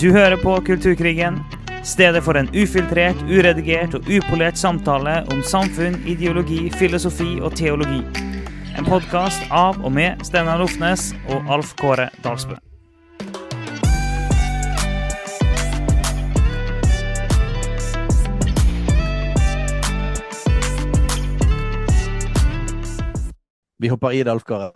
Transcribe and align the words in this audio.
Du 0.00 0.12
hører 0.12 0.36
på 0.36 0.60
Kulturkrigen, 0.60 1.38
stedet 1.84 2.20
for 2.24 2.36
en 2.36 2.50
ufiltrert, 2.52 3.16
uredigert 3.32 3.94
og 3.96 4.08
upolert 4.12 4.58
samtale 4.60 5.22
om 5.32 5.38
samfunn, 5.40 5.96
ideologi, 6.04 6.66
filosofi 6.76 7.38
og 7.40 7.56
teologi. 7.56 8.02
En 8.76 8.84
podkast 8.84 9.48
av 9.48 9.80
og 9.80 9.94
med 9.96 10.20
Steinar 10.28 10.60
Lofnes 10.60 11.14
og 11.32 11.48
Alf 11.48 11.72
Kåre 11.80 12.10
Dalsbø. 12.20 12.58
Vi 23.80 23.88
hopper 23.88 24.12
i 24.12 24.20
det, 24.20 24.36
Alf 24.36 24.44
Kåre. 24.44 24.70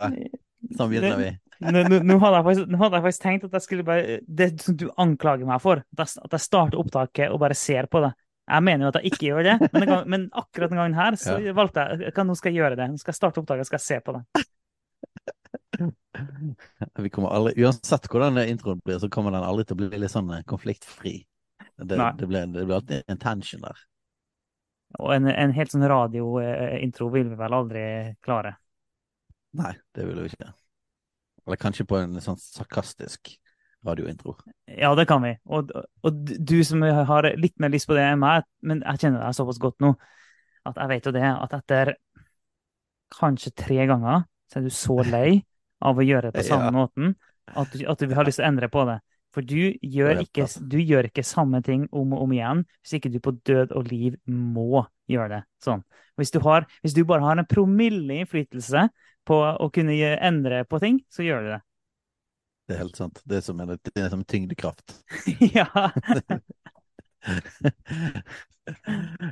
Sånn 0.73 0.89
begynner 0.89 1.21
vi. 1.21 1.31
Nå, 1.61 1.83
nå, 2.01 2.15
hadde 2.23 2.41
faktisk, 2.45 2.69
nå 2.73 2.77
hadde 2.81 2.97
jeg 2.97 3.05
faktisk 3.05 3.23
tenkt 3.25 3.43
at 3.45 3.53
jeg 3.53 3.65
skulle 3.67 3.83
bare 3.85 4.15
Det 4.25 4.47
som 4.63 4.77
du 4.79 4.87
anklager 4.97 5.45
meg 5.45 5.61
for, 5.61 5.83
at 5.93 6.01
jeg, 6.01 6.23
at 6.25 6.33
jeg 6.33 6.41
starter 6.47 6.81
opptaket 6.81 7.29
og 7.29 7.41
bare 7.43 7.57
ser 7.57 7.85
på 7.91 8.01
det. 8.01 8.11
Jeg 8.49 8.65
mener 8.65 8.87
jo 8.87 8.89
at 8.89 8.97
jeg 8.99 9.11
ikke 9.11 9.27
gjør 9.29 9.45
det, 9.45 9.55
men, 9.75 9.85
gang, 9.87 10.07
men 10.09 10.23
akkurat 10.33 10.71
denne 10.71 10.81
gangen 10.81 10.97
her 10.97 11.17
så 11.21 11.37
Ja. 11.39 11.53
valgte 11.55 11.83
jeg 11.85 12.09
at 12.09 12.23
Nå 12.25 12.35
skal 12.39 12.51
jeg 12.51 12.63
gjøre 12.63 12.79
det. 12.79 12.87
Nå 12.91 12.97
skal 12.99 13.13
jeg 13.13 13.19
starte 13.19 13.43
opptaket, 13.43 13.63
og 13.63 13.69
skal 13.69 13.79
jeg 13.79 13.87
se 13.87 13.99
på 14.01 14.17
det. 14.17 14.23
Vi 16.99 17.09
kommer 17.13 17.29
aldri, 17.37 17.53
Uansett 17.63 18.09
hvordan 18.11 18.41
introen 18.43 18.81
blir, 18.83 18.99
så 18.99 19.09
kommer 19.09 19.31
den 19.31 19.45
aldri 19.45 19.65
til 19.65 19.77
å 19.77 19.81
bli 19.83 20.01
litt 20.01 20.13
sånn 20.13 20.33
eh, 20.35 20.43
konfliktfri. 20.49 21.21
Det, 21.77 21.97
det, 22.17 22.27
blir, 22.27 22.49
det 22.51 22.65
blir 22.65 22.75
alltid 22.77 23.07
en 23.09 23.21
tension 23.21 23.63
der. 23.63 23.77
Og 24.99 25.13
en, 25.15 25.29
en 25.31 25.53
helt 25.55 25.71
sånn 25.71 25.87
radiointro 25.87 27.07
vil 27.13 27.29
vi 27.31 27.37
vel 27.39 27.55
aldri 27.55 27.85
klare. 28.25 28.57
Nei, 29.57 29.71
det 29.95 30.07
vil 30.07 30.19
vi 30.25 30.33
ikke. 30.33 30.51
Eller 31.47 31.59
kanskje 31.61 31.87
på 31.89 31.97
en 31.97 32.19
sånn 32.21 32.39
sarkastisk 32.39 33.33
radiointro. 33.85 34.35
Ja, 34.69 34.91
det 34.95 35.07
kan 35.09 35.23
vi. 35.25 35.33
Og, 35.49 35.71
og 36.05 36.19
du 36.37 36.59
som 36.67 36.83
har 36.85 37.27
litt 37.39 37.55
mer 37.61 37.71
lyst 37.73 37.89
på 37.89 37.97
det 37.97 38.03
enn 38.11 38.21
meg, 38.21 38.45
men 38.61 38.83
jeg 38.85 39.01
kjenner 39.05 39.23
deg 39.25 39.37
såpass 39.37 39.61
godt 39.61 39.79
nå 39.81 39.95
at 40.69 40.77
jeg 40.77 40.91
vet 40.91 41.07
jo 41.09 41.13
det 41.15 41.25
at 41.25 41.53
etter 41.57 41.95
kanskje 43.17 43.51
tre 43.57 43.87
ganger 43.89 44.25
så 44.51 44.59
er 44.59 44.67
du 44.67 44.73
så 44.75 44.97
lei 45.07 45.29
av 45.87 45.97
å 45.97 46.05
gjøre 46.05 46.29
det 46.29 46.43
på 46.43 46.49
samme 46.51 46.69
Ja. 46.69 46.75
måten 46.75 47.15
at 47.57 47.71
du, 47.73 47.81
at 47.89 47.99
du 47.99 48.13
har 48.15 48.27
lyst 48.27 48.37
til 48.39 48.45
å 48.45 48.51
endre 48.51 48.69
på 48.71 48.85
det. 48.87 48.99
For 49.31 49.41
du 49.47 49.73
gjør, 49.81 50.19
ikke, 50.25 50.45
du 50.67 50.77
gjør 50.77 51.07
ikke 51.07 51.23
samme 51.23 51.61
ting 51.63 51.85
om 51.95 52.11
og 52.13 52.25
om 52.25 52.33
igjen 52.35 52.65
hvis 52.83 52.97
ikke 52.99 53.11
du 53.13 53.19
på 53.23 53.31
død 53.47 53.71
og 53.79 53.87
liv 53.87 54.17
må 54.27 54.83
gjøre 55.09 55.37
det 55.37 55.41
sånn. 55.63 55.81
Hvis 56.19 56.33
du, 56.35 56.41
har, 56.43 56.67
hvis 56.83 56.93
du 56.93 57.01
bare 57.07 57.23
har 57.23 57.39
en 57.39 57.47
promille 57.47 58.19
innflytelse 58.21 58.85
på 59.27 59.37
å 59.37 59.67
kunne 59.73 59.95
endre 60.17 60.63
på 60.69 60.79
ting, 60.83 61.01
så 61.11 61.25
gjør 61.25 61.45
du 61.45 61.51
det. 61.55 61.61
Det 62.67 62.77
er 62.77 62.83
helt 62.85 62.99
sant. 62.99 63.21
Det 63.27 63.41
er 63.41 63.43
som 63.45 63.59
en, 63.59 63.75
det 63.75 63.99
er 63.99 64.09
som 64.13 64.23
tyngdekraft. 64.23 64.95
ja. 65.57 65.67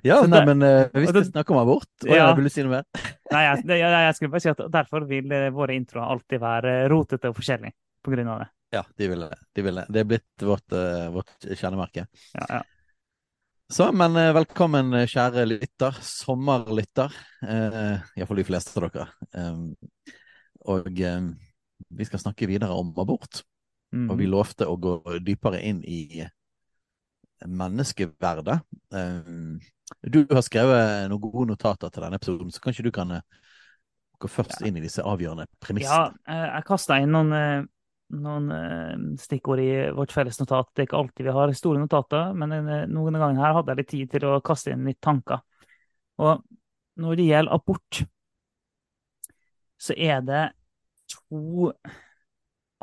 ja, 0.04 0.18
nei, 0.28 0.42
men 0.46 0.62
uh, 0.66 0.90
hvis 0.94 1.14
du 1.14 1.20
vi 1.20 1.26
snakker 1.30 1.56
om 1.56 1.62
abort 1.62 2.06
Å, 2.06 2.12
Ja. 2.12 2.28
Vil 2.38 2.50
du 2.50 2.52
si 2.54 2.66
noe 2.66 2.80
mer? 2.80 2.86
Nei, 3.34 3.44
jeg, 3.46 3.64
jeg, 3.70 3.80
jeg 3.82 4.18
skulle 4.18 4.34
bare 4.34 4.44
si 4.46 4.52
at 4.52 4.62
derfor 4.74 5.06
vil 5.10 5.34
eh, 5.36 5.52
våre 5.54 5.76
introer 5.78 6.06
alltid 6.16 6.42
være 6.42 6.72
eh, 6.80 6.88
rotete 6.90 7.30
og 7.30 7.38
forskjellige 7.38 7.76
på 8.06 8.14
grunn 8.14 8.32
av 8.34 8.42
det. 8.42 8.50
Ja, 8.74 8.84
de 9.02 9.10
vil 9.12 9.22
det. 9.26 9.38
De 9.58 9.66
vil 9.66 9.80
det. 9.80 9.86
det 9.94 10.02
er 10.02 10.08
blitt 10.10 10.46
vårt, 10.50 10.74
uh, 10.74 11.10
vårt 11.14 11.48
kjennemerke. 11.48 12.08
Ja, 12.34 12.46
ja. 12.58 12.62
Så, 13.72 13.92
men 13.94 14.16
eh, 14.18 14.32
velkommen, 14.34 14.88
eh, 14.98 15.06
kjære 15.06 15.44
lytter. 15.46 15.98
Sommerlytter. 16.02 17.14
Eh, 17.46 18.00
Iallfall 18.18 18.42
de 18.42 18.46
fleste 18.48 18.74
av 18.80 18.88
dere. 18.88 19.06
Eh, 19.38 19.60
og 20.74 21.02
eh, 21.06 21.28
vi 22.00 22.08
skal 22.08 22.24
snakke 22.24 22.50
videre 22.50 22.74
om 22.74 22.90
abort. 22.98 23.44
Mm. 23.94 24.08
Og 24.10 24.18
vi 24.18 24.30
lovte 24.30 24.66
å 24.66 24.74
gå 24.74 24.96
dypere 25.22 25.62
inn 25.70 25.84
i 25.86 26.26
menneskeverdet. 27.46 28.58
Eh, 28.90 29.30
du 30.02 30.20
har 30.34 30.42
skrevet 30.46 31.06
noen 31.14 31.22
gode 31.28 31.52
notater 31.52 31.94
til 31.94 32.08
denne 32.08 32.18
episoden, 32.18 32.50
så 32.50 32.66
kanskje 32.66 32.90
du 32.90 32.92
kan 32.96 33.20
eh, 33.20 33.40
gå 34.18 34.34
først 34.34 34.66
inn 34.66 34.82
i 34.82 34.86
disse 34.88 35.06
avgjørende 35.06 35.46
premissene. 35.62 36.10
Ja, 36.26 36.50
jeg 36.58 36.66
kasta 36.74 36.98
inn 37.04 37.14
noen, 37.14 37.70
noen 38.10 38.52
eh, 38.52 38.96
stikkord 39.22 39.62
i 39.62 39.70
vårt 39.96 40.14
felles 40.14 40.40
notat. 40.42 40.72
Det 40.74 40.84
er 40.84 40.90
ikke 40.90 41.00
alltid 41.00 41.28
vi 41.28 41.36
har 41.36 41.54
store 41.58 41.82
notater, 41.82 42.34
men 42.38 42.56
eh, 42.58 42.86
noen 42.90 43.20
ganger 43.20 43.44
her 43.44 43.58
hadde 43.58 43.74
jeg 43.74 43.82
litt 43.82 43.92
tid 43.94 44.14
til 44.16 44.28
å 44.30 44.40
kaste 44.46 44.74
inn 44.74 44.88
litt 44.90 45.02
tanker. 45.04 45.44
Og 46.20 46.42
når 47.00 47.20
det 47.20 47.28
gjelder 47.30 47.56
abort, 47.56 48.02
så 49.80 49.96
er 49.96 50.24
det 50.28 50.44
to 51.10 51.72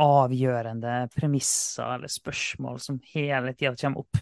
avgjørende 0.00 0.94
premisser 1.14 1.96
eller 1.96 2.12
spørsmål 2.12 2.80
som 2.84 3.00
hele 3.12 3.54
tida 3.56 3.74
kommer 3.80 4.04
opp 4.04 4.20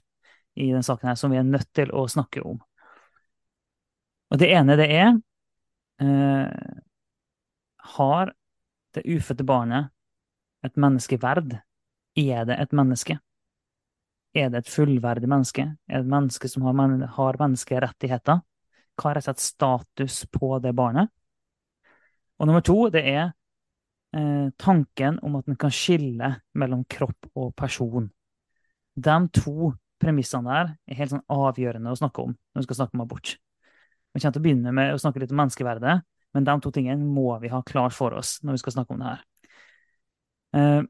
i 0.54 0.68
denne 0.70 0.86
saken 0.86 1.10
her, 1.10 1.18
som 1.18 1.32
vi 1.34 1.40
er 1.40 1.46
nødt 1.46 1.70
til 1.74 1.90
å 1.94 2.06
snakke 2.10 2.42
om. 2.46 2.60
Og 4.30 4.40
det 4.40 4.50
ene, 4.54 4.76
det 4.78 4.86
er 4.90 5.10
eh, 6.02 6.78
Har 7.94 8.32
det 8.94 9.04
ufødte 9.04 9.44
barnet 9.46 9.90
et 10.64 10.76
menneskeverd? 10.80 11.58
Er 12.16 12.48
det 12.48 12.58
et 12.62 12.74
menneske? 12.76 13.18
Er 14.34 14.50
det 14.50 14.64
et 14.64 14.70
fullverdig 14.70 15.28
menneske? 15.30 15.66
Er 15.88 16.00
det 16.00 16.06
et 16.06 16.10
menneske 16.10 16.50
som 16.50 16.66
har, 16.66 16.74
men 16.78 17.04
har 17.16 17.38
menneskerettigheter? 17.40 18.42
Hva 18.94 19.10
er 19.10 19.18
rett 19.18 19.28
og 19.28 19.30
slett 19.30 19.44
status 19.44 20.18
på 20.30 20.58
det 20.62 20.74
barnet? 20.76 21.10
Og 22.38 22.48
nummer 22.48 22.64
to, 22.66 22.76
det 22.90 23.04
er 23.06 23.24
eh, 24.14 24.50
tanken 24.58 25.20
om 25.22 25.38
at 25.38 25.50
en 25.50 25.58
kan 25.58 25.74
skille 25.74 26.32
mellom 26.58 26.82
kropp 26.90 27.30
og 27.34 27.54
person. 27.58 28.08
De 28.94 29.16
to 29.34 29.72
premissene 30.02 30.50
der 30.50 30.74
er 30.90 30.98
helt 30.98 31.14
sånn 31.14 31.26
avgjørende 31.30 31.92
å 31.92 31.98
snakke 31.98 32.26
om 32.26 32.34
når 32.34 32.62
vi 32.62 32.68
skal 32.68 32.80
snakke 32.82 32.98
om 32.98 33.04
abort. 33.06 33.36
Vi 34.14 34.22
kommer 34.22 34.34
til 34.34 34.42
å 34.42 34.46
begynne 34.46 34.74
med 34.74 34.94
å 34.94 34.98
snakke 35.02 35.22
litt 35.22 35.32
om 35.34 35.40
menneskeverdet, 35.42 35.94
men 36.34 36.46
de 36.46 36.54
to 36.62 36.70
tingene 36.74 37.02
må 37.02 37.32
vi 37.42 37.50
ha 37.50 37.62
klart 37.66 37.94
for 37.94 38.14
oss 38.14 38.36
når 38.42 38.56
vi 38.56 38.62
skal 38.62 38.76
snakke 38.78 38.94
om 38.94 39.02
det 39.02 39.12
her. 39.12 39.22
Eh, 40.54 40.82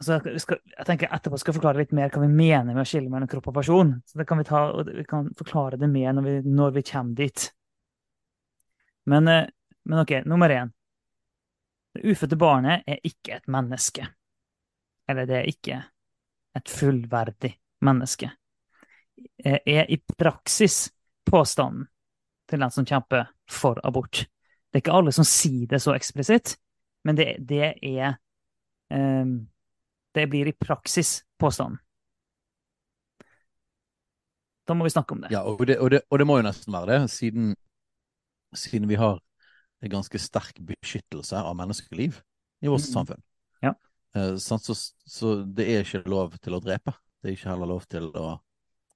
så 0.00 0.18
jeg, 0.18 0.40
skal, 0.42 0.60
jeg 0.74 0.86
tenker 0.88 1.12
etterpå 1.14 1.38
skal 1.40 1.54
jeg 1.54 1.58
forklare 1.60 1.80
litt 1.80 1.94
mer 1.96 2.10
hva 2.12 2.20
vi 2.20 2.28
mener 2.28 2.74
med 2.74 2.82
å 2.82 2.88
skille 2.88 3.08
mellom 3.12 3.30
kropp 3.30 3.48
og 3.52 3.58
person. 3.62 3.94
Så 4.04 4.20
det 4.20 4.26
kan 4.28 4.40
vi, 4.40 4.48
ta, 4.48 4.62
vi 4.84 5.04
kan 5.08 5.30
forklare 5.38 5.78
det 5.80 5.88
mer 5.88 6.16
når 6.16 6.26
vi, 6.26 6.34
når 6.58 6.74
vi 6.76 6.84
kommer 6.90 7.20
dit. 7.22 7.46
Men, 9.08 9.28
eh, 9.32 9.46
men 9.86 10.02
OK, 10.02 10.18
nummer 10.28 10.52
én. 10.52 10.72
Det 11.96 12.12
ufødte 12.12 12.36
barnet 12.36 12.84
er 12.84 13.00
ikke 13.08 13.38
et 13.38 13.48
menneske. 13.48 14.04
Eller 15.08 15.28
det 15.28 15.38
er 15.38 15.48
ikke 15.48 15.80
et 16.56 16.68
fullverdig 16.68 17.54
menneske. 17.86 18.30
Det 19.16 19.62
Er 19.64 19.86
i 19.88 19.96
praksis 20.18 20.90
påstanden 21.24 21.86
til 22.48 22.60
den 22.60 22.70
som 22.70 22.84
kjemper 22.86 23.30
for 23.48 23.80
abort. 23.84 24.26
Det 24.68 24.78
er 24.78 24.84
ikke 24.84 24.98
alle 24.98 25.12
som 25.12 25.24
sier 25.24 25.66
det 25.70 25.80
så 25.82 25.94
eksplisitt, 25.96 26.56
men 27.04 27.16
det, 27.16 27.36
det 27.48 27.74
er 27.80 28.18
Det 28.88 30.24
blir 30.30 30.48
i 30.48 30.54
praksis 30.54 31.20
påstanden. 31.40 31.80
Da 34.66 34.74
må 34.74 34.86
vi 34.86 34.90
snakke 34.90 35.14
om 35.14 35.22
det. 35.22 35.30
Ja, 35.30 35.44
og 35.46 35.62
det, 35.66 35.78
og, 35.78 35.90
det, 35.94 36.02
og 36.10 36.18
det 36.18 36.26
må 36.26 36.40
jo 36.40 36.46
nesten 36.46 36.74
være 36.74 36.90
det, 36.90 37.10
siden, 37.14 37.52
siden 38.56 38.88
vi 38.90 38.98
har 38.98 39.20
en 39.84 39.92
ganske 39.92 40.18
sterk 40.18 40.58
beskyttelse 40.66 41.38
av 41.38 41.54
menneskeliv 41.58 42.18
i 42.64 42.70
vårt 42.70 42.82
mm. 42.82 42.90
samfunn. 42.90 43.22
Ja. 43.62 43.76
Eh, 44.16 44.34
så, 44.42 44.58
så 44.58 45.34
det 45.44 45.68
er 45.70 45.86
ikke 45.86 46.02
lov 46.10 46.34
til 46.42 46.56
å 46.56 46.62
drepe. 46.62 46.96
Det 47.20 47.30
er 47.30 47.38
ikke 47.38 47.52
heller 47.52 47.72
lov 47.76 47.86
til 47.90 48.10
å 48.16 48.26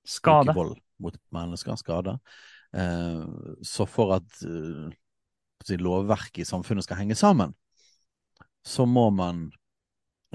Skade. 0.06 0.54
vold 0.56 0.78
mot 1.00 1.16
mennesker, 1.34 1.76
skade. 1.78 2.16
Eh, 2.74 3.22
så 3.62 3.86
for 3.88 4.16
at 4.16 4.42
eh, 4.42 5.78
lovverket 5.78 6.42
i 6.42 6.48
samfunnet 6.48 6.86
skal 6.86 7.02
henge 7.02 7.18
sammen, 7.18 7.54
så 8.66 8.88
må 8.88 9.06
man 9.14 9.48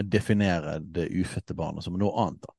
definere 0.03 0.80
det 0.81 1.09
ufødte 1.12 1.56
barnet 1.56 1.83
som 1.83 1.97
noe 1.97 2.12
annet. 2.25 2.42
da. 2.42 2.53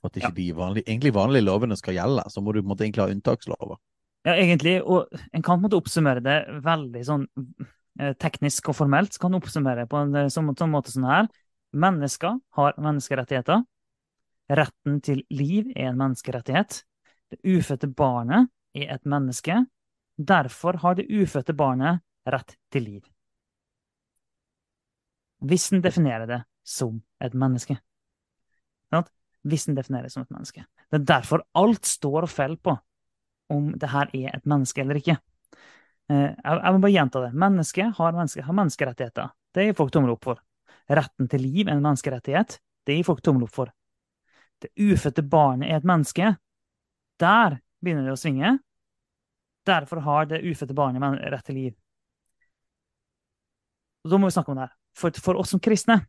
For 0.00 0.08
at 0.08 0.16
ikke 0.16 0.28
Ja. 0.28 0.34
de 0.34 0.52
vanlige, 0.54 0.84
egentlig 0.86 1.12
vanlige 1.14 1.44
lovene 1.44 1.76
skal 1.76 1.94
gjelde, 1.94 2.24
så 2.30 2.40
må 2.40 2.52
du 2.52 2.62
på 2.62 2.66
en 2.66 2.76
måte 2.76 2.84
egentlig 2.86 3.02
ha 3.04 3.12
unntakslover. 3.12 3.76
Ja, 4.24 4.32
egentlig. 4.32 4.82
Og 4.82 5.08
en 5.32 5.42
kan 5.42 5.60
på 5.60 5.64
en 5.64 5.70
måte 5.70 5.80
oppsummere 5.80 6.22
det 6.22 6.62
veldig 6.62 7.04
sånn 7.04 7.26
eh, 8.00 8.14
teknisk 8.14 8.68
og 8.68 8.76
formelt. 8.76 9.12
Så 9.12 9.20
kan 9.20 9.32
du 9.32 9.38
oppsummere 9.38 9.86
på 9.88 9.96
en 9.96 10.14
eh, 10.14 10.28
sånn, 10.28 10.54
sånn 10.56 10.70
måte 10.70 10.90
sånn 10.90 11.04
her. 11.08 11.28
Mennesker 11.72 12.38
har 12.56 12.74
menneskerettigheter. 12.78 13.64
Retten 14.48 15.00
til 15.04 15.24
liv 15.30 15.72
er 15.76 15.90
en 15.90 15.98
menneskerettighet. 15.98 16.84
Det 17.30 17.40
ufødte 17.44 17.88
barnet 17.92 18.48
er 18.74 18.94
et 18.94 19.04
menneske. 19.04 19.66
Derfor 20.16 20.78
har 20.78 20.94
det 20.94 21.10
ufødte 21.10 21.54
barnet 21.54 22.00
rett 22.26 22.56
til 22.72 22.84
liv. 22.84 23.02
Hvis 25.44 25.72
en 25.72 25.82
definerer 25.82 26.26
det 26.26 26.40
som 26.68 27.00
et 27.24 27.34
menneske. 27.34 27.78
Hvis 29.46 29.68
en 29.68 29.76
defineres 29.78 30.16
som 30.16 30.24
et 30.24 30.34
menneske. 30.34 30.64
Det 30.90 31.00
er 31.00 31.08
derfor 31.08 31.44
alt 31.56 31.86
står 31.86 32.26
og 32.26 32.32
faller 32.32 32.60
på 32.60 32.74
om 33.54 33.70
det 33.80 33.88
her 33.92 34.10
er 34.12 34.34
et 34.34 34.48
menneske 34.48 34.82
eller 34.82 34.98
ikke. 35.00 35.16
Eh, 36.10 36.34
Jeg, 36.44 36.72
må 36.72 36.80
bare 36.82 36.92
gjenta 36.92 37.22
det. 37.24 37.32
Mennesket 37.32 37.96
har, 37.96 38.12
menneske, 38.12 38.42
har 38.44 38.56
menneskerettigheter. 38.56 39.30
Det 39.54 39.64
gir 39.64 39.76
folk 39.78 39.92
tommel 39.92 40.12
opp 40.12 40.24
for. 40.24 40.42
Retten 40.88 41.28
til 41.28 41.44
liv 41.44 41.68
er 41.68 41.76
en 41.76 41.84
menneskerettighet. 41.84 42.58
Det 42.84 42.96
gir 42.96 43.06
folk 43.06 43.22
tommel 43.24 43.46
opp 43.46 43.54
for. 43.54 43.72
det 44.58 44.72
ufødte 44.74 45.22
barnet 45.22 45.68
er 45.70 45.76
et 45.76 45.84
menneske, 45.86 46.32
der 47.22 47.60
begynner 47.78 48.08
det 48.08 48.16
å 48.16 48.18
svinge. 48.18 48.56
Derfor 49.62 50.00
har 50.02 50.26
det 50.26 50.42
ufødte 50.42 50.74
barnet 50.74 51.20
rett 51.30 51.44
til 51.46 51.54
liv. 51.54 51.74
Og 54.02 54.10
da 54.10 54.18
må 54.18 54.26
vi 54.26 54.34
snakke 54.34 54.50
om 54.50 54.58
det 54.58 54.66
her. 54.66 54.74
For, 54.98 55.20
for 55.22 55.38
oss 55.38 55.54
som 55.54 55.62
kristne 55.62 56.00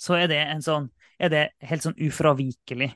så 0.00 0.16
er 0.16 0.30
det, 0.30 0.40
sånn, 0.64 0.88
er 1.20 1.32
det 1.32 1.44
helt 1.68 1.84
sånn 1.84 1.98
ufravikelig 2.00 2.90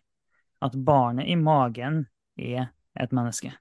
at 0.65 0.77
barnet 0.87 1.29
i 1.29 1.37
magen 1.37 2.05
er 2.41 2.71
et 2.97 3.13
menneske. 3.15 3.53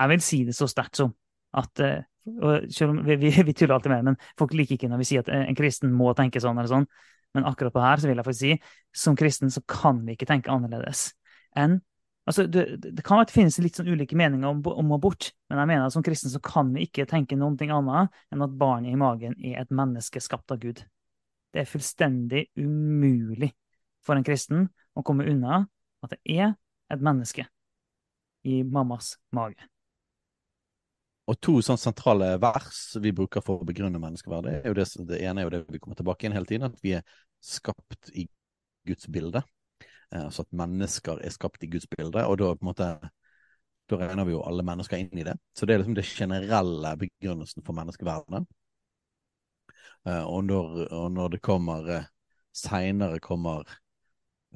Jeg 0.00 0.10
vil 0.10 0.24
si 0.24 0.40
det 0.48 0.56
så 0.56 0.66
sterkt 0.70 0.98
som 0.98 1.12
at 1.56 1.82
eh, 1.84 2.02
vi, 2.24 3.16
vi, 3.16 3.30
vi, 3.30 3.54
tuller 3.54 3.76
alltid 3.76 3.92
med 3.92 4.10
men 4.10 4.18
folk 4.38 4.54
liker 4.56 4.76
ikke 4.76 4.90
når 4.90 5.02
vi 5.02 5.08
sier 5.08 5.24
at 5.24 5.30
en 5.34 5.58
kristen 5.58 5.92
må 5.94 6.12
tenke 6.18 6.42
sånn 6.42 6.58
eller 6.58 6.70
sånn. 6.70 6.88
Men 7.36 7.46
akkurat 7.46 7.74
på 7.74 7.82
her 7.84 8.00
så 8.02 8.10
vil 8.10 8.18
jeg 8.18 8.26
faktisk 8.26 8.42
si 8.42 9.04
som 9.04 9.16
kristen 9.18 9.52
så 9.54 9.62
kan 9.68 10.02
vi 10.06 10.16
ikke 10.16 10.28
tenke 10.30 10.50
annerledes 10.52 11.12
enn 11.58 11.78
altså 12.28 12.44
Det, 12.46 12.64
det 12.78 13.02
kan 13.02 13.18
være 13.18 13.32
finnes 13.32 13.56
litt 13.58 13.78
sånn 13.78 13.88
ulike 13.90 14.14
meninger 14.18 14.46
om, 14.46 14.60
om, 14.62 14.92
abort, 14.94 15.30
men 15.50 15.58
jeg 15.58 15.70
mener 15.70 15.86
at 15.86 15.94
som 15.94 16.04
kristen 16.06 16.30
så 16.30 16.38
kan 16.44 16.68
vi 16.74 16.84
ikke 16.86 17.08
tenke 17.10 17.34
ting 17.58 17.72
annet 17.74 18.20
enn 18.30 18.44
at 18.44 18.56
barnet 18.60 18.92
i 18.92 18.98
magen 19.00 19.34
er 19.40 19.62
et 19.62 19.72
menneske 19.74 20.20
skapt 20.22 20.52
av 20.52 20.60
Gud. 20.62 20.84
Det 21.50 21.62
er 21.62 21.68
fullstendig 21.70 22.44
umulig 22.58 23.50
for 24.04 24.16
en 24.16 24.26
kristen 24.26 24.68
å 24.94 25.04
komme 25.06 25.26
unna 25.30 25.64
at 26.04 26.14
det 26.14 26.20
er 26.24 26.54
et 26.90 27.02
menneske 27.04 27.44
i 28.48 28.62
mammas 28.64 29.14
mage. 29.36 29.68
Og 31.30 31.38
to 31.38 31.60
sånn 31.62 31.78
sentrale 31.78 32.32
vers 32.42 32.80
vi 33.02 33.12
bruker 33.14 33.44
for 33.44 33.62
å 33.62 33.66
begrunne 33.66 34.00
menneskeverdet, 34.02 34.64
er 34.66 34.74
det, 34.74 34.86
det 35.06 35.20
ene 35.22 35.42
er 35.42 35.46
jo 35.46 35.52
det 35.54 35.60
vi 35.68 35.78
kommer 35.82 35.98
tilbake 35.98 36.26
inn 36.26 36.34
hele 36.34 36.48
tiden, 36.48 36.72
at 36.72 36.80
vi 36.82 36.96
er 36.98 37.04
skapt 37.44 38.10
i 38.18 38.26
Guds 38.88 39.06
bilde. 39.12 39.44
Eh, 40.10 40.24
altså 40.24 40.42
at 40.42 40.56
mennesker 40.56 41.20
er 41.22 41.34
skapt 41.34 41.62
i 41.62 41.70
Guds 41.70 41.86
bilde, 41.92 42.24
og 42.26 42.38
da 42.40 42.50
på 42.56 42.64
en 42.64 42.70
måte 42.72 42.90
da 43.90 43.98
regner 43.98 44.26
vi 44.26 44.34
jo 44.34 44.42
alle 44.46 44.64
mennesker 44.66 45.02
inn 45.02 45.18
i 45.18 45.26
det. 45.26 45.36
Så 45.54 45.66
det 45.66 45.74
er 45.74 45.82
liksom 45.82 45.96
det 45.98 46.06
generelle 46.06 46.92
begrunnelsen 46.98 47.64
for 47.66 47.74
menneskeverdet. 47.78 48.44
Eh, 50.06 50.24
og 50.24 50.44
når, 50.44 50.86
og 50.96 51.12
når 51.12 51.34
det 51.36 51.42
kommer 51.44 51.88
uh, 51.98 52.08
seinere 52.56 53.20
kommer 53.20 53.68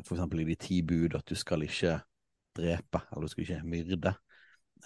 f.eks. 0.01 0.23
i 0.41 0.47
de 0.49 0.57
ti 0.59 0.81
bud 0.83 1.17
at 1.19 1.29
du 1.29 1.37
skal 1.39 1.67
ikke 1.67 1.99
drepe, 2.57 3.03
eller 3.13 3.27
du 3.27 3.33
skal 3.33 3.45
ikke 3.45 3.61
myrde, 3.69 4.15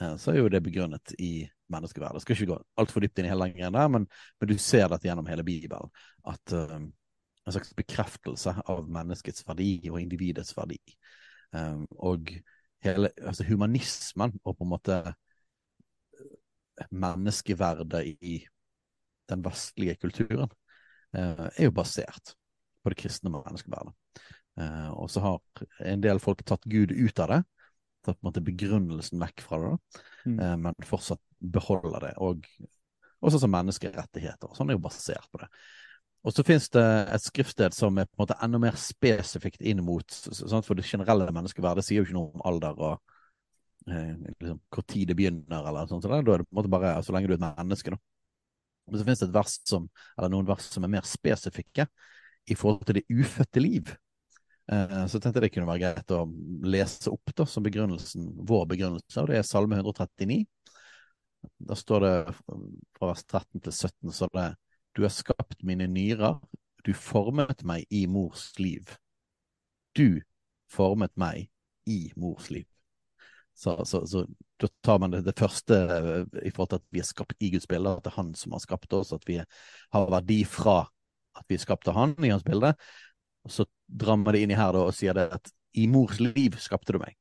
uh, 0.00 0.16
så 0.18 0.32
er 0.32 0.40
jo 0.40 0.50
det 0.52 0.62
begrunnet 0.64 1.14
i 1.18 1.46
menneskeverdet. 1.68 2.18
Jeg 2.18 2.26
skal 2.26 2.36
ikke 2.36 2.52
gå 2.52 2.58
altfor 2.80 3.04
dypt 3.04 3.20
inn 3.20 3.28
i 3.28 3.32
hele 3.32 3.48
den 3.48 3.56
greia 3.58 3.72
der, 3.74 3.92
men, 3.92 4.08
men, 4.40 4.50
du 4.50 4.58
ser 4.58 4.88
dette 4.90 5.08
gjennom 5.08 5.28
hele 5.28 5.44
Bibelen. 5.46 5.92
At 6.26 6.54
um, 6.56 6.88
en 7.48 7.54
slags 7.54 7.74
bekreftelse 7.76 8.54
av 8.68 8.88
menneskets 8.92 9.44
verdi 9.46 9.72
og 9.92 10.00
individets 10.00 10.56
verdi. 10.56 10.80
Um, 11.52 11.86
og 11.96 12.32
hele 12.84 13.10
altså 13.22 13.46
humanismen 13.48 14.34
og 14.44 14.56
på 14.56 14.66
en 14.66 14.72
måte 14.72 14.98
menneskeverdet 16.90 18.04
i 18.22 18.38
den 19.30 19.44
vestlige 19.44 19.96
kulturen, 20.00 20.50
eh, 21.16 21.46
er 21.48 21.68
jo 21.68 21.74
basert 21.74 22.34
på 22.82 22.92
det 22.92 22.98
kristne 23.00 23.32
menneskeverdet. 23.34 23.94
Eh, 24.58 24.90
og 24.90 25.10
så 25.12 25.22
har 25.24 25.64
en 25.86 26.02
del 26.02 26.20
folk 26.22 26.42
tatt 26.46 26.64
Gud 26.66 26.92
ut 26.92 27.22
av 27.22 27.34
det, 27.34 27.42
tatt 28.06 28.18
på 28.18 28.24
en 28.24 28.30
måte 28.30 28.44
begrunnelsen 28.44 29.20
vekk 29.22 29.44
fra 29.44 29.60
det, 29.64 29.74
mm. 30.24 30.38
Eh, 30.38 30.56
men 30.66 30.86
fortsatt 30.86 31.22
beholder 31.38 32.08
det. 32.08 32.14
Og 32.24 32.46
også 33.24 33.42
som 33.42 33.52
menneskerettigheter. 33.52 34.54
Sånn 34.54 34.70
er 34.70 34.78
jo 34.78 34.82
basert 34.82 35.26
på 35.32 35.42
det. 35.42 35.48
Og 36.26 36.34
så 36.34 36.42
finnes 36.46 36.66
det 36.74 36.84
et 37.14 37.22
skriftsted 37.22 37.74
som 37.76 37.98
er 37.98 38.08
på 38.08 38.18
en 38.18 38.24
måte 38.24 38.36
enda 38.42 38.58
mer 38.62 38.78
spesifikt 38.78 39.62
inn 39.62 39.84
mot 39.86 40.10
sånn 40.10 40.64
For 40.66 40.78
det 40.78 40.86
generelle 40.86 41.30
menneskeverdet 41.34 41.86
sier 41.86 42.00
jo 42.00 42.08
ikke 42.08 42.16
noe 42.16 42.32
om 42.34 42.44
alder 42.50 42.80
og 42.88 43.14
eh, 43.86 44.14
liksom, 44.34 44.58
hvor 44.74 44.86
tid 44.90 45.12
det 45.12 45.18
begynner, 45.18 45.62
eller 45.62 45.90
sånt. 45.90 46.04
Så 46.04 46.10
da 46.10 46.18
er 46.18 46.26
det 46.26 46.48
på 46.48 46.52
en 46.52 46.60
måte 46.60 46.72
bare 46.74 46.96
så 47.06 47.14
lenge 47.14 47.30
du 47.30 47.36
er 47.36 47.40
et 47.40 47.46
menneske, 47.62 47.94
da. 47.94 48.02
Men 48.88 48.98
så 48.98 49.06
finnes 49.06 49.22
det 49.22 49.28
et 49.28 49.38
vers 49.38 49.56
som, 49.68 49.88
noen 50.32 50.48
vers 50.48 50.68
som 50.68 50.84
er 50.86 50.92
mer 50.92 51.06
spesifikke 51.06 51.88
i 52.48 52.56
forhold 52.56 52.86
til 52.88 53.00
det 53.00 53.06
ufødte 53.12 53.62
liv. 53.62 53.90
Eh, 54.72 55.02
så 55.06 55.16
jeg 55.16 55.24
tenkte 55.24 55.42
det 55.44 55.52
kunne 55.54 55.68
være 55.68 55.82
greit 55.84 56.14
å 56.16 56.22
lese 56.68 57.12
opp 57.12 57.32
da, 57.36 57.46
som 57.48 57.64
begrunnelsen, 57.64 58.30
vår 58.48 58.66
begrunnelse, 58.74 59.20
og 59.22 59.30
det 59.30 59.40
er 59.40 59.46
Salme 59.48 59.80
139. 59.80 60.42
Da 61.68 61.76
står 61.78 62.04
det 62.04 62.14
fra 62.38 63.10
vers 63.12 63.24
13 63.24 63.62
til 63.62 63.72
17 63.72 64.14
så 64.14 64.28
det 64.34 64.48
Du 64.96 65.04
har 65.04 65.12
skapt 65.14 65.62
mine 65.62 65.86
nyrer, 65.86 66.40
du 66.84 66.90
formet 66.94 67.62
meg 67.64 67.84
i 67.94 68.06
mors 68.10 68.50
liv. 68.58 68.96
Du 69.94 70.20
formet 70.72 71.12
meg 71.16 71.48
i 71.86 72.10
mors 72.16 72.50
liv. 72.50 72.66
Så, 73.54 73.84
så, 73.84 74.04
så, 74.06 74.24
da 74.58 74.68
tar 74.84 74.98
man 75.02 75.12
det, 75.14 75.22
det, 75.26 75.36
første 75.38 75.76
eh, 75.76 76.46
i 76.48 76.52
forhold 76.54 76.72
til 76.72 76.80
at 76.80 76.86
vi 76.94 77.02
er 77.02 77.08
skapt 77.08 77.36
i 77.44 77.50
Guds 77.54 77.68
bilde, 77.70 77.92
at 77.96 78.04
det 78.04 78.12
er 78.12 78.18
Han 78.18 78.32
som 78.38 78.56
har 78.56 78.62
skapt 78.64 78.92
oss, 78.96 79.12
at 79.14 79.26
vi 79.28 79.38
har 79.38 80.10
verdi 80.10 80.42
fra 80.48 80.80
at 81.38 81.46
vi 81.48 81.60
skapt 81.60 81.88
av 81.88 81.98
Han 81.98 82.16
i 82.24 82.32
Hans 82.32 82.46
bilde. 82.46 82.72
Og 83.46 83.54
så 83.54 83.66
drar 83.86 84.18
man 84.18 84.34
det 84.34 84.42
inn 84.42 84.52
i 84.52 84.58
her 84.58 84.74
da, 84.74 84.84
og 84.88 84.96
sier 84.96 85.16
det 85.16 85.28
at 85.38 85.52
i 85.78 85.86
mors 85.90 86.18
liv 86.20 86.58
skapte 86.60 86.96
du 86.96 87.00
meg. 87.02 87.14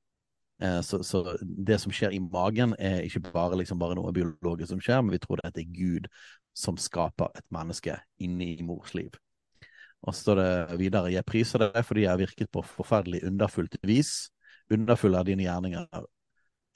Eh, 0.64 0.82
så, 0.82 1.04
så, 1.06 1.38
det 1.42 1.80
som 1.84 1.94
skjer 1.94 2.16
i 2.18 2.24
magen, 2.24 2.74
er 2.80 3.06
ikke 3.06 3.28
bare, 3.30 3.60
liksom, 3.62 3.80
bare 3.80 3.98
noe 3.98 4.14
biologisk 4.16 4.74
som 4.74 4.82
skjer, 4.82 5.04
men 5.04 5.14
vi 5.14 5.22
tror 5.22 5.44
det 5.44 5.54
er 5.54 5.72
Gud 5.76 6.10
som 6.58 6.80
skaper 6.82 7.30
et 7.38 7.46
menneske 7.54 8.00
inni 8.24 8.56
mors 8.66 8.96
liv. 8.98 9.14
Og 10.06 10.14
så 10.14 10.24
står 10.24 10.40
det 10.42 10.78
videre 10.80 11.14
jeg 11.14 11.26
priser 11.26 11.62
det 11.62 11.82
fordi 11.86 12.04
jeg 12.06 12.12
har 12.12 12.22
virket 12.22 12.50
på 12.54 12.62
forferdelig 12.66 13.24
underfullt 13.28 13.78
vis. 13.86 14.30
Underfulle 14.74 15.20
er 15.20 15.30
dine 15.30 15.46
gjerninger, 15.46 15.88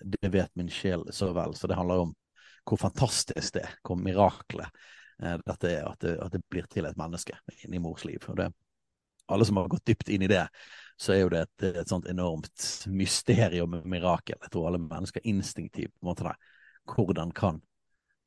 det 0.04 0.32
vet 0.34 0.56
min 0.56 0.70
sjel 0.70 1.06
så 1.14 1.32
vel. 1.34 1.56
Så 1.56 1.68
det 1.68 1.78
handler 1.80 2.08
om 2.08 2.16
hvor 2.68 2.78
fantastisk 2.78 3.54
det 3.54 3.64
er, 3.66 3.78
hvor 3.86 3.98
miraklet 3.98 4.70
eh, 5.24 5.38
dette 5.46 5.72
er, 5.72 5.88
at 5.90 6.00
det, 6.04 6.18
at 6.22 6.34
det, 6.34 6.44
blir 6.50 6.68
til 6.70 6.86
et 6.86 6.98
menneske 7.00 7.38
inni 7.66 7.82
mors 7.82 8.06
liv. 8.06 8.22
Og 8.30 8.38
det, 8.38 8.52
alle 9.32 9.48
som 9.48 9.58
har 9.58 9.72
gått 9.72 9.86
dypt 9.90 10.12
inn 10.14 10.26
i 10.26 10.30
det, 10.32 10.46
så 11.02 11.16
er 11.16 11.24
jo 11.24 11.32
det 11.34 11.42
et, 11.48 11.68
et 11.82 11.90
sånt 11.90 12.08
enormt 12.10 12.68
mysterium 12.92 13.80
og 13.80 13.88
mirakel. 13.90 14.38
Jeg 14.38 14.54
tror 14.54 14.70
alle 14.70 14.84
mennesker 14.84 15.26
instinktivt 15.26 15.94
på 15.96 16.06
en 16.06 16.12
måte. 16.12 16.36
Hvordan 16.92 17.34
kan 17.34 17.62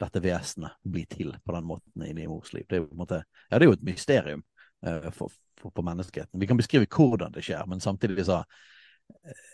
dette 0.02 0.22
vesenet 0.24 0.74
bli 0.82 1.04
til 1.06 1.30
på 1.44 1.54
den 1.54 1.68
måten 1.68 2.06
inni 2.06 2.26
mors 2.30 2.52
liv? 2.56 2.66
Det 2.68 2.80
er 2.80 2.84
jo, 2.84 2.90
måte, 2.98 3.22
ja, 3.50 3.58
det 3.58 3.68
er 3.68 3.70
jo 3.70 3.78
et 3.78 3.86
mysterium 3.86 4.42
eh, 4.86 5.10
for, 5.14 5.30
for, 5.60 5.70
for, 5.70 5.86
menneskeheten. 5.86 6.40
Vi 6.40 6.50
kan 6.50 6.58
beskrive 6.58 6.90
hvordan 6.90 7.34
det 7.34 7.46
skjer, 7.46 7.62
men 7.70 7.82
samtidig 7.84 8.26
så 8.26 8.42
uh, 8.42 9.46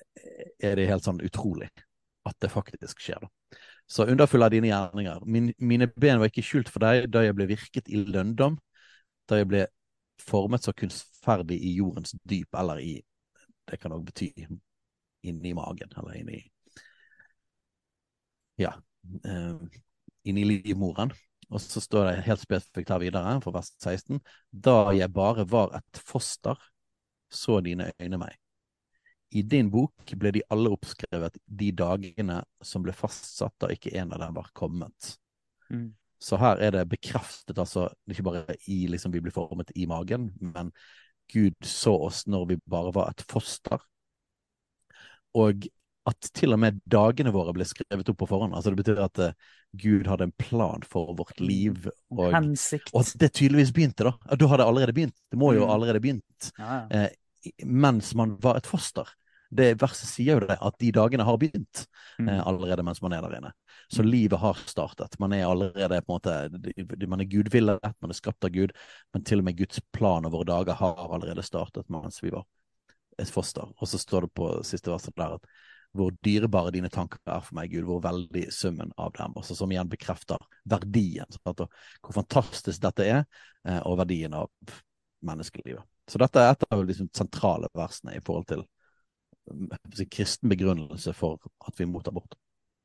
er 0.62 0.76
det 0.78 0.88
helt 0.88 1.04
sånn 1.04 1.21
utrolig 1.26 1.68
at 2.29 2.37
det 2.43 2.50
faktisk 2.53 3.00
skjer. 3.00 3.25
Så 3.91 4.07
underfull 4.07 4.43
av 4.43 4.53
dine 4.53 4.71
gjerninger. 4.71 5.23
Min, 5.27 5.53
mine 5.59 5.89
ben 5.97 6.21
var 6.21 6.31
ikke 6.31 6.45
skjult 6.47 6.71
for 6.71 6.85
deg 6.85 7.09
da 7.11 7.25
jeg 7.25 7.37
ble 7.39 7.49
virket 7.50 7.89
i 7.91 8.03
lønndom, 8.05 8.59
da 9.31 9.41
jeg 9.41 9.49
ble 9.50 9.65
formet 10.21 10.65
så 10.65 10.75
kunstferdig 10.77 11.59
i 11.65 11.75
jordens 11.79 12.15
dyp, 12.29 12.55
eller 12.55 12.83
i 12.83 12.99
Det 13.71 13.79
kan 13.79 13.93
òg 13.95 14.03
bety 14.09 14.27
inni 15.23 15.53
magen, 15.55 15.93
eller 15.97 16.17
inni 16.19 16.41
Ja. 18.59 18.73
Uh, 19.25 19.62
inni 20.25 20.45
livmoren. 20.45 21.12
Og 21.50 21.61
så 21.62 21.81
står 21.81 22.07
det 22.07 22.25
helt 22.27 22.43
spesifikt 22.43 22.91
her 22.91 23.00
videre, 23.03 23.39
for 23.43 23.55
vers 23.55 23.71
16. 23.79 24.21
Da 24.50 24.91
jeg 24.95 25.12
bare 25.12 25.47
var 25.50 25.75
et 25.79 26.03
foster, 26.07 26.59
så 27.31 27.61
dine 27.61 27.93
øyne 28.00 28.19
meg. 28.19 28.39
I 29.30 29.42
din 29.46 29.70
bok 29.70 30.12
ble 30.18 30.32
de 30.34 30.42
alle 30.50 30.72
oppskrevet 30.75 31.38
de 31.46 31.70
dagene 31.76 32.40
som 32.66 32.82
ble 32.82 32.94
fastsatt 32.96 33.54
da 33.62 33.70
ikke 33.70 33.92
en 34.00 34.14
av 34.16 34.25
dem 34.25 34.37
var 34.37 34.50
kommet. 34.56 35.14
Mm. 35.70 35.92
Så 36.20 36.37
her 36.40 36.60
er 36.60 36.75
det 36.75 36.88
bekreftet, 36.90 37.56
altså 37.58 37.88
ikke 38.10 38.26
bare 38.26 38.56
i 38.68 38.82
liksom 38.90 39.14
vi 39.14 39.22
blir 39.25 39.34
formet 39.34 39.70
i 39.78 39.87
magen, 39.88 40.32
men 40.40 40.72
Gud 41.30 41.56
så 41.64 41.94
oss 42.08 42.26
når 42.26 42.49
vi 42.50 42.58
bare 42.68 42.92
var 42.92 43.12
et 43.14 43.25
foster. 43.30 43.78
Og 45.38 45.68
at 46.08 46.30
til 46.34 46.54
og 46.56 46.60
med 46.60 46.80
dagene 46.90 47.32
våre 47.34 47.52
ble 47.54 47.64
skrevet 47.68 48.08
opp 48.10 48.18
på 48.22 48.28
forhånd. 48.30 48.54
Altså 48.56 48.72
Det 48.72 48.80
betyr 48.80 49.00
at 49.04 49.20
uh, 49.20 49.56
Gud 49.78 50.08
hadde 50.10 50.26
en 50.26 50.37
plan 50.40 50.84
for 50.87 51.12
vårt 51.16 51.40
liv. 51.40 51.87
Og, 52.10 52.30
Hensikt. 52.34 52.90
og 52.94 53.04
at 53.04 53.12
det 53.20 53.32
tydeligvis 53.37 53.72
begynte, 53.76 54.08
da. 54.08 54.37
Da 54.40 54.49
har 54.50 54.60
det 54.60 54.66
allerede 54.66 54.96
begynt. 54.96 55.16
Det 55.30 55.38
må 55.38 55.52
jo 55.54 55.66
mm. 55.66 55.75
allerede 55.76 56.02
begynt. 56.02 56.52
Ja, 56.58 56.82
ja. 56.90 57.04
Uh, 57.04 57.20
mens 57.64 58.14
man 58.14 58.37
var 58.42 58.61
et 58.61 58.68
foster 58.68 59.09
det 59.50 59.73
verset 59.82 60.06
sier 60.06 60.38
jo 60.38 60.47
det, 60.47 60.56
at 60.62 60.76
de 60.78 60.92
dagene 60.94 61.26
har 61.26 61.38
begynt 61.40 61.82
mm. 62.20 62.28
eh, 62.28 62.42
allerede 62.47 62.85
mens 62.87 63.00
man 63.02 63.16
er 63.16 63.25
der 63.25 63.37
inne. 63.40 63.50
Så 63.90 64.04
mm. 64.04 64.09
livet 64.09 64.38
har 64.38 64.61
startet. 64.70 65.16
Man 65.18 65.35
er 65.35 65.49
allerede 65.49 65.99
på 66.06 66.14
en 66.14 66.20
måte 66.20 67.06
Man 67.11 67.25
er 67.25 67.30
gudvillet, 67.30 67.82
man 67.82 68.14
er 68.14 68.18
skapt 68.18 68.47
av 68.47 68.54
Gud, 68.54 68.75
men 69.14 69.26
til 69.26 69.42
og 69.42 69.49
med 69.49 69.59
Guds 69.59 69.82
plan 69.92 70.28
over 70.28 70.47
dager 70.47 70.78
har 70.78 71.02
allerede 71.02 71.42
startet 71.42 71.90
mens 71.90 72.23
vi 72.23 72.30
var 72.30 72.47
et 73.18 73.30
foster. 73.30 73.75
Og 73.76 73.90
så 73.90 73.99
står 73.99 74.28
det 74.28 74.32
på 74.38 74.52
siste 74.66 74.92
verset 74.92 75.18
der 75.18 75.37
at 75.40 75.50
hvor 75.99 76.14
dyrebare 76.23 76.70
dine 76.70 76.87
tanker 76.87 77.18
er 77.26 77.40
for 77.42 77.56
meg, 77.59 77.73
Gud, 77.73 77.82
hvor 77.88 77.99
veldig 78.04 78.44
summen 78.54 78.92
av 78.94 79.11
dem. 79.16 79.35
Også, 79.35 79.56
som 79.59 79.73
igjen 79.75 79.90
bekrefter 79.90 80.38
verdien. 80.70 81.26
Sant? 81.35 81.64
hvor 81.99 82.14
fantastisk 82.14 82.85
dette 82.85 83.09
er, 83.11 83.25
eh, 83.66 83.80
og 83.82 83.99
verdien 83.99 84.38
av 84.38 84.47
menneskelivet. 85.26 85.82
Så 86.11 86.19
dette 86.21 86.43
er 86.43 86.52
et 86.52 86.64
av 86.69 86.81
de 86.81 86.90
liksom, 86.90 87.09
sentrale 87.14 87.71
versene 87.76 88.17
i 88.17 88.23
forhold 88.25 88.49
til 88.50 88.64
kristen 90.11 90.50
begrunnelse 90.50 91.14
for 91.17 91.40
at 91.67 91.79
vi 91.79 91.87
mottar 91.88 92.12
abort. 92.12 92.37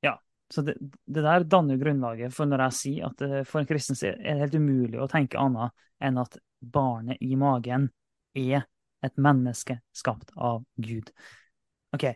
Ja, 0.06 0.16
så 0.54 0.62
det, 0.66 0.78
det, 0.80 1.22
der 1.22 1.46
danner 1.50 1.80
grunnlaget 1.82 2.34
for 2.34 2.50
når 2.50 2.68
jeg 2.68 2.78
sier 2.80 3.10
at 3.10 3.24
eh, 3.26 3.42
for 3.48 3.62
en 3.62 3.70
kristen 3.70 3.98
er 4.06 4.20
det 4.22 4.38
helt 4.44 4.58
umulig 4.58 5.02
å 5.02 5.10
tenke 5.12 5.42
annet 5.42 5.74
enn 6.04 6.20
at 6.22 6.38
barnet 6.62 7.22
i 7.22 7.36
magen 7.40 7.90
er 8.38 8.66
et 9.06 9.18
menneske 9.22 9.80
skapt 9.96 10.32
av 10.36 10.64
Gud. 10.82 11.12
OK, 11.96 12.08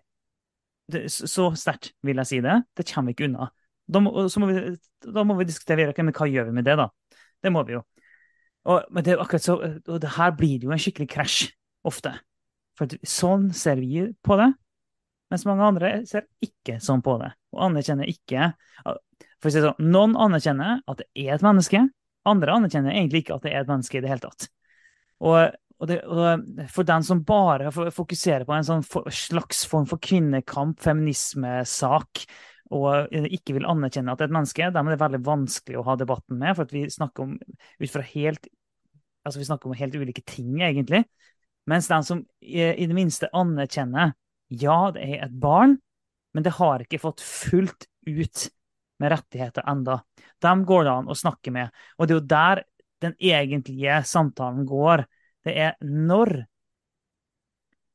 det, 0.91 1.05
så 1.09 1.49
sterkt 1.57 1.93
vil 2.05 2.21
jeg 2.21 2.29
si 2.29 2.41
det. 2.45 2.61
Det 2.75 2.87
kommer 2.89 3.11
vi 3.11 3.17
ikke 3.17 3.29
unna. 3.29 3.49
Da 3.89 4.01
må, 4.03 4.13
må 4.13 4.49
vi, 4.49 4.75
da 5.05 5.25
må 5.25 5.37
vi, 5.39 5.47
diskutere 5.49 5.89
okay, 5.89 6.05
men 6.05 6.15
hva 6.17 6.27
gjør 6.29 6.49
vi 6.49 6.57
med 6.59 6.67
det, 6.69 6.75
da. 6.79 6.89
Det 7.41 7.51
må 7.53 7.63
vi 7.65 7.77
jo. 7.77 7.83
Og, 8.69 8.89
men 8.93 9.05
det, 9.05 9.17
akkurat 9.17 9.43
så, 9.43 9.55
og 9.57 10.01
det 10.03 10.15
her 10.15 10.33
blir 10.37 10.59
det 10.59 10.67
jo 10.67 10.73
en 10.75 10.81
skikkelig 10.81 11.09
krasj, 11.09 11.37
ofte. 11.89 12.13
For 12.77 12.91
sånn 13.07 13.49
ser 13.55 13.79
vi 13.81 14.03
på 14.23 14.37
det, 14.39 14.51
mens 15.29 15.45
mange 15.47 15.65
andre 15.65 15.93
ser 16.09 16.27
ikke 16.43 16.77
sånn 16.83 17.01
på 17.05 17.17
det. 17.21 17.31
Og 17.55 17.63
anerkjenner 17.69 18.09
ikke 18.09 18.51
for 19.39 19.49
å 19.49 19.53
si 19.53 19.63
sånn, 19.63 19.89
Noen 19.91 20.17
anerkjenner 20.19 20.83
at 20.89 21.01
det 21.01 21.07
er 21.23 21.33
et 21.35 21.45
menneske, 21.45 21.85
andre 22.29 22.59
anerkjenner 22.59 22.95
egentlig 22.95 23.23
ikke 23.23 23.39
at 23.39 23.47
det 23.47 23.53
er 23.53 23.63
et 23.63 23.71
menneske 23.71 23.99
i 23.99 24.03
det 24.03 24.11
hele 24.11 24.23
tatt. 24.25 24.49
Og, 25.23 25.55
og, 25.79 25.87
det, 25.89 25.99
og 26.07 26.67
for 26.73 26.87
den 26.87 27.05
som 27.07 27.23
bare 27.27 27.71
fokuserer 27.71 28.45
på 28.47 28.55
en 28.55 28.67
sånn 28.67 28.85
slags 28.85 29.65
form 29.69 29.87
for 29.89 30.01
kvinnekamp, 30.03 30.79
feminismesak, 30.83 32.25
og 32.75 33.15
ikke 33.15 33.55
vil 33.57 33.65
anerkjenne 33.65 34.13
at 34.13 34.19
det 34.19 34.27
er 34.27 34.29
et 34.29 34.35
menneske, 34.35 34.69
dem 34.75 34.89
er 34.89 34.93
det 34.93 35.01
veldig 35.01 35.21
vanskelig 35.25 35.79
å 35.79 35.85
ha 35.87 35.95
debatten 35.97 36.37
med. 36.37 36.53
For 36.57 36.69
vi 36.69 36.83
snakker 36.93 37.25
om 37.25 37.37
ut 37.39 37.93
fra 37.95 38.03
helt 38.11 38.45
altså 39.25 39.41
vi 39.41 39.47
snakker 39.47 39.69
om 39.69 39.77
helt 39.77 39.95
ulike 39.95 40.23
ting, 40.27 40.61
egentlig. 40.61 41.03
Mens 41.69 41.89
den 41.91 42.05
som 42.07 42.23
i, 42.41 42.63
i 42.63 42.87
det 42.89 42.95
minste 42.97 43.29
anerkjenner 43.35 44.15
ja, 44.49 44.89
det 44.95 45.03
er 45.05 45.25
et 45.27 45.35
barn, 45.37 45.77
men 46.33 46.45
det 46.45 46.55
har 46.57 46.81
ikke 46.81 47.01
fått 47.01 47.21
fullt 47.21 47.85
ut 48.09 48.47
med 48.99 49.13
rettigheter 49.13 49.65
enda. 49.69 49.99
Dem 50.41 50.65
går 50.67 50.85
det 50.85 50.93
an 50.93 51.11
å 51.11 51.17
snakke 51.17 51.53
med. 51.53 51.69
Og 51.97 52.07
det 52.07 52.15
er 52.15 52.19
jo 52.19 52.29
der 52.33 52.63
den 53.05 53.15
egentlige 53.21 54.01
samtalen 54.09 54.65
går. 54.67 55.05
Det 55.45 55.55
er 55.55 55.77
når 55.85 56.33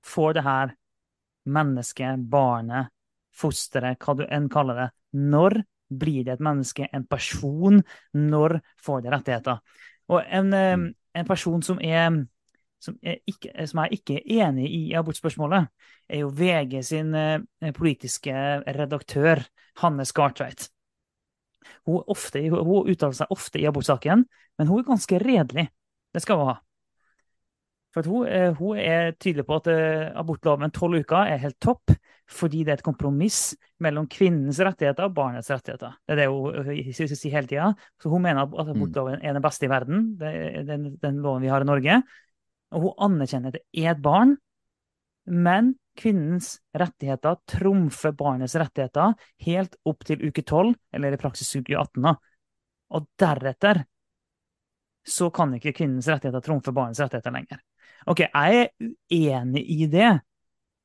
får 0.04 0.35
det 0.37 0.45
her 0.45 0.75
mennesket, 1.45 2.25
barnet, 2.31 2.93
fosteret, 3.35 3.99
hva 4.00 4.14
du 4.16 4.25
enn 4.25 4.49
kaller 4.52 4.81
det, 4.81 4.88
når 5.19 5.59
blir 5.95 6.25
det 6.25 6.37
et 6.37 6.45
menneske, 6.45 6.88
en 6.93 7.07
person? 7.07 7.83
Når 8.16 8.59
får 8.83 9.04
det 9.04 9.12
rettigheter? 9.12 9.61
Og 10.12 10.23
en, 10.25 10.50
mm. 10.54 10.87
En 11.14 11.26
person 11.28 11.62
som 11.62 11.80
er, 11.83 12.25
som 12.83 12.97
er, 13.02 13.21
ikke, 13.30 13.52
som 13.71 13.83
er 13.85 13.97
ikke 13.97 14.21
enig 14.21 14.68
i 14.75 14.83
abortspørsmålet, 14.99 15.71
er 16.09 16.25
jo 16.25 16.33
VG 16.35 16.80
sin 16.85 17.14
eh, 17.14 17.73
politiske 17.76 18.35
redaktør, 18.66 19.44
Hanne 19.83 20.06
Skartveit. 20.06 20.68
Hun, 21.88 22.02
ofte, 22.12 22.42
hun, 22.50 22.90
uttaler 22.90 23.16
seg 23.16 23.33
ofte 23.33 23.61
i 23.61 23.66
abortsaken, 23.68 24.26
men 24.59 24.71
hun 24.71 24.83
er 24.83 24.88
ganske 24.88 25.18
redelig. 25.23 25.68
Det 26.14 26.23
skal 26.23 26.40
hun 26.40 26.52
ha. 26.52 26.59
For 27.94 28.06
hun, 28.10 28.26
eh, 28.26 28.50
hun, 28.58 28.78
er 28.78 29.12
tydelig 29.14 29.44
på 29.46 29.60
at 29.60 29.68
eh, 29.70 30.08
abortloven 30.18 30.72
tolv 30.74 30.98
uker 31.04 31.30
er 31.30 31.42
helt 31.44 31.60
topp, 31.62 31.92
fordi 32.26 32.64
det 32.64 32.72
er 32.72 32.80
et 32.80 32.86
kompromiss 32.86 33.52
mellom 33.84 34.08
kvinnens 34.10 34.58
rettigheter 34.64 35.06
og 35.06 35.14
barnets 35.14 35.52
rettigheter. 35.52 35.94
Det 36.02 36.16
er 36.16 36.22
det 36.24 36.28
hun 36.32 37.14
sier 37.14 37.36
hele 37.36 37.50
tida. 37.50 37.68
Så 38.02 38.10
hun 38.10 38.24
mener 38.24 38.42
at 38.42 38.50
mm. 38.50 38.72
abortloven 38.74 39.22
er 39.22 39.36
den 39.36 39.44
beste 39.44 39.68
i 39.68 39.70
verden, 39.70 40.08
den, 40.18 40.88
den 40.98 41.22
loven 41.22 41.44
vi 41.44 41.52
har 41.52 41.62
i 41.62 41.68
Norge. 41.68 42.00
Og 42.74 42.88
hun 42.88 43.06
anerkjenner 43.06 43.52
at 43.52 43.60
det 43.60 43.84
er 43.84 43.92
et 43.92 44.02
barn, 44.02 44.34
men 45.30 45.74
kvinnens 45.94 46.56
rettigheter 46.74 47.38
trumfer 47.48 48.14
barnets 48.18 48.56
rettigheter 48.58 49.14
helt 49.46 49.76
opp 49.86 50.02
til 50.08 50.24
uke 50.26 50.42
12, 50.42 50.74
eller 50.96 51.14
i 51.14 51.20
praksis 51.20 51.54
uke 51.54 51.76
18. 51.78 52.10
Og 52.94 53.06
deretter 53.20 53.84
så 55.04 55.28
kan 55.30 55.54
ikke 55.54 55.74
kvinnens 55.76 56.08
rettigheter 56.08 56.42
trumfe 56.42 56.72
barnets 56.74 57.02
rettigheter 57.04 57.34
lenger. 57.34 57.62
Ok, 58.11 58.25
jeg 58.26 58.64
er 58.64 58.90
enig 59.14 59.64
i 59.70 59.87
det, 59.90 60.11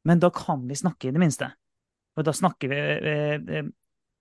men 0.08 0.22
da 0.22 0.30
kan 0.34 0.64
vi 0.70 0.78
snakke, 0.80 1.10
i 1.10 1.16
det 1.16 1.22
minste. 1.22 1.52
Og 2.18 2.26
da 2.28 2.34
snakker 2.36 2.72
vi 2.72 2.78
eh, 2.80 3.36
eh, 3.60 3.68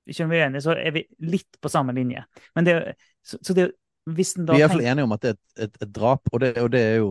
Ikke 0.09 0.25
om 0.25 0.33
vi 0.33 0.39
er 0.39 0.47
enige, 0.47 0.65
så 0.65 0.75
er 0.79 0.95
vi 0.95 1.05
litt 1.31 1.59
på 1.61 1.71
samme 1.73 1.93
linje. 1.97 2.25
Men 2.57 2.67
det, 2.67 2.77
så, 3.25 3.39
så 3.43 3.57
det, 3.57 3.71
hvis 4.15 4.35
den 4.37 4.47
da 4.49 4.57
Vi 4.57 4.63
er 4.63 4.67
iallfall 4.67 4.87
enige 4.87 5.09
om 5.09 5.17
at 5.17 5.25
det 5.25 5.33
er 5.33 5.37
et, 5.37 5.65
et, 5.67 5.83
et 5.83 5.93
drap, 5.95 6.31
og 6.33 6.41
det, 6.45 6.55
og 6.63 6.71
det, 6.73 6.83
er 6.83 6.97
jo 7.03 7.11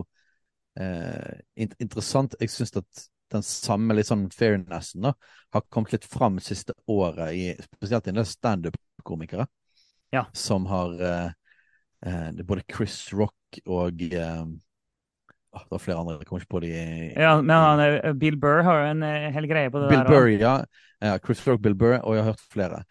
eh, 0.80 1.38
interessant. 1.78 2.36
Jeg 2.40 2.52
syns 2.52 2.76
at 2.80 3.08
den 3.32 3.44
samme 3.44 3.96
litt 3.96 4.08
sånn 4.08 4.28
fairnessen 4.32 5.04
da, 5.04 5.12
har 5.54 5.66
kommet 5.72 5.94
litt 5.94 6.06
fram 6.08 6.38
siste 6.42 6.74
året, 6.90 7.34
i, 7.36 7.68
spesielt 7.76 8.08
i 8.08 8.12
en 8.12 8.20
del 8.20 8.28
standup-komikere, 8.28 9.46
ja. 10.14 10.24
som 10.36 10.66
har 10.70 10.96
eh, 11.10 11.28
eh, 12.08 12.42
både 12.42 12.64
Chris 12.72 12.96
Rock 13.12 13.60
og 13.66 14.02
eh, 14.08 14.44
Det 15.48 15.72
var 15.72 15.80
flere 15.80 15.98
andre, 16.02 16.18
jeg 16.18 16.28
kommer 16.28 16.42
ikke 16.44 16.54
på 16.54 16.60
de 16.60 16.70
Ja, 17.16 17.32
men 17.40 17.54
han, 17.56 17.80
eh, 17.80 18.12
Bill 18.20 18.36
Burr 18.40 18.62
har 18.66 18.82
jo 18.82 18.90
en 18.92 19.02
uh, 19.02 19.28
hel 19.32 19.48
greie 19.48 19.70
på 19.72 19.80
det 19.82 19.88
Bill 19.92 20.04
der. 20.04 20.10
Burr, 20.12 20.28
ja. 20.28 20.54
ja. 21.00 21.16
Chris 21.24 21.40
Rock, 21.46 21.62
Bill 21.64 21.76
Burr, 21.78 21.98
og 22.02 22.16
jeg 22.16 22.24
har 22.24 22.34
hørt 22.34 22.44
flere 22.52 22.82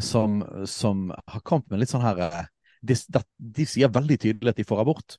som, 0.00 0.40
som 0.68 1.10
har 1.26 1.44
kommet 1.44 1.70
med 1.70 1.82
litt 1.82 1.92
sånn 1.92 2.04
her 2.04 2.20
eh, 2.26 2.48
de, 2.86 2.96
de, 3.36 3.66
sier 3.68 3.92
veldig 3.92 4.18
tydelig 4.20 4.52
at 4.52 4.60
de 4.60 4.66
får 4.68 4.82
abort. 4.82 5.16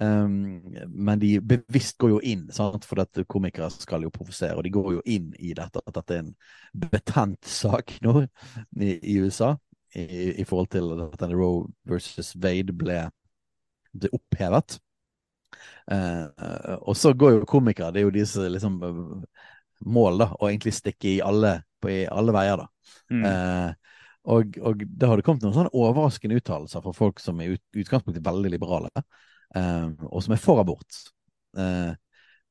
Um, 0.00 0.62
men 0.88 1.18
de 1.18 1.32
bevisst 1.42 1.96
går 1.98 2.12
jo 2.12 2.18
inn, 2.22 2.46
sant? 2.54 2.86
for 2.86 3.02
at 3.02 3.20
komikere 3.30 3.70
skal 3.74 4.04
jo 4.06 4.12
provosere. 4.14 4.56
Og 4.58 4.66
de 4.66 4.72
går 4.74 4.92
jo 4.98 5.04
inn 5.10 5.30
i 5.38 5.54
dette, 5.56 5.82
at 5.84 5.96
dette 6.00 6.16
er 6.16 6.24
en 6.24 6.34
betent 6.88 7.48
sak 7.48 7.96
nå 8.04 8.22
i, 8.24 8.92
i 8.96 9.18
USA. 9.22 9.54
I, 9.96 10.04
I, 10.42 10.44
forhold 10.44 10.68
til 10.74 10.92
at 11.08 11.22
Roe 11.32 11.66
versus 11.88 12.34
Wade 12.36 12.74
ble 12.76 13.06
opphevet. 14.12 14.78
Uh, 15.88 16.78
og 16.82 16.96
så 16.98 17.14
går 17.16 17.38
jo 17.38 17.48
komikere, 17.48 17.92
det 17.94 18.02
er 18.02 18.08
jo 18.08 18.16
disse 18.18 18.48
liksom 18.52 18.80
mål, 19.86 20.18
da, 20.22 20.28
å 20.38 20.48
egentlig 20.48 20.74
stikke 20.76 21.10
i 21.10 21.20
alle, 21.24 21.58
på, 21.80 21.90
i 21.92 22.00
alle 22.10 22.34
veier, 22.34 22.60
da. 22.60 22.66
Mm. 23.12 23.22
Eh, 23.28 23.94
og, 24.28 24.58
og 24.60 24.82
det 24.84 25.08
har 25.08 25.20
det 25.20 25.24
kommet 25.26 25.44
noen 25.44 25.56
sånne 25.56 25.72
overraskende 25.76 26.38
uttalelser 26.40 26.84
fra 26.84 26.94
folk 26.96 27.22
som 27.22 27.38
er 27.40 27.54
i 27.54 27.82
utgangspunktet 27.82 28.24
veldig 28.26 28.52
liberale. 28.52 28.90
eh, 29.56 29.86
og 30.10 30.24
som 30.24 30.34
er 30.34 30.42
for 30.42 30.60
abort. 30.60 31.02
Eh, 31.56 31.92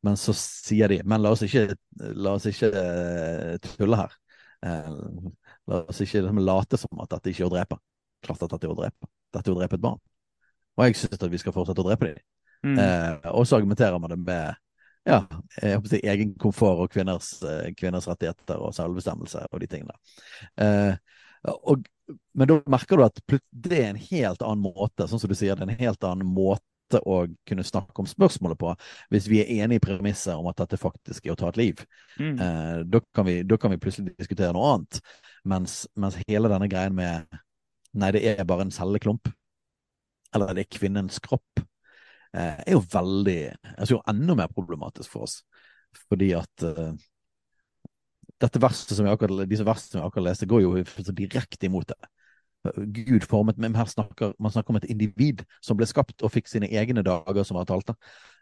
men 0.05 0.17
så 0.17 0.33
sier 0.37 0.91
de 0.91 0.99
Men 1.09 1.23
la 1.23 1.31
oss 1.33 1.41
ikke, 1.43 1.73
la 1.97 2.35
oss 2.37 2.45
ikke 2.45 2.69
uh, 2.69 3.55
tulle 3.63 3.97
her. 3.97 4.13
La 4.61 5.79
oss 5.89 6.01
ikke 6.05 6.21
liksom, 6.21 6.41
late 6.45 6.77
som 6.79 7.01
at 7.01 7.09
dette 7.15 7.33
ikke 7.33 7.43
er 7.43 7.49
å 7.49 7.53
drepe. 7.55 7.79
Klart 8.23 8.45
at 8.45 8.53
dette 8.53 8.69
er 8.69 8.75
å 8.75 8.77
drepe. 8.77 9.09
Dette 9.33 9.49
er 9.49 9.55
å 9.55 9.57
drepe 9.57 9.79
et 9.79 9.83
barn. 9.83 9.99
Og 10.77 10.85
jeg 10.85 10.99
syns 11.01 11.17
at 11.17 11.33
vi 11.33 11.41
skal 11.41 11.55
fortsette 11.55 11.81
å 11.81 11.87
drepe 11.89 12.11
dem. 12.11 12.21
Mm. 12.65 12.79
Uh, 12.79 13.27
og 13.33 13.45
så 13.47 13.59
argumenterer 13.59 13.99
man 14.01 14.13
det 14.13 14.21
med 14.21 14.63
ja, 15.07 15.21
jeg 15.61 15.77
håper 15.77 15.87
å 15.87 15.91
si, 15.93 15.99
egen 16.11 16.33
komfort 16.35 16.81
og 16.83 16.89
kvinners, 16.91 17.29
kvinners, 17.79 18.09
rettigheter 18.09 18.59
og 18.59 18.73
selvbestemmelse 18.75 19.45
og 19.55 19.61
de 19.63 19.69
tingene. 19.71 19.93
Og, 21.63 21.85
men 22.35 22.49
da 22.49 22.57
merker 22.67 22.99
du 22.99 23.05
at 23.05 23.21
det 23.55 23.77
er 23.77 23.93
en 23.93 24.01
helt 24.01 24.43
annen 24.43 24.65
måte, 24.65 25.07
sånn 25.07 25.21
som 25.21 25.31
du 25.31 25.37
sier, 25.39 25.55
det 25.55 25.63
er 25.63 25.71
en 25.71 25.85
helt 25.85 26.03
annen 26.03 26.27
måte 26.27 26.65
måte 26.87 27.01
å 27.05 27.27
kunne 27.47 27.63
snakke 27.63 28.01
om 28.01 28.07
spørsmålet 28.07 28.57
på, 28.59 28.75
hvis 29.11 29.27
vi 29.27 29.41
er 29.41 29.63
enige 29.63 29.77
i 29.77 29.85
premisset 29.85 30.35
om 30.35 30.47
at 30.47 30.57
dette 30.57 30.77
faktisk 30.77 31.25
er 31.25 31.33
å 31.33 31.35
ta 31.35 31.49
et 31.49 31.57
liv. 31.57 31.83
Mm. 32.19 32.39
Eh, 32.39 32.79
da, 32.85 33.01
kan 33.13 33.25
vi, 33.25 33.43
da, 33.43 33.57
kan 33.57 33.71
vi, 33.71 33.77
plutselig 33.77 34.15
diskutere 34.17 34.53
noe 34.53 34.73
annet. 34.73 35.01
Mens, 35.45 35.87
mens, 35.95 36.17
hele 36.27 36.49
denne 36.49 36.67
greien 36.67 36.95
med 36.95 37.25
Nei, 37.97 38.11
det 38.13 38.19
er 38.29 38.45
bare 38.45 38.61
en 38.67 38.71
celleklump. 38.71 39.29
Eller 40.35 40.51
det 40.53 40.67
er 40.67 40.75
kvinnens 40.75 41.17
kropp. 41.23 41.63
Eh, 42.38 42.58
er 42.67 42.75
jo 42.75 42.84
veldig 42.94 43.39
altså 43.77 43.96
jo 43.96 44.03
enda 44.12 44.36
mer 44.38 44.51
problematisk 44.53 45.13
for 45.15 45.25
oss. 45.25 45.39
Fordi 46.12 46.32
at 46.38 46.65
uh, 46.67 46.91
dette 48.41 48.62
verset 48.62 48.94
som 48.94 49.08
jeg 49.08 49.17
akkurat, 49.17 49.48
disse 49.50 49.65
versene 49.65 49.96
som 49.96 50.01
vi 50.01 50.06
akkurat 50.06 50.27
leste, 50.27 50.50
går 50.50 50.62
jo 50.62 50.75
direkte 51.17 51.65
imot 51.65 51.89
det. 51.89 52.12
Gud 52.94 53.24
formet 53.29 53.58
men 53.58 53.75
her 53.75 53.86
snakker, 53.86 54.34
Man 54.39 54.51
snakker 54.51 54.74
om 54.74 54.79
et 54.82 54.89
individ 54.91 55.46
som 55.63 55.77
ble 55.77 55.88
skapt 55.88 56.22
og 56.22 56.34
fikk 56.34 56.50
sine 56.51 56.67
egne 56.67 57.03
dager, 57.06 57.44
som 57.44 57.58
var 57.58 57.65
talte. 57.65 57.96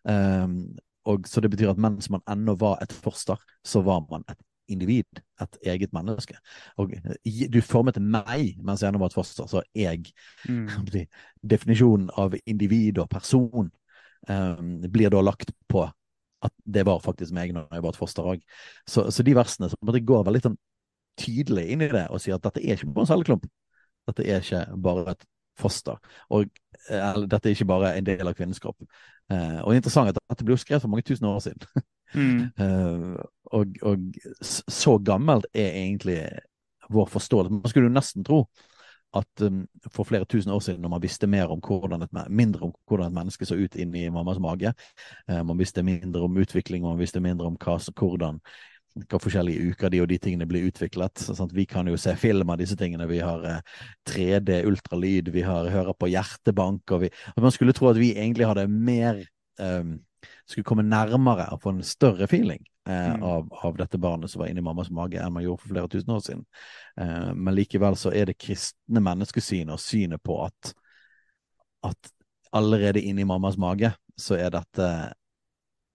Um, 0.04 0.76
og 1.06 1.28
Så 1.30 1.42
det 1.42 1.52
betyr 1.54 1.70
at 1.70 1.80
mens 1.80 2.10
man 2.10 2.26
ennå 2.28 2.56
var 2.60 2.82
et 2.82 2.92
forster, 2.92 3.38
så 3.64 3.82
var 3.82 4.02
man 4.10 4.24
et 4.30 4.42
individ, 4.68 5.22
et 5.42 5.58
eget 5.66 5.94
menneske. 5.94 6.36
Og 6.78 6.92
du 7.54 7.62
formet 7.62 8.02
meg 8.02 8.56
mens 8.58 8.82
jeg 8.82 8.90
ennå 8.90 9.00
var 9.00 9.14
et 9.14 9.18
foster, 9.18 9.48
så 9.48 9.62
jeg 9.76 10.12
mm. 10.50 11.06
Definisjonen 11.54 12.10
av 12.18 12.36
individ 12.46 12.98
og 12.98 13.10
person 13.10 13.70
blir 14.92 15.14
da 15.14 15.22
lagt 15.22 15.52
på 15.72 15.86
at 16.46 16.54
det 16.66 16.86
var 16.86 17.04
faktisk 17.04 17.34
meg 17.36 17.54
når 17.56 17.68
jeg 17.72 17.84
var 17.84 17.94
et 17.94 18.00
foster 18.00 18.28
òg. 18.36 18.42
Så, 18.88 19.08
så, 19.14 19.24
de 19.26 19.36
versene 19.38 19.70
så 19.72 19.78
går 19.82 20.26
veldig 20.28 20.44
sånn 20.44 20.58
tydelig 21.20 21.70
inn 21.72 21.86
i 21.86 21.92
det 21.92 22.08
og 22.12 22.22
sier 22.22 22.38
at 22.38 22.44
dette 22.46 22.62
er 22.62 22.78
ikke 22.78 22.92
bare 22.92 23.08
en 23.08 23.12
celleklump. 23.14 23.48
Dette 24.10 24.26
er 24.28 24.44
ikke 24.44 24.66
bare 24.86 25.16
et 25.16 25.26
foster. 25.60 26.00
Og 26.30 26.50
eller, 26.92 27.28
dette 27.32 27.50
er 27.50 27.56
ikke 27.56 27.70
bare 27.70 27.96
en 27.98 28.08
del 28.08 28.28
av 28.28 28.36
kvinnens 28.38 28.62
kropp. 28.62 28.84
Eh, 29.32 29.60
og 29.64 29.74
interessant 29.74 30.12
at 30.12 30.20
dette 30.20 30.46
ble 30.46 30.54
jo 30.54 30.62
skrevet 30.62 30.84
for 30.84 30.92
mange 30.92 31.06
tusen 31.08 31.30
år 31.30 31.40
siden. 31.48 31.86
Mm. 32.14 32.42
eh, 32.64 33.16
og, 33.56 33.80
og, 33.82 34.20
så 34.44 34.98
gammelt 35.02 35.48
er 35.54 35.72
egentlig 35.72 36.20
vår 36.94 37.10
forståelse. 37.16 37.56
Man 37.56 37.72
skulle 37.72 37.90
jo 37.90 37.96
nesten 37.96 38.28
tro 38.28 38.44
at 39.16 39.42
um, 39.42 39.64
for 39.92 40.08
flere 40.08 40.28
tusen 40.30 40.52
år 40.52 40.62
siden, 40.64 40.82
når 40.84 40.94
man 40.96 41.04
visste 41.04 41.28
mer 41.28 41.52
om 41.54 41.62
hvordan 41.64 42.06
et, 42.06 42.16
mindre 42.30 42.68
om 42.68 42.74
hvordan 42.88 43.12
et 43.12 43.18
menneske 43.18 43.48
så 43.48 43.58
ut 43.58 43.76
inni 43.80 44.10
mammas 44.14 44.40
mage, 44.44 44.74
eh, 45.30 45.42
man 45.44 45.60
visste 45.60 45.84
mindre 45.84 46.26
om 46.26 46.38
utvikling, 46.38 46.84
man 46.84 47.00
visste 47.00 47.22
mindre 47.24 47.48
om 47.48 47.58
hva, 47.60 47.78
hvordan 47.96 48.42
hva 48.96 49.20
forskjellige 49.20 49.72
uker 49.72 49.92
de 49.92 50.00
og 50.04 50.08
de 50.08 50.18
tingene 50.24 50.48
blir 50.48 50.68
utviklet. 50.70 51.20
Sånn 51.20 51.52
vi 51.56 51.66
kan 51.68 51.88
jo 51.88 51.98
se 52.00 52.14
film 52.20 52.52
av 52.54 52.62
disse 52.62 52.78
tingene. 52.80 53.08
Vi 53.12 53.20
har 53.24 53.44
eh, 53.50 53.82
3D, 54.08 54.62
ultralyd, 54.70 55.34
vi 55.36 55.44
har 55.44 55.72
hører 55.72 55.98
på 56.00 56.12
hjertebank. 56.14 56.96
og 56.96 57.06
vi, 57.06 57.12
Man 57.36 57.56
skulle 57.56 57.76
tro 57.76 57.92
at 57.92 58.00
vi 58.00 58.14
egentlig 58.16 58.48
hadde 58.48 58.68
mer 58.72 59.24
eh, 59.60 59.96
Skulle 60.50 60.66
komme 60.66 60.84
nærmere 60.86 61.52
og 61.54 61.62
få 61.62 61.76
en 61.76 61.84
større 61.86 62.28
feeling 62.28 62.64
eh, 62.88 63.14
mm. 63.16 63.24
av, 63.24 63.50
av, 63.52 63.78
dette 63.78 63.98
barnet 63.98 64.32
som 64.32 64.42
var 64.42 64.48
inni 64.52 64.62
mammas 64.62 64.90
mage, 64.94 65.20
enn 65.22 65.34
man 65.34 65.44
gjorde 65.44 65.64
for 65.64 65.74
flere 65.74 65.92
tusen 65.92 66.16
år 66.16 66.24
siden. 66.26 66.46
Eh, 67.02 67.32
men 67.34 67.56
likevel 67.56 67.98
så 68.00 68.14
er 68.16 68.30
det 68.30 68.40
kristne 68.42 69.04
menneskesynet 69.04 69.74
og 69.76 69.82
synet 69.82 70.24
på 70.24 70.40
at, 70.46 70.74
at 71.86 72.12
allerede 72.56 73.04
inni 73.04 73.26
mammas 73.28 73.58
mage 73.60 73.92
så 74.18 74.38
er 74.40 74.54
dette 74.56 74.90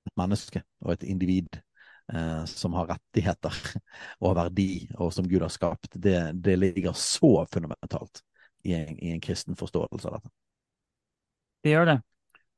et 0.06 0.16
menneske 0.18 0.62
og 0.84 0.94
et 0.94 1.06
individ 1.08 1.60
eh, 2.12 2.44
som 2.48 2.76
har 2.78 2.90
rettigheter 2.94 3.56
og 4.24 4.36
verdi, 4.38 4.88
og 4.98 5.12
som 5.14 5.28
Gud 5.28 5.44
har 5.44 5.52
skapt, 5.52 5.92
det, 5.94 6.18
det 6.44 6.58
ligger 6.58 6.96
så 6.96 7.46
fundamentalt 7.52 8.22
i 8.64 8.74
en, 8.76 8.96
i 8.98 9.14
en, 9.14 9.20
kristen 9.24 9.56
forståelse 9.56 10.08
av 10.08 10.18
dette. 10.18 10.32
Det 11.64 11.72
gjør 11.72 11.88
det. 11.88 11.98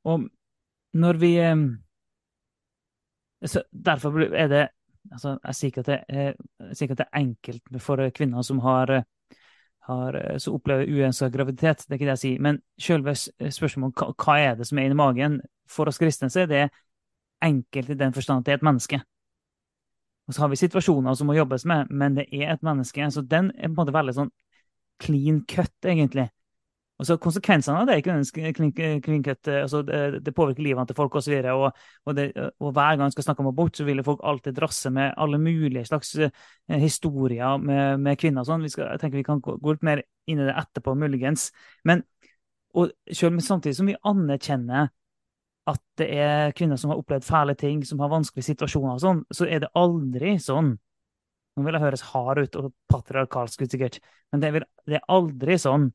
Og 0.07 0.27
når 0.99 1.19
vi 1.19 1.33
eh, 3.43 3.65
Derfor 3.71 4.19
er 4.21 4.47
det 4.47 4.67
altså, 5.11 5.37
Jeg 5.45 5.55
sier 5.55 5.71
ikke 5.71 5.83
at 5.83 5.89
at 6.91 6.97
det 6.97 7.05
er 7.05 7.19
enkelt 7.19 7.81
for 7.81 8.09
kvinner 8.15 8.41
som 8.41 8.59
har, 8.59 9.03
har 9.87 10.19
så 10.39 10.53
opplever 10.53 10.87
uønska 10.87 11.29
graviditet, 11.29 11.85
det 11.87 11.91
er 11.91 11.99
ikke 11.99 12.05
det 12.05 12.15
jeg 12.17 12.23
sier. 12.23 12.41
Men 12.41 12.61
selve 12.79 13.15
spørsmålet 13.15 14.01
om 14.01 14.13
hva, 14.15 14.37
er 14.39 14.55
det 14.55 14.67
som 14.67 14.79
er 14.79 14.87
inni 14.87 14.95
magen, 14.95 15.41
for 15.67 15.87
oss 15.87 15.99
kristne 15.99 16.29
så 16.31 16.45
er 16.45 16.47
det 16.47 16.69
enkelt 17.43 17.89
i 17.89 17.99
den 17.99 18.13
forstand 18.13 18.39
at 18.39 18.45
det 18.45 18.53
er 18.53 18.61
et 18.61 18.69
menneske. 18.69 19.01
Og 20.27 20.33
så 20.33 20.41
har 20.41 20.49
vi 20.53 20.55
situasjoner 20.55 21.13
som 21.19 21.27
må 21.27 21.35
jobbes 21.35 21.65
med, 21.67 21.91
men 21.91 22.15
det 22.15 22.29
er 22.31 22.53
et 22.53 22.63
menneske. 22.63 23.11
Så 23.11 23.21
den 23.21 23.51
er 23.57 23.67
på 23.67 23.73
en 23.73 23.79
måte 23.81 23.95
veldig 23.95 24.15
sånn 24.15 24.31
clean 25.03 25.41
cut, 25.49 25.73
egentlig. 25.83 26.29
Og 27.01 27.07
så 27.07 27.17
Konsekvensene 27.17 27.81
av 27.81 27.87
det 27.89 27.95
er 27.95 28.01
ikke 28.03 28.13
en 28.13 28.71
clean, 28.71 29.01
clean. 29.01 29.23
Altså 29.63 29.81
det, 29.83 30.21
det, 30.23 30.33
påvirker 30.35 30.63
livet 30.63 30.87
til 30.87 30.97
folk 30.97 31.15
osv. 31.17 31.33
Og, 31.51 31.65
og, 32.05 32.19
og, 32.59 32.69
hver 32.69 32.93
gang 32.93 33.07
man 33.07 33.15
skal 33.15 33.25
snakke 33.25 33.43
om 33.43 33.49
abort, 33.49 33.75
så 33.77 33.87
vil 33.87 34.03
folk 34.05 34.21
alltid 34.23 34.55
drasse 34.59 34.91
med 34.93 35.15
alle 35.17 35.39
mulige 35.41 35.85
slags 35.89 36.13
uh, 36.21 36.29
historier 36.69 37.57
med, 37.57 37.97
med 38.05 38.19
kvinner. 38.21 38.45
Sånn. 38.47 38.63
Vi 38.63 38.71
skal, 38.71 38.93
jeg 38.93 39.01
tenker 39.01 39.19
vi 39.19 39.25
kan 39.27 39.41
gå, 39.43 39.57
gå 39.57 39.75
litt 39.75 39.87
mer 39.89 40.03
inn 40.29 40.43
i 40.43 40.47
det 40.47 40.55
etterpå, 40.61 40.93
muligens. 40.95 41.49
Men 41.83 42.05
og 42.73 42.93
selv, 43.13 43.41
samtidig 43.45 43.77
som 43.77 43.89
vi 43.89 43.97
anerkjenner 44.09 44.93
at 45.69 45.81
det 45.99 46.07
er 46.19 46.55
kvinner 46.57 46.79
som 46.79 46.91
har 46.91 46.99
opplevd 46.99 47.25
fæle 47.25 47.55
ting, 47.55 47.83
som 47.87 48.01
har 48.03 48.11
vanskelige 48.11 48.49
situasjoner 48.49 48.97
og 48.97 49.03
sånn, 49.03 49.21
så 49.31 49.47
er 49.47 49.63
det 49.63 49.73
aldri 49.79 50.37
sånn 50.41 50.75
Nå 51.53 51.61
vil 51.67 51.75
jeg 51.77 51.83
høres 51.83 52.01
hard 52.09 52.39
ut 52.41 52.55
og 52.57 52.71
patriarkalsk 52.89 53.61
ut, 53.61 53.69
sikkert, 53.69 53.99
men 54.33 54.41
det 54.41 54.49
vil, 54.55 54.63
det 54.89 54.95
er 54.97 55.03
aldri 55.13 55.53
sånn 55.61 55.91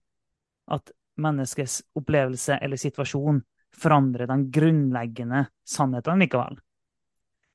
at 0.74 0.92
menneskets 1.18 1.80
opplevelse 1.98 2.58
eller 2.62 2.80
situasjon 2.80 3.42
forandrer 3.78 4.28
den 4.30 4.46
grunnleggende 4.54 5.44
sannheten 5.66 6.22
likevel. 6.22 6.58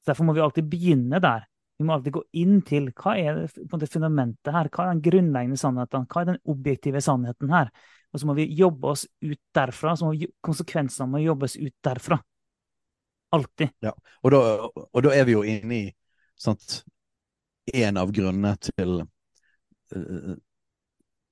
Derfor 0.07 0.27
må 0.27 0.35
vi 0.35 0.43
alltid 0.43 0.67
begynne 0.69 1.19
der. 1.23 1.45
Vi 1.77 1.87
må 1.87 1.95
alltid 1.95 2.13
gå 2.17 2.23
inn 2.37 2.59
til 2.67 2.91
hva 2.91 3.15
er 3.17 3.39
det, 3.39 3.87
fundamentet 3.91 4.51
her, 4.53 4.69
hva 4.69 4.85
er 4.85 4.93
den 4.93 5.03
grunnleggende 5.05 5.59
sannheten, 5.59 6.05
hva 6.11 6.21
er 6.21 6.29
den 6.33 6.41
objektive 6.53 7.01
sannheten 7.01 7.53
her? 7.53 7.71
Og 8.13 8.21
så 8.21 8.29
må 8.29 8.35
vi 8.37 8.45
jobbe 8.53 8.91
oss 8.93 9.07
ut 9.23 9.41
derfra. 9.55 9.95
Så 9.97 10.11
må 10.11 10.29
konsekvensene 10.45 11.09
må 11.09 11.23
jobbes 11.23 11.57
ut 11.57 11.73
derfra. 11.83 12.19
Alltid. 13.33 13.71
Ja, 13.81 13.95
og 14.21 14.35
da, 14.35 14.41
og 14.69 15.01
da 15.01 15.13
er 15.17 15.25
vi 15.25 15.33
jo 15.33 15.41
inne 15.49 15.79
i 15.79 15.85
sant, 16.37 16.83
en 17.73 17.97
av 17.97 18.11
grunnene 18.13 18.53
til 18.61 18.99
uh, 19.01 20.35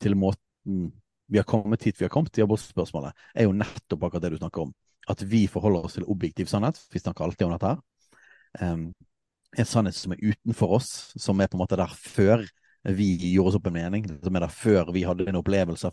til 0.02 0.18
måten 0.18 0.90
vi 1.32 1.40
har 1.40 1.48
kommet 1.48 1.84
hit 1.88 2.00
vi 2.00 2.06
har 2.06 2.14
kommet 2.14 2.38
i 2.38 2.44
abortspørsmålet, 2.44 3.16
er 3.36 3.48
jo 3.48 3.56
nettopp 3.56 4.08
akkurat 4.08 4.26
det 4.26 4.34
du 4.34 4.42
snakker 4.42 4.68
om. 4.68 4.74
At 5.10 5.24
vi 5.26 5.46
forholder 5.50 5.88
oss 5.88 5.96
til 5.98 6.08
objektiv 6.12 6.50
sannhet. 6.52 6.80
Vi 6.92 7.00
snakker 7.00 7.26
alltid 7.26 7.48
om 7.48 7.54
dette 7.56 7.72
her. 7.72 7.80
Um, 8.62 8.84
en 9.58 9.68
sannhet 9.68 9.96
som 9.96 10.14
er 10.14 10.22
utenfor 10.22 10.76
oss, 10.78 10.92
som 11.20 11.40
er 11.40 11.50
på 11.50 11.58
en 11.58 11.64
måte 11.64 11.80
der 11.80 11.96
før 11.96 12.44
vi 12.84 13.08
gjorde 13.34 13.52
oss 13.52 13.58
opp 13.60 13.68
en 13.70 13.76
mening, 13.76 14.06
som 14.24 14.36
er 14.36 14.46
der 14.46 14.54
før 14.54 14.92
vi 14.94 15.04
hadde 15.06 15.28
en 15.30 15.38
opplevelse, 15.38 15.92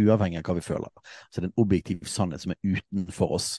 uavhengig 0.00 0.40
av 0.40 0.46
hva 0.48 0.56
vi 0.56 0.64
føler. 0.64 0.92
Så 1.28 1.40
det 1.40 1.48
er 1.48 1.50
en 1.50 1.62
objektiv 1.62 2.06
sannhet 2.08 2.44
som 2.44 2.54
er 2.54 2.78
utenfor 2.78 3.34
oss, 3.36 3.50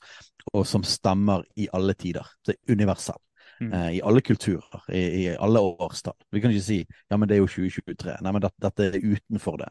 og 0.53 0.65
som 0.67 0.85
stemmer 0.87 1.45
i 1.55 1.69
alle 1.77 1.93
tider. 1.93 2.25
Det 2.45 2.57
er 2.57 2.73
universell. 2.73 3.21
Mm. 3.61 3.73
Eh, 3.73 3.89
I 3.99 4.01
alle 4.01 4.23
kulturer, 4.25 4.81
i, 4.89 5.01
i, 5.21 5.27
alle 5.37 5.61
årstall. 5.61 6.17
Vi 6.33 6.41
kan 6.41 6.53
ikke 6.53 6.65
si 6.65 6.79
ja, 6.81 7.17
men 7.17 7.29
det 7.29 7.37
er 7.37 7.43
jo 7.43 7.51
2023. 7.51 8.15
Nei, 8.25 8.33
men 8.33 8.41
dette, 8.41 8.57
dette 8.65 8.87
er 8.87 8.97
utenfor 9.13 9.61
det. 9.61 9.69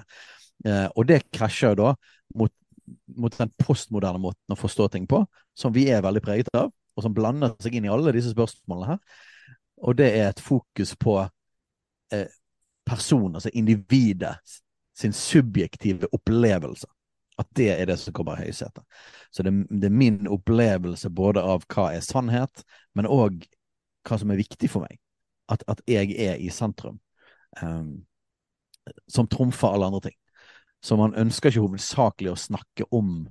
Eh, 0.66 0.86
og 0.94 1.06
det 1.08 1.22
krasjer 1.32 1.74
jo 1.74 1.80
da 1.80 1.94
mot, 2.38 2.52
mot 3.16 3.38
den 3.38 3.52
postmoderne 3.60 4.20
måten 4.20 4.54
å 4.54 4.58
forstå 4.58 4.90
ting 4.94 5.08
på, 5.10 5.22
som 5.56 5.74
vi 5.74 5.88
er 5.92 6.04
veldig 6.04 6.22
preget 6.24 6.52
av, 6.56 6.70
og 6.70 7.04
som 7.04 7.14
blander 7.16 7.54
seg 7.62 7.78
inn 7.78 7.86
i 7.88 7.92
alle 7.92 8.12
disse 8.16 8.34
spørsmålene 8.34 8.94
her. 8.94 9.26
Og 9.80 9.96
det 9.96 10.10
er 10.18 10.28
et 10.28 10.42
fokus 10.44 10.92
på 11.00 11.16
eh, 12.12 12.26
personen, 12.86 13.38
altså 13.38 13.52
individet, 13.54 14.36
sin 15.00 15.14
subjektive 15.16 16.10
opplevelse. 16.12 16.88
At 17.40 17.48
det 17.56 17.70
er 17.72 17.86
det 17.88 17.96
som 17.96 18.12
kommer 18.12 18.36
i 18.36 18.50
høysetet. 18.50 18.84
Så 19.32 19.42
det, 19.46 19.52
det, 19.70 19.88
er 19.88 19.96
min 19.96 20.26
opplevelse 20.28 21.08
både 21.10 21.40
av 21.40 21.64
hva 21.72 21.86
er 21.94 22.04
sannhet, 22.04 22.64
men 22.92 23.08
òg 23.08 23.46
hva 24.04 24.18
som 24.20 24.32
er 24.32 24.40
viktig 24.42 24.68
for 24.68 24.84
meg. 24.84 24.98
At, 25.48 25.64
at 25.70 25.80
jeg 25.88 26.12
er 26.20 26.36
i 26.36 26.50
sentrum. 26.52 27.00
Um, 27.62 28.02
som 29.08 29.28
trumfer 29.30 29.72
alle 29.72 29.88
andre 29.88 30.02
ting. 30.10 30.16
Så 30.84 30.96
man 30.96 31.14
ønsker 31.18 31.50
ikke 31.50 31.66
hovedsakelig 31.66 32.32
å 32.32 32.40
snakke 32.40 32.86
om 32.94 33.28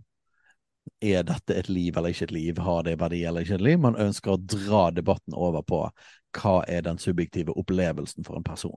er 1.01 1.23
dette 1.23 1.55
et 1.55 1.69
liv 1.69 1.97
eller 1.97 2.13
ikke 2.13 2.27
et 2.27 2.35
liv, 2.35 2.59
har 2.63 2.83
det 2.87 2.95
verdi 2.99 3.21
eller 3.27 3.45
ikke 3.45 3.57
et 3.59 3.65
liv. 3.65 3.79
Man 3.81 3.97
ønsker 3.99 4.33
å 4.33 4.41
dra 4.41 4.89
debatten 4.93 5.35
over 5.37 5.63
på 5.65 5.83
hva 6.37 6.55
er 6.69 6.83
den 6.85 6.99
subjektive 7.01 7.55
opplevelsen 7.57 8.25
for 8.27 8.39
en 8.39 8.45
person. 8.45 8.75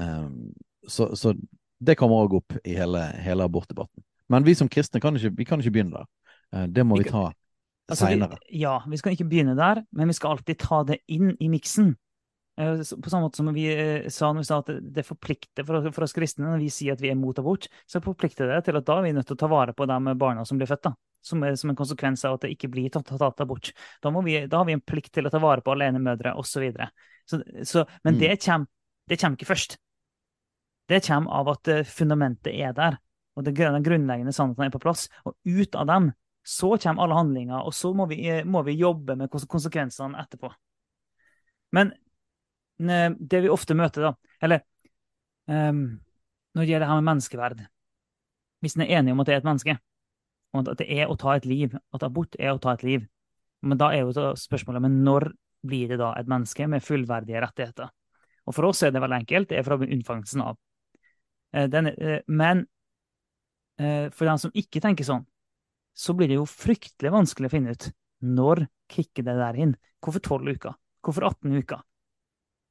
Um, 0.00 0.52
så, 0.88 1.10
så, 1.16 1.34
det 1.80 1.96
kommer 1.96 2.26
òg 2.26 2.38
opp 2.40 2.56
i 2.64 2.74
hele, 2.76 3.02
hele, 3.24 3.46
abortdebatten. 3.48 4.02
Men 4.30 4.44
vi 4.46 4.54
som 4.58 4.68
kristne 4.70 5.00
kan 5.00 5.16
ikke, 5.16 5.32
vi 5.38 5.46
kan 5.48 5.62
ikke 5.62 5.72
begynne 5.74 6.02
der. 6.02 6.08
Uh, 6.54 6.66
det 6.68 6.84
må 6.86 6.98
vi, 7.00 7.06
vi 7.06 7.14
ta 7.14 7.26
altså, 7.30 8.04
seinere. 8.04 8.40
Ja, 8.52 8.78
vi 8.88 9.00
skal 9.00 9.16
ikke 9.16 9.28
begynne 9.30 9.56
der, 9.58 9.84
men 9.96 10.10
vi 10.10 10.16
skal 10.18 10.36
alltid 10.36 10.60
ta 10.60 10.82
det 10.88 11.00
inn 11.08 11.34
i 11.40 11.50
miksen. 11.52 11.94
Uh, 12.60 12.82
på 12.82 13.08
samme 13.10 13.24
måte 13.24 13.40
som 13.40 13.50
vi 13.56 13.66
uh, 13.72 14.08
sa 14.12 14.28
når 14.30 14.42
vi 14.42 14.48
sa 14.50 14.58
at 14.60 14.72
det 14.94 15.06
forplikter 15.06 15.64
for, 15.64 15.86
for, 15.94 16.04
oss 16.04 16.16
kristne 16.16 16.44
når 16.44 16.60
vi 16.60 16.72
sier 16.74 16.96
at 16.96 17.00
vi 17.00 17.12
er 17.12 17.18
mot 17.18 17.38
abort, 17.40 17.70
så 17.88 18.02
forplikter 18.04 18.50
det 18.50 18.64
til 18.66 18.76
at 18.76 18.88
da 18.88 18.98
er 18.98 19.06
vi 19.06 19.14
nødt 19.16 19.30
til 19.30 19.38
å 19.38 19.42
ta 19.44 19.48
vare 19.50 19.74
på 19.76 19.88
de 19.88 20.16
barna 20.20 20.44
som 20.44 20.60
blir 20.60 20.68
født. 20.70 20.90
da. 20.90 20.96
Som, 21.24 21.44
som, 21.56 21.68
en 21.68 21.76
konsekvens 21.76 22.22
av 22.24 22.38
at 22.38 22.46
det 22.46 22.54
ikke 22.54 22.70
blir 22.72 22.88
tatt, 22.92 23.10
tatt 23.12 23.42
abort. 23.44 23.74
Da, 24.00 24.12
vi, 24.24 24.38
da, 24.46 24.62
har 24.62 24.68
vi 24.68 24.76
en 24.78 24.80
plikt 24.80 25.12
til 25.12 25.28
å 25.28 25.32
ta 25.32 25.40
vare 25.42 25.60
på 25.60 25.74
alenemødre 25.74 26.32
osv. 26.40 26.64
Så, 27.28 27.42
så, 27.68 27.84
men 28.06 28.16
mm. 28.16 28.20
det, 28.22 28.30
kommer, 28.40 28.70
det 29.04 29.18
kommer 29.20 29.36
ikke 29.36 29.50
først 29.50 29.76
det 30.90 31.04
kommer 31.06 31.30
av 31.38 31.52
at 31.52 31.68
eh, 31.70 31.86
fundamentet 31.86 32.50
er 32.50 32.74
der, 32.74 32.98
og 33.38 33.46
den 33.46 33.84
grunnleggende 33.86 34.34
sannheten 34.34 34.66
er 34.66 34.72
på 34.74 34.82
plass. 34.82 35.06
Og 35.24 35.36
ut 35.46 35.76
av 35.78 35.86
dem 35.86 36.10
så 36.42 36.72
kommer 36.82 37.04
alle 37.04 37.18
handlinger, 37.18 37.62
og 37.62 37.74
så 37.76 37.92
må 37.94 38.08
vi, 38.10 38.24
eh, 38.26 38.44
må 38.44 38.64
vi 38.66 38.74
jobbe 38.80 39.14
med 39.20 39.30
konsekvensene 39.30 40.18
etterpå. 40.18 40.50
Men 41.78 41.92
eh, 41.94 42.00
det 42.80 43.42
vi 43.44 43.52
ofte 43.52 43.76
møter, 43.76 44.08
da, 44.08 44.34
eller 44.40 44.62
um, 45.50 46.00
når 46.54 46.62
det 46.64 46.72
gjelder 46.72 46.86
det 46.86 46.90
her 46.90 47.00
med 47.00 47.08
menneskeverd 47.10 47.60
Hvis 48.64 48.76
en 48.76 48.84
er 48.86 48.94
enig 48.98 49.12
om 49.12 49.20
at 49.20 49.28
det 49.28 49.34
er 49.34 49.42
et 49.42 49.48
menneske, 49.48 49.76
og 50.54 50.68
at 50.72 50.80
det 50.80 50.88
er 50.90 51.10
å 51.10 51.18
ta 51.20 51.34
et 51.36 51.46
liv, 51.48 51.76
at 51.94 52.04
abort 52.06 52.36
er 52.38 52.54
å 52.54 52.60
ta 52.62 52.74
et 52.74 52.84
liv, 52.86 53.06
men 53.60 53.78
da 53.78 53.90
er 53.92 54.06
jo 54.06 54.32
spørsmålet 54.36 54.82
men 54.82 55.02
når 55.04 55.30
blir 55.66 55.90
det 55.92 56.00
da 56.00 56.14
et 56.16 56.28
menneske 56.30 56.66
med 56.70 56.84
fullverdige 56.84 57.42
rettigheter? 57.44 57.90
Og 58.48 58.56
For 58.56 58.70
oss 58.70 58.82
er 58.82 58.94
det 58.94 59.02
veldig 59.02 59.20
enkelt. 59.20 59.50
Det 59.50 59.58
er 59.58 59.66
fra 59.66 59.76
unnfangelsen 59.76 60.42
av. 60.42 60.56
Eh, 61.52 61.68
den, 61.70 61.90
eh, 61.92 62.20
men 62.26 62.64
eh, 63.78 64.08
for 64.10 64.26
den 64.26 64.40
som 64.40 64.54
ikke 64.54 64.82
tenker 64.82 65.06
sånn, 65.06 65.26
så 65.94 66.14
blir 66.16 66.30
det 66.30 66.38
jo 66.38 66.48
fryktelig 66.48 67.12
vanskelig 67.12 67.50
å 67.50 67.52
finne 67.52 67.76
ut 67.76 67.90
når 68.24 68.64
kicker 68.90 69.26
det 69.26 69.36
der 69.38 69.60
inn. 69.60 69.76
Hvorfor 70.00 70.24
12 70.40 70.56
uker? 70.56 70.76
Hvorfor 71.04 71.28
18 71.28 71.60
uker? 71.60 71.84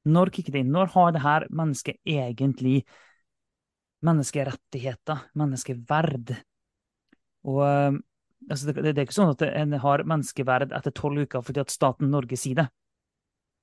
Når 0.10 0.32
kicker 0.36 0.56
det 0.56 0.64
inn? 0.66 0.74
Når 0.74 0.92
har 0.96 1.14
det 1.16 1.22
her 1.24 1.46
mennesket 1.54 2.00
egentlig 2.10 2.84
menneskerettigheter, 4.06 5.26
menneskeverd? 5.40 6.36
Og 7.50 7.64
altså, 8.50 8.70
det, 8.70 8.76
det, 8.84 8.96
er 8.98 9.06
ikke 9.06 9.18
sånn 9.18 9.34
at 9.34 9.44
en 9.50 9.76
har 9.84 10.04
menneskeverd 10.08 10.74
etter 10.76 10.96
tolv 10.96 11.26
uker 11.28 11.44
fordi 11.46 11.64
at 11.64 11.74
staten 11.74 12.12
Norge 12.14 12.40
sier 12.40 12.62
det. 12.64 12.68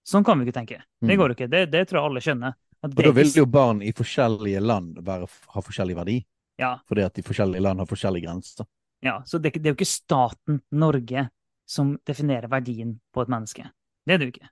Sånn 0.07 0.25
kan 0.27 0.39
vi 0.39 0.47
ikke 0.47 0.61
tenke. 0.61 0.83
Det 1.03 1.15
Mm. 1.15 1.19
går 1.19 1.29
jo 1.33 1.35
ikke. 1.35 1.51
Det, 1.51 1.65
det 1.73 1.89
tror 1.89 1.99
jeg 2.01 2.11
alle 2.11 2.21
skjønner. 2.23 2.55
Og 2.85 2.93
da 2.95 3.11
vil 3.17 3.33
jo 3.35 3.47
barn 3.47 3.81
i 3.83 3.93
forskjellige 3.97 4.61
land 4.63 4.99
være, 5.03 5.27
ha 5.55 5.63
forskjellig 5.65 5.97
verdi, 5.97 6.17
ja, 6.61 6.77
fordi 6.87 7.03
at 7.03 7.15
de 7.17 7.23
forskjellige 7.27 7.63
land 7.65 7.81
har 7.81 7.89
forskjellige 7.91 8.27
grenser. 8.29 8.67
ja, 9.03 9.23
så 9.27 9.39
det, 9.39 9.53
det 9.57 9.67
er 9.67 9.73
jo 9.73 9.79
ikke 9.79 9.89
staten 9.89 10.61
Norge 10.71 11.29
som 11.67 11.97
definerer 12.07 12.47
verdien 12.49 13.01
på 13.13 13.23
et 13.25 13.29
menneske. 13.33 13.65
Det 14.07 14.15
er 14.15 14.19
det 14.19 14.29
jo 14.29 14.33
ikke. 14.37 14.49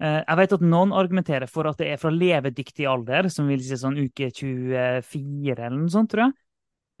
Eh, 0.00 0.20
Jeg 0.22 0.36
vet 0.38 0.52
at 0.54 0.62
noen 0.62 0.92
argumenterer 0.94 1.50
for 1.50 1.66
at 1.70 1.78
det 1.80 1.88
er 1.92 1.98
fra 2.00 2.10
levedyktig 2.14 2.86
alder, 2.86 3.28
som 3.34 3.48
vil 3.50 3.62
si 3.64 3.78
sånn 3.78 3.98
uke 3.98 4.30
24 4.30 5.56
eller 5.58 5.78
noe 5.78 5.90
sånt, 5.90 6.12
tror 6.12 6.28
jeg. 6.28 6.36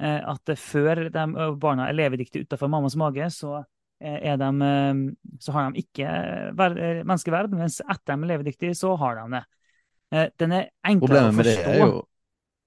Eh, 0.02 0.20
At 0.34 0.54
før 0.58 1.04
de, 1.14 1.26
barna 1.62 1.88
er 1.88 1.98
levedyktige 1.98 2.46
utenfor 2.46 2.70
mammas 2.72 2.96
mage, 2.98 3.30
så, 3.34 3.60
eh, 4.00 4.18
er 4.32 4.36
de, 4.36 4.50
så 5.42 5.52
har 5.54 5.70
de 5.70 5.82
ikke 5.84 6.10
ver- 6.58 7.04
menneskeverd, 7.04 7.54
mens 7.54 7.80
etter 7.80 8.16
de 8.16 8.22
er 8.22 8.32
levedyktige, 8.36 8.74
så 8.74 8.96
har 8.98 9.22
de 9.22 9.38
det. 9.38 9.44
Den 10.40 10.52
er 10.56 10.70
enklere 10.88 11.28
å 11.28 11.34
forstå. 11.36 11.68
er 11.68 11.78
jo 11.84 12.04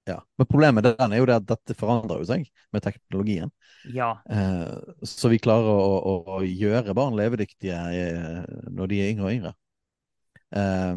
ja. 0.08 0.20
Men 0.38 0.48
problemet 0.50 0.84
med 0.84 0.98
den 0.98 1.14
er 1.14 1.18
jo 1.22 1.26
det 1.30 1.36
at 1.36 1.46
dette 1.46 1.76
forandrer 1.78 2.20
jo 2.22 2.26
seg 2.26 2.48
med 2.74 2.82
teknologien. 2.82 3.52
Ja. 3.94 4.16
Så 5.06 5.30
vi 5.30 5.38
klarer 5.40 5.70
å, 5.70 5.98
å, 6.02 6.14
å 6.38 6.40
gjøre 6.42 6.94
barn 6.98 7.14
levedyktige 7.18 7.78
når 8.70 8.88
de 8.88 9.00
er 9.02 9.12
yngre 9.14 9.26
og 9.28 9.34
yngre. 9.36 9.54
Eh, 10.56 10.96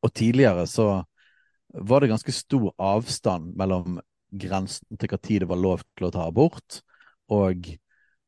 og 0.00 0.12
tidligere 0.16 0.66
så 0.70 1.04
var 1.74 2.00
det 2.00 2.10
ganske 2.10 2.32
stor 2.34 2.72
avstand 2.78 3.54
mellom 3.58 4.00
grensen 4.30 4.98
til 4.98 5.10
når 5.10 5.42
det 5.44 5.48
var 5.50 5.60
lov 5.60 5.82
til 5.98 6.08
å 6.08 6.12
ta 6.14 6.26
abort, 6.26 6.80
og 7.30 7.68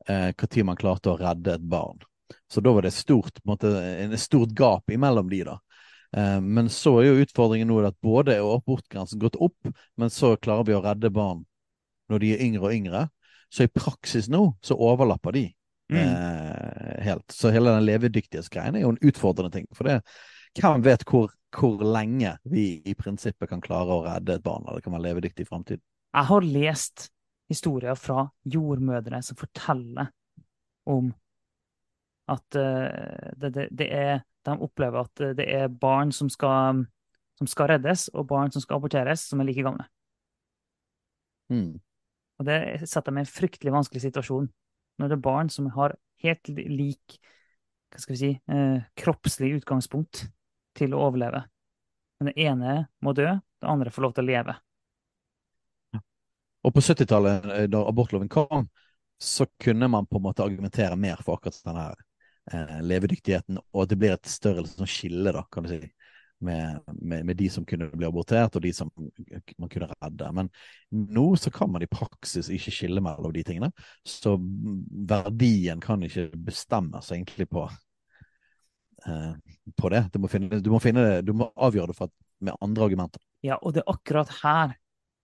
eh, 0.09 0.31
når 0.35 0.67
man 0.67 0.79
klarte 0.79 1.13
å 1.13 1.19
redde 1.19 1.55
et 1.57 1.69
barn. 1.69 2.03
Så 2.51 2.63
da 2.65 2.73
var 2.73 2.83
det 2.87 2.95
stort, 2.95 3.39
på 3.41 3.47
en 3.47 3.53
måte, 3.55 3.71
en 4.05 4.19
stort 4.19 4.55
gap 4.57 4.91
imellom 4.91 5.31
de, 5.31 5.43
da. 5.49 5.59
Eh, 6.17 6.41
Men 6.41 6.69
så 6.73 6.99
er 7.01 7.11
jo 7.11 7.25
utfordringen 7.25 7.69
nå 7.71 7.81
at 7.87 7.99
både 8.03 8.37
er 8.37 8.47
abortgrensen 8.47 9.21
gått 9.23 9.39
opp, 9.41 9.73
men 9.97 10.11
så 10.11 10.37
klarer 10.37 10.69
vi 10.69 10.77
å 10.77 10.85
redde 10.85 11.11
barn 11.11 11.45
når 12.11 12.19
de 12.23 12.33
er 12.35 12.45
yngre 12.45 12.69
og 12.69 12.75
yngre. 12.77 13.09
Så 13.53 13.67
i 13.67 13.73
praksis 13.73 14.29
nå 14.33 14.53
så 14.65 14.77
overlapper 14.79 15.33
de 15.33 15.49
Mm. 15.93 15.99
eh, 15.99 17.05
helt. 17.05 17.27
Så 17.29 17.51
hele 17.53 17.75
den 17.75 17.85
levedyktighetsgreien 17.85 18.77
er 18.77 18.81
jo 18.81 18.93
en 18.95 19.03
utfordrende 19.03 19.53
ting. 19.53 19.67
For 19.77 19.85
det, 19.85 19.99
hvem 20.61 20.85
vet 20.85 21.05
hvor, 21.09 21.33
hvor 21.57 21.83
lenge 21.85 22.37
vi 22.49 22.83
i 22.85 22.95
prinsippet 22.99 23.51
kan 23.51 23.63
klare 23.65 23.95
å 23.95 24.05
redde 24.07 24.37
et 24.37 24.45
barn, 24.45 24.65
eller 24.67 24.81
det 24.81 24.87
kan 24.87 24.97
være 24.97 25.09
levedyktig 25.09 25.47
i 25.47 25.49
framtiden. 25.49 25.85
Jeg 26.13 26.29
har 26.29 26.45
lest 26.45 27.09
historier 27.53 27.97
fra 27.99 28.27
jordmødre 28.49 29.23
som 29.25 29.39
forteller 29.41 30.11
om 30.89 31.13
at 32.33 32.59
eh, 32.59 33.33
det, 33.37 33.53
det, 33.55 33.67
det 33.79 33.89
er, 33.93 34.21
de 34.47 34.57
opplever 34.65 35.05
at 35.07 35.25
det 35.39 35.47
er 35.49 35.69
barn 35.69 36.13
som 36.13 36.31
skal, 36.33 36.85
som 37.39 37.49
skal 37.51 37.73
reddes, 37.75 38.09
og 38.15 38.29
barn 38.31 38.53
som 38.53 38.65
skal 38.65 38.81
aborteres, 38.81 39.27
som 39.29 39.41
er 39.41 39.49
like 39.49 39.65
gamle. 39.65 39.87
Mm. 41.53 41.81
Og 42.41 42.49
det 42.49 42.89
setter 42.89 43.13
meg 43.13 43.27
i 43.27 43.29
en 43.29 43.35
fryktelig 43.35 43.75
vanskelig 43.75 44.05
situasjon. 44.07 44.49
Når 44.99 45.09
det 45.09 45.17
er 45.17 45.25
barn 45.25 45.51
som 45.53 45.69
har 45.75 45.97
helt 46.23 46.49
lik 46.53 47.19
hva 47.93 48.01
skal 48.01 48.15
vi 48.15 48.21
si, 48.21 48.31
eh, 48.49 48.85
kroppslig 48.97 49.51
utgangspunkt 49.59 50.25
til 50.77 50.95
å 50.95 51.07
overleve. 51.09 51.45
Men 52.21 52.31
den 52.31 52.45
ene 52.47 52.77
må 53.03 53.15
dø, 53.17 53.29
den 53.29 53.71
andre 53.71 53.91
får 53.91 54.07
lov 54.07 54.15
til 54.17 54.25
å 54.25 54.31
leve. 54.31 54.57
Og 56.63 56.75
på 56.75 56.81
70-tallet, 56.81 57.51
eh, 57.57 57.67
da 57.71 57.83
abortloven 57.89 58.31
kom, 58.31 58.69
så 59.19 59.47
kunne 59.61 59.89
man 59.89 60.07
på 60.07 60.17
en 60.17 60.23
måte 60.23 60.45
argumentere 60.45 60.97
mer 60.97 61.23
for 61.23 61.39
akkurat 61.39 61.59
denne 61.67 61.89
eh, 62.53 62.79
levedyktigheten, 62.87 63.59
og 63.59 63.85
at 63.85 63.91
det 63.91 63.99
blir 63.99 64.15
et 64.15 64.31
større 64.31 64.65
sånn 64.71 64.91
skille, 64.91 65.35
da, 65.35 65.43
kan 65.51 65.67
du 65.67 65.73
si, 65.73 65.81
med, 66.43 66.81
med, 66.87 67.27
med 67.27 67.39
de 67.39 67.49
som 67.51 67.67
kunne 67.67 67.91
bli 67.91 68.07
abortert, 68.07 68.57
og 68.59 68.65
de 68.65 68.73
som 68.75 68.91
man 68.97 69.71
kunne 69.71 69.91
redde. 69.93 70.31
Men 70.35 70.51
nå 70.91 71.27
så 71.39 71.53
kan 71.55 71.71
man 71.71 71.85
i 71.85 71.91
praksis 71.91 72.51
ikke 72.51 72.75
skille 72.75 73.03
mellom 73.05 73.35
de 73.35 73.45
tingene, 73.47 73.71
så 74.07 74.35
verdien 75.11 75.83
kan 75.83 76.03
ikke 76.03 76.29
bestemmes 76.35 77.13
egentlig 77.15 77.47
på 77.51 77.69
på 79.77 79.91
det. 79.93 80.05
Du 80.15 80.19
må, 80.23 80.29
finne, 80.31 80.61
du, 80.63 80.71
må 80.73 80.81
finne, 80.83 81.03
det- 81.09 81.25
du 81.27 81.33
må 81.37 81.51
avgjøre 81.57 81.93
det 81.93 81.97
for 81.99 82.13
med 82.43 82.57
andre 82.61 82.85
argumenter. 82.89 83.23
Ja, 83.47 83.57
og 83.63 83.75
det 83.75 83.83
er 83.85 83.93
akkurat 83.93 84.31
her 84.43 84.73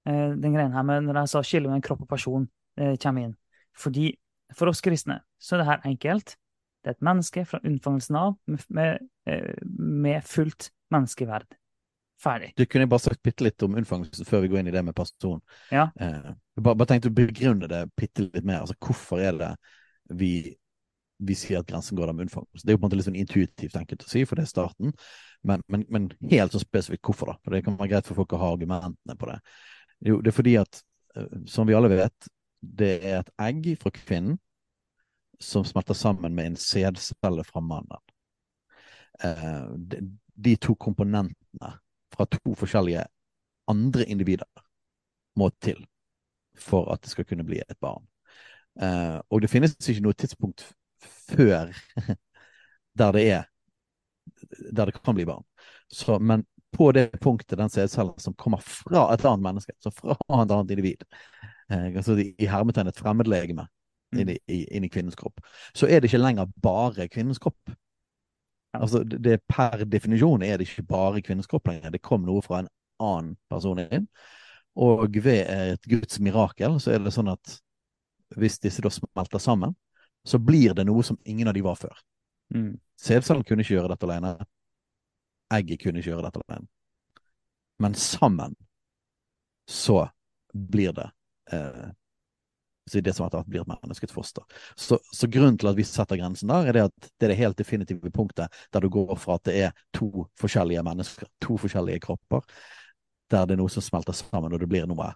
eh, 0.06 0.34
den 0.38 0.54
greien 0.54 0.72
her 0.74 0.84
med 0.86 1.06
når 1.06 1.22
jeg 1.24 1.32
sa 1.32 1.42
skille 1.42 1.66
mellom 1.70 1.82
kropp 1.82 2.04
og 2.06 2.10
person 2.10 2.48
eh, 2.78 2.96
kommer 3.02 3.26
inn. 3.28 3.36
Fordi 3.78 4.12
for 4.54 4.70
oss 4.70 4.80
kristne 4.84 5.20
så 5.42 5.56
er 5.56 5.62
det 5.62 5.68
her 5.70 5.86
enkelt. 5.90 6.36
Det 6.84 6.92
er 6.92 6.96
et 6.96 7.06
menneske 7.08 7.42
fra 7.44 7.58
unnfangelsen 7.66 8.16
av 8.18 8.36
med, 8.46 8.62
med, 8.70 9.08
eh, 9.26 10.22
fullt 10.26 10.70
menneskeverd. 10.94 11.56
Ferdig. 12.18 12.52
Du 12.58 12.64
kunne 12.66 12.88
bare 12.90 13.02
sagt 13.02 13.22
bitte 13.22 13.44
litt 13.46 13.62
om 13.62 13.76
unnfangelsen 13.78 14.26
før 14.26 14.40
vi 14.42 14.48
går 14.50 14.62
inn 14.62 14.70
i 14.70 14.74
det 14.74 14.80
med 14.86 14.94
person. 14.98 15.38
Ja. 15.70 15.88
Eh, 16.00 16.30
bare, 16.58 16.74
bare 16.74 16.88
tenkte 16.90 17.12
å 17.12 17.14
begrunne 17.14 17.68
det 17.70 17.84
bitte 17.98 18.24
litt 18.26 18.46
mer. 18.46 18.64
Altså, 18.64 18.74
hvorfor 18.82 19.22
er 19.22 19.36
det 19.38 19.50
vi, 20.18 20.32
vi 21.18 21.35
sier 21.35 21.61
at 21.61 21.66
grensen 21.66 21.98
går 21.98 22.11
der 22.11 22.16
med 22.16 22.28
unnfang. 22.28 22.46
Det 22.54 22.70
er 22.70 22.76
jo 22.76 22.78
på 22.78 22.85
en 22.85 22.88
måte 22.88 22.98
litt 22.98 23.09
sånn 23.09 23.18
intuitivt 23.18 23.76
enkelt 23.78 24.04
å 24.07 24.11
si, 24.11 24.22
for 24.28 24.38
det 24.38 24.46
er 24.46 24.50
starten. 24.52 24.92
Men, 25.46 25.62
men, 25.70 25.85
men 25.90 26.09
helt 26.31 26.54
så 26.54 26.61
spesifikt 26.62 27.04
hvorfor, 27.07 27.33
da? 27.33 27.38
For 27.42 27.54
det 27.54 27.64
kan 27.66 27.78
være 27.78 27.92
greit 27.94 28.11
for 28.11 28.18
folk 28.18 28.35
å 28.35 28.42
ha 28.42 28.52
argumentene 28.54 29.16
på 29.18 29.31
det. 29.31 29.38
Jo, 30.07 30.20
det 30.22 30.31
er 30.31 30.37
fordi 30.37 30.54
at, 30.61 30.83
eh, 31.16 31.33
som 31.50 31.66
vi 31.68 31.76
alle 31.78 31.90
vet, 31.92 32.31
det 32.61 32.92
er 33.07 33.20
et 33.20 33.33
egg 33.42 33.66
fra 33.83 33.92
kvinnen 33.94 34.38
som 35.42 35.66
smelter 35.66 35.94
sammen 35.94 36.35
med 36.35 36.52
en 36.52 36.59
sædcelle 36.59 37.44
fra 37.46 37.62
mannen. 37.62 38.02
Eh, 39.22 39.68
de, 39.90 40.02
de 40.35 40.57
to 40.62 40.74
komponentene 40.78 41.74
fra 42.14 42.26
to 42.31 42.54
forskjellige 42.59 43.04
andre 43.70 44.07
individer 44.11 44.66
må 45.38 45.50
til 45.62 45.83
for 46.59 46.90
at 46.92 47.02
det 47.02 47.12
skal 47.12 47.26
kunne 47.26 47.46
bli 47.46 47.61
et 47.62 47.78
barn. 47.81 48.07
Eh, 48.83 49.18
og 49.31 49.42
det 49.42 49.50
finnes 49.50 49.74
ikke 49.78 50.02
noe 50.02 50.18
tidspunkt 50.18 50.66
før 51.28 51.72
der 52.98 53.14
det 53.14 53.24
er 53.30 53.46
der 54.74 54.87
det 54.87 55.02
kan 55.02 55.14
bli 55.14 55.26
barn. 55.26 55.44
Så, 55.88 56.18
men 56.18 56.44
på 56.76 56.92
det 56.92 57.20
punktet 57.20 57.58
den 57.58 57.70
sædcellen 57.70 58.18
som 58.20 58.34
kommer 58.34 58.61
fra 58.61 59.08
et 59.14 59.24
annet 59.24 59.42
menneske, 59.42 59.72
så 59.80 59.90
fra 59.90 60.16
et 60.42 60.52
annet 60.52 60.70
individ, 60.70 61.04
eh, 61.72 61.88
altså 61.96 62.16
i 62.18 62.46
hermetegn 62.46 62.90
et 62.90 62.98
fremmedlegeme 63.00 63.66
inn 64.16 64.32
i, 64.32 64.38
i, 64.48 64.62
inn 64.76 64.84
i 64.84 64.90
kvinnens 64.92 65.16
kropp, 65.16 65.40
så 65.76 65.88
er 65.88 66.00
det 66.00 66.11
ikke 66.11 66.22
lenger 66.22 66.50
bare 66.62 67.08
kvinnens 67.12 67.40
kropp. 67.42 67.72
Altså, 68.76 69.02
det, 69.04 69.20
det 69.24 69.40
Per 69.48 69.84
definisjon 69.88 70.44
er 70.44 70.58
det 70.58 70.68
ikke 70.68 70.87
bare 70.88 71.22
kvinnens 71.24 71.48
kropp 71.48 71.68
lenger. 71.68 71.92
Det 71.92 72.04
kom 72.04 72.24
noe 72.24 72.44
fra 72.44 72.62
en 72.62 72.70
annen 73.00 73.34
person 73.50 73.80
inn. 73.80 74.06
Og 74.78 75.16
ved 75.24 75.48
et 75.48 75.88
Guds 75.90 76.20
mirakel 76.22 76.76
så 76.80 76.94
er 76.94 77.02
det 77.02 77.14
sånn 77.16 77.32
at 77.32 77.56
hvis 78.37 78.61
disse 78.61 78.84
da 78.84 78.92
smelter 78.92 79.40
sammen, 79.40 79.72
så 80.24 80.38
blir 80.38 80.74
det 80.74 80.87
noe 80.88 81.02
som 81.07 81.18
ingen 81.24 81.48
av 81.48 81.54
de 81.54 81.62
var 81.64 81.76
før. 81.78 81.98
Mm. 82.54 82.78
Sædcellen 83.00 83.44
kunne 83.44 83.62
ikke 83.64 83.76
gjøre 83.76 83.92
dette 83.92 84.09
alene. 84.09 84.35
Egget 85.54 85.83
kunne 85.83 86.00
ikke 86.02 86.11
gjøre 86.12 86.26
dette 86.28 86.42
alene. 86.46 86.68
Men 87.78 87.94
sammen 87.94 88.57
så 89.68 90.09
blir 90.52 90.92
det 90.96 91.11
eh, 91.52 91.88
så 92.88 93.00
det 93.04 93.12
som 93.14 93.26
etter 93.26 93.42
hvert 93.42 93.50
blir 93.52 93.61
et 93.62 93.68
mennesket 93.68 94.12
foster. 94.12 94.44
Så, 94.76 94.96
så 95.12 95.28
grunnen 95.28 95.59
til 95.61 95.68
at 95.68 95.76
vi 95.76 95.85
setter 95.85 96.16
grensen 96.16 96.48
der, 96.48 96.70
er 96.70 96.76
det 96.76 96.85
at 96.88 97.09
det 97.20 97.26
er 97.26 97.33
det 97.35 97.40
helt 97.42 97.59
definitive 97.61 98.11
punktet 98.14 98.54
der 98.72 98.81
du 98.81 98.88
går 98.92 99.12
fra 99.20 99.37
at 99.37 99.44
det 99.44 99.57
er 99.66 99.83
to 99.92 100.24
forskjellige 100.40 100.85
mennesker, 100.87 101.28
to 101.44 101.59
forskjellige 101.61 102.00
kropper, 102.07 102.46
der 103.28 103.44
det 103.44 103.59
er 103.59 103.61
noe 103.61 103.72
som 103.72 103.85
smelter 103.85 104.16
sammen, 104.16 104.54
og 104.57 104.62
det 104.62 104.70
blir 104.70 104.88
noe, 104.88 105.11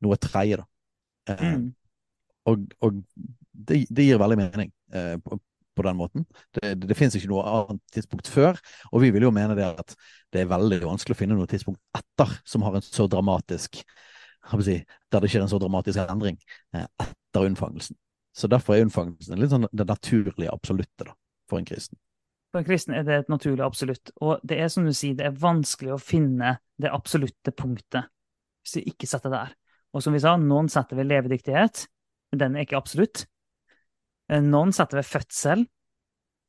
noe 0.00 0.20
tredje, 0.20 0.62
da. 0.62 0.68
Eh, 1.34 1.44
Mm. 1.50 1.68
og, 2.48 2.62
og 2.80 3.02
det, 3.66 3.84
det 3.90 4.06
gir 4.06 4.20
veldig 4.20 4.38
mening 4.40 4.72
eh, 4.94 5.16
på, 5.22 5.38
på 5.76 5.86
den 5.86 5.98
måten. 5.98 6.26
Det, 6.56 6.74
det, 6.74 6.90
det 6.90 6.96
finnes 6.98 7.16
ikke 7.18 7.30
noe 7.32 7.46
annet 7.46 7.82
tidspunkt 7.94 8.30
før, 8.30 8.60
og 8.90 9.04
vi 9.04 9.12
vil 9.14 9.26
jo 9.28 9.34
mene 9.34 9.56
det 9.58 9.68
at 9.68 9.96
det 10.32 10.42
er 10.42 10.52
veldig 10.52 10.82
vanskelig 10.84 11.16
å 11.16 11.20
finne 11.20 11.38
noe 11.38 11.50
tidspunkt 11.50 11.80
etter 11.96 12.36
som 12.48 12.66
har 12.66 12.78
en 12.78 12.86
så 12.86 13.08
dramatisk 13.10 13.82
si, 14.64 14.76
der 15.12 15.22
det 15.22 15.30
skjer 15.30 15.44
en 15.44 15.50
så 15.52 15.58
dramatisk 15.62 16.00
endring 16.04 16.38
eh, 16.74 16.86
etter 17.02 17.46
unnfangelsen. 17.46 17.98
Så 18.36 18.48
derfor 18.50 18.76
er 18.76 18.86
unnfangelsen 18.86 19.40
litt 19.40 19.52
sånn 19.52 19.68
det 19.72 19.86
naturlige 19.88 20.52
absolutte 20.52 21.06
da, 21.08 21.14
for 21.50 21.60
en 21.60 21.68
kristen. 21.68 21.98
For 22.50 22.62
en 22.62 22.66
kristen 22.66 22.94
er 22.96 23.04
det 23.06 23.16
et 23.20 23.30
naturlig 23.30 23.62
absolutt. 23.62 24.10
Og 24.22 24.42
det 24.46 24.58
er 24.58 24.70
som 24.72 24.86
du 24.86 24.92
sier, 24.96 25.14
det 25.18 25.28
er 25.28 25.38
vanskelig 25.38 25.94
å 25.94 26.02
finne 26.02 26.56
det 26.80 26.90
absolutte 26.90 27.54
punktet 27.54 28.10
hvis 28.64 28.80
vi 28.80 28.92
ikke 28.92 29.08
setter 29.08 29.32
det 29.32 29.38
der. 29.38 29.52
Og 29.94 30.04
som 30.04 30.14
vi 30.14 30.22
sa, 30.22 30.36
noen 30.38 30.68
setter 30.70 30.98
ved 30.98 31.08
levedyktighet, 31.10 31.84
men 32.30 32.42
den 32.42 32.56
er 32.56 32.66
ikke 32.66 32.78
absolutt. 32.78 33.24
Eh, 34.30 34.42
Noen 34.42 34.72
setter 34.74 35.00
ved 35.00 35.08
fødsel, 35.10 35.64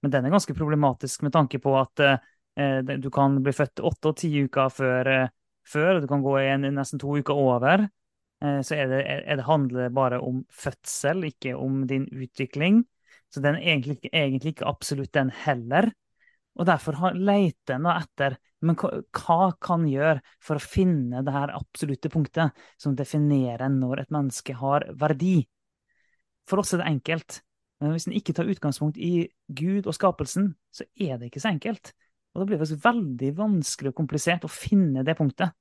men 0.02 0.13
den 0.13 0.26
er 0.26 0.34
ganske 0.34 0.56
problematisk 0.58 1.26
med 1.26 1.34
tanke 1.34 1.62
på 1.62 1.74
at 1.80 2.04
eh, 2.06 2.82
du 2.94 3.10
kan 3.13 3.39
bli 3.44 3.54
født 3.56 3.82
åtte 3.86 4.12
og 4.12 4.20
ti 4.22 4.32
uker 4.46 4.70
før, 4.74 5.12
eh, 5.15 5.32
og 5.96 6.04
du 6.04 6.10
kan 6.10 6.24
gå 6.26 6.38
i 6.41 6.54
nesten 6.62 7.02
to 7.02 7.17
uker 7.17 7.38
over. 7.38 7.88
Eh, 8.41 8.60
så 8.65 8.78
er 8.78 8.91
det, 8.91 9.02
er 9.06 9.39
det 9.39 9.48
handler 9.48 9.94
bare 9.94 10.22
om 10.22 10.44
fødsel, 10.50 11.26
ikke 11.30 11.56
om 11.58 11.86
din 11.89 12.08
utvikling. 12.12 12.84
Så 13.32 13.41
den 13.44 13.56
er 13.56 13.74
egentlig, 13.74 14.00
egentlig 14.12 14.56
ikke 14.56 14.67
absolutt, 14.67 15.13
den 15.13 15.30
heller. 15.46 15.91
Og 16.60 16.67
derfor 16.67 16.98
leter 17.15 17.78
en 17.78 17.88
etter 17.94 18.36
men 18.62 18.76
hva, 18.78 19.00
hva 19.15 19.52
kan 19.63 19.88
gjøre 19.89 20.20
for 20.44 20.60
å 20.60 20.63
finne 20.63 21.24
det 21.26 21.34
her 21.34 21.54
absolutte 21.56 22.12
punktet 22.13 22.58
som 22.78 22.94
definerer 22.98 23.72
når 23.74 24.04
et 24.04 24.12
menneske 24.13 24.54
har 24.60 24.86
verdi. 25.00 25.39
For 26.50 26.62
oss 26.62 26.76
er 26.76 26.84
det 26.84 26.91
enkelt. 26.91 27.39
Men 27.82 27.96
hvis 27.96 28.08
en 28.08 28.15
ikke 28.15 28.36
tar 28.38 28.50
utgangspunkt 28.50 29.00
i 29.02 29.26
Gud 29.58 29.88
og 29.89 29.96
skapelsen, 29.98 30.54
så 30.74 30.86
er 31.02 31.17
det 31.17 31.32
ikke 31.32 31.41
så 31.41 31.50
enkelt. 31.50 31.94
Og 32.32 32.41
da 32.44 32.48
blir 32.48 32.62
det 32.62 32.78
veldig 32.84 33.32
vanskelig 33.38 33.91
og 33.91 33.98
komplisert 33.98 34.46
å 34.46 34.52
finne 34.52 35.04
det 35.08 35.17
punktet. 35.17 35.56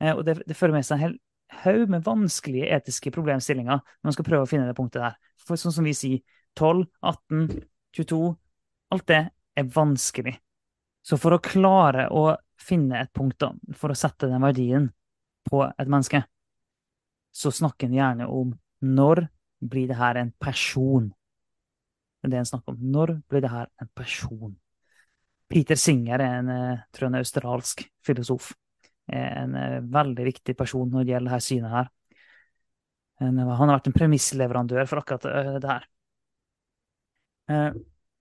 Eh, 0.00 0.14
og 0.14 0.24
det, 0.26 0.40
det 0.48 0.56
fører 0.56 0.78
med 0.78 0.86
seg 0.86 0.96
en 0.96 1.04
hel 1.04 1.18
haug 1.60 1.90
med 1.90 2.04
vanskelige 2.06 2.70
etiske 2.76 3.12
problemstillinger 3.14 3.80
når 3.82 4.06
man 4.08 4.16
skal 4.16 4.26
prøve 4.26 4.46
å 4.46 4.50
finne 4.50 4.68
det 4.68 4.76
punktet 4.78 5.02
der. 5.04 5.18
For 5.42 5.60
sånn 5.60 5.74
som 5.74 5.86
vi 5.86 5.94
sier, 5.96 6.22
12, 6.58 6.86
18, 7.06 7.44
22 7.96 8.22
Alt 8.90 9.06
det 9.06 9.20
er 9.30 9.66
vanskelig. 9.70 10.32
Så 11.06 11.14
for 11.20 11.36
å 11.36 11.42
klare 11.42 12.08
å 12.10 12.32
finne 12.58 13.04
et 13.04 13.12
punkt, 13.14 13.38
da, 13.38 13.52
for 13.78 13.92
å 13.92 13.98
sette 13.98 14.26
den 14.26 14.42
verdien 14.42 14.88
på 15.46 15.62
et 15.68 15.86
menneske, 15.86 16.24
så 17.30 17.52
snakker 17.54 17.86
en 17.86 17.94
gjerne 17.94 18.26
om 18.26 18.50
når 18.82 19.28
blir 19.62 19.86
det 19.92 20.00
her 20.00 20.18
en 20.18 20.32
person? 20.42 21.12
Det 22.22 22.34
er 22.34 22.42
en 22.42 22.48
snakker 22.48 22.74
om. 22.74 22.80
Når 22.92 23.14
blir 23.28 23.44
det 23.44 23.52
her 23.52 23.70
en 23.80 23.90
person? 23.96 24.56
Peter 25.50 25.78
Singer 25.78 26.20
er 26.20 26.40
en, 26.40 26.48
eh, 26.48 26.82
tror 26.92 27.08
jeg, 27.08 27.12
en 27.14 27.20
australsk 27.20 27.84
filosof. 28.06 28.52
Er 29.10 29.42
En 29.42 29.54
eh, 29.54 29.80
veldig 29.80 30.26
viktig 30.28 30.56
person 30.56 30.90
når 30.90 31.04
det 31.04 31.14
gjelder 31.14 31.30
dette 31.34 31.46
synet 31.48 31.70
her. 31.70 31.88
Han 33.20 33.38
har 33.40 33.74
vært 33.74 33.88
en 33.90 33.96
premissleverandør 33.96 34.86
for 34.88 35.02
akkurat 35.02 35.26
eh, 35.28 35.56
det 35.60 35.68
her. 35.70 35.88
Eh, 37.50 37.80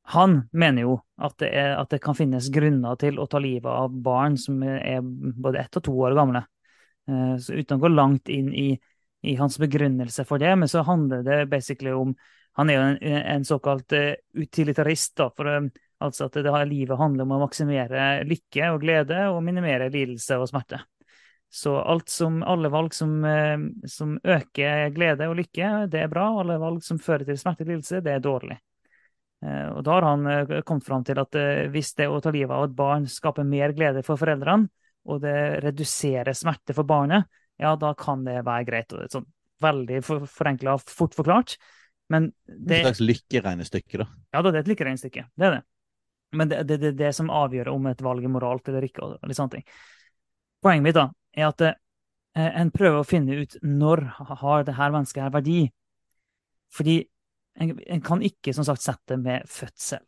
han 0.09 0.35
mener 0.51 0.87
jo 0.87 0.95
at 1.21 1.35
det, 1.39 1.51
er, 1.53 1.75
at 1.77 1.91
det 1.93 2.01
kan 2.01 2.17
finnes 2.17 2.49
grunner 2.51 2.97
til 2.99 3.19
å 3.21 3.27
ta 3.29 3.39
livet 3.41 3.69
av 3.69 3.93
barn 3.93 4.37
som 4.41 4.63
er 4.65 5.03
både 5.03 5.61
ett 5.61 5.77
og 5.77 5.85
to 5.85 5.93
år 6.07 6.17
gamle. 6.17 6.41
Eh, 7.09 7.35
Så 7.37 7.59
uten 7.59 7.77
å 7.77 7.83
gå 7.83 7.91
langt 7.93 8.31
inn 8.33 8.49
i, 8.53 8.71
i 9.21 9.35
hans 9.35 9.59
begrunnelse 9.59 10.25
for 10.25 10.39
det, 10.39 10.55
men 10.55 10.69
så 10.69 10.81
handler 10.81 11.23
det 11.23 11.45
basically 11.45 11.91
om 11.91 12.15
Han 12.57 12.69
er 12.69 12.75
jo 12.75 12.81
en, 12.81 12.97
en 13.23 13.45
såkalt 13.45 13.93
eh, 13.93 14.15
utilitarist, 14.33 15.13
da, 15.15 15.29
for 15.31 15.47
eh, 15.47 15.67
altså 16.03 16.25
at 16.25 16.39
det, 16.43 16.51
livet 16.67 16.97
handler 16.97 17.23
om 17.23 17.35
å 17.37 17.43
maksimere 17.45 18.25
lykke 18.27 18.71
og 18.73 18.81
glede 18.81 19.19
og 19.29 19.37
minimere 19.45 19.87
lidelse 19.93 20.35
og 20.35 20.49
smerte. 20.49 20.81
Så 21.49 21.77
alt 21.79 22.09
som, 22.09 22.41
alle 22.43 22.71
valg 22.73 22.91
som, 22.97 23.13
eh, 23.23 23.53
som 23.87 24.17
øker 24.23 24.89
glede 24.91 25.29
og 25.29 25.37
lykke, 25.39 25.69
det 25.93 26.01
er 26.03 26.11
bra. 26.11 26.25
Alle 26.41 26.57
valg 26.59 26.83
som 26.83 26.99
fører 26.99 27.29
til 27.29 27.39
smerte 27.39 27.63
og 27.63 27.71
lidelse, 27.71 28.01
det 28.03 28.17
er 28.17 28.25
dårlig. 28.27 28.59
Og 29.39 29.79
da 29.87 29.93
har 29.93 30.03
han 30.03 30.63
kommet 30.67 30.83
fram 30.83 31.03
til 31.07 31.21
at 31.21 31.37
hvis 31.71 31.93
det 31.95 32.09
å 32.11 32.17
ta 32.19 32.33
livet 32.35 32.51
av 32.51 32.65
et 32.65 32.73
barn 32.75 33.05
skaper 33.07 33.45
mer 33.47 33.71
glede 33.71 34.01
for 34.03 34.19
foreldrene, 34.19 34.67
og 35.07 35.21
det 35.23 35.61
reduserer 35.63 36.35
smerte 36.35 36.75
for 36.75 36.83
barnet, 36.83 37.23
ja, 37.59 37.75
da 37.79 37.93
kan 37.99 38.23
det 38.27 38.39
være 38.47 38.67
greit. 38.67 38.95
Og 38.95 39.11
sånn 39.11 39.27
veldig 39.63 39.99
for, 40.05 40.23
forenkla 40.31 40.77
fort 40.87 41.17
forklart. 41.17 41.57
Men 42.09 42.31
Et 42.47 42.81
slags 42.81 43.01
lykkeregnestykke, 43.03 43.99
da. 44.01 44.07
ja, 44.33 44.41
det 44.41 44.53
er 44.53 44.63
et 44.63 44.71
lykkeregnestykke. 44.71 45.25
Det 45.37 45.47
er 45.47 45.59
det. 45.59 45.61
Men 46.39 46.49
det 46.49 46.57
er 46.61 46.67
det, 46.69 46.77
det, 46.81 46.91
det 46.97 47.11
som 47.17 47.29
avgjør 47.33 47.71
om 47.73 47.89
et 47.89 48.01
valg 48.05 48.25
er 48.25 48.31
moralt 48.33 48.69
eller 48.69 48.85
ikke. 48.85 49.05
og 49.05 49.29
litt 49.29 49.37
sånne 49.37 49.59
ting. 49.59 49.67
Poenget 50.63 50.85
mitt 50.85 50.97
da, 50.97 51.05
er 51.37 51.49
at 51.49 51.63
eh, 51.67 51.77
en 52.49 52.71
prøver 52.73 53.01
å 53.01 53.07
finne 53.07 53.41
ut 53.41 53.57
når 53.65 54.03
har 54.41 54.65
det 54.67 54.77
her 54.77 54.93
mennesket 54.95 55.25
her 55.25 55.33
verdi. 55.33 55.61
Fordi 56.73 56.99
en, 57.59 57.75
en 57.77 58.03
kan 58.05 58.23
ikke 58.25 58.53
som 58.55 58.65
sagt 58.67 58.85
sette 58.85 59.13
det 59.13 59.21
med 59.23 59.49
fødsel. 59.49 60.03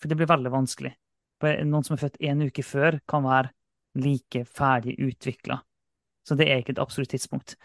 For 0.00 0.10
det 0.10 0.18
blir 0.18 0.30
veldig 0.30 0.50
vanskelig. 0.50 0.94
For 1.42 1.62
Noen 1.66 1.86
som 1.86 1.96
er 1.96 2.02
født 2.04 2.22
en 2.26 2.46
uke 2.46 2.64
før, 2.66 2.98
kan 3.10 3.26
være 3.26 3.52
like 3.98 4.44
ferdig 4.48 4.96
utvikla. 5.00 5.60
Så 6.26 6.36
det 6.38 6.48
er 6.48 6.62
ikke 6.62 6.76
et 6.76 6.82
absolutt 6.82 7.10
tidspunkt. 7.12 7.56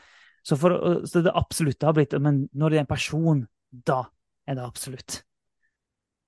Så, 0.48 0.58
for, 0.58 0.74
så 1.06 1.22
det 1.22 1.34
absolutte 1.36 1.86
har 1.86 1.96
blitt 1.98 2.16
Men 2.24 2.46
når 2.56 2.70
det 2.70 2.78
er 2.78 2.86
en 2.86 2.90
person, 2.90 3.46
da 3.72 4.06
er 4.48 4.56
det 4.56 4.64
absolutt. 4.64 5.22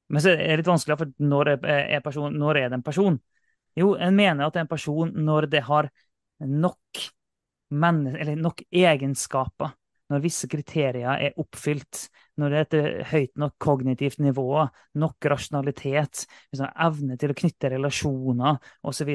Men 0.09 0.23
så 0.23 0.33
er 0.33 0.51
det 0.51 0.62
litt 0.62 0.69
vanskelig, 0.69 0.97
for 0.99 1.12
når 1.21 1.53
er, 1.53 1.67
er, 1.97 2.03
person, 2.05 2.33
når 2.35 2.63
er 2.63 2.71
det 2.71 2.79
en 2.79 2.85
person? 2.85 3.19
Jo, 3.77 3.93
en 3.95 4.15
mener 4.17 4.45
at 4.45 4.55
det 4.55 4.63
er 4.63 4.65
en 4.65 4.71
person 4.71 5.12
når 5.13 5.47
det 5.53 5.62
har 5.67 5.89
nok, 6.49 7.03
nok 7.69 8.63
egenskaper. 8.71 9.75
Når 10.09 10.23
visse 10.23 10.47
kriterier 10.49 11.21
er 11.21 11.35
oppfylt, 11.38 12.07
når 12.41 12.49
det 12.49 12.59
er 12.59 12.63
et 12.65 13.09
høyt 13.12 13.35
nok 13.38 13.53
kognitivt 13.62 14.17
nivå, 14.25 14.63
nok 14.97 15.27
rasjonalitet, 15.29 16.23
liksom 16.49 16.71
evne 16.88 17.17
til 17.21 17.29
å 17.29 17.35
knytte 17.38 17.69
relasjoner 17.75 18.57
osv. 18.89 19.12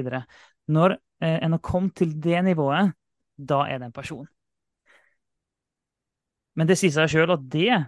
Når 0.72 0.96
eh, 0.96 1.38
en 1.44 1.57
har 1.57 1.62
kommet 1.64 1.94
til 1.98 2.14
det 2.22 2.44
nivået, 2.44 2.94
da 3.37 3.64
er 3.68 3.79
det 3.79 3.90
en 3.90 3.96
person. 3.96 4.27
Men 6.55 6.70
det 6.70 6.79
sier 6.79 6.94
seg 6.94 7.11
sjøl 7.11 7.35
at 7.35 7.46
det 7.50 7.83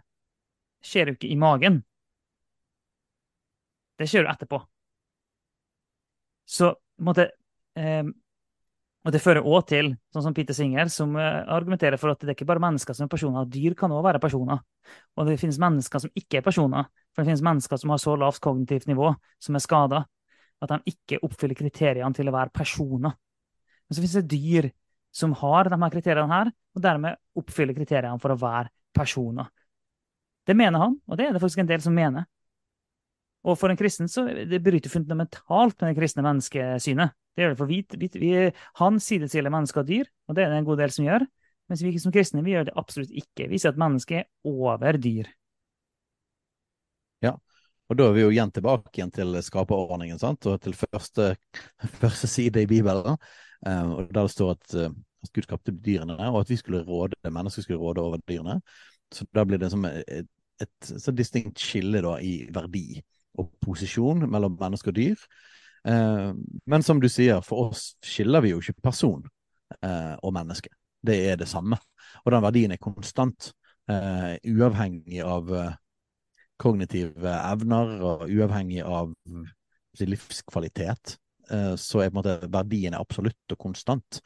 skjer 0.86 1.10
jo 1.10 1.16
ikke 1.16 1.30
i 1.30 1.38
magen. 1.38 1.80
Det 3.96 4.08
skjer 4.10 4.26
jo 4.26 4.32
etterpå. 4.32 4.60
Så 6.46 6.74
måtte, 7.02 7.30
eh, 7.78 8.04
og 9.06 9.14
det 9.14 9.22
fører 9.22 9.46
òg 9.46 9.66
til, 9.70 9.92
sånn 10.14 10.26
som 10.28 10.34
Peter 10.34 10.54
Singer, 10.54 10.90
som 10.92 11.14
eh, 11.18 11.42
argumenterer 11.56 11.98
for 11.98 12.12
at 12.12 12.20
det 12.22 12.32
er 12.32 12.36
ikke 12.36 12.48
bare 12.50 12.62
mennesker 12.62 12.96
som 12.96 13.06
er 13.06 13.14
personer, 13.14 13.48
dyr 13.50 13.74
kan 13.78 13.94
òg 13.94 14.04
være 14.06 14.22
personer. 14.22 14.62
Og 15.16 15.30
det 15.30 15.38
finnes 15.40 15.58
mennesker 15.62 16.02
som 16.02 16.12
ikke 16.14 16.40
er 16.40 16.46
personer. 16.46 16.90
For 17.14 17.22
det 17.22 17.32
finnes 17.32 17.46
mennesker 17.46 17.80
som 17.80 17.94
har 17.94 18.02
så 18.02 18.18
lavt 18.20 18.42
kognitivt 18.44 18.86
nivå, 18.90 19.14
som 19.42 19.56
er 19.56 19.64
skada, 19.64 20.04
at 20.62 20.72
de 20.72 20.92
ikke 20.92 21.20
oppfyller 21.26 21.58
kriteriene 21.58 22.16
til 22.16 22.30
å 22.30 22.34
være 22.34 22.54
personer. 22.54 23.16
Men 23.86 23.96
så 23.96 24.02
finnes 24.02 24.16
det 24.18 24.30
dyr 24.32 24.70
som 25.16 25.34
har 25.40 25.70
de 25.70 25.78
her 25.80 25.92
kriteriene 25.92 26.32
her, 26.32 26.52
og 26.76 26.84
dermed 26.84 27.20
oppfyller 27.38 27.76
kriteriene 27.76 28.20
for 28.20 28.34
å 28.34 28.40
være 28.40 28.72
personer. 28.96 29.48
Det 30.46 30.56
mener 30.56 30.82
han, 30.82 30.98
og 31.06 31.18
det 31.18 31.26
er 31.26 31.34
det 31.34 31.42
faktisk 31.42 31.64
en 31.64 31.70
del 31.70 31.82
som 31.82 31.94
mener. 31.96 32.26
Og 33.46 33.54
for 33.58 33.70
en 33.70 33.78
kristen 33.78 34.10
så 34.10 34.24
det 34.26 34.62
bryter 34.64 34.90
fundamentalt 34.90 35.78
med 35.80 35.92
det 35.92 36.00
kristne 36.00 36.24
menneskesynet. 36.26 37.14
Det 37.36 37.44
gjør 37.44 37.52
det 37.52 37.58
for 37.60 37.70
vi, 37.70 37.80
vi, 38.00 38.08
vi 38.18 38.30
Han 38.80 38.98
sidestiller 39.02 39.52
mennesker 39.52 39.84
og 39.84 39.90
dyr, 39.90 40.08
og 40.26 40.36
det 40.36 40.44
er 40.44 40.52
det 40.52 40.60
en 40.60 40.68
god 40.68 40.80
del 40.82 40.94
som 40.94 41.06
gjør. 41.06 41.26
Mens 41.70 41.82
vi 41.82 41.92
som 42.02 42.14
kristne 42.14 42.44
vi 42.46 42.54
gjør 42.54 42.68
det 42.68 42.76
absolutt 42.78 43.12
ikke. 43.14 43.48
Vi 43.50 43.58
sier 43.58 43.74
at 43.74 43.80
mennesket 43.80 44.24
er 44.24 44.28
over 44.50 44.98
dyr. 45.02 45.30
Og 47.86 47.98
da 47.98 48.08
er 48.08 48.16
vi 48.16 48.24
jo 48.24 48.30
igjen 48.34 48.50
tilbake 48.54 48.98
igjen 48.98 49.12
til 49.14 49.36
skaperordningen, 49.46 50.18
sant? 50.18 50.46
og 50.50 50.58
til 50.62 50.74
første, 50.74 51.34
første 52.02 52.30
side 52.30 52.64
i 52.64 52.70
Bibelen, 52.70 53.18
eh, 53.66 53.90
og 53.92 54.08
der 54.10 54.26
det 54.26 54.32
står 54.34 54.56
eh, 54.80 54.96
at 55.26 55.32
Gud 55.34 55.46
skapte 55.46 55.74
dyrene, 55.74 56.18
og 56.30 56.40
at 56.42 56.50
vi 56.50 56.58
skulle 56.58 56.82
råde, 56.86 57.18
mennesker 57.30 57.62
skulle 57.62 57.82
råde 57.82 58.02
over 58.02 58.22
dyrene. 58.28 58.60
Så 59.14 59.26
da 59.34 59.44
blir 59.46 59.58
det 59.62 59.70
som 59.70 59.84
et, 59.86 60.26
et, 60.62 60.88
så 60.88 61.14
distinkt 61.14 61.62
skille 61.62 62.02
da, 62.02 62.16
i 62.18 62.48
verdi 62.54 63.00
og 63.38 63.52
posisjon 63.62 64.26
mellom 64.30 64.58
menneske 64.60 64.90
og 64.90 64.98
dyr. 64.98 65.26
Eh, 65.86 66.32
men 66.66 66.86
som 66.86 67.02
du 67.02 67.08
sier, 67.10 67.42
for 67.46 67.70
oss 67.70 67.92
skiller 68.04 68.42
vi 68.42 68.54
jo 68.54 68.62
ikke 68.62 68.80
person 68.82 69.26
og 69.86 70.30
menneske. 70.32 70.70
Det 71.04 71.16
er 71.28 71.36
det 71.36 71.48
samme. 71.50 71.76
Og 72.24 72.30
den 72.32 72.42
verdien 72.42 72.72
er 72.72 72.78
konstant, 72.80 73.50
uavhengig 73.90 75.18
av 75.26 75.50
kognitive 76.60 77.36
evner 77.52 77.94
og 78.04 78.26
uavhengig 78.30 78.82
av 78.84 79.12
livskvalitet. 80.00 81.16
eh, 81.50 81.76
Så 81.76 82.00
er 82.02 82.10
på 82.10 82.18
en 82.18 82.22
måte 82.24 82.48
verdien 82.50 82.94
er 82.94 82.98
absolutt 83.00 83.52
og 83.52 83.58
konstant. 83.58 84.20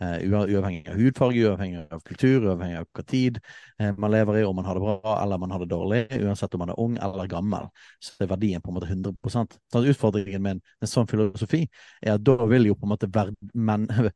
Eh, 0.00 0.26
Uavhengig 0.28 0.88
av 0.88 0.96
hudfarge, 1.00 1.40
uavhengig 1.48 1.86
av 1.90 2.02
kultur, 2.04 2.44
uavhengig 2.50 2.76
av 2.82 2.86
hva 2.92 3.04
tid 3.08 3.40
eh, 3.80 3.92
man 3.96 4.10
lever 4.12 4.40
i, 4.40 4.44
om 4.44 4.56
man 4.56 4.64
har 4.68 4.74
det 4.74 4.82
bra 4.84 5.16
eller 5.22 5.38
man 5.38 5.50
har 5.50 5.58
det 5.64 5.70
dårlig. 5.70 6.02
Uansett 6.20 6.54
om 6.54 6.58
man 6.66 6.70
er 6.74 6.80
ung 6.80 6.98
eller 6.98 7.26
gammel, 7.26 7.68
så 8.00 8.12
er 8.20 8.28
verdien 8.34 8.60
på 8.60 8.70
en 8.70 8.74
måte 8.78 8.90
100% 8.92 9.56
Så 9.72 9.84
Utfordringen 9.88 10.42
med 10.42 10.58
en, 10.58 10.62
en 10.82 10.88
sånn 10.90 11.08
filosofi 11.08 11.64
er 12.02 12.16
at 12.18 12.24
da 12.24 12.36
vil 12.46 12.66
jo 12.68 12.76
på 12.76 12.86
en 12.86 12.92
måte 12.92 13.08
verd, 13.12 13.34
men, 13.54 13.88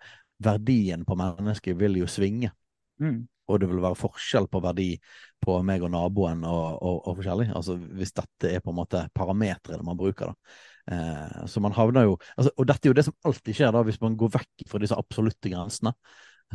verdien 0.51 1.05
på 1.05 1.17
mennesket 1.17 1.77
vil 1.81 1.97
jo 2.01 2.07
svinge 2.09 2.53
Mm. 3.01 3.21
og 3.51 3.59
det 3.59 3.67
vil 3.71 3.81
være 3.83 3.99
forskjell 3.99 4.47
på 4.53 4.61
verdi 4.63 4.91
på 5.43 5.55
meg 5.67 5.83
og 5.83 5.91
naboen 5.91 6.45
og, 6.47 6.67
og, 6.79 6.99
og 7.09 7.17
forskjellig. 7.19 7.49
Altså 7.57 7.75
hvis 7.81 8.13
dette 8.15 8.51
er 8.53 8.63
på 8.63 8.71
en 8.71 8.79
måte 8.79 9.07
parameteret 9.17 9.83
man 9.87 9.99
bruker, 9.99 10.31
da. 10.31 10.59
Eh, 10.91 11.47
så 11.47 11.61
man 11.61 11.75
havner 11.77 12.09
jo 12.09 12.17
altså, 12.37 12.51
Og 12.57 12.67
dette 12.67 12.89
er 12.89 12.91
jo 12.91 12.97
det 12.99 13.05
som 13.07 13.15
alltid 13.29 13.55
skjer 13.55 13.73
da, 13.75 13.83
hvis 13.87 14.01
man 14.03 14.17
går 14.19 14.33
vekk 14.35 14.65
fra 14.71 14.81
disse 14.83 14.99
absolutte 14.99 15.53
grensene. 15.53 15.95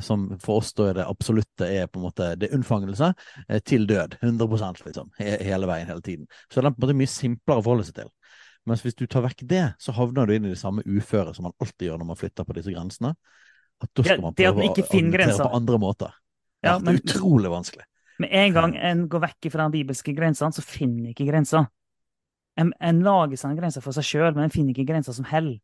Som 0.03 0.25
for 0.43 0.59
oss 0.59 0.73
da 0.75 0.89
er 0.89 0.97
det 0.97 1.05
absolutte 1.07 1.67
er 1.71 1.85
på 1.87 2.01
en 2.01 2.07
måte 2.09 2.33
det 2.39 2.49
er 2.49 2.57
unnfangelse 2.57 3.13
eh, 3.47 3.61
til 3.63 3.87
død. 3.87 4.17
100 4.21 4.83
liksom. 4.87 5.11
He, 5.19 5.37
hele 5.49 5.69
veien, 5.71 5.87
hele 5.87 6.03
tiden. 6.03 6.27
Så 6.49 6.59
det 6.59 6.67
er 6.67 6.75
på 6.75 6.81
en 6.81 6.87
måte 6.87 6.99
mye 6.99 7.11
simplere 7.11 7.63
å 7.63 7.65
forholde 7.65 7.87
seg 7.87 8.01
til. 8.03 8.11
Mens 8.65 8.81
hvis 8.81 8.97
du 8.97 9.05
tar 9.05 9.23
vekk 9.27 9.45
det, 9.47 9.65
så 9.79 9.93
havner 9.93 10.27
du 10.27 10.35
inn 10.35 10.47
i 10.47 10.51
det 10.51 10.59
samme 10.59 10.83
uføret 10.85 11.37
som 11.37 11.45
man 11.47 11.55
alltid 11.61 11.89
gjør 11.89 12.01
når 12.01 12.09
man 12.09 12.19
flytter 12.19 12.47
på 12.47 12.55
disse 12.57 12.73
grensene. 12.73 13.13
At 13.83 13.91
da 13.91 14.05
skal 14.07 14.23
man 14.23 14.35
prøve 14.35 14.63
å 14.63 14.71
argumentere 14.71 15.35
på 15.37 15.57
andre 15.59 15.79
måter. 15.81 16.15
Ja, 16.65 16.79
men- 16.79 16.99
utrolig 16.99 17.51
vanskelig. 17.53 17.85
Med 18.23 18.31
en 18.31 18.53
gang 18.55 18.75
en 18.79 19.07
går 19.11 19.21
vekk 19.25 19.49
fra 19.51 19.65
de 19.67 19.75
bibelske 19.81 20.13
grensene, 20.15 20.55
så 20.55 20.63
finner 20.63 21.03
en 21.03 21.11
ikke 21.11 21.27
grenser. 21.27 21.65
En, 22.55 22.69
en 22.79 23.01
lager 23.03 23.35
seg 23.37 23.51
en 23.51 23.57
grense 23.59 23.81
for 23.83 23.91
seg 23.97 24.05
sjøl, 24.07 24.29
men 24.37 24.45
en 24.45 24.53
finner 24.53 24.71
ikke 24.71 24.87
grenser 24.87 25.13
som 25.17 25.27
hell. 25.27 25.57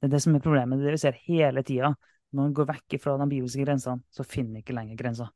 Det 0.00 0.08
er 0.08 0.14
det 0.14 0.22
som 0.24 0.34
er 0.34 0.40
problemet. 0.42 0.80
Det 0.80 0.86
er 0.86 0.94
det 0.94 0.96
vi 0.96 1.02
ser 1.02 1.18
hele 1.28 1.62
tida. 1.68 1.92
Når 2.32 2.48
en 2.48 2.54
går 2.56 2.68
vekk 2.70 2.96
fra 3.02 3.18
de 3.20 3.26
bibelske 3.28 3.66
grensene, 3.66 4.00
så 4.10 4.24
finner 4.24 4.56
en 4.56 4.62
ikke 4.62 4.72
lenger 4.74 4.96
grenser. 4.96 5.28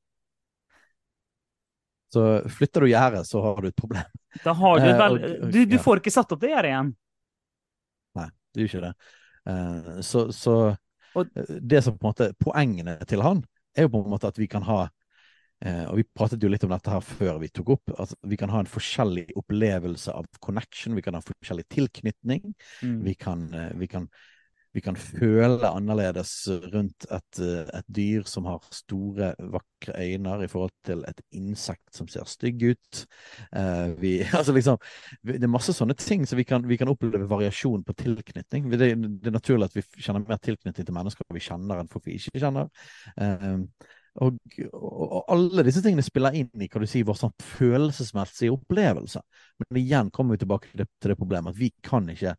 Så 2.13 2.23
flytter 2.49 2.81
du 2.81 2.89
gjerdet, 2.89 3.27
så 3.29 3.43
har 3.43 3.61
du 3.61 3.69
et 3.69 3.77
problem. 3.77 4.09
Da 4.45 4.53
har 4.57 4.81
du, 4.81 4.87
et 4.89 4.99
vel, 5.01 5.19
du, 5.53 5.61
du 5.69 5.77
får 5.83 6.01
ikke 6.01 6.15
satt 6.15 6.33
opp 6.33 6.41
det 6.41 6.53
gjerdet 6.55 6.71
igjen. 6.73 6.93
Nei, 8.17 8.27
det 8.55 8.63
gjør 8.63 8.71
ikke 8.73 8.85
det. 8.87 8.93
Eh, 9.53 9.89
så 10.07 10.27
så 10.33 10.55
eh, 10.71 11.57
det 11.61 11.83
som 11.85 11.99
på 11.99 12.07
en 12.07 12.13
måte 12.15 12.31
poengene 12.41 12.97
til 13.11 13.25
han, 13.27 13.43
er 13.77 13.87
jo 13.87 13.93
på 13.93 14.03
en 14.05 14.15
måte 14.15 14.31
at 14.31 14.39
vi 14.41 14.49
kan 14.49 14.65
ha 14.65 14.87
eh, 15.65 15.85
og 15.89 15.99
Vi 16.01 16.07
pratet 16.17 16.43
jo 16.43 16.51
litt 16.53 16.65
om 16.67 16.73
dette 16.75 16.93
her 16.93 17.05
før 17.05 17.41
vi 17.43 17.51
tok 17.55 17.75
opp. 17.77 17.93
at 17.99 18.15
Vi 18.27 18.39
kan 18.41 18.53
ha 18.53 18.63
en 18.63 18.71
forskjellig 18.71 19.29
opplevelse 19.37 20.13
av 20.13 20.29
connection. 20.41 20.97
Vi 20.97 21.05
kan 21.05 21.15
ha 21.15 21.25
forskjellig 21.25 21.67
tilknytning. 21.73 22.55
Mm. 22.83 23.05
Vi 23.05 23.15
kan, 23.15 23.53
eh, 23.55 23.73
vi 23.77 23.89
kan, 23.91 24.09
vi 24.77 24.83
kan 24.85 24.97
føle 25.01 25.71
annerledes 25.71 26.33
rundt 26.73 27.07
et, 27.09 27.39
eh, 27.41 27.65
et 27.79 27.87
dyr 27.89 28.27
som 28.29 28.45
har 28.45 28.61
store, 28.71 29.31
vakre 29.41 29.95
øyne 29.97 30.35
i 30.45 30.49
forhold 30.53 30.75
til 30.85 31.05
et 31.09 31.23
insekt 31.33 31.97
som 31.97 32.09
ser 32.09 32.29
stygg 32.29 32.63
ut. 32.75 33.07
Eh, 33.57 33.95
vi, 34.01 34.19
altså 34.37 34.53
liksom, 34.53 34.77
det 35.25 35.43
er 35.43 35.49
masse 35.49 35.73
sånne 35.73 35.97
ting, 35.97 36.27
så 36.29 36.37
vi 36.37 36.45
kan, 36.45 36.69
vi 36.69 36.77
kan 36.77 36.93
oppleve 36.93 37.25
variasjon 37.31 37.85
på 37.85 37.97
tilknytning. 37.97 38.69
Det, 38.71 38.93
det 39.23 39.33
er 39.33 39.39
naturlig 39.39 39.71
at 39.71 39.79
vi 39.79 39.87
kjenner 39.97 40.27
mer 40.29 40.43
tilknytning 40.45 40.85
til 40.85 40.99
mennesker 40.99 41.33
vi 41.33 41.47
kjenner 41.49 41.81
enn 41.81 41.89
folk 41.89 42.05
vi 42.05 42.19
ikke 42.21 42.45
kjenner. 42.45 42.69
Eh, 43.17 43.65
og, 44.23 44.39
og, 44.73 45.01
og 45.05 45.33
alle 45.33 45.65
disse 45.67 45.83
tingene 45.85 46.05
spiller 46.05 46.37
inn 46.39 46.63
i 46.63 46.69
hva 46.73 46.83
du 46.83 46.89
sier, 46.89 47.07
vår 47.07 47.19
sånn 47.21 47.35
følelsesmessige 47.57 48.55
opplevelse. 48.55 49.23
Men 49.63 49.81
igjen 49.83 50.13
kommer 50.15 50.37
vi 50.37 50.45
tilbake 50.45 50.71
til 50.71 50.83
det, 50.83 50.89
til 51.03 51.13
det 51.13 51.19
problemet 51.21 51.55
at 51.55 51.61
vi 51.61 51.73
kan 51.85 52.09
ikke 52.13 52.37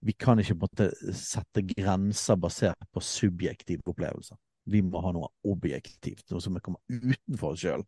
vi 0.00 0.14
kan 0.16 0.40
ikke 0.40 0.56
måte 0.56 0.86
sette 1.16 1.60
grenser 1.68 2.38
basert 2.40 2.86
på 2.92 3.02
subjektive 3.04 3.84
opplevelser. 3.92 4.38
Vi 4.72 4.80
må 4.84 5.02
ha 5.04 5.10
noe 5.12 5.28
objektivt, 5.48 6.24
noe 6.32 6.40
som 6.40 6.56
kommer 6.64 6.80
utenfor 6.88 7.52
oss 7.52 7.64
sjøl, 7.64 7.84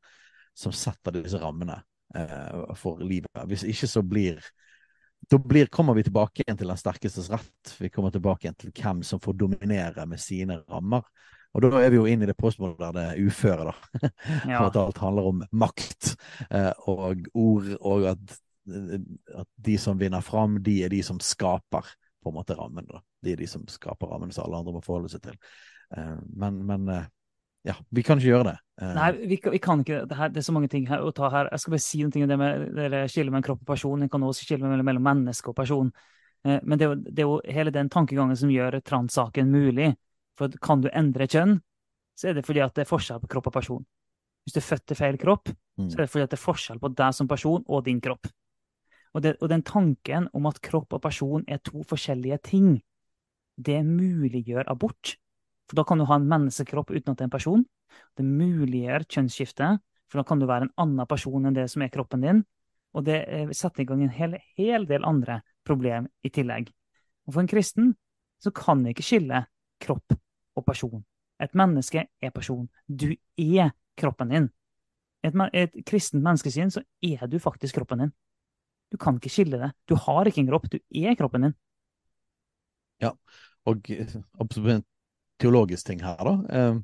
som 0.53 0.75
setter 0.77 1.17
disse 1.17 1.41
rammene 1.41 1.79
eh, 2.17 2.75
for 2.77 3.01
livet. 3.01 3.33
Hvis 3.49 3.65
ikke 3.65 3.89
så 3.89 4.05
blir 4.05 4.43
da 5.31 5.39
blir, 5.39 5.69
kommer 5.71 5.95
vi 5.95 6.03
tilbake 6.03 6.43
igjen 6.43 6.59
til 6.59 6.69
den 6.69 6.79
sterkestes 6.81 7.29
rett. 7.31 7.75
Vi 7.79 7.89
kommer 7.95 8.11
tilbake 8.11 8.47
igjen 8.47 8.59
til 8.59 8.73
hvem 8.75 9.05
som 9.07 9.21
får 9.23 9.37
dominere 9.39 10.05
med 10.11 10.21
sine 10.21 10.59
rammer. 10.67 11.07
Og 11.53 11.63
da 11.67 11.83
er 11.85 11.91
vi 11.93 11.99
jo 12.01 12.07
inne 12.09 12.25
i 12.25 12.31
det 12.31 12.37
postmoderne 12.41 13.11
uføre, 13.21 13.69
da. 13.73 14.09
Ja. 14.53 14.63
At 14.67 14.77
alt 14.81 14.99
handler 15.03 15.27
om 15.33 15.43
makt 15.53 16.15
eh, 16.51 16.71
og 16.89 17.27
ord, 17.35 17.69
og 17.81 18.07
at, 18.15 18.37
at 19.37 19.49
de 19.67 19.75
som 19.79 19.99
vinner 20.01 20.21
fram, 20.25 20.57
de 20.65 20.79
er 20.87 20.93
de 20.93 21.03
som 21.05 21.19
skaper 21.21 21.91
på 22.23 22.31
en 22.31 22.37
måte 22.39 22.55
rammen. 22.57 22.87
Da. 22.89 23.03
De 23.23 23.33
er 23.35 23.41
de 23.43 23.49
som 23.51 23.65
skaper 23.69 24.09
rammen 24.15 24.33
som 24.33 24.47
alle 24.47 24.61
andre 24.63 24.73
må 24.77 24.81
forholde 24.85 25.11
seg 25.13 25.25
til. 25.27 25.37
Eh, 25.97 26.15
men, 26.39 26.63
men 26.69 26.89
eh, 26.89 27.11
ja, 27.69 27.75
vi 27.95 28.03
kan 28.07 28.19
ikke 28.19 28.31
gjøre 28.33 28.47
det. 28.49 28.55
Eh, 28.83 28.95
Nei, 28.97 29.11
vi, 29.29 29.37
kan- 29.43 29.53
vi 29.55 29.61
kan 29.63 29.83
ikke 29.85 30.01
det, 30.09 30.17
her, 30.19 30.33
det 30.33 30.41
er 30.43 30.47
så 30.49 30.55
mange 30.57 30.71
ting 30.73 30.87
her 30.89 31.05
å 31.05 31.13
ta 31.15 31.29
her. 31.35 31.51
Jeg 31.53 31.63
skal 31.63 31.77
bare 31.77 31.85
si 31.85 32.01
noe 32.03 32.25
om 32.25 32.33
det 32.33 32.39
med 32.41 32.81
det 32.97 33.03
skillet 33.13 33.31
mellom 33.35 33.45
kropp 33.51 33.61
og 33.67 33.71
person. 33.75 34.03
En 34.03 34.11
kan 34.11 34.25
også 34.27 34.47
skille 34.49 34.65
mellom, 34.73 34.89
mellom 34.89 35.05
menneske 35.11 35.53
og 35.53 35.59
person. 35.61 35.93
Eh, 36.47 36.59
Men 36.65 36.79
det 36.81 36.89
er, 36.89 36.95
jo, 36.95 37.03
det 37.13 37.23
er 37.27 37.29
jo 37.29 37.37
hele 37.59 37.75
den 37.77 37.93
tankegangen 37.93 38.39
som 38.41 38.51
gjør 38.51 38.81
transsaken 38.87 39.53
mulig. 39.53 39.93
For 40.39 40.53
kan 40.63 40.81
du 40.85 40.89
endre 40.93 41.27
kjønn, 41.29 41.59
så 42.19 42.31
er 42.31 42.39
det 42.39 42.47
fordi 42.47 42.63
at 42.65 42.75
det 42.77 42.85
er 42.85 42.91
forskjell 42.91 43.21
på 43.23 43.31
kropp 43.35 43.51
og 43.51 43.57
person. 43.57 43.83
Hvis 44.45 44.57
du 44.57 44.61
er 44.61 44.69
født 44.69 44.87
til 44.91 44.99
feil 44.99 45.19
kropp, 45.21 45.53
Mm. 45.79 45.89
så 45.89 45.97
er 45.97 46.03
det 46.03 46.11
fordi 46.13 46.23
at 46.27 46.31
det 46.31 46.37
er 46.37 46.43
forskjell 46.45 46.79
på 46.83 46.89
deg 46.93 47.15
som 47.17 47.29
person 47.29 47.63
og 47.67 47.85
din 47.87 48.01
kropp. 48.01 48.27
Og, 49.15 49.23
det, 49.23 49.37
og 49.41 49.49
den 49.49 49.63
tanken 49.63 50.29
om 50.37 50.47
at 50.47 50.61
kropp 50.61 50.93
og 50.93 51.01
person 51.01 51.45
er 51.49 51.63
to 51.65 51.81
forskjellige 51.89 52.39
ting, 52.45 52.83
det 53.57 53.79
muliggjør 53.87 54.69
abort. 54.69 55.17
For 55.69 55.77
da 55.77 55.85
kan 55.89 55.99
du 55.99 56.05
ha 56.05 56.17
en 56.17 56.29
menneskekropp 56.29 56.91
uten 56.91 57.13
at 57.13 57.17
det 57.17 57.25
er 57.25 57.31
en 57.31 57.33
person. 57.33 57.65
Det 58.17 58.25
muliggjør 58.25 59.07
kjønnsskifte, 59.09 59.79
for 60.11 60.21
da 60.21 60.27
kan 60.29 60.41
du 60.41 60.47
være 60.47 60.69
en 60.69 60.75
annen 60.77 61.09
person 61.09 61.47
enn 61.49 61.57
det 61.57 61.71
som 61.73 61.83
er 61.83 61.93
kroppen 61.93 62.21
din. 62.21 62.45
Og 62.93 63.05
det 63.09 63.25
eh, 63.29 63.49
setter 63.57 63.81
i 63.83 63.89
gang 63.89 64.03
en 64.05 64.13
hel, 64.13 64.37
hel 64.59 64.85
del 64.85 65.05
andre 65.09 65.41
problem 65.65 66.09
i 66.25 66.29
tillegg. 66.29 66.69
Og 67.27 67.33
for 67.33 67.41
en 67.41 67.49
kristen 67.49 67.95
så 68.43 68.53
kan 68.53 68.85
vi 68.85 68.93
ikke 68.93 69.07
skille 69.07 69.47
kropp 69.81 70.19
og 70.57 70.65
person. 70.67 71.05
Et 71.43 71.55
menneske 71.59 72.07
er 72.23 72.31
person. 72.35 72.69
Du 72.89 73.13
er 73.39 73.73
kroppen 73.99 74.33
din. 74.33 74.51
Et, 75.25 75.35
et 75.55 75.83
kristent 75.87 76.23
menneskesyn 76.23 76.71
så 76.71 76.83
er 77.03 77.27
du 77.31 77.39
faktisk 77.39 77.79
kroppen 77.79 78.07
din. 78.07 78.13
Du 78.93 78.99
kan 79.01 79.17
ikke 79.17 79.33
skille 79.33 79.59
det. 79.59 79.73
Du 79.89 79.95
har 79.97 80.29
ikke 80.29 80.43
en 80.43 80.51
kropp, 80.51 80.69
du 80.73 80.79
er 80.79 81.15
kroppen 81.17 81.49
din. 81.49 81.55
Ja, 83.03 83.15
Og 83.65 83.91
eh, 83.91 84.17
absolutt 84.43 84.75
en 84.75 84.85
teologisk 85.43 85.87
ting 85.87 86.03
her, 86.03 86.19
da. 86.27 86.35
Eh, 86.51 86.81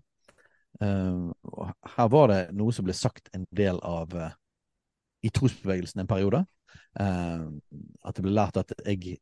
eh, 0.87 1.65
her 1.97 2.11
var 2.13 2.31
det 2.33 2.43
noe 2.57 2.75
som 2.75 2.87
ble 2.87 2.95
sagt 2.97 3.31
en 3.35 3.47
del 3.55 3.81
av 3.87 4.15
eh, 4.15 4.37
i 5.27 5.33
trosbevegelsen 5.35 6.03
en 6.05 6.11
periode. 6.11 6.45
Eh, 7.01 7.47
at 8.07 8.17
det 8.17 8.25
ble 8.25 8.35
lært 8.35 8.61
at 8.63 8.75
jeg, 8.87 9.19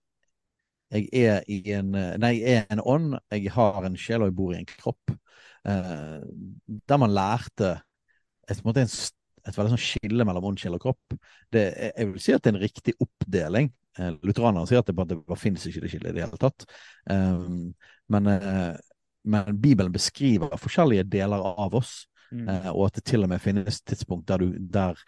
jeg 0.95 1.09
er 1.13 1.47
i 1.51 1.61
en 1.75 1.95
eh, 1.99 2.15
Nei, 2.23 2.37
jeg 2.41 2.63
er 2.63 2.75
en 2.77 2.85
ånd, 2.85 3.17
jeg 3.35 3.53
har 3.55 3.87
en 3.87 3.99
sjel 3.99 4.23
og 4.23 4.31
jeg 4.31 4.39
bor 4.39 4.55
i 4.55 4.61
en 4.61 4.71
kropp. 4.71 5.15
Eh, 5.67 6.19
der 6.89 7.03
man 7.03 7.15
lærte 7.15 7.73
et, 8.47 8.61
en 8.63 8.93
et 9.47 9.55
veldig 9.55 9.75
sånn 9.75 9.83
skille 9.83 10.27
mellom 10.27 10.49
ånd, 10.51 10.61
sjel 10.61 10.77
og 10.77 10.83
kropp. 10.83 11.17
Det, 11.53 11.65
jeg 11.93 12.11
vil 12.11 12.23
si 12.23 12.35
at 12.35 12.43
det 12.43 12.51
er 12.51 12.57
en 12.57 12.65
riktig 12.65 12.97
oppdeling. 13.03 13.71
Eh, 13.99 14.13
lutheranerne 14.27 14.67
sier 14.69 14.83
at 14.83 14.91
det 14.91 14.97
bare, 14.97 15.19
det 15.19 15.39
finnes 15.41 15.67
ikke 15.69 15.85
det 15.85 15.93
skillet 15.93 16.11
i 16.11 16.17
det 16.17 16.25
hele 16.27 16.41
tatt. 16.41 16.67
Um, 17.11 17.71
men, 18.13 18.33
eh, 18.33 18.75
men 19.27 19.61
Bibelen 19.63 19.95
beskriver 19.95 20.59
forskjellige 20.61 21.07
deler 21.15 21.47
av 21.53 21.79
oss, 21.79 21.95
eh, 22.35 22.69
og 22.73 22.89
at 22.89 22.99
det 22.99 23.07
til 23.13 23.27
og 23.27 23.33
med 23.33 23.43
finnes 23.43 23.81
tidspunkt 23.87 24.29
der, 24.31 24.43
du, 24.43 24.59
der, 24.59 25.01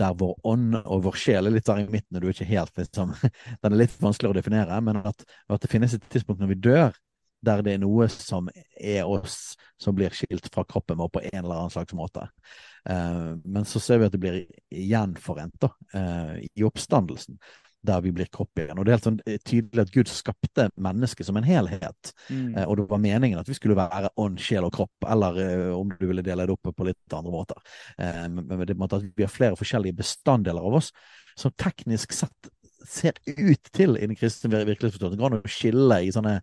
der 0.00 0.16
vår 0.18 0.34
ånd 0.48 0.78
og 0.80 1.04
vår 1.04 1.18
sjel 1.20 1.48
er 1.48 1.54
litt 1.54 1.68
der 1.68 1.82
i 1.82 1.90
midten, 1.90 2.16
og 2.16 2.22
du 2.22 2.30
er 2.30 2.34
ikke 2.34 2.48
helt 2.50 2.80
liksom, 2.80 3.14
Den 3.62 3.72
er 3.74 3.78
litt 3.82 4.00
vanskeligere 4.00 4.36
å 4.36 4.40
definere, 4.40 4.80
men 4.84 5.00
at, 5.04 5.24
at 5.48 5.62
det 5.62 5.70
finnes 5.72 5.96
et 5.96 6.10
tidspunkt 6.12 6.42
når 6.42 6.54
vi 6.54 6.60
dør, 6.70 6.98
der 7.44 7.62
det 7.64 7.74
er 7.74 7.80
noe 7.80 8.08
som 8.12 8.50
er 8.52 9.08
oss, 9.08 9.54
som 9.80 9.96
blir 9.96 10.12
skilt 10.16 10.50
fra 10.52 10.64
kroppen 10.68 10.98
vår 11.00 11.12
på 11.14 11.22
en 11.30 11.38
eller 11.40 11.56
annen 11.56 11.72
slags 11.72 11.96
måte. 11.96 12.26
Eh, 12.88 13.30
men 13.44 13.68
så 13.68 13.80
ser 13.80 14.00
vi 14.00 14.08
at 14.08 14.16
det 14.16 14.20
blir 14.20 14.42
gjenforent 14.68 15.56
da, 15.62 15.72
eh, 15.96 16.34
i 16.52 16.66
oppstandelsen, 16.68 17.38
der 17.86 18.00
vi 18.04 18.10
blir 18.12 18.28
kropp 18.32 18.58
igjen. 18.60 18.76
Og 18.78 18.84
det 18.84 18.92
er 18.92 18.98
helt 18.98 19.06
sånn 19.08 19.20
eh, 19.26 19.38
tydelig 19.46 19.82
at 19.86 19.92
Gud 19.94 20.10
skapte 20.12 20.66
mennesket 20.76 21.26
som 21.28 21.38
en 21.40 21.46
helhet. 21.48 22.12
Mm. 22.28 22.54
Eh, 22.58 22.66
Og 22.68 22.76
det 22.80 22.86
var 22.90 23.00
meningen 23.02 23.40
at 23.40 23.48
vi 23.48 23.56
skulle 23.56 23.76
være 23.78 24.10
ånd, 24.20 24.40
sjel 24.42 24.66
og 24.68 24.74
kropp, 24.76 25.06
eller 25.08 25.40
eh, 25.44 25.66
om 25.76 25.92
du 25.96 26.06
ville 26.10 26.24
dele 26.26 26.44
det 26.48 26.56
opp 26.56 26.72
på 26.76 26.88
litt 26.88 27.16
andre 27.16 27.32
måter. 27.34 27.62
Eh, 27.98 28.22
Men 28.28 28.46
men 28.50 28.66
det 28.68 28.76
måte 28.76 29.00
at 29.00 29.08
vi 29.16 29.24
har 29.24 29.32
flere 29.32 29.56
forskjellige 29.56 29.96
bestanddeler 30.02 30.60
av 30.66 30.80
oss 30.82 30.92
som 31.38 31.52
teknisk 31.56 32.12
sett 32.12 32.50
ser 32.90 33.12
ut 33.26 33.68
til 33.76 33.96
i 34.00 34.06
den 34.08 34.16
kristne 34.16 34.48
vir- 34.50 34.64
virkelighetsforståelsen. 34.68 35.16
Det 35.18 35.20
går 35.22 35.34
an 35.34 35.42
å 35.44 35.52
skille 35.52 35.98
i 36.06 36.12
sånne 36.12 36.38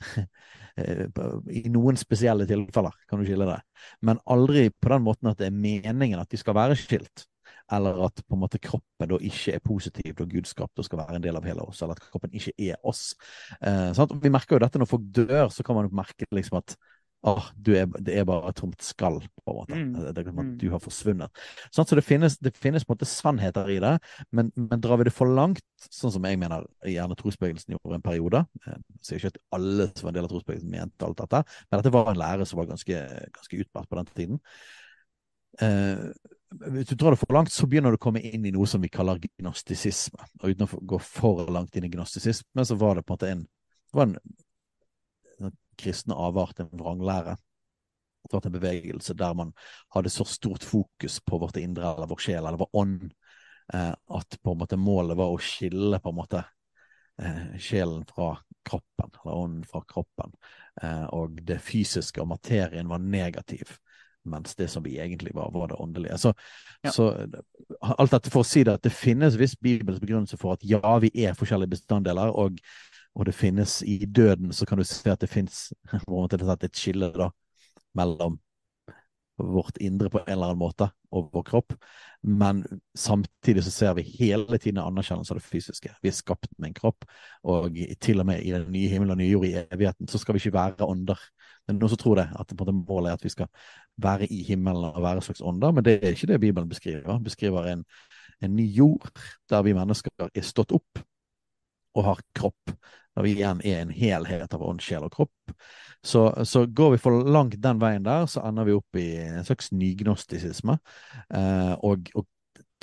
I 1.54 1.62
noen 1.70 1.98
spesielle 2.00 2.46
tilfeller 2.50 2.94
kan 3.10 3.20
du 3.20 3.28
skille 3.28 3.46
det, 3.46 3.58
men 4.02 4.18
aldri 4.26 4.66
på 4.72 4.90
den 4.90 5.04
måten 5.06 5.30
at 5.30 5.38
det 5.38 5.46
er 5.50 5.54
meningen 5.54 6.18
at 6.22 6.30
de 6.32 6.40
skal 6.40 6.56
være 6.56 6.76
skilt. 6.80 7.26
Eller 7.72 8.02
at 8.04 8.20
på 8.28 8.36
en 8.36 8.42
måte 8.42 8.60
kroppen 8.60 9.08
da 9.08 9.16
ikke 9.24 9.54
er 9.56 9.62
positiv 9.64 10.16
da 10.18 10.26
Gud 10.28 10.48
skapte 10.48 10.82
og 10.82 10.88
skal 10.88 11.00
være 11.00 11.16
en 11.16 11.24
del 11.24 11.38
av 11.38 11.46
hele 11.48 11.64
oss, 11.64 11.80
eller 11.82 11.96
at 11.96 12.10
kroppen 12.10 12.34
ikke 12.36 12.52
er 12.58 12.76
oss. 12.84 13.14
Eh, 13.60 13.92
sant? 13.96 14.12
Vi 14.20 14.32
merker 14.32 14.58
jo 14.58 14.64
dette 14.66 14.80
når 14.80 14.90
folk 14.90 15.06
dør, 15.16 15.48
så 15.48 15.64
kan 15.64 15.78
man 15.78 15.88
jo 15.88 15.96
merke 15.96 16.28
liksom 16.34 16.60
at 16.60 16.76
oh, 17.24 17.46
du 17.56 17.72
er, 17.72 17.86
det 18.04 18.18
er 18.18 18.26
bare 18.28 18.50
et 18.52 18.58
tomt 18.58 18.82
skall, 18.84 19.16
på 19.40 19.52
en 19.52 19.56
måte. 19.56 19.78
Mm. 19.78 19.92
Det 19.96 20.14
det, 20.18 20.34
Mm. 20.34 20.58
du 20.60 20.66
har 20.70 20.80
forsvunnet. 20.82 21.30
Sånn, 21.72 21.86
så 21.88 21.96
det 21.96 22.04
finnes, 22.04 22.36
det 22.38 22.52
finnes 22.56 22.84
på 22.84 22.92
en 22.92 22.98
måte 22.98 23.08
sannheter 23.08 23.70
i 23.72 23.78
det, 23.80 23.94
men, 24.30 24.52
men 24.56 24.80
drar 24.80 24.98
vi 25.00 25.04
det 25.08 25.14
for 25.14 25.26
langt, 25.26 25.62
sånn 25.88 26.12
som 26.12 26.24
jeg 26.28 26.38
mener 26.38 26.66
gjerne 26.84 27.16
trosbevegelsen 27.16 27.76
gjorde 27.76 27.96
en 27.98 28.04
periode 28.04 28.44
eh, 28.66 28.76
Jeg 29.00 29.08
sier 29.08 29.22
ikke 29.22 29.32
at 29.32 29.40
alle 29.56 29.88
som 29.94 30.04
var 30.04 30.12
en 30.12 30.18
del 30.18 30.28
av 30.28 30.32
trosbevegelsen 30.34 30.70
mente 30.70 31.08
alt 31.08 31.20
dette, 31.22 31.42
men 31.70 31.80
dette 31.80 31.94
var 31.96 32.12
en 32.12 32.20
lære 32.20 32.46
som 32.48 32.60
var 32.60 32.68
ganske, 32.68 33.00
ganske 33.38 33.60
utbredt 33.64 33.88
på 33.88 34.00
den 34.00 34.12
tiden. 34.12 34.40
Eh, 35.64 36.08
hvis 36.60 36.88
du 36.88 36.94
drar 36.94 37.14
det 37.14 37.20
for 37.20 37.34
langt, 37.34 37.52
så 37.52 37.66
begynner 37.66 37.94
du 37.94 37.98
å 37.98 38.04
komme 38.06 38.22
inn 38.22 38.44
i 38.46 38.52
noe 38.54 38.66
som 38.70 38.82
vi 38.82 38.90
kaller 38.92 39.20
gnostisisme. 39.22 40.26
Og 40.42 40.54
uten 40.54 40.66
å 40.66 40.80
gå 40.94 41.00
for 41.02 41.48
langt 41.52 41.76
inn 41.76 41.86
i 41.88 41.92
gnostisisme, 41.92 42.64
så 42.64 42.76
var 42.80 42.98
det 42.98 43.04
på 43.06 43.14
en 43.14 43.18
måte 43.18 43.32
en, 43.32 43.44
en, 44.04 44.14
en 45.40 45.56
kristne 45.80 46.16
avart, 46.18 46.60
en 46.60 46.72
vranglære. 46.72 47.36
Det 48.24 48.32
var 48.32 48.46
en 48.48 48.56
bevegelse 48.56 49.14
der 49.20 49.36
man 49.36 49.52
hadde 49.92 50.12
så 50.12 50.24
stort 50.24 50.64
fokus 50.64 51.20
på 51.20 51.38
vårt 51.42 51.58
indre 51.60 51.90
eller 51.90 52.08
vår 52.08 52.22
sjel 52.24 52.40
eller 52.40 52.60
vår 52.62 52.70
ånd, 52.80 53.10
eh, 53.74 53.92
at 53.92 54.38
på 54.40 54.54
en 54.54 54.62
måte 54.62 54.80
målet 54.80 55.18
var 55.18 55.32
å 55.34 55.40
skille 55.42 56.00
på 56.00 56.12
en 56.12 56.20
måte 56.22 56.44
eh, 57.20 57.58
sjelen 57.60 58.06
fra 58.08 58.32
kroppen, 58.64 59.12
eller 59.20 59.34
ånden 59.34 59.66
fra 59.68 59.82
kroppen. 59.88 60.32
Eh, 60.82 61.04
og 61.12 61.42
det 61.44 61.60
fysiske 61.60 62.22
og 62.22 62.30
materien 62.32 62.88
var 62.88 63.02
negativ. 63.04 63.76
Mens 64.24 64.54
det 64.58 64.68
som 64.72 64.84
vi 64.84 64.96
egentlig 64.98 65.34
var, 65.34 65.50
var 65.54 65.70
det 65.70 65.80
åndelige. 65.80 66.18
Så, 66.18 66.32
Ja. 66.84 66.90
så 66.92 67.26
alt 67.80 68.10
dette 68.10 68.30
for 68.30 68.44
å 68.44 68.48
si 68.48 68.64
det 68.64 68.74
at 68.74 68.82
det 68.84 68.92
finnes 68.92 69.38
viss 69.40 69.56
Bibels 69.56 70.00
begrunnelse 70.00 70.36
for 70.40 70.52
at 70.52 70.64
ja, 70.64 70.98
vi 71.00 71.10
er 71.14 71.36
forskjellige 71.38 71.76
bestanddeler, 71.76 72.32
og, 72.32 72.58
og 73.14 73.26
det 73.26 73.34
finnes 73.34 73.82
i 73.82 74.04
døden, 74.04 74.52
så 74.52 74.66
kan 74.66 74.78
du 74.78 74.84
se 74.84 75.10
at 75.10 75.20
det 75.20 75.30
finnes 75.32 75.72
et 76.64 76.76
skille 76.76 77.12
da, 77.16 77.30
mellom 77.94 78.38
vårt 79.36 79.76
indre 79.82 80.10
på 80.10 80.20
en 80.20 80.32
eller 80.32 80.52
annen 80.52 80.60
måte 80.60 80.88
og 81.14 81.30
vår 81.34 81.44
kropp. 81.48 81.74
Men 82.22 82.62
samtidig 82.98 83.64
så 83.66 83.72
ser 83.74 83.94
vi 83.98 84.06
hele 84.18 84.58
tiden 84.58 84.78
en 84.78 84.88
anerkjennelse 84.88 85.34
av 85.34 85.40
det 85.40 85.46
fysiske. 85.46 85.92
Vi 86.02 86.10
er 86.10 86.16
skapt 86.16 86.50
med 86.58 86.70
en 86.70 86.76
kropp, 86.76 87.06
og 87.42 87.78
til 88.00 88.22
og 88.22 88.28
med 88.30 88.42
i 88.42 88.52
den 88.54 88.70
nye 88.72 88.90
himmelen 88.92 89.16
og 89.16 89.20
nye 89.20 89.32
jord 89.32 89.48
i 89.48 89.56
evigheten 89.64 90.10
så 90.10 90.20
skal 90.22 90.36
vi 90.36 90.42
ikke 90.42 90.56
være 90.56 90.88
ånder. 90.88 91.20
Det 91.64 91.74
er 91.74 91.78
noen 91.78 91.94
som 91.94 92.00
tror 92.00 92.20
det, 92.20 92.28
at 92.40 92.54
målet 92.72 93.10
er 93.10 93.18
at 93.18 93.24
vi 93.24 93.32
skal 93.32 93.50
være 94.02 94.28
i 94.32 94.42
himmelen 94.44 94.90
og 94.90 95.02
være 95.02 95.22
en 95.22 95.28
slags 95.28 95.42
ånder, 95.44 95.72
men 95.72 95.84
det 95.84 95.98
er 96.00 96.14
ikke 96.14 96.30
det 96.32 96.40
Bibelen 96.40 96.68
beskriver. 96.68 97.06
Den 97.08 97.24
beskriver 97.24 97.72
en, 97.72 97.84
en 98.42 98.56
ny 98.56 98.66
jord 98.76 99.10
der 99.50 99.62
vi 99.62 99.76
mennesker 99.76 100.30
er 100.30 100.46
stått 100.46 100.72
opp 100.72 101.04
og 101.94 102.04
har 102.10 102.22
kropp. 102.36 102.76
når 103.14 103.22
vi 103.22 103.30
igjen 103.36 103.60
er 103.62 103.80
en 103.80 103.90
helhet 103.94 104.54
av 104.56 104.62
ånd, 104.66 104.82
sjel 104.82 105.04
og 105.06 105.12
kropp. 105.14 105.52
Så, 106.02 106.44
så 106.44 106.64
går 106.66 106.96
vi 106.96 106.98
for 106.98 107.22
langt 107.30 107.54
den 107.62 107.78
veien 107.78 108.02
der, 108.02 108.26
så 108.26 108.42
ender 108.48 108.66
vi 108.66 108.74
opp 108.74 108.98
i 108.98 109.04
en 109.22 109.44
slags 109.46 109.70
nygnostisisme. 109.72 110.74
Eh, 111.30 111.74
og, 111.86 112.10
og 112.18 112.26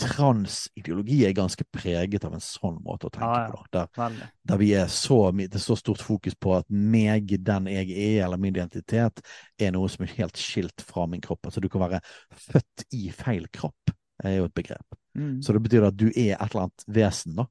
transideologi 0.01 1.19
er 1.27 1.35
ganske 1.37 1.65
preget 1.73 2.23
av 2.25 2.33
en 2.33 2.41
sånn 2.43 2.79
måte 2.81 3.09
å 3.09 3.13
tenke 3.13 3.27
Ja, 3.27 3.43
ja. 3.43 3.51
på. 3.51 3.67
Der, 3.75 4.15
der 4.49 4.61
vi 4.61 4.71
er 4.79 4.87
så, 4.89 5.19
det 5.35 5.51
er 5.59 5.63
så 5.63 5.77
stort 5.77 6.01
fokus 6.01 6.37
på 6.39 6.55
at 6.57 6.65
meg, 6.71 7.35
den 7.45 7.67
jeg 7.69 7.91
er, 7.91 8.23
eller 8.25 8.41
min 8.41 8.55
identitet, 8.55 9.21
er 9.61 9.75
noe 9.75 9.91
som 9.91 10.07
er 10.07 10.15
helt 10.15 10.39
skilt 10.39 10.81
fra 10.87 11.05
min 11.11 11.21
kropp. 11.21 11.43
Altså 11.51 11.61
du 11.61 11.69
kan 11.69 11.83
være 11.83 12.01
født 12.47 12.87
i 12.97 13.09
feil 13.13 13.45
kropp, 13.53 13.93
er 14.23 14.39
jo 14.39 14.47
et 14.49 14.57
begrep. 14.57 14.97
Mm. 15.17 15.41
Så 15.43 15.53
det 15.53 15.61
betyr 15.67 15.89
at 15.91 15.99
du 15.99 16.07
er 16.09 16.37
et 16.37 16.47
eller 16.47 16.69
annet 16.69 16.87
vesen 16.87 17.37
da, 17.37 17.45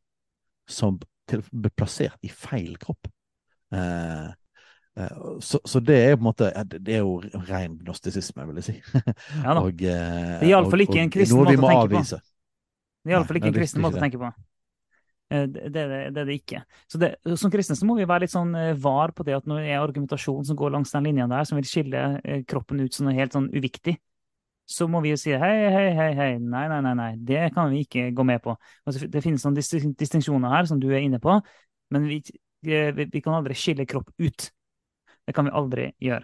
som 0.71 0.99
til, 1.31 1.45
blir 1.51 1.73
plassert 1.77 2.19
i 2.27 2.31
feil 2.33 2.77
kropp. 2.81 3.09
Eh, 3.75 4.29
eh, 4.99 5.23
så, 5.47 5.63
så 5.65 5.83
det 5.85 5.99
er 6.09 6.17
på 6.17 6.25
en 6.25 6.27
måte 6.27 6.49
Det 6.75 6.97
er 6.97 7.05
jo 7.05 7.21
ren 7.47 7.79
gnostisisme, 7.79 8.49
vil 8.51 8.61
jeg 8.63 8.69
si. 8.71 8.77
Ja 9.45 9.55
da. 9.55 9.63
og, 9.63 9.81
eh, 9.81 10.37
Det 10.41 10.45
er 10.45 10.51
i 10.51 10.57
alle 10.59 10.73
fall 10.73 10.87
ikke 10.87 11.03
en 11.05 11.15
kristen 11.15 11.39
måte 11.39 11.57
å 11.57 11.65
tenke 11.65 11.89
tenke 11.89 12.13
på. 12.13 12.23
Det 13.01 13.13
er 13.13 13.17
iallfall 13.17 13.39
Nei, 13.39 13.43
ikke 13.43 13.53
en 13.55 13.61
kristen 13.61 13.85
måte 13.85 14.01
å 14.01 14.05
tenke 14.05 14.21
på. 14.21 14.33
Eh, 15.31 15.47
Det 15.47 15.71
det 15.71 15.87
det, 15.89 16.21
er 16.21 16.27
det 16.27 16.37
ikke. 16.41 16.65
Så 16.91 16.99
det, 16.99 17.15
Som 17.39 17.51
kristne 17.51 17.77
så 17.79 17.87
må 17.87 17.97
vi 17.97 18.09
være 18.09 18.27
litt 18.27 18.35
sånn 18.35 18.55
eh, 18.59 18.75
var 18.75 19.15
på 19.15 19.25
det 19.27 19.39
at 19.39 19.47
når 19.47 19.63
det 19.63 19.71
er 19.71 19.81
argumentasjon 19.81 20.45
som 20.45 20.59
går 20.59 20.75
langs 20.75 20.91
den 20.91 21.07
linja 21.07 21.29
der, 21.31 21.45
som 21.45 21.61
vil 21.61 21.69
skille 21.71 22.21
eh, 22.25 22.43
kroppen 22.45 22.83
ut 22.83 22.95
som 22.95 23.07
noe 23.07 23.15
helt 23.15 23.37
sånn 23.37 23.51
uviktig, 23.55 23.97
så 24.71 24.87
må 24.91 25.01
vi 25.03 25.11
jo 25.11 25.19
si 25.19 25.33
hei, 25.35 25.57
hei, 25.75 25.89
hei, 25.97 26.11
hei, 26.15 26.31
nei, 26.39 26.67
nei, 26.71 26.79
nei, 26.85 26.95
nei, 26.95 27.11
det 27.27 27.49
kan 27.57 27.73
vi 27.73 27.83
ikke 27.85 28.11
gå 28.15 28.27
med 28.27 28.43
på. 28.45 28.55
Altså, 28.87 29.09
det 29.11 29.23
finnes 29.25 29.43
noen 29.47 29.57
dis 29.59 29.73
distinksjoner 29.99 30.55
her 30.55 30.69
som 30.71 30.79
du 30.83 30.87
er 30.93 31.03
inne 31.03 31.19
på, 31.23 31.41
men 31.91 32.07
vi, 32.07 32.21
vi, 32.63 33.23
kan 33.23 33.41
aldri 33.41 33.57
skille 33.59 33.89
kropp 33.91 34.13
ut. 34.23 34.47
Det 35.27 35.35
kan 35.35 35.49
vi 35.49 35.57
aldri 35.59 35.89
gjøre. 36.03 36.23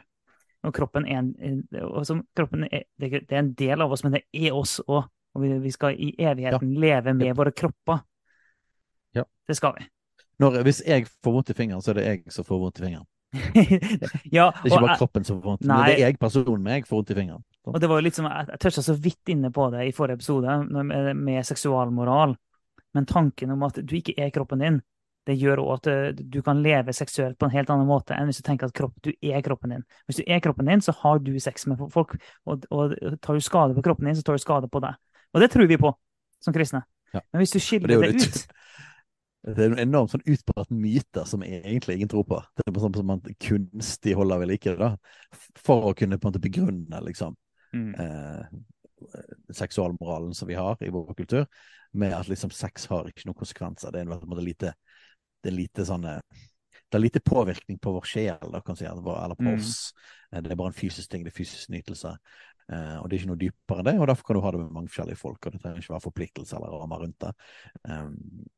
Og 0.67 0.75
kroppen 0.75 1.09
er 1.11 1.19
en, 1.25 1.65
altså, 1.75 2.21
kroppen 2.37 2.69
er, 2.71 2.87
det 2.99 3.27
er 3.27 3.43
en 3.43 3.53
del 3.59 3.83
av 3.83 3.93
oss, 3.93 4.05
men 4.07 4.15
det 4.17 4.25
er 4.31 4.55
oss 4.55 4.79
òg. 4.87 5.05
Og 5.37 5.43
vi, 5.43 5.51
vi 5.67 5.73
skal 5.75 5.99
i 6.01 6.15
evigheten 6.17 6.71
leve 6.81 7.13
med 7.13 7.35
våre 7.37 7.53
kropper. 7.53 7.99
Ja. 9.15 9.27
Det 9.49 9.59
skal 9.59 9.75
vi. 9.77 9.85
Når, 10.41 10.63
hvis 10.65 10.81
jeg 10.87 11.05
får 11.25 11.35
vondt 11.35 11.53
i 11.53 11.59
fingeren, 11.59 11.83
så 11.85 11.93
er 11.93 11.99
det 11.99 12.07
jeg 12.07 12.23
som 12.33 12.47
får 12.47 12.63
vondt 12.63 12.81
i 12.81 12.87
fingeren. 12.87 13.07
ja, 14.39 14.49
Det 14.63 14.71
er 14.71 14.73
ikke 14.73 14.87
bare 14.87 14.99
kroppen 15.03 15.27
som 15.27 15.43
får 15.43 15.51
vondt, 15.51 15.67
men 15.67 15.83
det 15.83 15.99
er 15.99 16.03
jeg 16.07 16.19
personen 16.21 16.63
med 16.63 16.79
jeg 16.79 16.89
får 16.89 17.01
vondt 17.03 17.13
i 17.13 17.19
fingeren. 17.19 17.45
Og 17.67 17.81
det 17.83 17.89
var 17.91 17.99
jo 17.99 18.07
litt 18.07 18.19
som, 18.19 18.29
Jeg, 18.31 18.59
toucha 18.63 18.83
så 18.83 18.95
vidt 18.95 19.33
inne 19.35 19.51
på 19.55 19.69
det 19.75 19.89
i 19.89 19.95
forrige 19.95 20.21
episode, 20.21 20.59
med, 20.71 21.17
med 21.19 21.47
seksualmoral. 21.47 22.37
Men 22.95 23.07
tanken 23.07 23.51
om 23.53 23.65
at 23.67 23.81
du 23.83 23.97
ikke 23.99 24.15
er 24.17 24.31
kroppen 24.35 24.63
din, 24.63 24.79
det 25.27 25.35
gjør 25.41 25.65
òg 25.65 25.73
at 25.75 25.89
eh, 25.91 26.21
du 26.23 26.39
kan 26.47 26.61
leve 26.63 26.95
seksuelt 26.95 27.39
på 27.39 27.49
en 27.49 27.55
helt 27.57 27.71
annen 27.73 27.89
måte 27.89 28.15
enn 28.15 28.29
hvis 28.31 28.39
du 28.39 28.47
tenker 28.47 28.69
at 28.69 28.77
kropp, 28.77 28.95
du 29.03 29.11
er 29.11 29.43
kroppen 29.45 29.75
din. 29.75 29.83
Hvis 30.07 30.21
du 30.21 30.25
er 30.27 30.43
kroppen 30.45 30.71
din, 30.71 30.85
så 30.85 30.95
har 31.01 31.19
du 31.25 31.33
sex 31.43 31.67
med 31.67 31.83
folk, 31.93 32.15
og, 32.47 32.69
og 32.71 32.95
tar 33.23 33.35
du 33.35 33.43
skade 33.43 33.75
på 33.75 33.83
kroppen 33.89 34.07
din, 34.07 34.19
så 34.19 34.23
tar 34.27 34.39
du 34.39 34.45
skade 34.45 34.71
på 34.71 34.83
deg. 34.85 34.95
Og 35.35 35.43
det 35.43 35.51
tror 35.53 35.67
vi 35.67 35.81
på 35.83 35.91
som 36.45 36.55
kristne. 36.55 36.85
Ja. 37.13 37.25
Men 37.33 37.43
hvis 37.43 37.57
du 37.57 37.59
skiller 37.63 37.91
det 37.91 37.99
det, 38.05 38.15
ut 38.15 38.47
Det 39.47 39.63
er 39.63 39.71
en 39.71 39.79
enormt 39.79 40.11
sånn 40.11 40.25
utbredt 40.27 40.73
myte 40.75 41.23
som 41.31 41.43
egentlig 41.47 41.95
ingen 41.95 42.09
tror 42.11 42.25
på. 42.27 42.39
Det 42.59 42.65
er 42.65 42.73
bare 42.75 42.83
sånn 42.89 42.97
som 42.99 43.07
man 43.07 43.21
kunstig 43.39 44.17
holder 44.19 44.41
ved 44.43 44.51
like 44.51 44.73
da. 44.79 44.89
For 45.63 45.87
å 45.87 45.93
kunne 45.95 46.19
på 46.19 46.27
en 46.27 46.33
måte 46.33 46.43
begrunne 46.43 47.03
liksom 47.07 47.37
mm. 47.77 47.95
eh, 48.01 49.21
seksualmoralen 49.55 50.35
som 50.35 50.49
vi 50.49 50.59
har 50.59 50.81
i 50.83 50.91
vår 50.95 51.15
kultur, 51.19 51.47
med 51.93 52.15
at 52.17 52.29
liksom 52.29 52.53
sex 52.55 52.89
har 52.91 53.09
ikke 53.09 53.29
noen 53.29 53.39
konsekvenser. 53.39 53.93
Det 53.93 54.03
er 54.03 54.09
en 54.09 54.29
måte 54.29 54.45
lite, 54.45 54.75
det 55.43 55.53
er 55.53 55.59
lite 55.61 55.87
sånn 55.89 56.05
eh, 56.11 56.21
det 56.87 56.99
er 57.01 57.03
lite 57.03 57.21
påvirkning 57.21 57.79
på 57.83 57.93
vår 57.97 58.05
sjel, 58.07 58.51
da, 58.53 58.61
kan 58.63 58.77
si, 58.79 58.85
eller 58.87 59.25
eller 59.25 59.35
på 59.35 59.43
Mm. 59.49 59.55
oss. 59.59 59.93
Eh, 60.33 60.41
Det 60.41 60.53
er 60.53 60.57
bare 60.57 60.69
en 60.69 60.83
fysisk 60.83 61.11
ting, 61.11 61.25
det 61.25 61.33
er 61.33 61.39
fysisk 61.43 61.69
nytelse. 61.71 62.17
Eh, 62.73 62.97
og 62.99 63.09
det 63.09 63.17
er 63.17 63.21
ikke 63.21 63.31
noe 63.31 63.39
dypere 63.39 63.79
enn 63.79 63.85
det, 63.87 63.99
og 64.01 64.07
derfor 64.11 64.27
kan 64.27 64.37
du 64.37 64.41
ha 64.43 64.51
det 64.51 64.61
med 64.61 64.73
mange 64.75 64.89
forskjellige 64.91 65.19
folk. 65.21 65.47
og 65.47 65.53
Det 65.53 65.61
trenger 65.63 65.79
ikke 65.83 65.95
være 65.95 66.07
forpliktelse 66.07 66.57
eller 66.57 66.81
rammer 66.83 66.99
rundt 67.03 67.21
det. 67.21 67.33
Eh, 67.89 68.09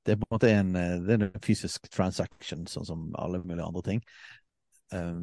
det 0.04 0.12
er 0.12 0.16
på 0.16 0.26
en 0.28 0.34
måte 0.36 0.50
en, 0.50 0.76
eh, 0.76 0.98
det 1.04 1.10
er 1.16 1.24
en 1.26 1.40
fysisk 1.44 1.90
transaction, 1.90 2.66
sånn 2.66 2.86
som 2.86 3.14
alle 3.18 3.42
mulige 3.44 3.66
andre 3.66 3.82
ting. 3.82 4.02
Eh, 4.92 5.20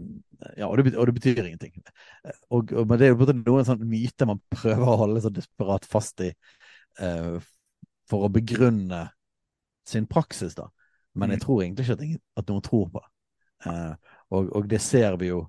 ja, 0.60 0.68
og 0.68 0.78
det, 0.78 0.84
bet- 0.90 0.98
og 1.00 1.08
det 1.10 1.16
betyr 1.18 1.44
ingenting. 1.46 1.80
Og, 2.50 2.72
og, 2.74 2.86
men 2.88 3.00
det 3.02 3.08
er 3.08 3.14
jo 3.16 3.28
noen 3.40 3.66
sånn 3.68 3.86
myte 3.90 4.28
man 4.30 4.42
prøver 4.54 4.86
å 4.92 4.98
holde 5.06 5.24
så 5.24 5.32
desperat 5.34 5.88
fast 5.90 6.22
i 6.26 6.32
uh, 7.02 7.38
for 8.10 8.28
å 8.28 8.32
begrunne 8.34 9.08
sin 9.90 10.06
praksis, 10.10 10.56
da. 10.58 10.70
Men 11.16 11.32
jeg 11.32 11.40
Mm. 11.40 11.46
tror 11.46 11.62
egentlig 11.64 11.86
ikke 11.86 11.96
at, 11.98 12.22
at 12.42 12.50
noen 12.52 12.62
tror 12.66 12.90
på 12.94 13.02
det. 13.02 13.12
Uh, 13.66 13.96
og, 14.36 14.50
og 14.56 14.68
det 14.70 14.82
ser 14.82 15.16
vi 15.18 15.32
jo 15.32 15.46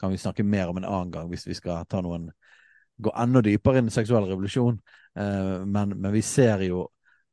kan 0.00 0.10
vi 0.10 0.18
snakke 0.18 0.42
mer 0.44 0.68
om 0.68 0.76
en 0.80 0.84
annen 0.88 1.10
gang 1.14 1.28
hvis 1.30 1.46
vi 1.46 1.54
skal 1.54 1.84
ta 1.88 2.00
noen 2.02 2.30
gå 3.02 3.10
enda 3.18 3.40
dypere 3.42 3.80
inn 3.80 3.90
i 3.90 3.94
seksuell 3.94 4.26
revolusjon. 4.30 4.78
Uh, 5.18 5.62
men, 5.66 5.94
men 6.00 6.12
vi 6.14 6.22
ser 6.22 6.62
jo 6.66 6.88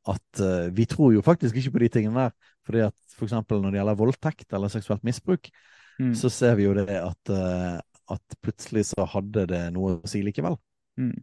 at 0.10 0.42
uh, 0.42 0.72
vi 0.74 0.88
tror 0.90 1.14
jo 1.14 1.22
faktisk 1.26 1.58
ikke 1.60 1.76
på 1.76 1.84
de 1.84 1.92
tingene 1.98 2.26
der. 2.26 2.56
Fordi 2.66 2.86
at 2.88 2.96
for 3.18 3.28
eksempel 3.28 3.62
når 3.62 3.74
det 3.74 3.82
gjelder 3.82 4.00
voldtekt 4.00 4.58
eller 4.58 4.74
seksuelt 4.74 5.06
misbruk, 5.08 5.52
Mm. 6.00 6.16
så 6.16 6.30
ser 6.34 6.56
vi 6.58 6.64
jo 6.64 6.74
det 6.74 6.88
at, 6.98 7.30
uh, 7.30 7.78
at 8.10 8.38
plutselig 8.42 8.88
så 8.90 9.06
hadde 9.06 9.46
det 9.52 9.62
noe 9.76 10.00
å 10.00 10.10
si 10.10 10.24
likevel. 10.26 10.56
Mm. 10.98 11.14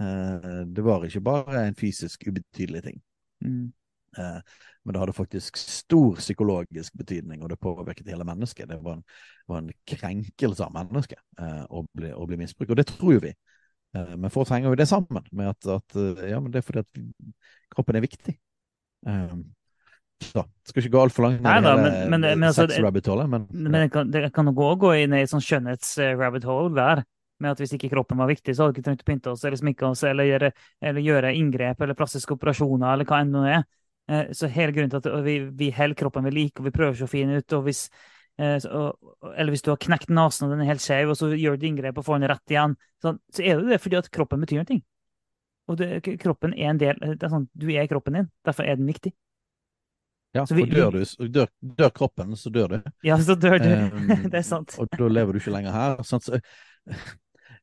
Uh, 0.00 0.60
det 0.70 0.84
var 0.86 1.04
ikke 1.04 1.24
bare 1.24 1.64
en 1.66 1.74
fysisk 1.78 2.28
ubetydelig 2.28 2.84
ting. 2.84 3.00
Mm. 3.42 3.72
Men 4.10 4.94
det 4.94 4.98
hadde 4.98 5.12
faktisk 5.14 5.58
stor 5.60 6.16
psykologisk 6.18 6.96
betydning, 6.98 7.44
og 7.44 7.52
det 7.52 7.60
påvirket 7.62 8.08
hele 8.10 8.24
mennesket. 8.26 8.66
Det 8.66 8.80
var 8.82 8.96
en, 8.96 9.04
var 9.46 9.60
en 9.60 9.68
krenkelse 9.86 10.66
av 10.66 10.72
mennesket 10.74 11.20
eh, 11.38 11.62
å, 11.70 11.84
bli, 11.94 12.10
å 12.16 12.26
bli 12.26 12.40
misbrukt, 12.40 12.72
og 12.72 12.80
det 12.80 12.88
tror 12.90 13.14
jo 13.14 13.20
vi. 13.22 13.30
Eh, 13.96 14.16
men 14.16 14.30
folk 14.30 14.50
henger 14.52 14.70
jo 14.70 14.78
det 14.78 14.86
sammen 14.88 15.24
med 15.32 15.48
at, 15.50 15.66
at 15.66 15.96
eh, 15.98 16.28
ja, 16.30 16.40
men 16.40 16.52
det 16.52 16.60
er 16.60 16.66
fordi 16.66 16.84
at 16.84 17.00
kroppen 17.74 17.98
er 17.98 18.04
viktig. 18.04 18.36
Eh, 19.06 19.32
så 20.20 20.44
skal 20.68 20.82
ikke 20.82 20.92
gå 20.92 21.00
altfor 21.00 21.24
langt 21.26 21.40
ned 21.40 21.48
i 21.48 21.62
men- 22.10 22.20
men- 22.20 22.48
altså, 22.50 22.66
sex-rabbit 22.68 23.06
hole, 23.08 23.26
men 23.26 23.46
Men 23.50 23.72
det 23.72 23.92
kan, 23.92 24.10
det 24.10 24.32
kan 24.34 24.46
gå, 24.54 24.68
gå 24.78 24.92
inn 25.02 25.14
i 25.14 25.22
et 25.22 25.30
sånn 25.30 25.40
skjønnhets-rabbit 25.40 26.44
hole 26.44 26.74
der. 26.76 27.04
Med 27.40 27.52
at 27.52 27.58
hvis 27.62 27.72
ikke 27.72 27.88
kroppen 27.88 28.18
var 28.20 28.28
viktig, 28.28 28.52
så 28.52 28.66
hadde 28.66 28.74
vi 28.74 28.80
ikke 28.82 28.84
trengt 28.90 29.02
å 29.02 29.08
pynte 29.08 29.30
oss 29.32 29.44
eller 29.48 29.56
sminke 29.56 29.86
oss 29.88 30.02
eller 30.04 30.24
gjøre, 30.28 30.52
eller 30.82 31.00
gjøre 31.00 31.34
inngrep 31.34 31.80
eller 31.80 31.96
plastiske 31.96 32.34
operasjoner 32.36 32.92
eller 32.92 33.08
hva 33.08 33.20
enn 33.24 33.32
det 33.32 33.54
er. 33.56 33.64
Så 34.36 34.50
hele 34.52 34.72
grunnen 34.76 34.90
til 34.90 35.00
at 35.00 35.24
vi, 35.24 35.38
vi 35.48 35.70
holder 35.70 35.96
kroppen 35.96 36.24
ved 36.24 36.34
like, 36.34 36.60
og 36.60 36.66
vi 36.68 36.74
prøver 36.74 36.98
så 36.98 37.08
fin 37.08 37.30
ut, 37.30 37.52
og 37.56 37.64
hvis 37.64 37.88
Eller 38.40 39.52
hvis 39.52 39.64
du 39.66 39.70
har 39.72 39.80
knekt 39.82 40.08
nesen 40.12 40.46
og 40.46 40.54
den 40.54 40.62
er 40.64 40.70
helt 40.72 40.84
skjev, 40.84 41.10
og 41.12 41.18
så 41.18 41.28
gjør 41.34 41.56
du 41.58 41.64
et 41.64 41.68
inngrep 41.70 41.98
og 42.00 42.06
får 42.06 42.20
den 42.20 42.30
rett 42.32 42.54
igjen, 42.54 42.76
sånn, 43.04 43.18
så 43.34 43.42
er 43.44 43.60
det 43.60 43.74
det 43.74 43.80
fordi 43.84 43.98
at 44.00 44.10
kroppen 44.14 44.40
betyr 44.44 44.62
noe. 44.62 44.78
Og 45.70 45.76
det, 45.78 45.88
kroppen 46.22 46.54
er 46.56 46.70
en 46.72 46.80
del 46.80 46.96
det 47.02 47.22
er 47.22 47.30
sånn, 47.30 47.44
Du 47.54 47.68
er 47.70 47.86
kroppen 47.90 48.16
din, 48.16 48.30
derfor 48.46 48.64
er 48.66 48.78
den 48.80 48.88
viktig. 48.90 49.12
ja, 50.34 50.44
så 50.46 50.54
vi- 50.56 50.64
for 50.64 50.74
dør, 50.74 50.90
du, 50.96 51.28
dør, 51.28 51.48
dør 51.60 51.90
kroppen, 51.90 52.36
så 52.36 52.50
dør 52.54 52.68
du. 52.68 52.92
Ja, 53.06 53.16
så 53.18 53.34
dør 53.34 53.58
du. 53.58 53.68
Um, 53.70 54.08
det 54.32 54.38
er 54.40 54.46
sant. 54.46 54.76
Og 54.78 54.88
da 54.96 55.08
lever 55.08 55.32
du 55.32 55.38
ikke 55.38 55.54
lenger 55.54 55.72
her. 55.74 55.96
Sånn, 56.06 56.22
Så, 56.22 56.40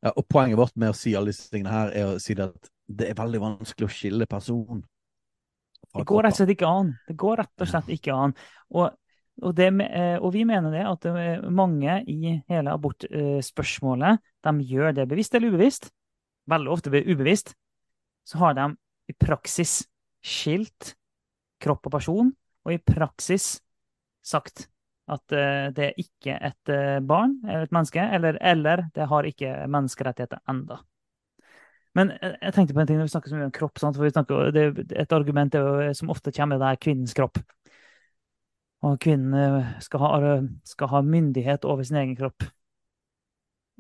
ja, 0.04 0.12
og 0.14 0.28
poenget 0.30 0.60
vårt 0.60 0.76
med 0.76 0.92
å 0.94 0.96
si 0.96 1.16
alle 1.16 1.32
disse 1.34 1.50
tingene 1.50 1.72
her, 1.74 1.92
er 1.96 2.14
å 2.14 2.20
si 2.22 2.36
det 2.38 2.50
at 2.52 2.70
det 2.88 3.10
er 3.10 3.18
veldig 3.20 3.40
vanskelig 3.44 3.88
å 3.88 3.92
skille 3.92 4.28
person 4.30 4.84
Det 5.98 6.06
går 6.08 6.24
rett 6.24 6.36
og 6.36 6.38
slett 6.38 6.54
ikke 6.54 6.68
an. 6.70 6.94
Det 7.08 7.16
går 7.18 7.38
rett 7.42 7.64
og 7.64 7.68
slett 7.68 7.90
ikke 7.92 8.14
an. 8.16 8.34
Og, 8.76 8.92
og, 9.42 9.54
det, 9.58 9.68
eh, 9.86 10.18
og 10.18 10.32
vi 10.34 10.44
mener 10.48 10.74
det 10.74 10.84
at 10.88 11.06
eh, 11.12 11.44
mange 11.54 12.00
i 12.10 12.38
hele 12.50 12.74
abortspørsmålet, 12.74 14.24
de 14.48 14.54
gjør 14.66 14.96
det 14.98 15.08
bevisst 15.10 15.36
eller 15.38 15.54
ubevisst. 15.54 15.92
Veldig 16.50 16.72
ofte 16.74 16.94
be- 16.94 17.04
ubevisst. 17.06 17.54
Så 18.28 18.40
har 18.42 18.58
de 18.58 18.72
i 19.08 19.14
praksis 19.14 19.84
skilt 20.26 20.96
kropp 21.62 21.86
og 21.88 21.94
person, 21.94 22.34
og 22.66 22.74
i 22.74 22.82
praksis 22.82 23.58
sagt 24.26 24.68
At 25.08 25.32
eh, 25.32 25.70
det 25.72 25.86
er 25.86 26.02
ikke 26.02 26.34
et 26.36 26.72
barn 27.08 27.38
eller 27.46 27.64
et 27.64 27.72
menneske, 27.72 28.02
eller, 28.02 28.38
eller 28.42 28.90
det 28.96 29.06
har 29.08 29.24
ikke 29.24 29.54
menneskerettigheter 29.72 30.42
enda. 30.52 30.82
Men 31.96 32.12
jeg, 32.22 32.54
tenkte 32.54 32.76
på 32.76 32.82
en 32.82 32.90
ting 32.90 33.00
når 33.00 33.08
vi 33.08 33.14
snakker 33.14 33.32
så 33.32 33.38
mye 33.38 33.48
om 33.48 33.54
kropp. 33.56 33.80
Sant? 33.82 33.98
For 33.98 34.12
snakker, 34.12 34.52
det, 34.54 34.66
et 35.00 35.14
argument 35.16 35.56
jo, 35.56 35.64
som 35.98 36.12
ofte 36.14 36.34
kommer, 36.36 36.60
det 36.62 36.74
er 36.74 36.82
kvinnens 36.84 37.16
kropp. 37.18 37.40
Og 38.86 39.00
kvinnen 39.02 39.34
eh, 39.34 39.70
skal 39.82 40.04
ha, 40.04 40.38
skal 40.68 40.92
ha 40.92 41.02
myndighet 41.02 41.66
over 41.66 41.84
sin 41.88 41.98
egen 41.98 42.16
kropp. 42.20 42.46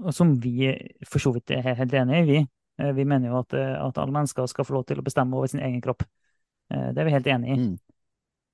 Og 0.03 0.13
som 0.13 0.35
vi 0.41 0.69
for 1.09 1.21
så 1.21 1.33
vidt 1.35 1.51
er 1.53 1.75
helt 1.77 1.93
enig 1.97 2.21
i, 2.21 2.25
vi. 2.31 2.39
Eh, 2.81 2.93
Vi 2.97 3.05
mener 3.05 3.29
jo 3.29 3.39
at, 3.39 3.53
eh, 3.53 3.75
at 3.87 3.97
alle 3.97 4.13
mennesker 4.13 4.45
skal 4.49 4.65
få 4.65 4.73
lov 4.77 4.85
til 4.89 4.99
å 5.01 5.05
bestemme 5.05 5.37
over 5.37 5.47
sin 5.47 5.59
egen 5.61 5.81
kropp. 5.81 6.03
Eh, 6.71 6.91
Det 6.93 7.01
er 7.01 7.05
vi 7.05 7.11
helt 7.11 7.27
enig 7.27 7.49
i. 7.49 7.57
Mm. 7.57 7.77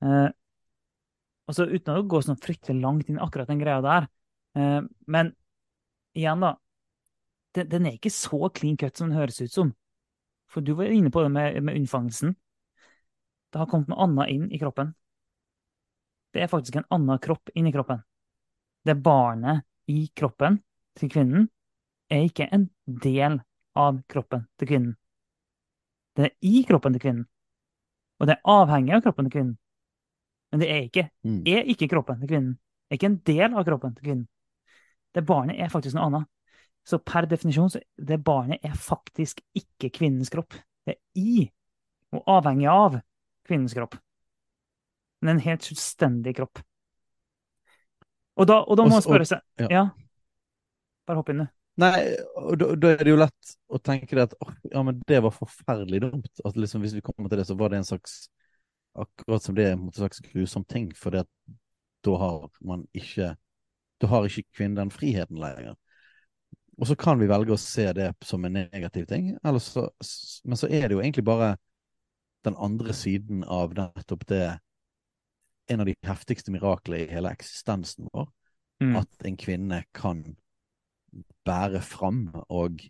Eh, 0.04 0.32
og 1.48 1.56
så 1.56 1.68
uten 1.68 1.98
å 1.98 2.08
gå 2.08 2.22
sånn 2.24 2.39
fryktelig 2.39 2.82
langt 2.82 3.10
inn 3.12 3.20
akkurat 3.20 3.48
den 3.48 3.60
greia 3.60 3.82
der. 3.84 4.08
Eh, 4.56 4.82
men 5.08 5.34
igjen, 6.16 6.39
da. 6.39 6.56
Den, 7.54 7.70
den 7.70 7.86
er 7.86 7.98
ikke 7.98 8.14
så 8.14 8.50
clean 8.54 8.78
cut 8.78 8.98
som 8.98 9.10
den 9.10 9.18
høres 9.18 9.41
ut 9.41 9.52
som. 9.52 9.74
For 10.48 10.62
du 10.62 10.74
var 10.78 10.86
inne 10.86 11.12
på 11.12 11.24
det 11.24 11.32
med, 11.34 11.60
med 11.64 11.76
unnfangelsen. 11.82 12.36
Det 13.52 13.60
har 13.60 13.68
kommet 13.70 13.91
noe 13.91 14.02
annet 14.06 14.32
inn 14.34 14.48
i 14.52 14.60
kroppen. 14.62 14.94
Det 16.34 16.42
er 16.42 16.50
faktisk 16.52 16.80
en 16.80 16.88
annen 16.94 17.20
kropp 17.22 17.52
inni 17.56 17.72
kroppen. 17.74 18.02
Det 18.86 18.96
barnet 19.04 19.64
i 19.88 20.08
kroppen 20.16 20.60
til 20.98 21.12
kvinnen 21.14 21.48
er 22.12 22.26
ikke 22.28 22.48
en 22.52 22.68
del 22.86 23.40
av 23.80 24.02
kroppen 24.10 24.48
til 24.60 24.70
kvinnen. 24.70 24.96
Det 26.18 26.26
er 26.28 26.34
i 26.46 26.64
kroppen 26.68 26.94
til 26.94 27.02
kvinnen. 27.02 27.28
Og 28.20 28.30
det 28.30 28.36
er 28.38 28.52
avhengig 28.54 28.94
av 28.96 29.02
kroppen 29.06 29.28
til 29.28 29.36
kvinnen. 29.38 29.58
Men 30.52 30.62
det 30.62 30.70
er 30.70 30.84
ikke, 30.86 31.10
Mm. 31.24 31.44
er 31.48 31.64
ikke 31.66 31.90
kroppen 31.90 32.20
til 32.20 32.28
kvinnen. 32.30 32.54
Det 32.54 32.92
er 32.92 32.98
ikke 32.98 33.12
en 33.12 33.24
del 33.26 33.54
av 33.58 33.66
kroppen 33.66 33.96
til 33.96 34.06
kvinnen. 34.06 34.28
Det 35.16 35.26
barnet 35.26 35.60
er 35.60 35.70
faktisk 35.70 35.96
noe 35.96 36.06
annet. 36.06 36.28
Så 36.86 36.98
per 37.00 37.26
definisjon, 37.26 37.70
så 37.70 37.80
det 37.98 38.24
barnet 38.24 38.60
er 38.64 38.74
faktisk 38.76 39.42
ikke 39.56 39.90
kvinnens 39.90 40.30
kropp. 40.30 40.54
Det 40.86 40.96
er 40.96 41.00
i 41.16 41.52
og 42.14 42.24
avhengig 42.28 42.68
av 42.70 43.02
kvinnens 43.48 43.74
kropp. 43.74 43.96
Men 45.24 45.38
en 45.38 45.43
helt 45.45 45.63
selvstendig 45.63 46.36
kropp. 46.38 46.59
Og 48.36 48.47
da, 48.49 48.59
og 48.67 48.78
da 48.78 48.86
må 48.86 48.97
man 48.97 49.03
spørre 49.05 49.28
seg 49.30 49.69
ja. 49.71 49.88
Bare 51.07 51.19
hopp 51.19 51.30
inn, 51.32 51.43
du. 51.43 51.49
Nei, 51.82 51.97
og 52.38 52.57
da, 52.61 52.67
da 52.78 52.91
er 52.93 53.01
det 53.01 53.13
jo 53.13 53.17
lett 53.17 53.53
å 53.74 53.80
tenke 53.82 54.13
det 54.13 54.28
at 54.28 54.34
oh, 54.45 54.51
ja, 54.69 54.84
men 54.86 54.99
det 55.09 55.19
var 55.26 55.34
forferdelig 55.34 56.03
dumt. 56.03 56.41
At 56.45 56.57
liksom, 56.59 56.84
hvis 56.86 56.93
vi 56.97 57.01
kommer 57.05 57.32
til 57.32 57.41
det, 57.41 57.47
så 57.49 57.57
var 57.57 57.74
det 57.74 57.82
en 57.82 57.91
slags 57.93 58.26
Akkurat 58.93 59.41
som 59.41 59.55
det 59.57 59.63
er 59.65 59.71
en 59.74 59.88
slags 59.89 60.19
grusom 60.21 60.61
ting, 60.69 60.91
for 60.93 61.15
da 61.15 62.17
har 62.21 62.43
man 62.61 62.84
ikke 62.93 63.32
Da 63.97 64.09
har 64.11 64.28
ikke 64.28 64.51
kvinnen 64.53 64.78
den 64.78 64.91
friheten 64.93 65.39
lenger. 65.41 65.74
Og 66.78 66.86
så 66.89 66.97
kan 66.99 67.17
vi 67.17 67.30
velge 67.30 67.55
å 67.55 67.61
se 67.61 67.88
det 67.97 68.11
som 68.26 68.45
en 68.45 68.53
negativ 68.53 69.05
ting, 69.09 69.32
så, 69.61 69.88
men 70.45 70.59
så 70.59 70.67
er 70.67 70.88
det 70.88 70.97
jo 70.97 71.01
egentlig 71.01 71.26
bare 71.26 71.55
den 72.45 72.57
andre 72.57 72.93
siden 72.97 73.43
av 73.45 73.76
nettopp 73.78 74.26
det 74.28 74.47
En 75.70 75.80
av 75.80 75.86
de 75.88 75.95
heftigste 76.03 76.51
miraklene 76.51 77.05
i 77.05 77.11
hele 77.14 77.32
eksistensen 77.32 78.09
vår 78.14 78.28
Mm. 78.82 78.95
at 78.97 79.26
en 79.26 79.38
kvinne 79.38 79.84
kan 79.93 80.36
bære 81.45 81.80
fram 81.82 82.32
og 82.49 82.82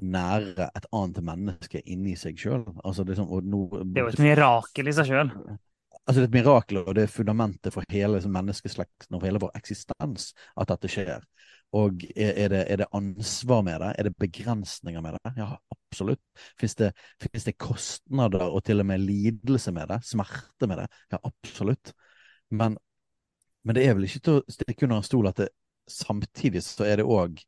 nære 0.00 0.70
et 0.76 0.86
annet 0.92 1.22
menneske 1.26 1.82
inni 1.84 2.14
seg 2.16 2.38
sjøl. 2.38 2.64
Altså, 2.84 3.02
og 3.02 3.42
nå- 3.44 3.82
Det 3.92 3.98
er 3.98 4.06
jo 4.06 4.08
et 4.08 4.18
mirakel 4.18 4.88
i 4.88 4.92
seg 4.92 5.06
sjøl. 5.06 5.30
Altså, 6.06 6.20
det 6.20 6.24
er 6.24 6.30
et 6.30 6.38
mirakel, 6.38 6.80
og 6.82 6.94
det 6.96 7.04
er 7.04 7.12
fundamentet 7.12 7.74
for 7.74 7.86
hele 7.90 8.20
menneskeslekten 8.20 9.18
og 9.18 9.24
hele 9.26 9.40
vår 9.42 9.52
eksistens 9.58 10.30
at 10.56 10.70
dette 10.70 10.90
skjer. 10.92 11.26
Og 11.76 12.04
er, 12.14 12.32
er, 12.44 12.48
det, 12.52 12.62
er 12.70 12.80
det 12.80 12.88
ansvar 12.94 13.62
med 13.66 13.80
det? 13.82 13.92
Er 13.98 14.06
det 14.06 14.16
begrensninger 14.22 15.02
med 15.02 15.16
det? 15.18 15.32
Ja, 15.40 15.48
absolutt. 15.74 16.22
Fins 16.60 16.76
det, 16.78 16.92
det 17.20 17.56
kostnader 17.58 18.46
og 18.46 18.62
til 18.64 18.80
og 18.80 18.86
med 18.86 19.02
lidelse 19.02 19.74
med 19.74 19.90
det? 19.90 20.00
Smerte 20.06 20.70
med 20.70 20.84
det? 20.84 20.86
Ja, 21.12 21.18
absolutt. 21.24 21.92
Men, 22.50 22.78
men 23.64 23.76
det 23.76 23.86
er 23.86 23.98
vel 23.98 24.06
ikke 24.06 24.22
til 24.22 24.38
å 24.38 24.46
stikke 24.52 24.86
under 24.86 25.02
en 25.02 25.08
stol 25.08 25.28
at 25.30 25.42
det 25.42 25.50
samtidig 25.90 26.62
så 26.66 26.86
er 26.86 27.00
det 27.00 27.06
òg 27.06 27.42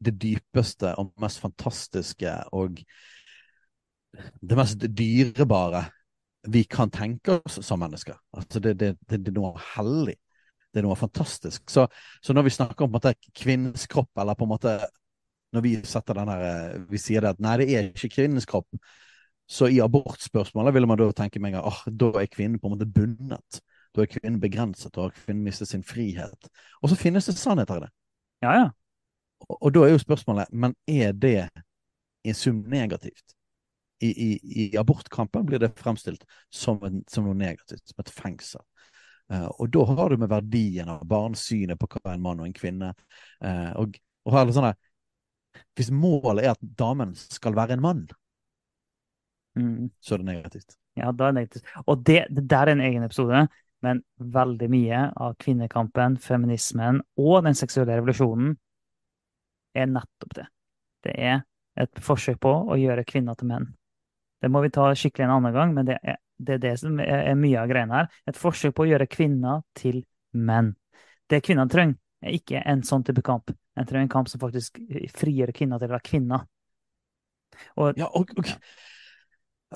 det 0.00 0.14
dypeste 0.16 0.94
og 0.98 1.12
mest 1.20 1.42
fantastiske 1.42 2.34
og 2.56 2.80
det 4.40 4.58
mest 4.58 4.86
dyrebare 4.96 5.84
vi 6.48 6.64
kan 6.64 6.90
tenke 6.90 7.40
oss 7.44 7.60
som 7.66 7.80
mennesker. 7.80 8.16
Altså 8.36 8.60
det, 8.60 8.74
det, 8.80 8.94
det, 9.08 9.20
det 9.24 9.32
er 9.32 9.36
noe 9.36 9.54
hellig. 9.74 10.16
Det 10.70 10.80
er 10.80 10.86
noe 10.86 10.96
fantastisk. 10.96 11.64
Så, 11.70 11.86
så 12.22 12.34
når 12.36 12.46
vi 12.46 12.54
snakker 12.54 12.86
om 12.86 12.94
måte, 12.94 13.14
kvinnens 13.36 13.86
kropp, 13.90 14.10
eller 14.18 14.38
på 14.38 14.46
en 14.46 14.54
måte 14.54 14.78
Når 15.50 15.60
vi 15.64 15.74
her 15.74 16.42
eh, 16.46 16.80
Vi 16.90 16.98
sier 16.98 17.20
det 17.20 17.30
at 17.34 17.40
nei, 17.42 17.56
det 17.58 17.68
er 17.74 17.88
ikke 17.90 18.14
kvinnens 18.14 18.46
kropp. 18.46 18.68
Så 19.50 19.66
i 19.66 19.80
abortspørsmålet 19.82 20.74
vil 20.74 20.86
man 20.86 20.98
da 20.98 21.10
tenke 21.12 21.40
gang 21.42 21.56
åh, 21.58 21.82
da 21.90 22.12
er 22.20 22.30
kvinnen 22.30 22.60
på 22.60 22.68
en 22.68 22.76
måte 22.76 22.86
bundet. 22.86 23.60
Da 23.94 24.04
er 24.04 24.06
kvinnen 24.06 24.38
begrenset, 24.40 24.96
og 24.96 25.12
kvinnen 25.12 25.42
mistet 25.42 25.68
sin 25.68 25.82
frihet. 25.82 26.48
Og 26.82 26.92
så 26.92 26.96
finnes 26.96 27.26
det 27.26 27.34
sannheter 27.34 27.80
i 27.80 27.82
det. 27.82 27.90
Ja, 28.42 28.52
ja. 28.54 28.68
Og, 29.48 29.56
og 29.58 29.74
da 29.74 29.82
er 29.84 29.90
jo 29.90 29.98
spørsmålet, 29.98 30.52
men 30.52 30.76
er 30.86 31.12
det 31.12 31.48
i 32.24 32.32
sum 32.32 32.62
negativt? 32.70 33.34
I, 34.00 34.10
i, 34.10 34.28
I 34.60 34.66
abortkampen 34.80 35.46
blir 35.48 35.60
det 35.62 35.74
fremstilt 35.78 36.24
som, 36.48 36.78
en, 36.86 37.02
som 37.10 37.26
noe 37.26 37.36
negativt, 37.36 37.84
som 37.90 38.02
et 38.02 38.12
fengsel. 38.14 38.62
Uh, 39.30 39.46
og 39.60 39.68
da 39.70 39.84
har 39.92 40.10
du 40.10 40.18
med 40.18 40.30
verdien 40.32 40.88
av 40.90 41.04
barnsynet 41.06 41.78
på 41.78 41.88
hva 41.92 42.14
en 42.14 42.22
mann 42.24 42.40
og 42.42 42.48
en 42.48 42.56
kvinne 42.56 42.88
uh, 42.94 43.70
og, 43.78 43.94
og 44.26 44.34
her 44.34 44.42
er 44.42 44.48
det 44.48 44.56
sånn 44.56 44.72
Hvis 45.78 45.92
målet 45.94 46.46
er 46.46 46.54
at 46.56 46.64
damen 46.80 47.12
skal 47.14 47.54
være 47.54 47.76
en 47.76 47.84
mann, 47.84 48.02
Mm. 49.58 49.90
så 50.00 50.14
er 50.14 50.18
det 50.18 50.24
negativt. 50.24 50.76
Ja, 50.94 51.12
da 51.12 51.28
er 51.28 51.32
det 51.32 51.40
negativt. 51.40 51.64
Og 51.86 52.04
det, 52.06 52.26
det 52.30 52.46
der 52.50 52.68
er 52.68 52.72
en 52.72 52.80
egen 52.80 53.02
episode, 53.02 53.48
men 53.82 54.02
veldig 54.18 54.68
mye 54.70 55.00
av 55.16 55.36
kvinnekampen, 55.40 56.18
feminismen 56.20 57.00
og 57.18 57.44
den 57.46 57.56
seksuelle 57.58 57.96
revolusjonen 57.98 58.54
er 59.74 59.90
nettopp 59.90 60.34
det. 60.36 60.46
Det 61.06 61.14
er 61.16 61.42
et 61.80 62.02
forsøk 62.04 62.40
på 62.42 62.52
å 62.68 62.78
gjøre 62.78 63.06
kvinner 63.08 63.38
til 63.38 63.50
menn. 63.52 63.68
Det 64.40 64.50
må 64.52 64.62
vi 64.64 64.72
ta 64.74 64.88
skikkelig 64.96 65.26
en 65.26 65.36
annen 65.36 65.56
gang, 65.56 65.74
men 65.76 65.88
det 65.88 65.98
er 66.02 66.18
det, 66.40 66.54
er 66.54 66.62
det 66.62 66.76
som 66.80 67.00
er, 67.04 67.34
mye 67.36 67.60
av 67.60 67.68
greiene 67.68 67.98
her. 67.98 68.06
Et 68.30 68.38
forsøk 68.38 68.74
på 68.76 68.86
å 68.86 68.90
gjøre 68.92 69.08
kvinner 69.10 69.64
til 69.76 70.02
menn. 70.32 70.72
Det 71.30 71.42
kvinner 71.44 71.68
trenger, 71.70 71.98
er 72.24 72.36
ikke 72.36 72.62
en 72.64 72.84
sånn 72.86 73.04
type 73.06 73.22
kamp. 73.24 73.52
En 73.76 73.88
trenger 73.88 74.06
en 74.06 74.12
kamp 74.12 74.30
som 74.30 74.40
faktisk 74.42 74.80
frigjør 75.16 75.52
kvinner 75.56 75.80
til 75.80 75.90
å 75.90 75.94
være 75.94 76.08
kvinner. 76.08 76.46
Og 77.76 77.98
Ja, 78.00 78.08
og, 78.16 78.32
og, 78.40 78.50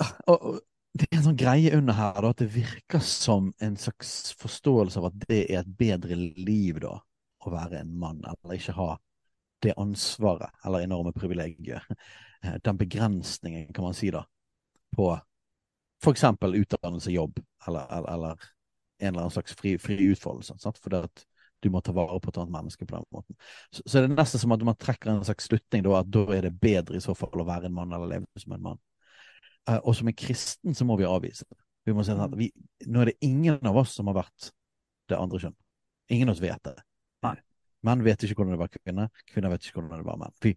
og, 0.01 0.35
og 0.35 0.59
det 0.95 1.09
er 1.09 1.19
en 1.19 1.25
sånn 1.27 1.39
greie 1.39 1.73
under 1.75 1.97
her, 1.97 2.21
da, 2.23 2.31
at 2.31 2.41
det 2.41 2.51
virker 2.53 3.01
som 3.03 3.49
en 3.63 3.75
slags 3.79 4.31
forståelse 4.39 5.01
av 5.01 5.09
at 5.09 5.17
det 5.27 5.41
er 5.43 5.61
et 5.61 5.73
bedre 5.77 6.15
liv, 6.17 6.79
da, 6.83 6.95
å 7.45 7.51
være 7.51 7.81
en 7.81 7.91
mann, 7.99 8.21
eller 8.23 8.57
ikke 8.57 8.77
ha 8.77 8.93
det 9.65 9.73
ansvaret, 9.81 10.53
eller 10.65 10.85
enorme 10.85 11.11
privilegiet. 11.15 11.83
Eh, 12.41 12.55
Den 12.63 12.79
begrensningen, 12.79 13.73
kan 13.73 13.87
man 13.89 13.97
si, 13.97 14.11
da, 14.13 14.23
på 14.95 16.11
eksempel 16.11 16.55
utdannelse, 16.59 17.11
jobb, 17.11 17.39
eller, 17.67 17.87
eller, 17.89 18.09
eller 18.13 18.49
en 18.99 19.07
eller 19.07 19.25
annen 19.25 19.33
slags 19.33 19.55
fri, 19.57 19.77
fri 19.81 19.97
utfoldelse. 20.11 20.57
Sant? 20.61 20.77
For 20.81 20.93
det 20.93 21.05
at 21.07 21.25
du 21.63 21.71
må 21.73 21.81
ta 21.81 21.93
vare 21.95 22.19
på 22.21 22.29
et 22.29 22.37
annet 22.37 22.53
menneske 22.53 22.85
på 22.85 22.95
den 22.97 23.05
måten. 23.15 23.37
Så, 23.73 23.81
så 23.85 23.97
er 23.97 24.05
det 24.05 24.17
nesten 24.17 24.41
som 24.41 24.53
at 24.53 24.65
man 24.67 24.77
trekker 24.77 25.09
en 25.11 25.23
slags 25.25 25.47
slutning, 25.49 25.85
da, 25.85 25.95
at 25.99 26.11
da 26.13 26.25
er 26.35 26.45
det 26.45 26.53
bedre 26.61 26.99
i 26.99 27.03
så 27.03 27.15
fall 27.17 27.41
å 27.41 27.47
være 27.47 27.69
en 27.69 27.77
mann 27.77 27.95
eller 27.95 28.11
leve 28.11 28.41
som 28.43 28.53
en 28.53 28.65
mann. 28.67 28.81
Eh, 29.69 29.79
og 29.81 29.95
som 29.97 30.11
en 30.11 30.17
kristen 30.17 30.77
så 30.77 30.85
må 30.87 30.97
vi 30.99 31.07
avvise 31.09 31.47
det. 31.47 31.61
Vi 31.85 31.93
må 31.93 32.05
si 32.05 32.13
at 32.13 32.37
vi, 32.37 32.49
nå 32.89 33.01
er 33.01 33.11
det 33.11 33.19
ingen 33.25 33.65
av 33.65 33.77
oss 33.81 33.93
som 33.97 34.09
har 34.09 34.19
vært 34.23 34.51
det 35.09 35.17
andre 35.17 35.41
kjønn. 35.41 35.57
Ingen 36.13 36.29
av 36.29 36.37
oss 36.37 36.43
vet 36.43 36.61
det. 36.65 36.75
Menn 37.85 38.03
vet 38.05 38.25
ikke 38.25 38.39
hvordan 38.39 38.55
det 38.55 38.61
var 38.63 38.73
kvinner, 38.73 39.23
kvinner 39.31 39.53
vet 39.53 39.67
ikke 39.67 39.79
hvordan 39.79 40.01
det 40.01 40.07
var 40.07 40.19
menn. 40.21 40.35
Vi, 40.43 40.53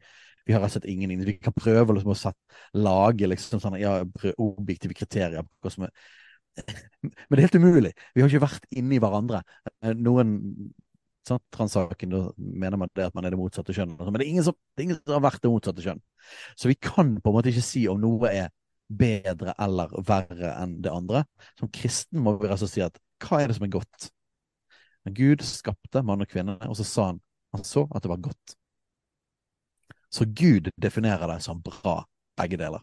vi 0.49 0.57
har 0.57 0.65
rett 0.65 0.89
ingen 0.89 1.25
Vi 1.27 1.37
kan 1.43 1.55
prøve 1.57 1.97
liksom, 1.97 2.15
å 2.15 2.19
sette, 2.19 2.61
lage 2.79 3.29
liksom, 3.29 3.61
sånne, 3.63 3.81
ja, 3.83 3.99
objektive 4.39 4.97
kriterier 4.97 5.43
er 5.43 5.91
Men 7.03 7.35
det 7.37 7.39
er 7.39 7.47
helt 7.47 7.59
umulig. 7.61 7.93
Vi 8.15 8.23
har 8.23 8.31
ikke 8.31 8.47
vært 8.49 8.65
inni 8.75 8.99
hverandre. 9.03 9.43
Eh, 9.79 9.93
Noen 9.95 10.33
sånn, 11.29 11.43
transsaken, 11.55 12.15
mener 12.37 12.81
man 12.81 12.91
det 12.97 13.09
at 13.09 13.17
man 13.17 13.29
er 13.29 13.35
det 13.35 13.41
motsatte 13.41 13.75
kjønn. 13.77 13.97
Men 13.99 14.17
det 14.17 14.25
er, 14.25 14.31
ingen 14.33 14.47
som, 14.47 14.57
det 14.75 14.83
er 14.83 14.89
ingen 14.89 15.01
som 15.03 15.19
har 15.19 15.27
vært 15.29 15.45
det 15.45 15.53
motsatte 15.53 15.85
kjønn. 15.85 16.01
Så 16.59 16.71
vi 16.71 16.79
kan 16.81 17.17
på 17.21 17.31
en 17.31 17.37
måte 17.37 17.53
ikke 17.53 17.67
si 17.67 17.85
om 17.91 18.01
noe 18.03 18.33
er 18.33 18.49
bedre 18.89 19.55
eller 19.61 19.93
verre 20.09 20.55
enn 20.63 20.79
det 20.85 20.93
andre. 20.93 21.25
Som 21.61 21.71
kristen 21.75 22.23
må 22.25 22.39
vi 22.41 22.51
slett 22.55 22.73
si 22.73 22.85
at 22.85 22.97
hva 23.25 23.43
er 23.43 23.51
det 23.51 23.59
som 23.59 23.67
er 23.69 23.75
godt? 23.77 24.09
Gud 25.15 25.43
skapte 25.47 26.03
mann 26.03 26.23
og 26.25 26.31
kvinne, 26.31 26.59
og 26.69 26.77
så 26.79 26.87
sa 26.87 27.11
han 27.13 27.21
han 27.55 27.65
så 27.65 27.87
at 27.97 28.05
det 28.05 28.11
var 28.11 28.21
godt. 28.21 28.57
Så 30.13 30.25
Gud 30.25 30.71
definerer 30.81 31.27
det 31.33 31.43
som 31.45 31.63
bra, 31.63 32.03
begge 32.37 32.59
deler. 32.61 32.83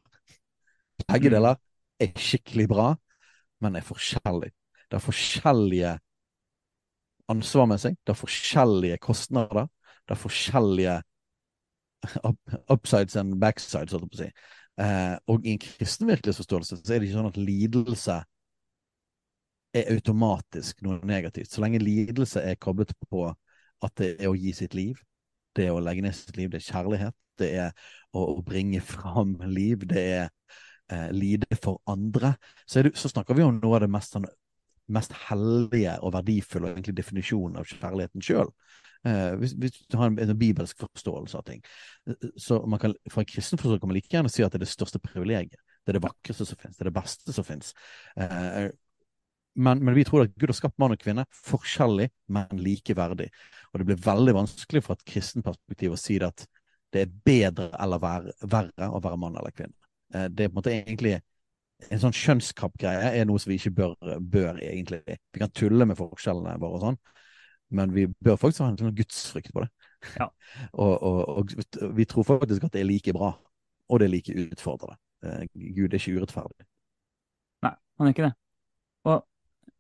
Begge 1.07 1.29
Mm. 1.29 1.33
deler 1.33 1.55
er 1.99 2.17
skikkelig 2.17 2.67
bra, 2.69 2.95
men 3.61 3.75
er 3.75 3.85
forskjellig. 3.85 4.51
Det 4.89 4.97
er 4.97 5.05
forskjellige 5.05 5.99
ansvar 7.29 7.65
med 7.65 7.81
seg, 7.81 7.97
det 8.05 8.13
er 8.13 8.19
forskjellige 8.19 8.97
kostnader, 9.01 9.69
det 10.05 10.13
er 10.13 10.21
forskjellige 10.21 11.01
upsides 12.69 13.15
and 13.15 13.39
backsides, 13.41 13.91
holdt 13.91 14.05
jeg 14.05 14.11
på 14.11 14.17
å 14.17 14.23
si. 14.23 14.29
Eh, 14.85 15.15
og 15.31 15.45
i 15.45 15.55
en 15.55 15.61
kristen 15.61 16.09
virkelighetsforståelse 16.11 16.81
så 16.81 16.93
er 16.93 16.99
det 16.99 17.07
ikke 17.07 17.17
sånn 17.17 17.31
at 17.31 17.39
lidelse 17.39 18.17
er 19.75 19.91
automatisk 19.93 20.81
noe 20.85 20.99
negativt. 21.07 21.51
Så 21.51 21.63
lenge 21.63 21.81
lidelse 21.83 22.43
er 22.43 22.59
koblet 22.61 22.93
på 23.09 23.27
at 23.83 23.97
det 23.99 24.15
er 24.19 24.31
å 24.31 24.37
gi 24.37 24.53
sitt 24.55 24.75
liv, 24.77 25.01
det 25.55 25.67
er 25.67 25.75
å 25.75 25.83
legge 25.83 26.03
ned 26.05 26.15
sitt 26.15 26.37
liv, 26.37 26.49
det 26.51 26.61
er 26.61 26.69
kjærlighet, 26.69 27.17
det 27.39 27.49
er 27.59 27.91
å, 28.15 28.39
bringe 28.45 28.79
fram 28.83 29.35
liv, 29.51 29.83
det 29.87 30.03
er 30.03 30.25
eh, 30.91 31.11
lide 31.15 31.59
for 31.61 31.81
andre, 31.91 32.35
så, 32.63 32.85
det, 32.85 32.95
så, 32.99 33.11
snakker 33.11 33.37
vi 33.37 33.43
om 33.45 33.59
noe 33.59 33.77
av 33.77 33.85
det 33.85 33.91
mest, 33.91 34.15
sånn, 34.15 34.27
mest 34.95 35.15
hellige 35.27 35.97
og 36.01 36.15
verdifulle 36.15 36.69
og 36.69 36.77
egentlig 36.77 36.97
definisjonen 36.99 37.59
av 37.59 37.69
kjærligheten 37.69 38.23
sjøl. 38.23 38.51
Eh, 39.05 39.35
hvis, 39.41 39.53
hvis, 39.61 39.83
du 39.91 39.99
har 39.99 40.09
en, 40.09 40.17
en, 40.23 40.37
bibelsk 40.39 40.79
forståelse 40.81 41.37
av 41.37 41.45
ting. 41.45 41.61
Så 42.41 42.57
man 42.65 42.81
kan, 42.81 42.95
Fra 43.11 43.21
en 43.21 43.29
kristen 43.29 43.59
forståelse 43.61 43.83
kan 43.83 43.91
man 43.91 43.99
like 43.99 44.09
gjerne 44.09 44.31
si 44.33 44.41
at 44.45 44.53
det 44.53 44.63
er 44.63 44.65
det 44.65 44.71
største 44.71 45.01
privilegiet. 45.03 45.59
Det 45.85 45.93
er 45.93 45.99
det 45.99 46.07
vakreste 46.07 46.47
som 46.49 46.57
finnes. 46.57 46.79
Det 46.79 46.81
er 46.81 46.89
det 46.89 46.95
beste 46.95 47.35
som 47.35 47.45
finnes. 47.45 47.75
Eh, 48.17 48.71
men, 49.55 49.79
men, 49.83 49.95
vi 49.95 50.03
tror 50.07 50.25
at 50.25 50.33
Gud 50.35 50.51
har 50.51 50.57
skapt 50.57 50.77
mann 50.81 50.93
og 50.95 50.99
kvinne 50.99 51.25
forskjellig, 51.45 52.09
men 52.35 52.59
likeverdig. 52.59 53.29
Og 53.71 53.79
det 53.79 53.87
blir 53.87 54.03
veldig 54.03 54.35
vanskelig 54.35 54.83
fra 54.83 54.97
et 54.97 55.05
kristen 55.07 55.45
perspektiv 55.45 55.95
å 55.95 55.99
si 55.99 56.17
det 56.19 56.27
at 56.27 56.45
det 56.95 57.05
er 57.05 57.15
bedre 57.27 57.69
eller 57.81 58.01
verre, 58.01 58.89
å 58.89 59.01
være 59.03 59.19
mann 59.19 59.37
eller 59.39 59.55
kvinne. 59.55 59.75
Eh, 60.13 60.27
det 60.31 60.45
er 60.45 60.51
på 60.51 60.55
en 60.55 60.59
måte 60.59 60.75
egentlig 60.75 61.15
en 61.91 62.01
sånn 62.01 62.15
kjønnskappgreie 62.15 63.11
er 63.19 63.27
noe 63.27 63.41
som 63.41 63.51
vi 63.51 63.59
ikke 63.59 63.73
bør, 63.75 63.95
bør, 64.19 64.59
egentlig. 64.63 65.01
Vi 65.05 65.41
kan 65.41 65.51
tulle 65.51 65.87
med 65.87 65.99
forskjellene 65.99 66.55
våre 66.61 66.79
og 66.79 66.85
sånn, 66.85 66.99
men 67.75 67.91
vi 67.95 68.05
bør 68.07 68.39
faktisk 68.39 68.63
ha 68.63 68.69
en 68.71 68.79
sånn 68.79 68.95
gudsfrykt 68.95 69.51
på 69.55 69.65
det. 69.65 69.71
Ja. 70.15 70.29
og, 70.83 70.93
og, 70.93 71.19
og, 71.41 71.55
vi 71.97 72.07
tror 72.09 72.27
faktisk 72.27 72.67
at 72.67 72.75
det 72.75 72.83
er 72.83 72.89
like 72.89 73.15
bra, 73.15 73.33
og 73.89 74.01
det 74.01 74.07
er 74.07 74.15
like 74.15 74.37
utfordrende. 74.47 74.99
Eh, 75.25 75.45
Gud 75.75 75.91
er 75.93 75.99
ikke 75.99 76.19
urettferdig. 76.19 76.67
Nei, 77.65 77.75
han 77.99 78.07
er 78.07 78.15
ikke 78.15 78.27
det. 78.29 78.35
Og 79.05 79.23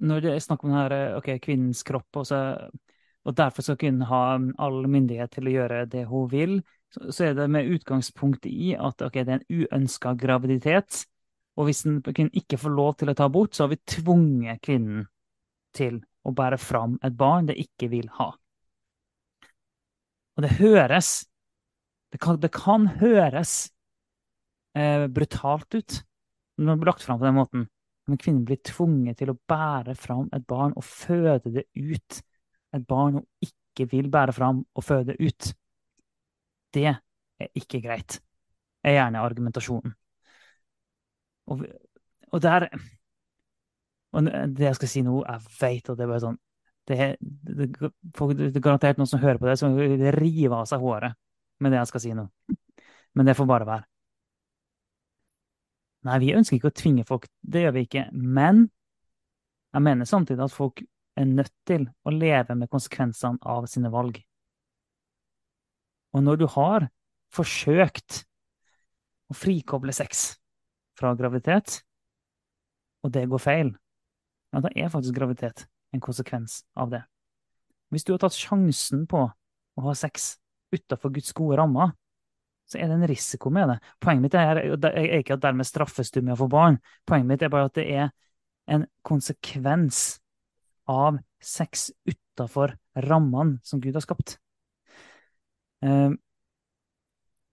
når 0.03 0.23
det 0.23 0.33
er 0.33 0.43
snakk 0.43 0.63
om 0.65 0.75
her, 0.75 0.91
eh, 0.91 1.17
okay, 1.17 1.39
kvinnens 1.43 1.83
kropp, 1.87 2.09
og, 2.19 2.27
så, 2.27 2.39
og 3.25 3.35
derfor 3.37 3.65
skal 3.65 3.79
kvinnen 3.79 4.07
ha 4.09 4.21
all 4.61 4.85
myndighet 4.91 5.35
til 5.37 5.47
å 5.47 5.55
gjøre 5.55 5.83
det 5.91 6.05
hun 6.09 6.29
vil, 6.31 6.57
så, 6.93 7.09
så 7.11 7.29
er 7.29 7.35
det 7.37 7.49
med 7.51 7.71
utgangspunkt 7.75 8.47
i 8.49 8.73
at 8.75 9.03
okay, 9.05 9.25
det 9.25 9.35
er 9.35 9.43
en 9.43 9.61
uønska 9.63 10.15
graviditet. 10.19 11.05
Og 11.55 11.69
hvis 11.69 11.85
en 11.87 12.01
kvinne 12.03 12.35
ikke 12.35 12.59
får 12.59 12.73
lov 12.75 12.97
til 12.99 13.11
å 13.11 13.15
ta 13.15 13.29
abort, 13.29 13.55
så 13.55 13.63
har 13.63 13.71
vi 13.71 13.79
tvunget 13.87 14.59
kvinnen 14.65 15.05
til 15.75 16.01
å 16.25 16.33
bære 16.35 16.59
fram 16.59 16.97
et 17.05 17.15
barn 17.15 17.47
det 17.47 17.55
ikke 17.61 17.89
vil 17.91 18.09
ha. 18.17 18.33
Og 20.35 20.43
det 20.43 20.57
høres 20.59 21.25
Det 22.13 22.19
kan, 22.21 22.37
det 22.39 22.51
kan 22.53 22.85
høres 23.01 23.73
eh, 24.77 25.03
brutalt 25.11 25.75
ut 25.75 25.97
når 26.55 26.69
det 26.69 26.79
blir 26.79 26.89
lagt 26.93 27.03
fram 27.03 27.19
på 27.19 27.25
den 27.27 27.35
måten. 27.35 27.65
Men 28.05 28.19
kvinnen 28.21 28.45
blir 28.45 28.61
tvunget 28.65 29.17
til 29.21 29.31
å 29.33 29.37
bære 29.49 29.95
fram 29.97 30.29
et 30.35 30.45
barn 30.47 30.75
og 30.77 30.85
føde 30.85 31.51
det 31.55 31.65
ut. 31.73 32.19
Et 32.75 32.85
barn 32.85 33.19
hun 33.19 33.25
ikke 33.45 33.87
vil 33.91 34.09
bære 34.13 34.35
fram 34.35 34.61
og 34.75 34.85
føde 34.85 35.17
ut. 35.19 35.51
Det 36.75 36.89
er 36.91 37.49
ikke 37.57 37.81
greit, 37.83 38.19
er 38.83 38.97
gjerne 38.99 39.23
argumentasjonen. 39.25 39.95
Og, 41.51 41.65
og 42.31 42.41
der 42.41 42.67
og 44.15 44.29
det 44.55 44.69
jeg 44.69 44.77
skal 44.79 44.89
si 44.89 45.01
nå, 45.03 45.17
jeg 45.27 45.55
vet 45.59 45.89
at 45.91 45.97
det 45.97 46.05
er 46.05 46.11
bare 46.11 46.23
sånn 46.23 46.37
Det 46.87 46.97
det, 47.19 47.67
det 47.75 48.45
er 48.45 48.63
garantert 48.63 48.99
noen 48.99 49.09
som 49.09 49.19
hører 49.19 49.39
på 49.41 49.49
det, 49.49 49.57
som 49.59 49.75
river 49.75 50.55
av 50.59 50.67
seg 50.69 50.83
håret 50.83 51.17
med 51.59 51.73
det 51.73 51.79
jeg 51.81 51.89
skal 51.89 52.03
si 52.03 52.11
nå. 52.13 52.27
Men 53.15 53.25
det 53.25 53.35
får 53.37 53.47
bare 53.49 53.65
være. 53.65 53.87
Nei, 56.05 56.19
vi 56.21 56.33
ønsker 56.37 56.59
ikke 56.59 56.69
å 56.69 56.77
tvinge 56.77 57.05
folk, 57.07 57.25
det 57.41 57.65
gjør 57.65 57.75
vi 57.77 57.85
ikke. 57.87 58.03
Men 58.13 58.67
jeg 59.73 59.85
mener 59.85 60.07
samtidig 60.07 60.45
at 60.45 60.53
folk 60.53 60.83
er 61.17 61.27
nødt 61.29 61.53
til 61.67 61.87
å 62.05 62.13
leve 62.13 62.55
med 62.59 62.69
konsekvensene 62.71 63.41
av 63.41 63.65
sine 63.71 63.89
valg. 63.93 64.19
Og 66.15 66.23
når 66.23 66.39
du 66.39 66.45
har 66.53 66.87
forsøkt 67.33 68.21
å 69.31 69.35
frikoble 69.35 69.95
sex 69.95 70.35
fra 70.95 71.15
graviditet, 71.17 71.81
og 73.03 73.11
det 73.13 73.25
går 73.29 73.41
feil, 73.41 73.73
ja, 74.53 74.61
da 74.63 74.71
er 74.71 74.93
faktisk 74.93 75.17
graviditet 75.17 75.65
en 75.93 76.03
konsekvens 76.03 76.61
av 76.77 76.93
det. 76.93 77.01
Hvis 77.91 78.05
du 78.05 78.13
har 78.13 78.21
tatt 78.23 78.37
sjansen 78.37 79.03
på 79.09 79.25
å 79.25 79.83
ha 79.87 79.93
sex 79.97 80.35
utafor 80.73 81.13
Guds 81.15 81.33
gode 81.35 81.59
rammer, 81.59 81.93
så 82.65 82.79
er 82.81 82.89
det 82.89 82.97
en 82.97 83.07
risiko 83.09 83.51
med 83.53 83.69
det. 83.69 83.77
Poenget 84.01 84.25
mitt 84.25 84.37
er, 84.39 84.61
er 84.89 85.19
ikke 85.19 85.37
at 85.37 85.43
dermed 85.43 85.67
straffes 85.67 86.11
du 86.13 86.21
med 86.21 86.33
å 86.35 86.39
få 86.43 86.47
barn. 86.51 86.79
Poenget 87.05 87.29
mitt 87.29 87.45
er 87.45 87.53
bare 87.53 87.69
at 87.69 87.77
det 87.77 87.85
er 87.93 88.09
en 88.73 88.87
konsekvens 89.05 90.17
av 90.89 91.19
sex 91.43 91.91
utafor 92.09 92.75
rammene 93.05 93.59
som 93.65 93.81
Gud 93.83 93.95
har 93.97 94.05
skapt. 94.05 94.37
Um, 95.85 96.17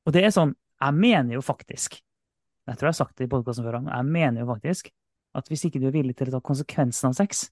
og 0.06 0.14
det 0.14 0.22
er 0.24 0.30
sånn 0.32 0.54
Jeg 0.80 0.94
mener 0.94 1.34
jo 1.34 1.40
faktisk 1.44 1.96
Jeg 1.98 2.78
tror 2.78 2.86
jeg 2.86 2.94
har 2.94 2.96
sagt 2.96 3.18
det 3.18 3.26
i 3.26 3.30
podkasten 3.30 3.66
før, 3.66 3.80
men 3.82 3.92
jeg 3.92 4.08
mener 4.14 4.44
jo 4.44 4.48
faktisk 4.48 4.92
at 5.36 5.48
hvis 5.50 5.64
ikke 5.66 5.80
du 5.82 5.88
er 5.88 5.94
villig 5.94 6.14
til 6.16 6.30
å 6.30 6.36
ta 6.36 6.40
konsekvensen 6.44 7.08
av 7.08 7.16
sex, 7.16 7.46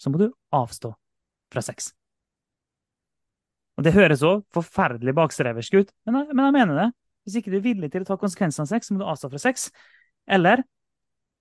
så 0.00 0.10
må 0.10 0.18
du 0.20 0.26
avstå 0.56 0.90
fra 1.52 1.62
sex. 1.64 1.90
Og 3.76 3.84
Det 3.84 3.92
høres 3.92 4.24
òg 4.24 4.44
forferdelig 4.56 5.12
bakstreversk 5.16 5.76
ut, 5.76 5.92
men 6.08 6.16
jeg, 6.16 6.30
men 6.32 6.46
jeg, 6.46 6.54
mener 6.56 6.80
det. 6.80 6.86
Hvis 7.26 7.40
ikke 7.40 7.50
du 7.50 7.58
er 7.58 7.66
villig 7.66 7.90
til 7.90 8.04
å 8.04 8.08
ta 8.08 8.16
konsekvensene 8.20 8.64
av 8.64 8.70
sex, 8.70 8.86
så 8.86 8.94
må 8.94 9.02
du 9.02 9.08
avstå 9.10 9.30
fra 9.32 9.42
sex. 9.42 9.68
Eller 10.30 10.62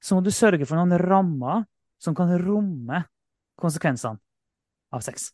så 0.02 0.18
må 0.18 0.26
du 0.26 0.32
sørge 0.34 0.66
for 0.66 0.80
noen 0.80 0.98
rammer 0.98 1.66
som 2.02 2.18
kan 2.18 2.32
romme 2.42 3.04
konsekvensene 3.62 4.20
av 4.94 5.04
sex. 5.06 5.30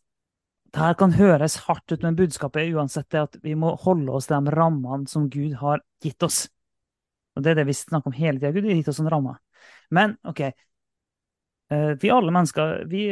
Dette 0.72 0.94
kan 1.00 1.12
høres 1.12 1.58
hardt 1.66 1.92
ut, 1.92 2.00
men 2.04 2.16
budskapet 2.16 2.62
er 2.62 2.76
uansett 2.78 3.16
at 3.20 3.36
vi 3.44 3.52
må 3.58 3.74
holde 3.82 4.12
oss 4.16 4.28
til 4.28 4.38
de 4.40 4.54
rammene 4.54 5.08
som 5.10 5.28
Gud 5.32 5.58
har 5.60 5.82
gitt 6.00 6.24
oss. 6.24 6.46
Og 7.36 7.44
Det 7.44 7.52
er 7.52 7.60
det 7.60 7.68
vi 7.68 7.76
snakker 7.76 8.08
om 8.08 8.16
hele 8.16 8.38
tida. 8.38 8.52
Gud 8.52 8.68
har 8.68 8.78
gitt 8.78 8.88
oss 8.88 9.00
en 9.00 9.10
ramme. 9.12 9.34
Men 9.90 10.16
OK. 10.28 10.40
Eh, 11.72 11.92
vi 12.00 12.10
alle 12.12 12.32
mennesker 12.32 12.84
vi, 12.88 13.06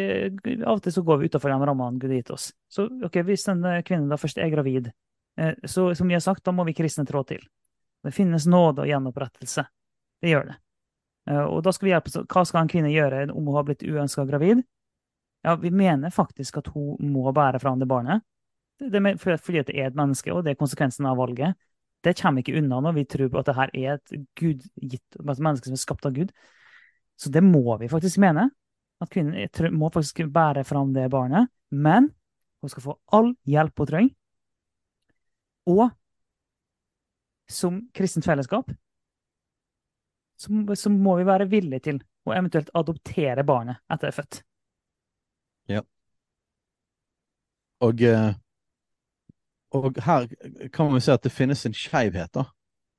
Av 0.61 0.79
og 0.79 0.83
til 0.85 0.93
så 0.93 1.05
går 1.05 1.21
vi 1.21 1.29
utafor 1.29 1.53
de 1.53 1.69
rammene 1.69 2.01
Gud 2.01 2.11
har 2.11 2.21
gitt 2.21 2.33
oss. 2.37 2.51
Så 2.69 2.89
ok, 2.89 3.21
hvis 3.29 3.49
en 3.53 3.65
kvinne 3.85 4.09
da 4.09 4.21
først 4.21 4.41
er 4.41 4.53
gravid, 4.53 4.89
eh, 4.89 5.10
så 5.65 5.95
som 5.95 6.09
vi 6.09 6.15
har 6.17 6.25
sagt, 6.25 6.45
da 6.45 6.53
må 6.53 6.65
vi 6.69 6.75
kristne 6.77 7.07
trå 7.09 7.23
til. 7.25 7.43
Det 8.03 8.13
finnes 8.17 8.47
nåde 8.49 8.85
og 8.85 8.89
gjenopprettelse. 8.89 9.65
Det 10.21 10.33
gjør 10.33 10.51
det. 10.51 10.57
Eh, 11.31 11.45
og 11.45 11.63
da 11.65 11.73
skal 11.73 11.87
vi 11.87 11.95
hjelpe, 11.95 12.25
Hva 12.25 12.45
skal 12.49 12.65
en 12.65 12.73
kvinne 12.73 12.93
gjøre 12.93 13.27
om 13.31 13.47
hun 13.47 13.57
har 13.57 13.67
blitt 13.69 13.85
uønska 13.85 14.27
gravid? 14.29 14.63
Ja, 15.45 15.57
Vi 15.57 15.71
mener 15.71 16.11
faktisk 16.11 16.59
at 16.59 16.69
hun 16.75 16.97
må 17.13 17.33
bære 17.33 17.61
fram 17.61 17.79
det 17.79 17.89
barnet. 17.89 18.23
Det 18.81 18.97
er 18.97 19.37
fordi 19.37 19.63
det 19.63 19.77
er 19.77 19.87
et 19.89 19.97
menneske, 19.97 20.33
og 20.33 20.45
det 20.45 20.53
er 20.53 20.61
konsekvensen 20.61 21.07
av 21.07 21.17
valget. 21.17 21.55
Det 22.03 22.17
kommer 22.17 22.41
ikke 22.41 22.57
unna 22.57 22.81
når 22.81 22.95
vi 22.97 23.05
tror 23.05 23.39
at 23.39 23.47
det 23.47 23.57
her 23.57 23.71
er 23.75 23.99
et 23.99 24.25
gudgitt 24.37 25.19
et 25.19 25.39
menneske 25.39 25.69
som 25.69 25.77
er 25.77 25.83
skapt 25.83 26.07
av 26.07 26.15
Gud. 26.17 26.33
Så 27.21 27.29
det 27.29 27.43
må 27.45 27.77
vi 27.77 27.89
faktisk 27.89 28.19
mene. 28.19 28.49
At 29.01 29.11
kvinnen 29.13 29.77
må 29.77 29.91
faktisk 29.93 30.23
bære 30.33 30.65
fram 30.65 30.95
det 30.95 31.11
barnet. 31.11 31.49
Men 31.71 32.09
hun 32.61 32.73
skal 32.73 32.83
få 32.83 32.97
all 33.13 33.35
hjelp 33.45 33.79
hun 33.79 33.87
trenger. 33.87 34.15
Og 35.71 35.87
som 37.51 37.81
kristent 37.97 38.27
fellesskap 38.27 38.71
så, 40.41 40.51
så, 40.79 40.91
må 40.91 41.17
vi 41.19 41.27
være 41.29 41.49
villige 41.51 41.85
til 41.89 41.99
å 42.29 42.33
eventuelt 42.33 42.71
adoptere 42.77 43.45
barnet 43.45 43.83
etter 43.91 44.09
det 44.09 44.13
er 44.13 44.19
født. 44.21 44.39
Ja. 45.71 45.83
Og 47.85 48.07
uh 48.09 48.31
og 49.77 49.99
her 50.03 50.27
kan 50.75 50.95
vi 50.95 51.03
se 51.03 51.15
at 51.15 51.27
det 51.27 51.33
finnes 51.33 51.63
en 51.67 51.77
skeivhet 51.77 52.41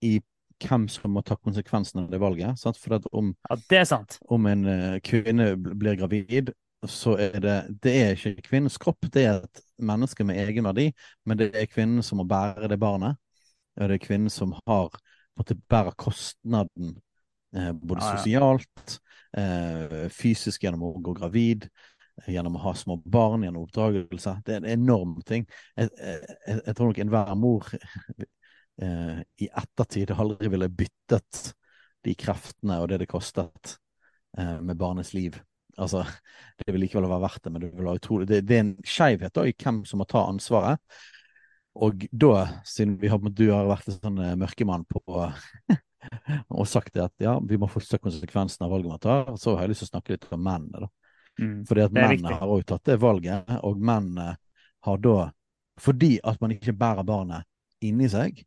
i 0.07 0.19
hvem 0.61 0.86
som 0.91 1.15
må 1.15 1.24
ta 1.26 1.36
konsekvensen 1.36 2.03
av 2.03 2.11
det 2.11 2.19
valget. 2.22 2.59
Sant? 2.61 2.78
For 2.80 3.01
om, 3.11 3.34
ja, 3.49 3.57
det 3.69 3.86
sant. 3.89 4.19
om 4.30 4.45
en 4.47 4.67
uh, 4.67 4.99
kvinne 5.03 5.55
blir 5.57 5.97
gravid, 5.99 6.53
så 6.89 7.15
er 7.19 7.38
det 7.41 7.57
det 7.84 7.93
er 8.01 8.15
ikke 8.15 8.47
kvinnens 8.47 8.77
kropp, 8.82 9.05
det 9.13 9.25
er 9.27 9.43
et 9.43 9.61
menneske 9.82 10.25
med 10.25 10.39
egenverdi, 10.41 10.89
men 11.25 11.38
det 11.38 11.51
er 11.53 11.69
kvinnen 11.69 12.03
som 12.05 12.21
må 12.21 12.25
bære 12.29 12.69
det 12.71 12.79
barnet. 12.82 13.19
Og 13.79 13.88
det 13.88 13.97
er 13.97 14.05
kvinnen 14.05 14.29
som 14.34 14.53
har 14.67 14.89
måtte 15.38 15.55
bære 15.55 15.93
kostnaden, 15.97 16.95
eh, 17.55 17.71
både 17.71 18.01
ja, 18.01 18.09
ja. 18.09 18.17
sosialt, 18.17 18.97
eh, 19.38 20.09
fysisk 20.11 20.63
gjennom 20.63 20.89
å 20.89 20.93
gå 20.99 21.13
gravid, 21.21 21.69
gjennom 22.27 22.57
å 22.59 22.63
ha 22.65 22.73
små 22.77 22.97
barn, 23.05 23.45
gjennom 23.45 23.65
oppdragelse. 23.65 24.36
Det 24.45 24.55
er 24.55 24.61
en 24.61 24.71
enorm 24.73 25.15
ting. 25.25 25.47
Jeg, 25.77 25.89
jeg, 25.97 26.59
jeg 26.65 26.75
tror 26.75 26.91
nok 26.91 27.01
enhver 27.05 27.32
mor 27.39 27.71
eh, 28.82 29.21
i 29.41 29.47
ettertid 29.47 30.13
aldri 30.17 30.51
ville 30.51 30.69
byttet 30.69 31.53
de 32.05 32.17
kreftene 32.17 32.82
og 32.82 32.89
det 32.91 33.03
det 33.03 33.09
kostet 33.09 33.77
eh, 34.38 34.57
med 34.59 34.77
barnets 34.77 35.13
liv 35.13 35.38
Altså, 35.80 36.03
det 36.59 36.74
vil 36.74 36.84
likevel 36.86 37.07
være 37.09 37.24
verdt 37.24 37.45
det, 37.45 37.51
men 37.53 37.63
det, 37.63 37.72
vil 37.76 37.88
være 37.88 38.01
utrolig, 38.01 38.28
det, 38.30 38.41
det 38.47 38.57
er 38.57 38.65
en 38.65 38.76
skeivhet 38.86 39.41
i 39.43 39.53
hvem 39.55 39.84
som 39.88 40.01
må 40.01 40.07
ta 40.09 40.26
ansvaret. 40.28 40.82
Og 41.82 42.03
da, 42.11 42.34
siden 42.67 42.97
vi 42.99 43.11
har, 43.11 43.22
du 43.22 43.45
har 43.53 43.69
vært 43.69 43.88
en 43.88 43.99
sånn 43.99 44.19
eh, 44.19 44.36
mørkemann 44.39 44.84
på 44.89 45.01
og 46.57 46.67
sagt 46.67 46.95
det 46.97 47.05
at 47.05 47.24
ja, 47.24 47.38
vi 47.47 47.59
må 47.61 47.69
forstå 47.72 48.01
konsekvensen 48.01 48.65
av 48.65 48.74
valget 48.74 48.91
man 48.91 49.03
tar, 49.03 49.32
så 49.39 49.55
har 49.55 49.65
jeg 49.65 49.74
lyst 49.74 49.86
til 49.86 49.91
å 49.91 49.93
snakke 49.93 50.15
litt 50.15 50.28
om 50.32 50.43
mennene, 50.43 50.88
da. 50.88 50.91
Mm, 51.39 51.61
Fordi 51.65 51.84
at 51.86 51.93
mennene 51.95 52.34
har 52.41 52.49
òg 52.51 52.65
tatt 52.67 52.89
det 52.89 52.97
valget, 53.01 53.53
og 53.63 53.80
mennene 53.80 54.36
har 54.86 54.97
da 54.99 55.32
Fordi 55.80 56.17
at 56.28 56.41
man 56.41 56.51
ikke 56.51 56.76
bærer 56.78 57.05
barnet 57.07 57.47
inni 57.82 58.09
seg, 58.11 58.43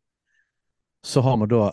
så 1.03 1.23
har 1.25 1.35
man 1.41 1.49
da 1.49 1.71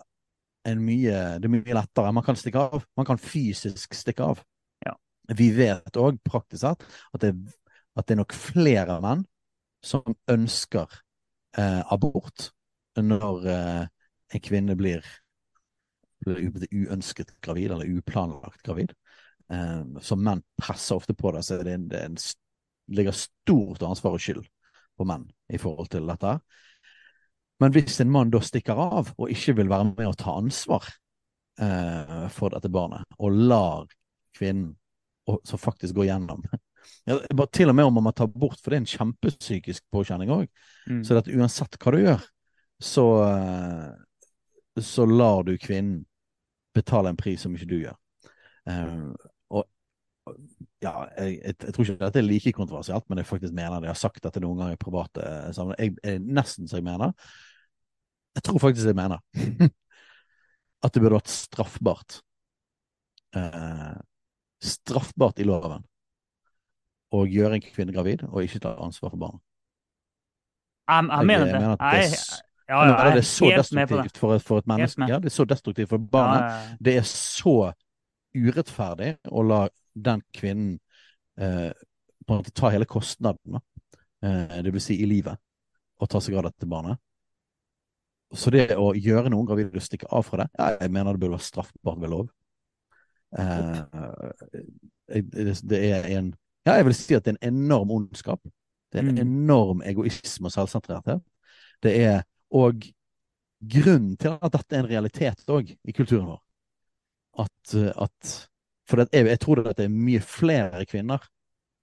en 0.66 0.80
mye 0.82 1.18
Det 1.38 1.46
er 1.48 1.52
mye 1.52 1.76
lettere. 1.76 2.12
Man 2.14 2.24
kan 2.24 2.38
stikke 2.38 2.58
av. 2.58 2.84
Man 2.96 3.06
kan 3.06 3.18
fysisk 3.18 3.94
stikke 3.94 4.24
av. 4.24 4.42
Vi 5.30 5.50
vet 5.54 5.98
òg 6.00 6.18
praktisk 6.26 6.64
sett 6.64 6.82
at 7.14 7.22
det, 7.22 7.32
at 7.94 8.06
det 8.06 8.16
er 8.16 8.22
nok 8.22 8.34
flere 8.34 8.98
menn 9.04 9.24
som 9.82 10.16
ønsker 10.30 10.90
eh, 11.58 11.82
abort 11.92 12.50
når 12.98 13.46
eh, 13.50 13.84
en 14.32 14.42
kvinne 14.44 14.76
blir, 14.78 15.04
blir 16.24 16.66
uønsket 16.70 17.34
gravid, 17.44 17.74
eller 17.74 17.98
uplanlagt 17.98 18.62
gravid. 18.66 18.94
Eh, 19.52 19.82
som 20.00 20.22
menn 20.24 20.42
presser 20.60 20.98
ofte 20.98 21.16
på 21.18 21.32
det, 21.34 21.44
så 21.46 21.60
det, 21.62 21.76
det, 21.90 22.02
en, 22.06 22.18
ligger 22.92 23.16
stort 23.16 23.82
ansvar 23.86 24.16
og 24.16 24.22
skyld 24.22 24.44
på 24.98 25.06
menn 25.08 25.28
i 25.52 25.60
forhold 25.60 25.90
til 25.92 26.08
dette. 26.08 26.36
Men 27.62 27.74
hvis 27.74 28.00
en 28.02 28.10
mann 28.10 28.32
da 28.32 28.40
stikker 28.42 28.78
av 28.78 29.12
og 29.14 29.30
ikke 29.30 29.54
vil 29.60 29.70
være 29.70 29.92
med 29.92 30.08
å 30.08 30.16
ta 30.18 30.34
ansvar 30.40 30.88
eh, 31.62 32.28
for 32.34 32.54
dette 32.54 32.70
barnet, 32.72 33.06
og 33.22 33.36
lar 33.50 33.92
kvinnen 34.36 34.72
som 35.44 35.60
faktisk 35.60 35.94
går 35.94 36.08
gjennom 36.10 36.42
ja, 37.08 37.18
Til 37.54 37.70
og 37.70 37.76
med 37.78 37.88
om 37.88 38.00
man 38.02 38.14
tar 38.14 38.26
ta 38.26 38.40
bort, 38.44 38.60
for 38.60 38.72
det 38.72 38.78
er 38.78 38.84
en 38.84 38.92
kjempepsykisk 38.92 39.84
påkjenning 39.94 40.32
òg. 40.34 40.48
Mm. 40.90 41.02
Så 41.06 41.18
at 41.18 41.30
uansett 41.30 41.78
hva 41.78 41.92
du 41.94 42.00
gjør, 42.02 42.24
så, 42.82 43.04
eh, 43.28 44.80
så 44.82 45.06
lar 45.06 45.44
du 45.46 45.54
kvinnen 45.62 46.00
betale 46.74 47.12
en 47.12 47.20
pris 47.20 47.42
som 47.42 47.54
ikke 47.54 47.68
du 47.70 47.76
gjør. 47.82 47.98
Uh, 48.62 49.10
og 49.50 49.66
ja, 50.82 50.92
jeg, 51.18 51.38
jeg, 51.42 51.54
jeg, 51.58 51.74
tror 51.74 51.84
ikke 51.84 52.04
dette 52.04 52.20
er 52.20 52.26
like 52.26 52.52
kontroversielt, 52.56 53.08
men 53.10 53.20
jeg 53.20 53.28
faktisk 53.28 53.54
mener 53.54 53.76
det. 53.76 53.88
Jeg 53.88 53.94
har 53.94 54.00
sagt 54.00 54.22
dette 54.24 54.42
noen 54.42 54.60
ganger 54.60 54.78
i 54.78 54.80
private 54.80 55.32
sammenhenger. 55.56 55.98
Jeg 56.06 56.22
nesten 56.22 56.70
så 56.70 56.78
jeg 56.78 56.86
mener. 56.86 57.14
Jeg 58.38 58.46
tror 58.46 58.62
faktisk 58.62 58.88
jeg 58.88 58.98
mener 58.98 59.20
at 60.84 60.94
det 60.94 61.02
burde 61.02 61.18
vært 61.18 61.34
straffbart. 61.34 62.22
Uh, 63.36 63.98
straffbart 64.62 65.40
i 65.42 65.46
loven 65.48 65.82
å 67.12 67.24
gjøre 67.28 67.58
en 67.58 67.64
kvinne 67.64 67.92
gravid 67.94 68.24
og 68.30 68.40
ikke 68.44 68.62
ta 68.62 68.76
ansvar 68.80 69.12
for 69.12 69.20
barnet. 69.20 69.42
Jeg, 70.88 71.04
jeg, 71.08 71.28
mener 71.28 71.44
det. 71.44 71.52
Jeg, 71.52 71.60
mener 71.60 71.76
det, 71.78 71.90
er, 71.98 72.40
ja, 72.72 72.80
ja, 72.88 72.96
det 73.12 73.20
er 73.20 73.28
så 73.28 73.50
destruktivt 73.52 74.18
for, 74.18 74.42
for, 74.42 74.62
et 74.62 74.68
menneske. 74.70 75.08
Ja, 75.10 75.20
det 75.22 75.30
er 75.30 75.34
så 75.34 75.46
destruktivt 75.48 75.92
for 75.92 76.10
barnet. 76.12 76.74
Det 76.80 76.96
er 77.00 77.06
så 77.08 77.56
urettferdig 78.32 79.14
å 79.28 79.44
la 79.44 79.62
den 79.92 80.22
kvinnen 80.34 80.76
eh, 81.36 81.70
på 82.22 82.34
en 82.34 82.40
måte 82.40 82.54
ta 82.56 82.70
hele 82.72 82.88
kostnaden, 82.88 83.60
eh, 84.24 84.58
det 84.64 84.72
vil 84.72 84.82
si 84.82 84.96
i 85.02 85.08
livet, 85.08 85.40
og 86.00 86.10
ta 86.10 86.20
seg 86.22 86.38
av 86.38 86.46
dette 86.48 86.68
barnet. 86.70 87.00
Så 88.32 88.48
det 88.54 88.70
å 88.80 88.92
gjøre 88.96 89.28
noen 89.32 89.44
gravide 89.48 89.76
og 89.76 89.84
stikke 89.84 90.08
av 90.08 90.24
fra 90.24 90.44
det, 90.44 90.48
ja, 90.56 90.70
jeg 90.80 90.94
mener 90.94 91.12
det 91.12 91.20
burde 91.20 91.36
være 91.36 91.50
straffbart 91.50 92.00
ved 92.00 92.14
lov. 92.14 92.30
Eh, 93.38 93.80
det 95.62 95.82
er 95.90 96.08
en 96.18 96.34
Ja, 96.66 96.76
jeg 96.78 96.84
vil 96.86 96.94
si 96.94 97.14
at 97.16 97.24
det 97.24 97.32
er 97.32 97.38
en 97.40 97.54
enorm 97.56 97.90
ondskap. 97.90 98.38
Det 98.92 99.00
er 99.00 99.08
en 99.08 99.16
mm. 99.16 99.22
enorm 99.24 99.80
egoisme 99.82 100.46
og 100.46 100.52
selvsentrerthet. 100.54 101.22
Det 101.82 101.92
er 102.04 102.22
òg 102.54 102.86
grunnen 103.62 104.16
til 104.16 104.36
at 104.36 104.52
dette 104.52 104.76
er 104.76 104.84
en 104.84 104.90
realitet 104.90 105.42
òg 105.50 105.72
i 105.74 105.94
kulturen 105.96 106.28
vår. 106.28 106.40
At, 107.42 107.74
at 107.74 108.32
For 108.86 109.02
jeg, 109.02 109.26
jeg 109.26 109.40
tror 109.40 109.62
det 109.64 109.84
er 109.84 109.88
mye 109.88 110.20
flere 110.20 110.84
kvinner 110.86 111.26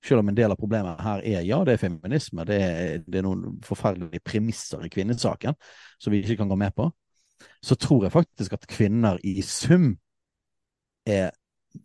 selv 0.06 0.20
om 0.20 0.30
en 0.30 0.36
del 0.36 0.52
av 0.52 0.60
problemet 0.60 1.02
her 1.04 1.24
er 1.28 1.44
ja, 1.44 1.60
det 1.66 1.76
er 1.76 1.82
feminisme, 1.82 2.46
det 2.48 2.60
er, 2.64 3.02
det 3.04 3.20
er 3.20 3.26
noen 3.26 3.58
forferdelige 3.66 4.24
premisser 4.24 4.86
i 4.86 4.92
kvinnesaken 4.92 5.58
som 6.00 6.14
vi 6.14 6.22
ikke 6.24 6.38
kan 6.40 6.52
gå 6.52 6.56
med 6.60 6.72
på, 6.76 6.88
så 7.64 7.76
tror 7.76 8.06
jeg 8.06 8.16
faktisk 8.16 8.56
at 8.56 8.68
kvinner 8.70 9.20
i 9.28 9.42
sum 9.44 9.92
er 11.08 11.34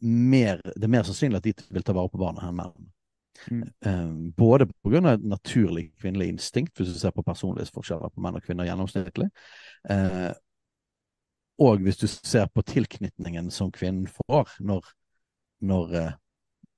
mer 0.00 0.60
Det 0.64 0.86
er 0.86 0.92
mer 0.92 1.06
sannsynlig 1.06 1.42
at 1.42 1.48
de 1.48 1.54
vil 1.76 1.84
ta 1.84 1.92
vare 1.96 2.10
på 2.12 2.20
barna 2.20 2.48
enn 2.48 2.56
menn. 2.56 2.90
Mm. 3.50 3.62
Um, 3.84 4.32
både 4.32 4.66
pga. 4.66 5.16
naturlig 5.16 5.90
kvinnelig 6.00 6.28
instinkt, 6.28 6.76
hvis 6.78 6.94
du 6.94 6.98
ser 6.98 7.12
på 7.12 7.24
personlighetsforskjeller 7.26 8.12
på 8.14 8.24
menn 8.24 8.38
og 8.38 8.44
kvinner 8.46 8.68
gjennomsnittlig, 8.68 9.28
uh, 9.90 10.32
og 11.62 11.82
hvis 11.84 12.00
du 12.00 12.06
ser 12.08 12.46
på 12.50 12.64
tilknytningen 12.66 13.50
som 13.54 13.70
kvinnen 13.74 14.06
får 14.10 14.56
når, 14.64 14.86
når 15.62 15.92
uh, 15.94 16.12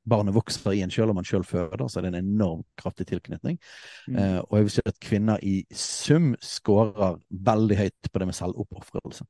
barnet 0.06 0.36
vokser 0.36 0.74
i 0.76 0.82
en 0.84 0.92
sjøl, 0.92 1.10
og 1.10 1.18
man 1.18 1.26
sjøl 1.26 1.44
føder, 1.46 1.86
så 1.88 2.00
er 2.00 2.06
det 2.06 2.14
en 2.14 2.24
enorm 2.24 2.64
kraftig 2.78 3.08
tilknytning. 3.10 3.58
Mm. 4.08 4.18
Uh, 4.18 4.40
og 4.44 4.58
jeg 4.58 4.66
vil 4.66 4.74
si 4.74 4.84
at 4.86 5.00
kvinner 5.02 5.42
i 5.42 5.56
sum 5.74 6.34
skårer 6.42 7.20
veldig 7.30 7.78
høyt 7.80 8.10
på 8.12 8.22
det 8.22 8.28
med 8.30 8.38
selvoppofrelse. 8.38 9.26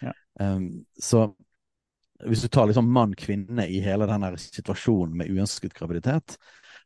Ja. 0.00 0.14
Um, 0.40 0.84
så 1.00 1.30
hvis 2.26 2.42
du 2.44 2.48
tar 2.48 2.68
liksom 2.68 2.90
mann-kvinne 2.92 3.66
i 3.68 3.80
hele 3.84 4.08
denne 4.10 4.32
situasjonen 4.40 5.16
med 5.20 5.30
uønsket 5.32 5.74
graviditet, 5.76 6.36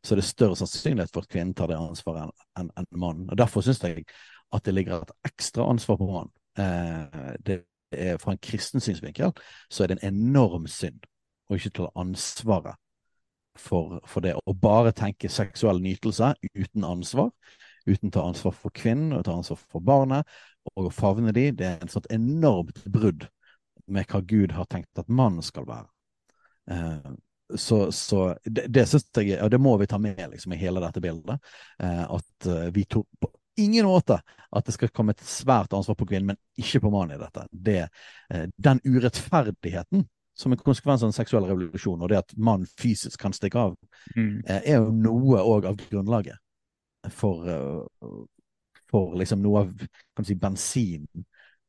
så 0.05 0.13
er 0.13 0.21
det 0.21 0.27
større 0.27 0.57
sannsynlighet 0.59 1.11
for 1.13 1.25
at 1.25 1.31
kvinnen 1.31 1.53
tar 1.57 1.71
det 1.71 1.79
ansvaret 1.79 2.25
enn 2.25 2.31
en, 2.61 2.71
en 2.77 2.89
mannen. 2.91 3.29
Og 3.29 3.37
Derfor 3.39 3.65
syns 3.65 3.81
jeg 3.83 4.05
at 4.53 4.65
det 4.65 4.75
ligger 4.75 5.01
et 5.01 5.13
ekstra 5.27 5.65
ansvar 5.69 5.99
på 5.99 6.09
mannen. 6.09 6.33
Eh, 6.61 7.35
det 7.45 7.59
er, 7.91 8.17
fra 8.21 8.35
en 8.35 8.41
kristen 8.41 8.83
synsvinkel 8.83 9.33
så 9.69 9.83
er 9.83 9.91
det 9.91 9.99
en 9.99 10.13
enorm 10.13 10.67
synd 10.71 11.07
å 11.49 11.57
ikke 11.57 11.73
ta 11.79 11.89
ansvaret 11.99 12.79
for, 13.59 13.99
for, 14.05 14.23
det. 14.25 14.35
Å 14.35 14.53
bare 14.59 14.93
tenke 14.95 15.31
seksuell 15.31 15.79
nytelse 15.83 16.33
uten 16.53 16.85
ansvar, 16.87 17.31
uten 17.87 18.11
å 18.11 18.15
ta 18.15 18.25
ansvar 18.27 18.55
for 18.57 18.75
kvinnen 18.75 19.15
og 19.17 19.25
ta 19.27 19.35
ansvar 19.37 19.59
for 19.61 19.83
barnet, 19.85 20.27
og 20.73 20.89
å 20.89 20.93
favne 20.93 21.33
de, 21.35 21.49
det 21.55 21.67
er 21.69 21.83
en 21.83 21.91
sånt 21.91 22.09
enormt 22.13 22.81
brudd 22.91 23.27
med 23.87 24.09
hva 24.09 24.21
Gud 24.21 24.55
har 24.55 24.67
tenkt 24.71 24.99
at 24.99 25.11
mannen 25.11 25.45
skal 25.45 25.67
være. 25.67 25.87
Eh, 26.71 27.13
så, 27.55 27.91
så, 27.91 28.27
det, 28.45 28.67
det 28.73 28.87
synes 28.89 29.09
jeg, 29.21 29.37
og 29.43 29.51
det 29.53 29.61
må 29.61 29.75
vi 29.77 29.87
ta 29.87 29.99
med 30.01 30.21
liksom, 30.31 30.55
i 30.55 30.61
hele 30.61 30.81
dette 30.81 31.01
bildet. 31.03 31.51
Eh, 31.83 32.03
at 32.03 32.47
uh, 32.49 32.69
vi 32.73 32.87
tok 32.89 33.05
på 33.21 33.29
ingen 33.55 33.85
måte 33.85 34.19
at 34.51 34.65
det 34.65 34.75
skal 34.75 34.91
komme 34.93 35.15
et 35.15 35.23
svært 35.25 35.73
ansvar 35.75 35.97
på 35.99 36.07
kvinnen, 36.09 36.33
men 36.33 36.61
ikke 36.61 36.81
på 36.83 36.91
mannen 36.93 37.17
i 37.17 37.21
dette. 37.21 37.45
Det, 37.51 37.81
eh, 38.33 38.45
den 38.57 38.81
urettferdigheten 38.83 40.05
som 40.35 40.51
en 40.51 40.59
konsekvens 40.59 41.03
av 41.03 41.09
den 41.09 41.15
seksuelle 41.15 41.47
revolusjonen, 41.47 42.03
og 42.03 42.11
det 42.11 42.19
at 42.19 42.35
mann 42.37 42.65
fysisk 42.79 43.19
kan 43.21 43.35
stikke 43.35 43.59
av, 43.69 43.75
mm. 44.15 44.41
Eh, 44.45 44.61
er 44.73 44.81
jo 44.81 44.91
noe 44.91 45.43
òg 45.43 45.69
av 45.69 45.79
grunnlaget 45.79 47.11
for, 47.11 47.47
eh, 47.47 48.09
for 48.91 49.15
liksom 49.15 49.43
noe 49.43 49.65
av 49.65 50.25
si, 50.25 50.35
bensinen 50.35 51.25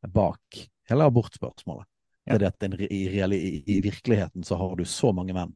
bak 0.07 0.67
hele 0.91 1.07
abortspørsmålet. 1.07 1.87
Ja. 2.27 2.39
Det 2.39 2.49
at 2.51 2.61
den, 2.61 2.75
i, 2.81 3.07
i, 3.07 3.63
i, 3.67 3.81
virkeligheten 3.81 4.45
så 4.45 4.57
har 4.59 4.77
du 4.77 4.85
så 4.85 5.13
mange 5.15 5.35
menn 5.35 5.53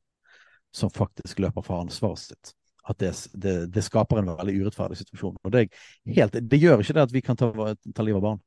som 0.70 0.90
faktisk 0.90 1.40
løper 1.42 1.64
fra 1.66 1.80
ansvaret 1.82 2.18
sitt. 2.18 2.52
At 2.86 2.98
det, 3.02 3.10
det, 3.34 3.54
det 3.74 3.82
skaper 3.82 4.20
en 4.20 4.30
veldig 4.30 4.54
urettferdig 4.62 5.00
situasjon. 5.00 5.40
Og 5.42 5.52
det, 5.52 5.66
helt, 6.14 6.38
det, 6.38 6.60
gjør 6.62 6.82
ikke 6.82 6.94
det 6.96 7.08
at 7.08 7.14
vi 7.14 7.24
kan 7.26 7.38
ta, 7.38 7.50
ta 7.50 8.06
livet 8.06 8.20
av 8.22 8.26
barn. 8.28 8.40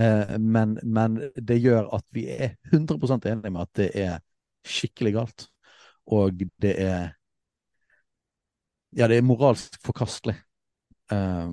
Eh, 0.00 0.38
men, 0.38 0.78
men, 0.82 1.20
det 1.36 1.58
gjør 1.60 1.90
at 1.96 2.06
vi 2.14 2.26
er 2.32 2.56
100% 2.72 3.28
enige 3.28 3.52
med 3.52 3.62
at 3.66 3.72
det 3.78 3.90
er 4.00 4.18
skikkelig 4.66 5.14
galt. 5.18 5.48
Og 6.06 6.42
det 6.62 6.74
er 6.80 7.14
Ja, 8.96 9.08
det 9.10 9.18
er 9.18 9.26
moralsk 9.26 9.74
forkastelig 9.84 10.38
eh, 11.12 11.48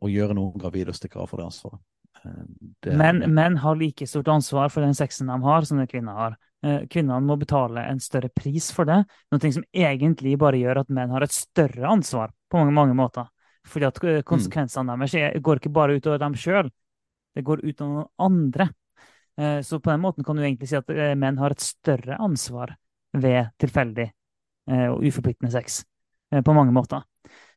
å 0.00 0.08
gjøre 0.10 0.34
noen 0.36 0.58
gravide 0.60 0.92
og 0.92 0.98
stikke 0.98 1.22
av 1.22 1.30
for 1.30 1.40
det 1.40 1.46
ansvaret. 1.48 1.80
Eh, 2.24 2.96
men 2.96 3.34
menn 3.34 3.56
har 3.56 3.76
like 3.76 4.06
stort 4.06 4.28
ansvar 4.28 4.68
for 4.68 4.84
den 4.84 4.94
sexen 4.94 5.26
de 5.26 5.42
har, 5.42 5.62
som 5.62 5.78
det 5.78 5.90
kvinner 5.90 6.12
har. 6.12 6.36
Eh, 6.64 6.86
kvinnene 6.90 7.20
må 7.24 7.36
betale 7.40 7.84
en 7.88 8.00
større 8.00 8.28
pris 8.28 8.70
for 8.74 8.88
det, 8.88 9.02
noe 9.32 9.52
som 9.52 9.64
egentlig 9.72 10.36
bare 10.40 10.60
gjør 10.60 10.82
at 10.82 10.92
menn 10.92 11.12
har 11.14 11.24
et 11.24 11.34
større 11.34 11.88
ansvar 11.88 12.34
på 12.50 12.60
mange, 12.60 12.76
mange 12.76 12.98
måter. 12.98 13.30
Fordi 13.68 13.88
at 13.88 14.02
eh, 14.04 14.20
konsekvensene 14.26 14.96
mm. 14.96 15.06
deres 15.06 15.40
går 15.44 15.62
ikke 15.62 15.74
bare 15.80 15.96
utover 15.96 16.20
dem 16.22 16.36
sjøl, 16.38 16.70
det 17.36 17.46
går 17.46 17.64
ut 17.64 17.80
over 17.80 17.90
noen 17.94 18.12
andre. 18.18 18.72
Så 19.40 19.78
på 19.80 19.88
den 19.88 20.02
måten 20.02 20.24
kan 20.26 20.36
du 20.36 20.42
egentlig 20.42 20.66
si 20.68 20.74
at 20.76 20.90
menn 21.16 21.38
har 21.40 21.54
et 21.54 21.62
større 21.64 22.18
ansvar 22.20 22.74
ved 23.16 23.54
tilfeldig 23.62 24.04
og 24.90 25.06
uforpliktende 25.06 25.52
sex. 25.54 25.78
På 26.44 26.52
mange 26.52 26.74
måter. 26.76 27.06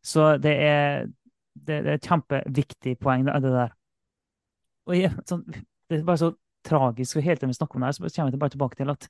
Så 0.05 0.37
det 0.39 0.53
er, 0.63 1.09
det 1.57 1.79
er 1.81 1.89
et 1.97 2.07
kjempeviktig 2.07 2.93
poeng, 3.01 3.25
det 3.25 3.51
der. 3.51 3.73
Og 4.89 4.97
jeg, 4.97 5.13
sånn, 5.29 5.43
det 5.89 5.99
er 5.99 6.07
bare 6.07 6.21
så 6.21 6.31
tragisk, 6.63 7.17
og 7.19 7.25
hele 7.25 7.39
tiden 7.39 7.51
vi 7.51 7.59
snakker 7.59 7.77
om 7.77 7.83
det 7.83 7.91
her, 7.91 7.97
så 7.97 8.09
kommer 8.15 8.35
jeg 8.35 8.41
bare 8.41 8.55
tilbake 8.55 8.79
til 8.79 8.93
at 8.93 9.07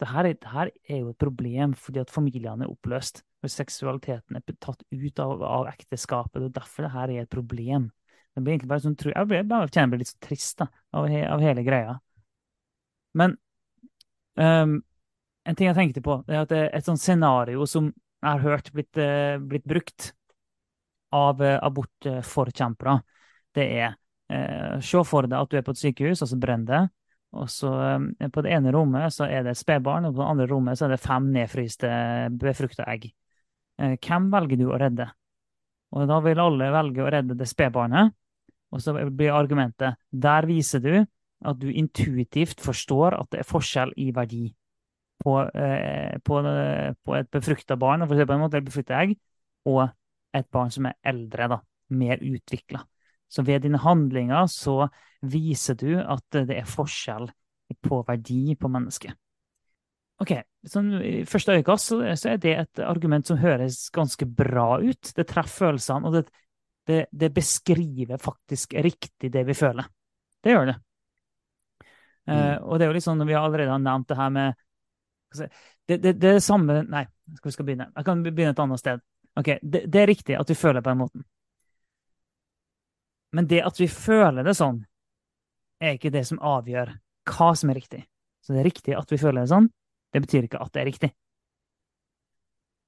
Det 0.00 0.08
her, 0.10 0.26
er, 0.26 0.34
det 0.34 0.50
her 0.50 0.70
er 0.90 0.98
jo 0.98 1.10
et 1.12 1.18
problem 1.22 1.74
fordi 1.78 2.00
at 2.02 2.10
familiene 2.10 2.66
er 2.66 2.70
oppløst. 2.70 3.22
Og 3.44 3.50
seksualiteten 3.52 4.36
er 4.36 4.56
tatt 4.60 4.82
ut 4.90 5.20
av, 5.22 5.42
av 5.46 5.68
ekteskapet. 5.70 6.42
Er 6.42 6.50
derfor 6.52 6.84
det 6.84 6.90
her 6.92 7.12
er 7.12 7.22
et 7.22 7.30
problem. 7.30 7.86
Det 8.34 8.42
blir 8.42 8.56
egentlig 8.56 8.70
bare 8.72 8.82
sånn, 8.82 8.96
jeg, 8.98 9.28
blir, 9.30 9.44
jeg 9.44 9.70
kjenner 9.70 9.92
meg 9.92 10.02
litt 10.02 10.10
så 10.10 10.18
trist 10.26 10.58
da, 10.58 10.66
av, 10.98 11.06
he, 11.08 11.20
av, 11.22 11.44
hele 11.44 11.62
greia. 11.64 11.94
Men 13.14 13.36
um, 14.34 14.80
en 15.46 15.58
ting 15.58 15.70
jeg 15.70 15.78
tenkte 15.78 16.02
på, 16.04 16.18
det 16.26 16.34
er 16.34 16.42
at 16.42 16.50
det 16.50 16.62
er 16.64 16.70
et 16.74 16.88
sånt 16.88 17.02
scenario 17.02 17.66
som 17.70 17.92
jeg 17.92 18.26
har 18.26 18.42
hørt 18.42 18.72
blitt, 18.74 18.98
uh, 18.98 19.38
blitt 19.38 19.68
brukt 19.70 20.10
av 21.14 21.38
uh, 21.44 21.60
abortforkjempere. 21.62 22.98
Det 23.54 23.68
er 23.78 23.94
uh, 24.32 24.80
Se 24.80 25.02
for 25.06 25.28
deg 25.28 25.38
at 25.38 25.50
du 25.50 25.58
er 25.58 25.66
på 25.66 25.74
et 25.74 25.80
sykehus, 25.80 26.22
og 26.24 26.30
så 26.30 26.38
brenner 26.40 26.70
det. 26.70 26.82
Og 27.34 27.50
så 27.50 27.70
eh, 27.82 28.30
På 28.30 28.42
det 28.44 28.52
ene 28.54 28.72
rommet 28.74 29.12
så 29.14 29.26
er 29.26 29.44
det 29.46 29.56
spedbarn, 29.58 30.06
og 30.08 30.14
på 30.14 30.22
det 30.22 30.30
andre 30.30 30.48
rommet 30.50 30.78
så 30.78 30.86
er 30.86 30.94
det 30.94 31.02
fem 31.02 31.30
nedfryste 31.34 31.90
befrukta 32.40 32.86
egg. 32.92 33.08
Eh, 33.80 33.96
hvem 33.98 34.30
velger 34.32 34.60
du 34.60 34.68
å 34.70 34.78
redde? 34.80 35.08
Og 35.94 36.06
Da 36.10 36.20
vil 36.24 36.42
alle 36.42 36.70
velge 36.74 37.02
å 37.04 37.10
redde 37.10 37.38
det 37.38 37.48
spedbarnet. 37.50 38.14
Og 38.74 38.82
så 38.82 38.94
blir 38.94 39.34
argumentet 39.34 40.00
der 40.10 40.46
viser 40.50 40.82
du 40.82 40.94
at 41.44 41.58
du 41.60 41.68
intuitivt 41.70 42.62
forstår 42.64 43.14
at 43.18 43.28
det 43.30 43.42
er 43.42 43.46
forskjell 43.46 43.92
i 44.00 44.08
verdi 44.14 44.48
på, 45.22 45.36
eh, 45.54 46.16
på, 46.24 46.40
på 47.04 47.14
et 47.18 47.30
befrukta 47.30 47.76
barn, 47.78 48.06
for 48.06 48.16
å 48.16 48.18
si 48.18 48.26
på 48.26 48.34
en 48.34 48.42
måte, 48.42 48.58
et 48.58 48.66
befrukta 48.66 48.98
egg, 49.02 49.14
og 49.70 49.84
et 50.34 50.48
barn 50.50 50.72
som 50.74 50.88
er 50.90 50.96
eldre, 51.06 51.48
da, 51.52 51.60
mer 51.94 52.24
utvikla. 52.24 52.82
Så 53.34 53.42
ved 53.42 53.64
dine 53.64 53.80
handlinger 53.82 54.46
så 54.50 54.84
viser 55.26 55.74
du 55.80 55.96
at 55.98 56.24
det 56.46 56.60
er 56.60 56.68
forskjell 56.70 57.26
på 57.82 58.00
verdi 58.06 58.54
på 58.60 58.70
mennesket. 58.70 59.16
Ok, 60.22 60.30
sånn, 60.70 60.92
I 61.02 61.24
første 61.26 61.56
øyekast 61.58 61.90
så, 61.90 61.98
så, 62.14 62.34
er 62.34 62.42
det 62.42 62.52
et 62.54 62.82
argument 62.86 63.26
som 63.26 63.40
høres 63.40 63.88
ganske 63.94 64.28
bra 64.30 64.78
ut. 64.78 65.10
Det 65.16 65.26
treffer 65.26 65.72
følelsene, 65.72 66.06
og 66.06 66.14
det, 66.14 66.22
det, 66.86 67.00
det, 67.10 67.32
beskriver 67.34 68.22
faktisk 68.22 68.76
riktig 68.78 69.32
det 69.34 69.42
vi 69.48 69.58
føler. 69.58 69.88
Det 70.44 70.54
gjør 70.54 70.70
det. 70.70 70.76
Eh, 72.28 72.30
mm. 72.30 72.38
Uh, 72.38 72.56
og 72.62 72.78
det 72.78 72.86
er 72.86 72.92
jo 72.92 72.98
litt 73.00 73.08
sånn, 73.08 73.18
når 73.20 73.32
vi 73.32 73.38
allerede 73.40 73.74
har 73.74 73.82
nevnt 73.82 74.12
det 74.12 74.20
her 74.20 74.32
med 74.38 74.62
det, 75.34 75.48
det, 75.98 76.12
det 76.12 76.28
er 76.30 76.36
det 76.38 76.44
samme 76.44 76.76
Nei, 76.86 77.02
skal 77.34 77.48
vi 77.48 77.54
skal 77.56 77.66
begynne? 77.66 77.88
Jeg 77.90 78.06
kan 78.06 78.20
begynne 78.22 78.54
et 78.54 78.60
annet 78.62 78.80
sted. 78.80 79.02
Ok, 79.34 79.56
det, 79.60 79.80
det 79.90 80.00
er 80.00 80.12
riktig 80.12 80.36
at 80.38 80.50
vi 80.52 80.56
føler 80.56 80.84
på 80.84 80.92
den 80.92 81.00
måten. 81.02 81.24
Men 83.34 83.48
det 83.50 83.64
at 83.66 83.78
vi 83.80 83.88
føler 83.90 84.46
det 84.46 84.54
sånn, 84.58 84.84
er 85.82 85.96
ikke 85.96 86.12
det 86.14 86.22
som 86.28 86.38
avgjør 86.38 86.92
hva 87.34 87.50
som 87.58 87.72
er 87.72 87.80
riktig. 87.80 88.04
Så 88.44 88.54
det 88.54 88.62
er 88.62 88.68
riktig 88.68 88.94
at 88.96 89.10
vi 89.10 89.18
føler 89.20 89.42
det 89.42 89.52
sånn. 89.52 89.66
Det 90.14 90.22
betyr 90.22 90.46
ikke 90.46 90.60
at 90.62 90.72
det 90.74 90.82
er 90.82 90.88
riktig. 90.88 91.10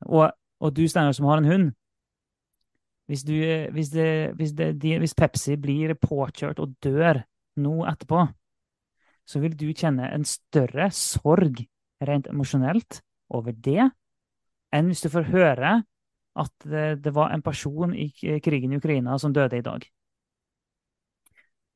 Og, 0.06 0.28
og 0.62 0.74
du, 0.76 0.84
Steinar, 0.86 1.16
som 1.16 1.26
har 1.30 1.40
en 1.40 1.50
hund 1.50 1.74
hvis, 3.06 3.22
du, 3.22 3.34
hvis, 3.70 3.90
det, 3.94 4.08
hvis, 4.34 4.52
det, 4.58 4.72
hvis, 4.82 5.14
Pepsi 5.14 5.54
blir 5.62 5.94
påkjørt 5.94 6.58
og 6.58 6.72
dør 6.82 7.20
nå 7.62 7.74
etterpå, 7.86 8.24
så 9.26 9.42
vil 9.42 9.54
du 9.58 9.68
kjenne 9.70 10.08
en 10.10 10.26
større 10.26 10.88
sorg 10.94 11.62
rent 12.02 12.26
emosjonelt 12.30 13.00
over 13.34 13.54
det 13.54 13.86
enn 14.74 14.90
hvis 14.90 15.04
du 15.06 15.08
får 15.12 15.30
høre 15.30 15.76
at 16.36 16.66
det, 16.66 16.86
det 17.06 17.14
var 17.14 17.30
en 17.32 17.46
person 17.46 17.94
i 17.94 18.10
krigen 18.42 18.74
i 18.74 18.80
Ukraina 18.82 19.14
som 19.22 19.32
døde 19.32 19.62
i 19.62 19.64
dag. 19.64 19.86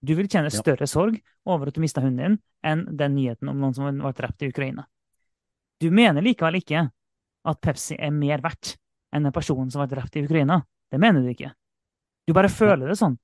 Du 0.00 0.14
vil 0.16 0.28
kjenne 0.32 0.50
større 0.52 0.86
sorg 0.88 1.18
over 1.44 1.68
at 1.68 1.76
du 1.76 1.82
mista 1.82 2.00
hunden 2.00 2.20
din, 2.20 2.36
enn 2.64 2.86
den 2.96 3.16
nyheten 3.16 3.50
om 3.52 3.58
noen 3.60 3.76
som 3.76 3.88
ble 3.88 4.12
drept 4.16 4.42
i 4.42 4.48
Ukraina. 4.48 4.86
Du 5.80 5.90
mener 5.92 6.24
likevel 6.24 6.60
ikke 6.60 6.86
at 7.50 7.60
Pepsi 7.60 7.96
er 7.96 8.12
mer 8.12 8.42
verdt 8.44 8.76
enn 9.12 9.26
den 9.26 9.34
personen 9.34 9.70
som 9.72 9.82
ble 9.82 9.90
drept 9.92 10.16
i 10.16 10.24
Ukraina. 10.24 10.60
Det 10.90 11.00
mener 11.00 11.24
du 11.24 11.30
ikke. 11.32 11.52
Du 12.26 12.34
bare 12.36 12.50
føler 12.52 12.88
det 12.88 12.98
sånn. 13.00 13.16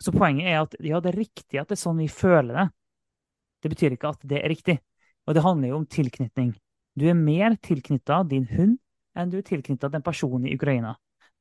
Så 0.00 0.14
poenget 0.14 0.48
er 0.48 0.62
at 0.62 0.76
ja, 0.80 1.00
det 1.02 1.12
er 1.12 1.20
riktig 1.20 1.60
at 1.60 1.68
det 1.68 1.76
er 1.76 1.82
sånn 1.82 2.00
vi 2.00 2.08
føler 2.08 2.56
det. 2.56 2.66
Det 3.60 3.70
betyr 3.74 3.96
ikke 3.96 4.14
at 4.14 4.22
det 4.26 4.40
er 4.40 4.48
riktig. 4.48 4.78
Og 5.28 5.36
det 5.36 5.44
handler 5.44 5.72
jo 5.72 5.80
om 5.82 5.86
tilknytning. 5.90 6.54
Du 6.96 7.06
er 7.10 7.18
mer 7.18 7.56
tilknytta 7.62 8.22
din 8.30 8.46
hund 8.50 8.78
enn 9.18 9.30
du 9.30 9.38
er 9.40 9.46
tilknytta 9.46 9.90
den 9.92 10.04
personen 10.06 10.46
i 10.48 10.54
Ukraina. 10.56 10.94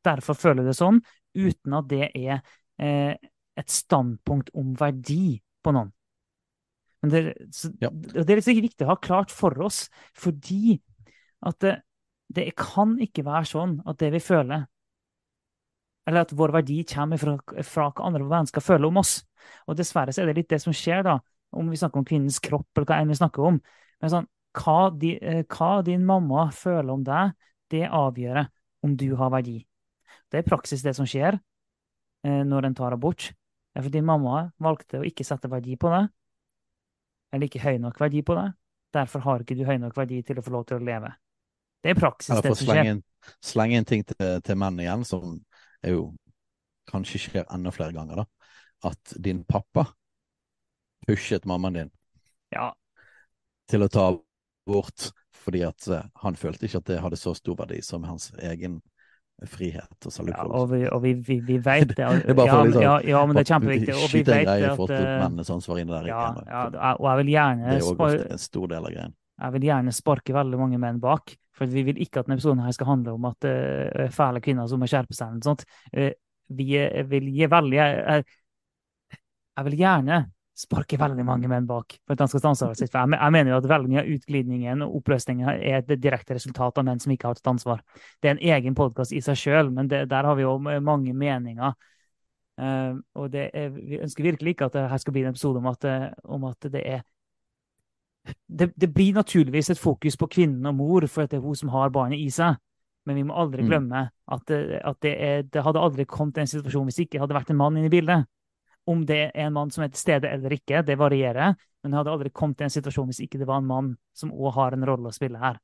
Derfor 0.06 0.38
føler 0.38 0.64
du 0.64 0.72
det 0.72 0.78
sånn, 0.78 1.00
uten 1.38 1.76
at 1.78 1.88
det 1.90 2.10
er 2.10 2.42
eh, 2.82 3.16
et 3.60 3.72
standpunkt 3.72 4.52
om 4.58 4.74
verdi 4.80 5.40
på 5.64 5.74
noen. 5.76 5.92
Men 7.02 7.14
det, 7.14 7.22
så, 7.56 7.72
ja. 7.80 7.92
det 7.92 8.26
er 8.26 8.40
liksom 8.40 8.60
viktig 8.60 8.86
å 8.86 8.92
ha 8.92 9.00
klart 9.00 9.32
for 9.32 9.56
oss, 9.64 9.86
fordi 10.18 10.80
at 11.48 11.60
det, 11.64 11.78
det, 12.28 12.50
kan 12.60 12.98
ikke 13.00 13.24
være 13.28 13.48
sånn 13.48 13.78
at 13.88 14.00
det 14.02 14.12
vi 14.18 14.24
føler, 14.24 14.66
eller 16.10 16.26
at 16.26 16.34
vår 16.36 16.56
verdi 16.58 16.82
kommer 16.90 17.22
fra, 17.22 17.38
fra 17.64 17.88
hva 17.92 18.08
andre 18.10 18.26
mennesker 18.26 18.64
føler 18.66 18.90
om 18.90 19.00
oss. 19.00 19.20
Og 19.70 19.78
dessverre 19.80 20.12
så 20.16 20.24
er 20.24 20.32
det 20.32 20.42
litt 20.42 20.52
det 20.52 20.60
som 20.64 20.76
skjer, 20.76 21.04
da, 21.06 21.20
om 21.56 21.70
vi 21.70 21.80
snakker 21.80 22.02
om 22.02 22.08
kvinnens 22.08 22.42
kropp, 22.44 22.68
eller 22.76 22.90
hva 22.90 23.00
enn 23.00 23.14
vi 23.14 23.20
snakker 23.20 23.48
om. 23.52 23.60
Men 24.02 24.14
sånn, 24.14 24.30
hva, 24.60 24.80
di, 24.92 25.14
eh, 25.22 25.44
hva 25.46 25.80
din 25.86 26.06
mamma 26.08 26.50
føler 26.56 26.92
om 26.94 27.06
deg, 27.06 27.36
det 27.70 27.86
avgjør 27.86 28.42
om 28.86 28.96
du 28.98 29.12
har 29.20 29.32
verdi. 29.34 29.60
Det 30.30 30.40
er 30.40 30.46
i 30.46 30.50
praksis 30.50 30.84
det 30.86 30.96
som 30.98 31.08
skjer 31.10 31.38
eh, 31.38 32.42
når 32.48 32.70
en 32.70 32.78
tar 32.78 32.96
abort. 32.98 33.30
Fordi 33.86 34.02
mamma 34.06 34.44
valgte 34.62 35.02
å 35.02 35.08
ikke 35.08 35.26
sette 35.28 35.50
verdi 35.52 35.78
på 35.80 35.92
det, 35.94 36.04
eller 37.34 37.50
ikke 37.50 37.64
høy 37.64 37.78
nok 37.82 38.00
verdi 38.02 38.24
på 38.26 38.38
det. 38.38 38.48
Derfor 38.96 39.24
har 39.26 39.44
ikke 39.44 39.58
du 39.58 39.66
høy 39.68 39.78
nok 39.82 39.98
verdi 39.98 40.24
til 40.26 40.40
å 40.42 40.46
få 40.46 40.54
lov 40.56 40.66
til 40.70 40.80
å 40.80 40.86
leve. 40.86 41.12
Det 41.84 41.94
er 41.94 42.00
praksis, 42.00 42.42
det 42.44 42.56
som 42.58 42.72
skjer. 42.72 42.98
Slenge 43.46 43.78
en 43.80 43.88
ting 43.88 44.04
til, 44.08 44.40
til 44.44 44.58
menn 44.60 44.80
igjen, 44.82 45.06
som 45.08 45.38
er 45.86 45.96
jo 45.96 46.10
kanskje 46.90 47.22
skjer 47.22 47.48
enda 47.54 47.72
flere 47.76 47.96
ganger, 47.96 48.24
da. 48.24 48.26
At 48.90 49.14
din 49.20 49.44
pappa 49.48 49.86
pushet 51.08 51.46
mammaen 51.48 51.76
din 51.76 51.92
ja. 52.54 52.70
til 53.70 53.84
å 53.86 53.90
ta 53.92 54.06
bort 54.70 55.10
fordi 55.40 55.64
at 55.66 55.88
eh, 55.88 56.06
han 56.24 56.38
følte 56.38 56.68
ikke 56.68 56.82
at 56.82 56.90
det 56.90 57.00
hadde 57.04 57.20
så 57.20 57.34
stor 57.38 57.58
verdi 57.60 57.80
som 57.86 58.06
hans 58.08 58.30
egen 58.44 58.80
frihet 59.48 60.06
og 60.06 60.12
selvutfoldelse. 60.14 60.56
Ja, 60.56 60.60
og 60.60 60.72
vi, 60.72 60.82
og 60.90 61.04
vi, 61.04 61.14
vi, 61.28 61.40
vi 61.46 61.58
vet 61.64 61.94
det. 61.98 61.98
det 61.98 62.34
er 62.34 62.38
bare 62.38 62.50
for 62.50 62.58
ja, 62.58 62.64
liksom, 62.68 62.84
ja, 62.84 62.96
ja, 63.08 63.26
men 63.26 63.38
det 63.38 63.44
er 63.44 63.52
kjempeviktig. 63.54 63.96
Og 63.96 64.14
vi 64.14 64.24
vet 64.28 64.50
det 64.50 64.72
at 64.72 65.70
inni 65.80 65.94
der. 65.94 66.10
Ja, 66.10 66.24
ja, 66.48 66.94
og 66.96 67.06
jeg 67.10 67.22
vil 67.22 67.32
gjerne 67.36 67.70
Det 67.70 67.78
er 67.78 67.92
også 67.94 68.24
en 68.26 68.44
stor 68.46 68.72
del 68.74 68.90
av 68.90 68.96
greien. 68.96 69.16
Jeg 69.40 69.56
vil 69.56 69.70
gjerne 69.70 69.94
sparke 69.96 70.36
veldig 70.36 70.60
mange 70.60 70.82
menn 70.82 71.00
bak. 71.04 71.36
For 71.56 71.68
vi 71.68 71.84
vil 71.84 72.00
ikke 72.00 72.22
at 72.22 72.28
denne 72.28 72.38
episoden 72.40 72.64
her 72.64 72.76
skal 72.76 72.88
handle 72.88 73.14
om 73.18 73.26
at 73.28 73.48
uh, 73.48 74.06
fæle 74.16 74.40
kvinner 74.44 74.68
som 74.72 74.80
må 74.80 74.88
skjerpe 74.88 75.16
seg. 75.16 75.34
eller 75.34 75.48
sånt. 75.48 75.66
Uh, 75.96 76.12
vi 76.56 76.80
vil 77.12 77.28
gi 77.36 77.46
veldig 77.52 77.78
jeg, 77.78 78.24
jeg 79.60 79.66
vil 79.68 79.76
gjerne 79.78 80.24
sparker 80.60 81.00
veldig 81.00 81.24
mange 81.24 81.48
menn 81.52 81.68
bak 81.70 81.96
for 82.04 82.16
at 82.16 82.24
han 82.24 82.30
skal 82.32 82.76
sitt. 82.76 82.92
Jeg, 82.92 83.12
jeg 83.14 83.34
mener 83.36 83.54
jo 83.54 83.60
at 83.62 83.68
veldig 83.72 83.92
mye 83.92 84.02
av 84.02 84.10
utglidningen 84.16 84.84
og 84.84 84.98
oppløsningen 85.00 85.52
er 85.54 85.78
et 85.80 85.94
direkte 86.02 86.36
resultat 86.36 86.82
av 86.82 86.88
menn 86.88 87.00
som 87.00 87.14
ikke 87.14 87.30
har 87.30 87.40
tatt 87.40 87.52
ansvar. 87.54 87.84
Det 88.20 88.30
er 88.30 88.36
en 88.36 88.44
egen 88.58 88.76
podkast 88.76 89.16
i 89.16 89.22
seg 89.24 89.40
sjøl, 89.40 89.72
men 89.76 89.92
det, 89.92 90.04
der 90.12 90.28
har 90.28 90.36
vi 90.36 90.44
jo 90.44 90.58
mange 90.60 91.16
meninger. 91.16 91.78
Uh, 92.60 93.00
og 93.16 93.36
er, 93.40 93.70
vi 93.72 94.02
ønsker 94.04 94.26
virkelig 94.26 94.58
ikke 94.58 94.68
at 94.68 94.76
det 94.76 94.90
her 94.92 95.00
skal 95.00 95.16
bli 95.16 95.24
en 95.24 95.32
episode 95.32 95.62
om 95.62 95.70
at, 95.72 95.86
eh, 95.88 96.10
om 96.28 96.44
at 96.50 96.66
det 96.74 96.82
er 96.84 97.06
det, 98.46 98.74
det, 98.76 98.90
blir 98.92 99.14
naturligvis 99.16 99.72
et 99.72 99.80
fokus 99.80 100.18
på 100.20 100.28
kvinnen 100.28 100.66
og 100.68 100.76
mor, 100.76 101.08
for 101.08 101.24
at 101.24 101.32
det 101.32 101.40
er 101.40 101.46
hun 101.46 101.56
som 101.56 101.72
har 101.72 101.94
barnet 101.96 102.20
i 102.20 102.28
seg. 102.34 102.60
Men 103.08 103.16
vi 103.16 103.24
må 103.24 103.38
aldri 103.40 103.64
mm. 103.64 103.70
glemme 103.70 104.02
at, 104.12 104.44
det, 104.52 104.82
at 104.86 105.00
det, 105.02 105.14
er, 105.24 105.48
det 105.48 105.64
hadde 105.64 105.82
aldri 105.82 106.06
kommet 106.06 106.36
til 106.36 106.44
en 106.44 106.52
situasjon 106.52 106.90
hvis 106.90 107.00
det 107.00 107.08
ikke 107.08 107.24
hadde 107.24 107.38
vært 107.38 107.54
en 107.54 107.62
mann 107.62 107.80
inne 107.80 107.88
i 107.88 107.94
bildet. 107.94 108.28
Om 108.90 109.04
det 109.06 109.20
er 109.30 109.46
en 109.46 109.56
mann 109.56 109.72
som 109.74 109.84
er 109.86 109.92
til 109.94 110.02
stede 110.02 110.32
eller 110.32 110.56
ikke, 110.56 110.82
det 110.86 110.98
varierer. 111.00 111.56
Men 111.84 111.94
jeg 111.94 112.02
hadde 112.02 112.14
aldri 112.16 112.32
kommet 112.36 112.60
til 112.60 112.68
en 112.68 112.74
situasjon 112.74 113.10
hvis 113.12 113.22
ikke 113.26 113.40
det 113.42 113.48
var 113.50 113.62
en 113.62 113.70
mann 113.70 113.94
som 114.18 114.34
òg 114.34 114.56
har 114.58 114.76
en 114.76 114.86
rolle 114.90 115.12
å 115.12 115.16
spille 115.16 115.40
her. 115.42 115.60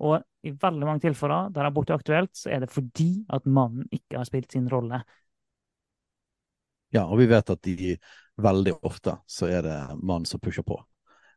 Og 0.00 0.20
i 0.46 0.52
veldig 0.56 0.86
mange 0.88 1.04
tilfeller 1.04 1.50
der 1.54 1.68
abort 1.68 1.90
er 1.90 2.00
aktuelt, 2.00 2.32
så 2.36 2.50
er 2.54 2.62
det 2.62 2.70
fordi 2.72 3.10
at 3.32 3.48
mannen 3.48 3.88
ikke 3.92 4.16
har 4.16 4.28
spilt 4.28 4.54
sin 4.54 4.68
rolle. 4.72 5.02
Ja, 6.90 7.04
og 7.04 7.20
vi 7.20 7.28
vet 7.30 7.52
at 7.52 7.62
de 7.62 7.96
veldig 8.40 8.78
ofte 8.86 9.18
så 9.28 9.50
er 9.50 9.66
det 9.66 9.76
mannen 10.00 10.26
som 10.26 10.40
pusher 10.42 10.64
på 10.66 10.78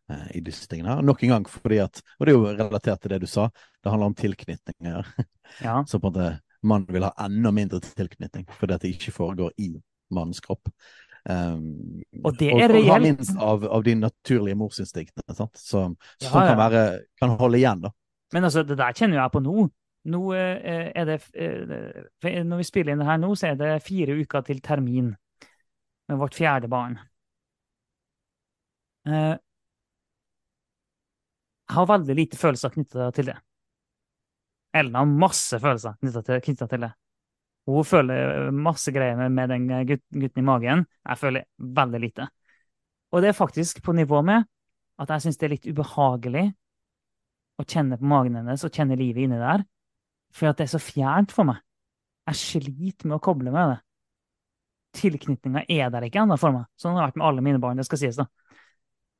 eh, 0.09 0.29
i 0.39 0.41
disse 0.45 0.65
tingene 0.69 0.95
her. 0.95 1.05
Nok 1.05 1.25
en 1.25 1.35
gang 1.35 1.49
fordi 1.49 1.81
at 1.83 2.01
Og 2.17 2.25
det 2.25 2.33
er 2.33 2.37
jo 2.37 2.55
relatert 2.55 3.03
til 3.03 3.13
det 3.13 3.21
du 3.25 3.29
sa, 3.29 3.49
det 3.83 3.91
handler 3.91 4.13
om 4.13 4.17
tilknytninger. 4.17 5.13
Ja. 5.61 5.81
så 5.89 5.99
på 5.99 6.07
en 6.07 6.13
måte 6.13 6.29
mannen 6.63 6.87
vil 6.95 7.05
ha 7.05 7.11
enda 7.25 7.51
mindre 7.51 7.83
tilknytning 7.83 8.47
fordi 8.57 8.77
at 8.77 8.85
det 8.85 8.95
ikke 8.95 9.13
foregår 9.19 9.51
i 9.59 9.73
mannens 10.13 10.41
kropp. 10.43 10.71
Um, 11.23 12.01
og 12.23 12.35
det 12.39 12.49
er 12.51 12.67
reelt. 12.67 12.89
Og 12.89 12.91
ha 12.91 12.99
minst 13.03 13.37
av, 13.39 13.63
av 13.77 13.85
de 13.85 13.95
naturlige 13.95 14.59
morsinstinktene, 14.59 15.35
sant? 15.37 15.55
som, 15.59 15.95
som 16.19 16.35
ja, 16.35 16.43
ja. 16.43 16.49
Kan, 16.49 16.59
være, 16.59 16.83
kan, 17.21 17.37
holde 17.39 17.61
igjen. 17.61 17.85
da. 17.85 17.93
Men 18.35 18.49
altså, 18.49 18.65
det 18.67 18.77
der 18.81 18.97
kjenner 18.97 19.21
jeg 19.21 19.33
på 19.33 19.43
nå. 19.45 19.69
Nå 20.13 20.21
eh, 20.35 20.89
er 20.91 21.05
det 21.07 21.15
eh, 21.39 22.41
Når 22.43 22.59
vi 22.59 22.65
spiller 22.67 22.91
inn 22.91 22.99
det 22.99 23.07
her 23.07 23.21
nå, 23.21 23.29
så 23.39 23.53
er 23.53 23.59
det 23.61 23.71
fire 23.85 24.17
uker 24.19 24.43
til 24.43 24.59
termin 24.59 25.13
med 26.11 26.19
vårt 26.19 26.35
fjerde 26.35 26.67
barn. 26.67 26.97
Eh, 29.07 29.35
Jeg 31.73 31.79
har 31.79 31.87
veldig 31.89 32.15
lite 32.17 32.37
følelser 32.37 32.69
knytta 32.69 33.07
til 33.15 33.31
det. 33.31 33.37
Ellen 34.77 34.97
har 34.97 35.07
masse 35.09 35.57
følelser 35.61 35.95
knytta 36.01 36.67
til 36.67 36.83
det. 36.85 36.91
Hun 37.69 37.85
føler 37.87 38.49
masse 38.51 38.91
greier 38.91 39.29
med, 39.29 39.49
den 39.49 39.67
gutten 39.87 40.41
i 40.41 40.45
magen. 40.45 40.83
Jeg 41.07 41.19
føler 41.19 41.45
veldig 41.57 42.01
lite. 42.03 42.27
Og 43.13 43.21
det 43.23 43.29
er 43.29 43.37
faktisk 43.37 43.79
på 43.85 43.95
nivå 43.95 44.21
med 44.25 44.43
at 44.99 45.13
jeg 45.13 45.25
syns 45.25 45.39
det 45.39 45.47
er 45.47 45.53
litt 45.55 45.69
ubehagelig 45.69 46.47
å 47.61 47.65
kjenne 47.65 47.99
på 47.99 48.09
magen 48.09 48.35
hennes 48.39 48.65
og 48.65 48.73
kjenne 48.73 48.97
livet 48.99 49.25
inni 49.25 49.39
der. 49.39 49.63
For 50.33 50.49
at 50.49 50.59
det 50.59 50.67
er 50.67 50.73
så 50.73 50.81
fjernt 50.81 51.31
for 51.31 51.47
meg. 51.47 51.61
Jeg 52.29 52.39
sliter 52.39 53.09
med 53.09 53.19
å 53.19 53.23
koble 53.23 53.53
med 53.53 53.73
det. 53.73 53.79
Tilknytninga 54.99 55.63
er 55.71 55.91
der 55.93 56.07
ikke 56.07 56.23
ennå 56.23 56.37
for 56.41 56.55
meg. 56.55 56.67
Sånn 56.79 56.97
har 56.97 57.03
det 57.03 57.11
vært 57.11 57.21
med 57.21 57.27
alle 57.29 57.45
mine 57.45 57.61
barn. 57.61 57.77
det 57.79 57.87
skal 57.87 58.01
sies 58.01 58.19
da. 58.19 58.27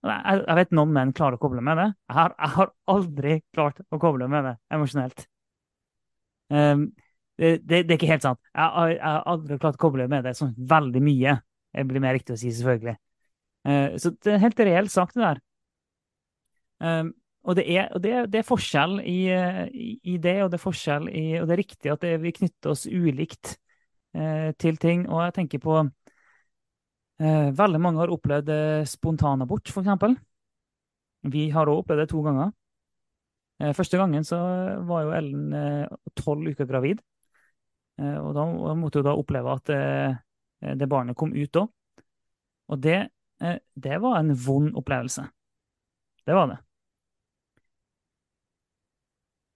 Jeg 0.04 0.58
vet 0.60 0.74
noen 0.76 0.92
menn 0.92 1.14
klarer 1.16 1.40
å 1.40 1.42
koble 1.42 1.64
med 1.64 1.80
det. 1.80 1.88
Jeg 2.10 2.18
har, 2.18 2.36
jeg 2.36 2.56
har 2.58 2.74
aldri 2.92 3.36
klart 3.56 3.80
å 3.88 4.00
koble 4.02 4.28
med 4.32 4.50
det 4.50 4.54
emosjonelt. 4.76 5.26
Um, 6.52 6.90
det, 7.38 7.58
det, 7.66 7.84
det, 7.88 7.96
er 7.96 7.98
ikke 7.98 8.12
helt 8.12 8.26
sant. 8.26 8.40
Jeg, 8.54 9.00
har 9.02 9.26
aldri 9.30 9.58
klart 9.62 9.80
å 9.80 9.82
koble 9.82 10.06
med 10.12 10.26
det 10.28 10.36
sånn 10.38 10.54
veldig 10.70 11.02
mye. 11.04 11.40
Det 11.74 11.86
blir 11.90 12.04
mer 12.04 12.14
riktig 12.18 12.36
å 12.36 12.40
si, 12.40 12.52
selvfølgelig. 12.54 12.96
Uh, 13.66 13.96
så 13.98 14.14
det 14.14 14.30
er 14.30 14.38
en 14.38 14.46
helt 14.46 14.64
reell 14.68 14.90
sak, 14.92 15.14
det 15.16 15.24
der. 15.24 15.42
Um, 16.84 17.14
og 17.44 17.58
det 17.58 17.66
er, 17.74 17.90
og 17.92 18.04
det, 18.04 18.40
er 18.40 18.46
forskjell 18.48 19.00
i, 19.02 19.18
i, 19.28 19.88
i, 20.14 20.18
det, 20.22 20.38
og 20.46 20.52
det 20.52 20.60
er 20.60 20.64
forskjell 20.64 21.10
i, 21.12 21.26
og 21.42 21.48
det 21.48 21.56
er 21.56 21.62
riktig 21.64 21.92
at 21.92 22.06
vi 22.24 22.32
knytter 22.38 22.72
oss 22.72 22.86
ulikt 22.88 23.58
uh, 24.16 24.52
til 24.62 24.78
ting. 24.80 25.08
Og 25.10 25.26
jeg 25.26 25.36
tenker 25.40 25.64
på 25.64 25.80
uh, 25.82 25.90
Veldig 27.58 27.82
mange 27.82 28.02
har 28.04 28.14
opplevd 28.14 28.52
spontanabort, 28.90 29.74
f.eks. 29.74 30.20
Vi 31.34 31.48
har 31.56 31.72
òg 31.72 31.82
opplevd 31.82 32.04
det 32.04 32.12
to 32.12 32.22
ganger. 32.26 32.52
Første 33.78 33.96
gangen 33.96 34.26
så 34.28 34.38
var 34.84 35.06
jo 35.06 35.12
Ellen 35.16 35.54
tolv 36.20 36.50
uker 36.52 36.68
gravid. 36.68 37.00
Og 38.02 38.32
da 38.34 38.46
måtte 38.74 39.02
hun 39.02 39.06
da 39.06 39.14
oppleve 39.14 39.54
at 39.54 39.70
det 40.80 40.88
barnet 40.90 41.18
kom 41.20 41.34
ut 41.36 41.60
òg. 41.62 41.68
Og 42.74 42.80
det, 42.82 43.00
det 43.76 43.98
var 44.02 44.18
en 44.18 44.32
vond 44.34 44.72
opplevelse. 44.80 45.26
Det 46.26 46.34
var 46.34 46.48
det. 46.50 46.58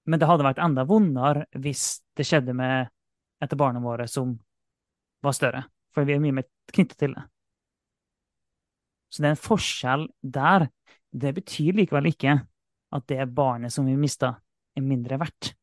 Men 0.07 0.21
det 0.21 0.27
hadde 0.29 0.45
vært 0.47 0.61
enda 0.63 0.85
vondere 0.87 1.47
hvis 1.59 1.87
det 2.15 2.27
skjedde 2.27 2.53
med 2.55 2.91
et 3.43 3.53
av 3.53 3.59
barna 3.59 3.81
våre 3.83 4.07
som 4.11 4.35
var 5.23 5.35
større. 5.35 5.65
For 5.95 6.07
vi 6.07 6.15
er 6.15 6.21
mye 6.23 6.37
mer 6.39 6.47
knyttet 6.71 6.99
til 7.01 7.15
det. 7.17 7.25
Så 9.11 9.23
det 9.23 9.31
er 9.31 9.35
en 9.35 9.45
forskjell 9.47 10.07
der. 10.21 10.67
Det 11.11 11.33
betyr 11.39 11.79
likevel 11.79 12.11
ikke 12.11 12.37
at 12.37 13.07
det 13.09 13.27
barnet 13.35 13.73
som 13.73 13.87
vi 13.87 13.95
mista, 13.99 14.35
er 14.77 14.83
mindre 14.85 15.17
verdt. 15.19 15.55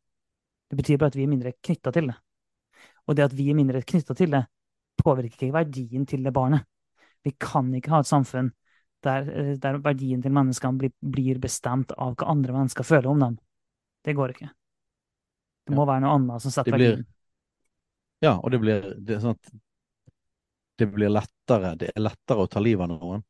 Det 0.68 0.77
betyr 0.81 0.99
bare 0.99 1.12
at 1.12 1.16
vi 1.16 1.25
er 1.25 1.31
mindre 1.31 1.53
knytta 1.62 1.93
til 1.95 2.11
det. 2.11 2.16
Og 3.09 3.17
det 3.17 3.27
at 3.27 3.37
vi 3.37 3.51
er 3.51 3.59
mindre 3.59 3.83
knytta 3.85 4.17
til 4.17 4.33
det, 4.35 4.45
påvirker 5.01 5.47
ikke 5.47 5.57
verdien 5.57 6.07
til 6.09 6.25
det 6.25 6.33
barnet. 6.35 6.65
Vi 7.25 7.35
kan 7.41 7.73
ikke 7.75 7.93
ha 7.95 8.03
et 8.05 8.09
samfunn 8.09 8.51
der, 9.05 9.57
der 9.61 9.79
verdien 9.85 10.23
til 10.23 10.33
menneskene 10.33 10.81
blir, 10.81 10.93
blir, 11.01 11.41
bestemt 11.41 11.93
av 11.97 12.15
hva 12.17 12.31
andre 12.33 12.55
mennesker 12.57 12.87
føler 12.87 13.11
om 13.11 13.21
dem. 13.21 13.37
Det 14.05 14.15
går 14.17 14.35
ikke. 14.35 14.49
Det 15.65 15.77
må 15.77 15.85
ja. 15.85 15.91
være 15.93 16.05
noe 16.05 16.17
annet 16.19 16.45
som 16.45 16.55
setter 16.55 16.77
blir, 16.77 16.95
verdien. 16.95 17.07
Ja, 18.25 18.39
og 18.39 18.53
det 18.53 18.61
blir, 18.63 18.91
det, 19.05 19.21
sånn 19.21 19.39
det 20.79 20.87
blir 20.91 21.13
lettere 21.13 21.75
Det 21.79 21.91
er 21.93 22.03
lettere 22.03 22.45
å 22.45 22.51
ta 22.51 22.63
livet 22.63 22.87
av 22.87 22.95
noen 22.97 23.25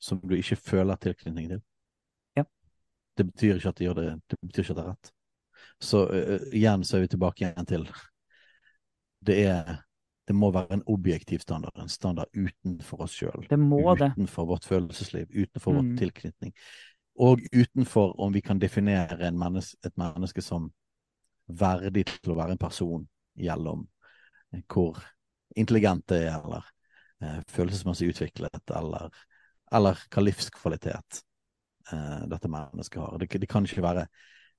som 0.00 0.20
du 0.24 0.32
ikke 0.36 0.56
føler 0.56 0.96
tilknytning 0.96 1.50
til. 1.50 1.60
Ja. 2.38 2.46
Det 3.16 3.26
betyr 3.28 3.58
ikke 3.58 3.72
at 3.72 3.80
de 3.80 3.84
gjør 3.84 3.98
det, 3.98 4.06
det 4.32 4.38
betyr 4.40 4.64
ikke 4.64 4.72
at 4.72 4.78
det 4.78 4.84
er 4.84 4.94
rett. 4.94 5.10
Så 5.80 6.00
uh, 6.08 6.46
igjen 6.56 6.84
så 6.88 6.96
er 6.96 7.04
vi 7.04 7.10
tilbake 7.12 7.44
igjen 7.44 7.68
til 7.68 7.84
Det 9.26 9.38
er 9.46 9.78
det 10.28 10.36
må 10.38 10.52
være 10.54 10.76
en 10.76 10.82
objektiv 10.86 11.40
standard, 11.42 11.74
en 11.80 11.88
standard 11.90 12.28
utenfor 12.36 13.00
oss 13.02 13.16
sjøl. 13.18 13.48
Utenfor 14.12 14.46
vårt 14.46 14.68
følelsesliv, 14.68 15.26
utenfor 15.34 15.74
mm. 15.74 15.78
vår 15.80 15.96
tilknytning 15.98 16.52
og 17.20 17.40
utenfor 17.52 18.20
om 18.20 18.32
vi 18.34 18.40
kan 18.40 18.60
definere 18.60 19.30
menneske, 19.32 19.78
et 19.84 19.96
menneske 19.98 20.42
som 20.42 20.70
verdig 21.46 22.06
til 22.08 22.32
å 22.32 22.38
være 22.38 22.54
en 22.54 22.62
person 22.62 23.06
gjennom 23.36 23.86
hvor 24.70 24.98
intelligent 25.58 26.06
det 26.10 26.22
er, 26.28 26.38
eller 26.38 26.70
eh, 27.22 27.40
følelsesmessig 27.50 28.10
utviklet, 28.14 28.62
eller, 28.76 29.10
eller 29.72 30.00
hva 30.10 30.24
livskvalitet 30.24 31.20
eh, 31.92 32.22
dette 32.30 32.50
mennesket 32.50 33.02
har. 33.02 33.18
Det, 33.18 33.28
det, 33.42 33.50
kan 33.50 33.66
være, 33.66 34.06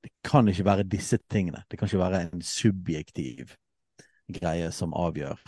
det, 0.03 0.13
kan 0.23 0.47
ikke 0.51 0.67
være, 0.67 0.87
disse 0.87 1.19
tingene. 1.31 1.63
Det 1.67 1.79
kan 1.79 1.89
ikke 1.89 2.03
være 2.03 2.23
en 2.27 2.45
subjektiv 2.45 3.55
greie 4.35 4.71
som 4.75 4.95
avgjør 4.97 5.39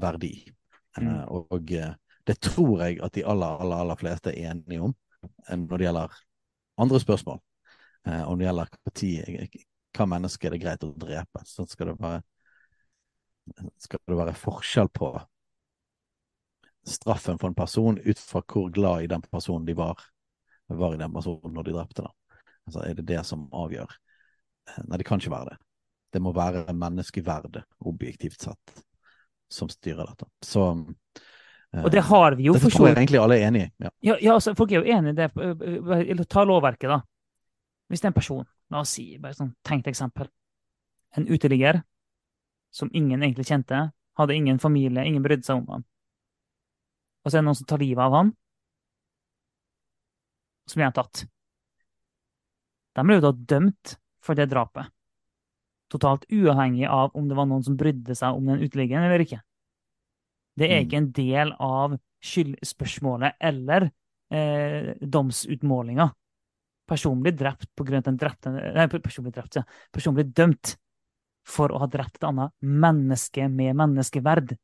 verdi. 0.00 0.34
Mm. 0.98 1.08
Eh, 1.08 1.24
og, 1.24 1.72
eh, 1.72 1.94
det 2.24 2.38
tror 2.40 2.84
jeg 2.84 3.00
at 3.04 3.14
de 3.14 3.24
aller, 3.24 3.60
aller, 3.60 3.82
aller 3.84 4.00
fleste 4.00 4.32
er 4.32 4.52
enige 4.52 4.82
om 4.88 4.94
eh, 5.48 5.56
når 5.56 5.76
det 5.76 5.88
gjelder 5.88 6.16
andre 6.84 7.00
spørsmål. 7.00 7.42
Om 8.04 8.36
det 8.36 8.44
gjelder 8.44 8.68
hva, 8.68 9.46
hva 9.96 10.06
menneske 10.12 10.44
er 10.44 10.52
det 10.52 10.60
greit 10.60 10.82
å 10.84 10.90
drepe. 11.00 11.40
Så 11.48 11.64
skal 11.64 11.88
det 11.88 11.94
være, 12.02 12.18
skal 13.80 14.02
det 14.10 14.18
være 14.18 14.34
forskjell 14.36 14.90
på 14.92 15.08
straffen 16.84 17.40
for 17.40 17.48
en 17.48 17.56
person 17.56 17.96
ut 17.96 18.20
fra 18.20 18.42
hvor 18.44 18.68
glad 18.74 19.06
i 19.06 19.08
den 19.08 19.24
personen 19.24 19.64
de 19.64 19.72
var, 19.78 20.02
var 20.68 20.92
i 20.92 21.00
den 21.00 21.16
personen 21.16 21.56
når 21.56 21.70
de 21.70 21.76
drepte 21.78 22.04
Da. 22.04 22.12
Altså, 22.66 22.82
er 22.84 22.94
det 22.98 23.06
det 23.08 23.22
som 23.24 23.48
avgjør? 23.52 23.96
Nei, 24.84 24.98
det 25.00 25.06
kan 25.08 25.20
ikke 25.20 25.32
være 25.32 25.54
det. 25.54 25.56
Det 26.14 26.20
må 26.22 26.30
være 26.34 26.70
menneskeverdet, 26.70 27.64
objektivt 27.90 28.44
sett, 28.46 28.74
som 29.50 29.70
styrer 29.72 30.06
dette. 30.06 30.28
Så 30.46 30.68
og 31.82 31.90
det 31.90 32.04
har 32.06 32.36
vi 32.38 32.44
jo 32.46 32.52
Dette 32.54 32.70
tror 32.70 32.86
jeg 32.86 32.96
egentlig 33.00 33.18
alle 33.18 33.38
er 33.40 33.48
enig 33.48 33.64
i. 33.64 33.70
Ja. 33.82 33.90
Ja, 34.06 34.16
ja, 34.22 34.34
altså, 34.36 34.52
folk 34.54 34.70
er 34.70 34.84
jo 34.84 34.94
enig 34.94 35.10
i 35.10 35.16
det. 35.18 35.26
Eh, 35.34 36.22
ta 36.30 36.44
lovverket, 36.46 36.86
da. 36.86 37.00
Hvis 37.90 38.04
det 38.04 38.06
er 38.06 38.12
en 38.12 38.16
person, 38.20 38.46
la 38.70 38.84
oss 38.84 38.92
si, 38.94 39.08
bare 39.18 39.34
et 39.34 39.40
sånn 39.40 39.50
tenkt 39.66 39.90
eksempel, 39.90 40.28
en 41.18 41.26
uteligger 41.26 41.80
som 42.74 42.90
ingen 42.94 43.22
egentlig 43.22 43.48
kjente, 43.50 43.80
hadde 44.18 44.38
ingen 44.38 44.62
familie, 44.62 45.02
ingen 45.02 45.22
brydde 45.22 45.46
seg 45.46 45.58
om 45.58 45.66
ham, 45.72 45.84
og 47.24 47.30
så 47.30 47.38
er 47.38 47.42
det 47.42 47.48
noen 47.48 47.58
som 47.58 47.68
tar 47.70 47.82
livet 47.82 48.04
av 48.04 48.14
ham, 48.14 48.32
som 50.70 50.78
blir 50.78 50.88
han 50.88 50.96
tatt. 50.96 51.24
De 52.94 53.04
blir 53.04 53.18
jo 53.18 53.26
da 53.26 53.32
dømt 53.54 53.96
for 54.24 54.38
det 54.38 54.48
drapet. 54.52 54.90
Totalt 55.94 56.26
uavhengig 56.32 56.88
av 56.90 57.12
om 57.14 57.28
det 57.30 57.36
var 57.38 57.46
noen 57.46 57.62
som 57.62 57.76
brydde 57.78 58.16
seg 58.18 58.34
om 58.34 58.48
den 58.50 58.64
uteliggeren 58.64 59.06
eller 59.06 59.22
ikke. 59.22 59.40
Det 60.58 60.66
er 60.66 60.80
mm. 60.80 60.86
ikke 60.86 61.00
en 61.00 61.10
del 61.14 61.54
av 61.62 61.96
skyldspørsmålet 62.24 63.38
eller 63.42 63.88
eh, 64.34 64.94
domsutmålinga. 65.00 66.08
Personen 66.88 67.22
blir 67.24 67.36
drept 67.36 67.70
på 67.76 67.86
grunn 67.86 68.02
av 68.02 68.08
den 68.10 68.18
drepte 68.20 68.52
Nei, 68.52 68.88
personen 68.92 69.28
blir 69.28 69.38
drept, 69.38 69.60
ja. 69.60 69.64
Personen 69.94 70.18
blir 70.18 70.32
dømt 70.36 70.74
for 71.48 71.72
å 71.72 71.80
ha 71.82 71.88
drept 71.90 72.18
et 72.18 72.26
annet 72.28 72.52
menneske 72.60 73.48
med 73.52 73.76
menneskeverd. 73.78 74.54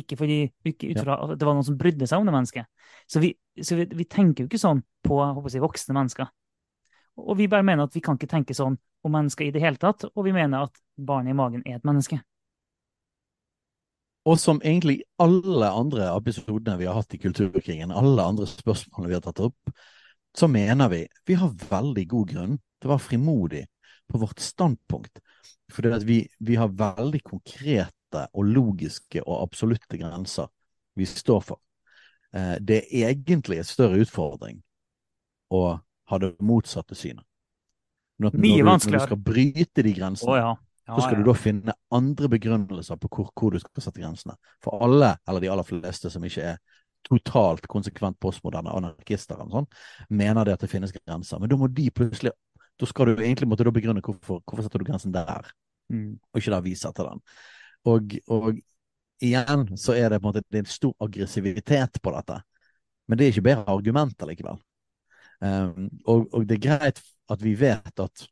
Ikke 0.00 0.18
fordi 0.18 0.38
ikke 0.66 0.90
ut 0.90 1.02
fra 1.04 1.18
at 1.22 1.36
det 1.38 1.46
var 1.46 1.56
noen 1.56 1.66
som 1.66 1.78
brydde 1.78 2.08
seg 2.10 2.20
om 2.20 2.28
det 2.28 2.34
mennesket. 2.34 2.70
Så 3.10 3.22
vi, 3.22 3.34
så 3.62 3.78
vi, 3.78 3.86
vi 3.94 4.06
tenker 4.10 4.44
jo 4.44 4.50
ikke 4.50 4.60
sånn 4.60 4.82
på 5.04 5.20
jeg, 5.52 5.62
voksne 5.62 5.96
mennesker. 5.96 6.30
Og 7.20 7.36
vi 7.38 7.48
bare 7.50 7.66
mener 7.66 7.86
at 7.86 7.94
vi 7.94 8.02
kan 8.04 8.18
ikke 8.18 8.30
tenke 8.30 8.56
sånn 8.56 8.76
om 9.04 9.12
mennesker 9.12 9.46
i 9.46 9.52
det 9.54 9.62
hele 9.62 9.78
tatt, 9.80 10.06
og 10.08 10.24
vi 10.26 10.32
mener 10.34 10.66
at 10.66 10.80
barnet 10.96 11.34
i 11.34 11.36
magen 11.38 11.62
er 11.66 11.78
et 11.78 11.86
menneske. 11.86 12.18
Og 14.24 14.38
som 14.40 14.60
egentlig 14.64 15.02
alle 15.20 15.68
andre 15.68 16.08
episodene 16.14 16.78
vi 16.80 16.86
har 16.88 16.96
hatt 16.96 17.12
i 17.12 17.20
Kulturkrigen, 17.20 17.92
alle 17.92 18.24
andre 18.24 18.48
spørsmålene 18.48 19.10
vi 19.10 19.18
har 19.18 19.24
tatt 19.26 19.42
opp, 19.44 19.74
så 20.34 20.48
mener 20.48 20.88
vi 20.90 21.02
vi 21.28 21.36
har 21.38 21.52
veldig 21.70 22.06
god 22.10 22.30
grunn 22.32 22.56
til 22.56 22.88
å 22.88 22.94
være 22.94 23.04
frimodig 23.04 23.64
på 24.08 24.20
vårt 24.22 24.40
standpunkt. 24.40 25.20
Fordi 25.72 25.92
vi, 26.08 26.18
vi 26.40 26.56
har 26.56 26.72
veldig 26.72 27.20
konkrete 27.24 28.24
og 28.32 28.48
logiske 28.48 29.22
og 29.24 29.42
absolutte 29.42 30.00
grenser 30.00 30.48
vi 30.96 31.06
står 31.08 31.44
for. 31.44 31.60
Eh, 32.32 32.56
det 32.60 32.84
er 32.90 33.12
egentlig 33.12 33.60
en 33.60 33.68
større 33.68 34.00
utfordring 34.04 34.60
å 35.52 35.64
ha 36.14 36.20
det 36.22 36.34
motsatte 36.44 36.96
synet. 36.98 37.24
Når, 38.22 38.36
Mye 38.38 38.62
du, 38.62 38.68
Når 38.68 38.78
du 38.78 39.02
skal 39.02 39.18
bryte 39.18 39.82
de 39.82 39.92
grensene, 39.96 40.30
oh, 40.30 40.38
ja. 40.38 40.52
Ja, 40.86 40.94
så 40.94 41.06
skal 41.06 41.16
ja. 41.16 41.22
du 41.24 41.28
da 41.30 41.34
finne 41.34 41.74
andre 41.96 42.28
begrunnelser 42.28 42.98
på 43.00 43.08
hvor, 43.08 43.30
hvor, 43.32 43.54
du 43.54 43.62
skal 43.62 43.86
sette 43.86 44.02
grensene. 44.02 44.36
For 44.62 44.82
alle, 44.84 45.14
eller 45.28 45.40
de 45.40 45.50
aller 45.50 45.66
fleste 45.66 46.10
som 46.12 46.24
ikke 46.28 46.44
er 46.52 46.58
totalt 47.04 47.66
konsekvent 47.68 48.18
postmoderne 48.20 48.72
anarkister, 48.72 49.40
sånn, 49.50 49.68
mener 50.12 50.44
det 50.44 50.58
at 50.58 50.64
det 50.64 50.70
finnes 50.72 50.92
grenser. 50.94 51.40
Men 51.40 51.52
da 51.52 51.58
må 51.60 51.68
de 51.72 51.88
plutselig 51.92 52.34
Da 52.74 52.88
skal 52.90 53.06
du 53.06 53.20
egentlig 53.22 53.46
måtte 53.46 53.70
begrunne 53.70 54.02
hvorfor, 54.02 54.40
hvorfor 54.42 54.64
setter 54.66 54.82
du 54.82 54.84
grensen 54.88 55.12
der, 55.14 55.46
mm. 55.94 56.16
og 56.32 56.40
ikke 56.40 56.50
da 56.50 56.58
vi 56.64 56.72
setter 56.74 57.06
den. 57.06 57.20
Og, 57.86 58.16
og, 58.34 58.56
igjen 59.22 59.68
så 59.78 59.94
er 59.94 60.10
det 60.10 60.18
på 60.18 60.26
en 60.26 60.32
måte 60.32 60.42
det 60.50 60.58
er 60.58 60.64
en 60.64 60.72
stor 60.72 60.90
aggressivitet 61.06 62.00
på 62.02 62.12
dette. 62.16 62.40
Men 63.06 63.20
det 63.20 63.26
er 63.28 63.30
ikke 63.30 63.44
bedre 63.46 63.76
argumenter 63.76 64.26
likevel. 64.26 64.58
Um, 65.44 65.90
og, 66.08 66.28
og, 66.32 66.46
det 66.48 66.56
er 66.56 66.64
greit 66.68 67.00
at 67.28 67.42
vi 67.44 67.52
vet 67.58 68.00
at 68.00 68.22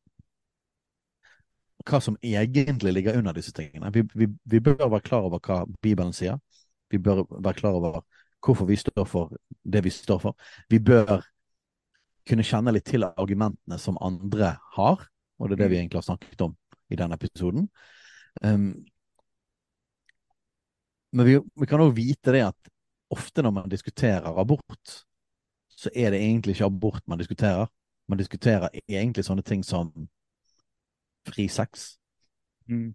hva 1.82 1.98
som 2.00 2.16
egentlig 2.22 2.92
ligger 2.94 3.18
under 3.18 3.34
disse 3.36 3.52
tingene. 3.52 3.90
Vi, 3.92 4.04
vi, 4.14 4.28
vi, 4.44 4.60
bør 4.60 4.86
være 4.86 5.04
klar 5.04 5.26
over 5.26 5.42
hva 5.42 5.64
Bibelen 5.82 6.14
sier. 6.16 6.38
Vi 6.90 7.00
bør 7.02 7.24
være 7.34 7.58
klar 7.58 7.76
over 7.76 8.00
hvorfor 8.42 8.68
vi 8.68 8.78
står 8.78 9.04
for 9.08 9.34
det 9.62 9.82
vi 9.84 9.90
står 9.90 10.22
for. 10.22 10.36
Vi 10.70 10.78
bør 10.78 11.20
kunne 12.28 12.46
kjenne 12.46 12.72
litt 12.74 12.86
til 12.86 13.04
argumentene 13.04 13.78
som 13.82 13.98
andre 14.00 14.54
har, 14.76 15.04
og 15.38 15.50
det 15.50 15.56
er 15.56 15.64
det 15.64 15.70
vi 15.72 15.76
mm. 15.76 15.80
egentlig 15.82 16.00
har 16.00 16.08
snakket 16.08 16.46
om 16.46 16.56
i 16.92 16.98
denne 16.98 17.18
episoden. 17.18 17.68
Um, 18.40 18.70
men 21.12 21.28
vi, 21.28 21.38
vi 21.60 21.68
kan 21.68 21.82
òg 21.82 21.96
vite 21.96 22.32
det 22.32 22.46
at 22.46 22.72
ofte 23.12 23.42
når 23.44 23.58
man 23.58 23.72
diskuterer 23.72 24.38
abort, 24.40 25.02
så 25.82 25.90
er 25.94 26.12
det 26.14 26.20
egentlig 26.22 26.56
ikke 26.56 26.68
abort 26.70 27.06
man 27.10 27.18
diskuterer. 27.18 27.66
Man 28.08 28.20
diskuterer 28.20 28.68
egentlig 28.86 29.24
sånne 29.26 29.42
ting 29.46 29.64
som 29.66 29.90
fri 31.26 31.48
sex. 31.50 31.96
Mm. 32.70 32.92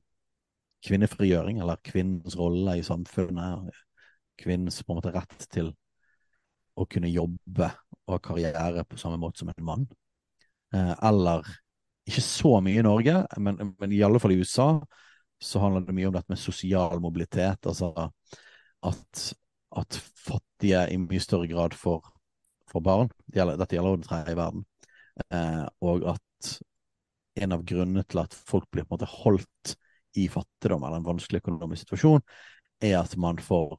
Kvinnefrigjøring, 0.87 1.59
eller 1.59 1.81
kvinnens 1.83 2.37
rolle 2.39 2.77
i 2.79 2.85
samfunnet. 2.85 3.71
Kvinnens 4.39 4.79
på 4.83 4.93
en 4.93 5.01
måte 5.01 5.13
rett 5.15 5.47
til 5.51 5.73
å 6.77 6.85
kunne 6.85 7.09
jobbe 7.09 7.71
og 8.05 8.13
ha 8.13 8.19
karriere 8.23 8.85
på 8.87 8.99
samme 9.01 9.19
måte 9.19 9.41
som 9.41 9.51
en 9.51 9.65
mann. 9.65 9.87
Eh, 10.75 10.93
eller 11.09 11.47
ikke 12.07 12.23
så 12.23 12.57
mye 12.63 12.79
i 12.79 12.85
Norge, 12.85 13.23
men, 13.43 13.73
men, 13.79 13.91
i 13.91 14.03
alle 14.05 14.19
fall 14.21 14.35
i 14.35 14.39
USA 14.39 14.69
så 15.43 15.59
handler 15.61 15.83
det 15.85 15.95
mye 15.97 16.07
om 16.07 16.15
dette 16.15 16.31
med 16.31 16.39
sosial 16.39 17.01
mobilitet. 17.03 17.67
Altså 17.67 17.91
at, 17.97 19.25
at 19.81 19.99
fattige 20.21 20.85
i 20.93 21.01
mye 21.01 21.23
større 21.23 21.49
grad 21.51 21.75
får, 21.77 22.05
får 22.71 22.83
barn. 22.85 23.11
dette 23.25 23.39
gjelder, 23.39 23.73
gjelder 23.77 23.97
den 23.97 24.07
tredje 24.07 24.37
verden. 24.37 24.65
Eh, 25.33 25.65
og 25.81 26.07
at 26.13 26.53
en 27.37 27.53
av 27.53 27.65
grunnene 27.67 28.03
til 28.09 28.21
at 28.23 28.33
folk 28.33 28.69
blir 28.71 28.85
på 28.85 28.93
en 28.93 28.97
måte 28.97 29.11
holdt 29.11 29.75
i 30.17 30.27
fattigdom 30.31 30.83
eller 30.83 31.01
en 31.01 31.07
vanskelig 31.07 31.43
økonomisk 31.43 31.85
situasjon, 31.85 32.23
er 32.81 32.97
at 32.99 33.13
man 33.17 33.39
får 33.41 33.77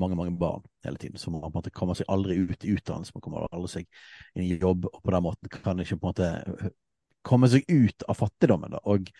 mange 0.00 0.16
mange 0.16 0.36
barn 0.38 0.62
hele 0.84 0.96
tiden. 0.96 1.18
Så 1.18 1.30
man 1.30 1.40
på 1.40 1.46
en 1.46 1.58
måte 1.58 1.72
kommer 1.74 1.96
seg 1.98 2.08
aldri 2.08 2.38
ut 2.40 2.64
i 2.64 2.74
utdannelse, 2.76 3.12
man 3.14 3.24
kommer 3.24 3.48
aldri 3.50 3.72
seg 3.74 3.88
inn 4.34 4.46
i 4.46 4.60
jobb, 4.60 4.86
og 4.88 5.02
på 5.04 5.14
den 5.14 5.26
måten 5.26 5.52
kan 5.52 5.80
ikke 5.82 5.98
på 6.00 6.08
en 6.08 6.14
måte 6.14 6.70
komme 7.26 7.50
seg 7.52 7.66
ut 7.68 8.06
av 8.08 8.16
fattigdommen. 8.16 8.72
Da. 8.76 8.80
Og, 8.88 9.10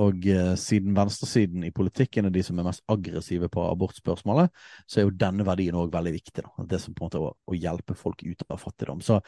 og 0.00 0.26
eh, 0.30 0.52
siden 0.60 0.94
venstresiden 0.96 1.64
i 1.66 1.72
politikken 1.74 2.28
er 2.28 2.34
de 2.34 2.42
som 2.46 2.58
er 2.58 2.66
mest 2.68 2.84
aggressive 2.90 3.48
på 3.52 3.64
abortspørsmålet, 3.66 4.52
så 4.86 5.00
er 5.00 5.08
jo 5.08 5.16
denne 5.18 5.46
verdien 5.46 5.76
òg 5.76 5.90
veldig 5.92 6.12
viktig. 6.14 6.44
Da. 6.46 6.66
Det 6.70 6.80
som 6.80 6.94
på 6.94 7.02
en 7.02 7.10
måte 7.10 7.22
å, 7.22 7.32
å 7.34 7.58
hjelpe 7.58 7.96
folk 7.98 8.22
ut 8.24 8.44
av 8.48 8.60
fattigdom. 8.62 9.02
Så 9.04 9.20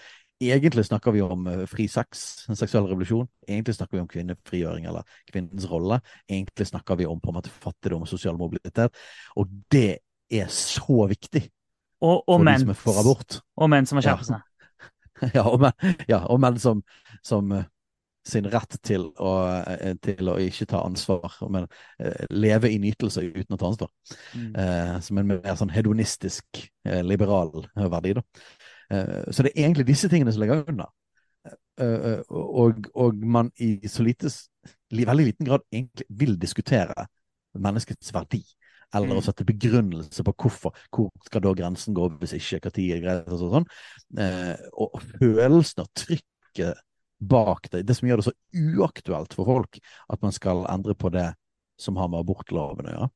Egentlig 0.42 0.82
snakker 0.88 1.14
vi 1.14 1.20
om 1.22 1.44
uh, 1.46 1.60
fri 1.70 1.84
sex, 1.86 2.48
en 2.50 2.58
seksuell 2.58 2.88
revolusjon. 2.90 3.28
Egentlig 3.46 3.76
snakker 3.76 3.94
vi 3.94 4.00
om 4.02 4.08
kvinnefrigjøring 4.10 4.88
eller 4.90 5.06
kvinnens 5.30 5.68
rolle. 5.70 6.00
Egentlig 6.26 6.66
snakker 6.66 6.98
vi 6.98 7.06
om 7.06 7.20
på 7.22 7.30
en 7.30 7.36
måte 7.36 7.52
fattigdom 7.62 8.02
og 8.02 8.10
sosial 8.10 8.40
mobilitet. 8.40 8.96
Og 9.38 9.52
det 9.70 10.00
er 10.32 10.48
så 10.50 11.06
viktig 11.12 11.44
og, 12.02 12.24
og 12.26 12.40
for 12.40 12.46
menn, 12.48 12.58
de 12.58 12.64
som 12.64 12.72
er 12.74 12.80
for 12.80 12.98
abort. 13.04 13.38
Og 13.54 13.70
menn 13.70 13.86
som 13.86 14.00
har 14.00 14.08
kjærestene. 14.08 14.40
Ja. 14.42 15.30
ja, 15.38 15.44
og 15.46 15.62
menn, 15.62 15.94
ja, 16.10 16.18
men 16.42 16.58
som, 16.58 16.82
som 17.22 17.54
uh, 17.54 17.62
sin 18.28 18.46
rett 18.50 18.76
til 18.86 19.08
å, 19.18 19.32
uh, 19.66 19.92
til 20.02 20.30
å, 20.30 20.36
ikke 20.42 20.68
ta 20.70 20.82
ansvar, 20.86 21.38
men 21.50 21.66
leve 22.30 22.70
i 22.70 22.80
nytelse 22.82 23.24
uten 23.26 23.56
å 23.56 23.60
ta 23.60 23.70
ansvar. 23.72 23.90
Mm. 24.32 25.00
som 25.02 25.18
en 25.18 25.26
mer 25.28 25.56
sånn 25.58 25.72
hedonistisk, 25.72 26.62
liberal 27.06 27.50
verdi. 27.74 28.14
da. 28.18 28.22
Eh, 28.92 29.32
så 29.32 29.42
det 29.42 29.52
er 29.54 29.64
egentlig 29.64 29.88
disse 29.88 30.08
tingene 30.08 30.32
som 30.32 30.42
ligger 30.42 30.64
under. 30.68 30.90
Eh, 31.80 31.86
eh, 31.86 32.20
og, 32.28 32.88
og 32.94 33.14
man 33.24 33.50
i 33.56 33.88
så 33.88 34.04
lite, 34.04 34.30
veldig 34.92 35.28
liten 35.30 35.48
grad 35.48 35.64
egentlig 35.72 36.06
vil 36.08 36.36
diskutere 36.40 37.06
menneskets 37.54 38.12
verdi. 38.14 38.42
Eller 38.92 39.16
å 39.16 39.22
mm. 39.22 39.24
sette 39.24 39.48
begrunnelse 39.48 40.24
på 40.26 40.34
hvorfor. 40.36 40.76
Hvor 40.92 41.08
skal 41.24 41.44
da 41.46 41.54
grensen 41.56 41.96
gå 41.96 42.10
hvis 42.20 42.36
ikke? 42.36 42.60
Når 42.68 43.38
sånn. 43.40 43.68
Og 44.76 44.98
følelsen 45.14 45.86
og 45.86 45.88
trykket 45.96 46.82
bak 47.22 47.68
det, 47.70 47.84
det 47.86 47.94
som 47.94 48.08
gjør 48.08 48.20
det 48.20 48.26
så 48.26 48.34
uaktuelt 48.58 49.34
for 49.36 49.46
folk 49.48 49.78
at 50.10 50.22
man 50.24 50.34
skal 50.34 50.64
endre 50.70 50.96
på 50.98 51.12
det 51.14 51.28
som 51.80 51.98
har 52.00 52.10
med 52.10 52.22
abortloven 52.22 52.90
å 52.90 52.94
gjøre, 52.96 53.10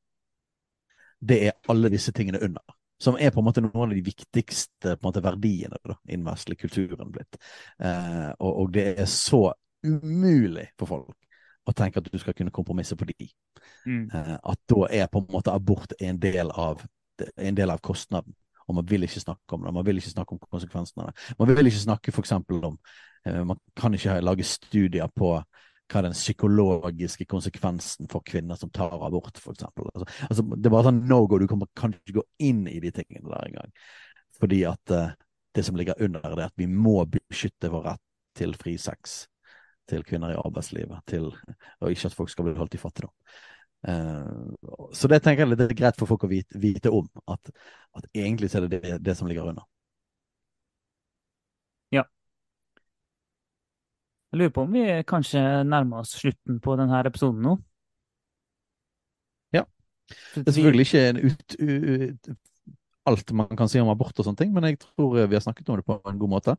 det 1.27 1.37
er 1.49 1.71
alle 1.71 1.91
disse 1.91 2.13
tingene 2.15 2.41
under 2.45 2.77
som 2.97 3.17
er 3.19 3.31
på 3.31 3.41
en 3.41 3.45
måte 3.45 3.61
noen 3.61 3.91
av 3.91 3.93
de 3.93 4.01
viktigste 4.01 4.95
måte, 5.05 5.21
verdiene 5.21 5.77
da, 5.85 5.95
innen 6.09 6.25
vestlig 6.25 6.57
kulturen 6.63 7.11
blitt. 7.13 7.37
Eh, 7.77 8.31
og, 8.39 8.51
og, 8.51 8.71
det 8.73 8.87
er 8.97 9.09
så 9.11 9.51
umulig 9.85 10.65
for 10.79 10.89
folk 10.89 11.13
å 11.67 11.75
tenke 11.77 12.01
at 12.01 12.09
du 12.09 12.17
skal 12.17 12.35
kunne 12.37 12.53
kompromisse 12.53 12.97
på 12.97 13.05
de. 13.11 13.29
Mm. 13.85 14.07
Eh, 14.09 14.33
at 14.37 14.61
da 14.71 14.89
er 14.89 15.11
på 15.11 15.21
en 15.21 15.29
måte 15.35 15.53
abort 15.53 15.93
en 16.01 16.19
del 16.23 16.49
av, 16.49 16.81
en 17.35 17.57
del 17.57 17.73
av 17.73 17.83
kostnaden. 17.85 18.33
Og 18.67 18.75
man 18.75 18.87
vil 18.87 19.05
ikke 19.05 19.21
snakke 19.23 19.55
om 19.55 19.63
det. 19.63 19.71
Man 19.77 19.85
vil 19.87 20.01
ikke 20.01 20.11
snakke 20.11 20.35
om 20.35 20.41
konsekvensene 20.43 21.05
av 21.05 21.11
det. 21.11 21.35
Man 21.39 21.53
vil 21.53 21.69
ikke 21.69 21.85
snakke 21.85 22.11
f.eks. 22.11 22.33
om 22.35 22.75
Man 23.47 23.59
kan 23.75 23.95
ikke 23.97 24.19
lage 24.21 24.45
studier 24.47 25.09
på 25.13 25.35
hva 25.87 26.01
er 26.01 26.09
den 26.09 26.17
psykologiske 26.17 27.25
konsekvensen 27.31 28.09
for 28.11 28.25
kvinner 28.27 28.59
som 28.59 28.71
tar 28.75 28.91
abort, 28.91 29.39
f.eks. 29.39 29.63
Altså, 29.63 30.07
altså, 30.27 30.43
det 30.55 30.67
er 30.67 30.73
bare 30.73 30.89
sånn 30.89 31.05
no 31.07 31.21
go, 31.29 31.39
du 31.39 31.47
kan, 31.47 31.63
kan 31.79 31.95
ikke 31.95 32.19
gå 32.19 32.25
inn 32.43 32.65
i 32.67 32.81
de 32.83 32.91
tingene 32.95 33.31
der 33.31 33.47
engang. 33.47 33.71
Fordi 34.37 34.61
at 34.67 34.93
uh, 34.93 35.15
det 35.55 35.63
som 35.65 35.79
ligger 35.79 35.99
under, 36.03 36.27
det 36.27 36.43
er 36.43 36.51
at 36.51 36.59
vi 36.59 36.67
må 36.69 36.99
beskytte 37.09 37.71
vår 37.73 37.85
rett 37.93 38.03
til 38.37 38.53
fri 38.59 38.75
sex 38.81 39.23
til 39.87 40.03
kvinner 40.03 40.33
i 40.33 40.41
arbeidslivet, 40.41 40.99
til, 41.07 41.29
og 41.79 41.93
ikke 41.93 42.09
at 42.09 42.17
folk 42.17 42.29
skal 42.33 42.49
bli 42.49 42.57
holdt 42.57 42.75
i 42.75 42.81
fattigdom. 42.81 43.13
Uh, 43.87 44.89
så 44.91 45.07
det 45.07 45.21
tenker 45.23 45.45
jeg 45.45 45.55
det 45.55 45.69
er 45.69 45.79
greit 45.79 45.99
for 45.99 46.09
folk 46.09 46.25
å 46.27 46.31
vite, 46.31 46.59
vite 46.59 46.91
om, 46.91 47.07
at, 47.31 47.51
at, 47.95 48.07
egentlig 48.11 48.51
er 48.51 48.67
det, 48.67 48.81
det 48.83 48.97
det 49.05 49.15
som 49.15 49.31
ligger 49.31 49.53
under. 49.53 49.63
Jeg 54.27 54.41
lurer 54.41 54.51
på 54.51 54.63
om 54.65 54.73
vi 54.75 54.83
kanskje 55.07 55.41
nærmer 55.63 56.03
oss 56.03 56.17
slutten 56.19 56.59
på 56.63 56.75
denne 56.75 56.99
episoden 57.07 57.45
nå? 57.45 57.53
Ja. 59.55 59.63
Det 60.35 60.43
er 60.43 60.55
selvfølgelig 60.57 60.87
ikke 60.87 61.03
en 61.07 61.21
ut, 61.23 61.55
ut, 61.61 62.29
alt 63.07 63.31
man 63.39 63.55
kan 63.55 63.71
si 63.71 63.79
om 63.79 63.91
abort 63.93 64.19
og 64.19 64.27
sånne 64.27 64.41
ting, 64.41 64.51
men 64.55 64.67
jeg 64.67 64.81
tror 64.83 65.15
vi 65.15 65.37
har 65.37 65.45
snakket 65.45 65.71
om 65.71 65.79
det 65.79 65.87
på 65.87 65.95
en 66.11 66.19
god 66.19 66.33
måte. 66.33 66.57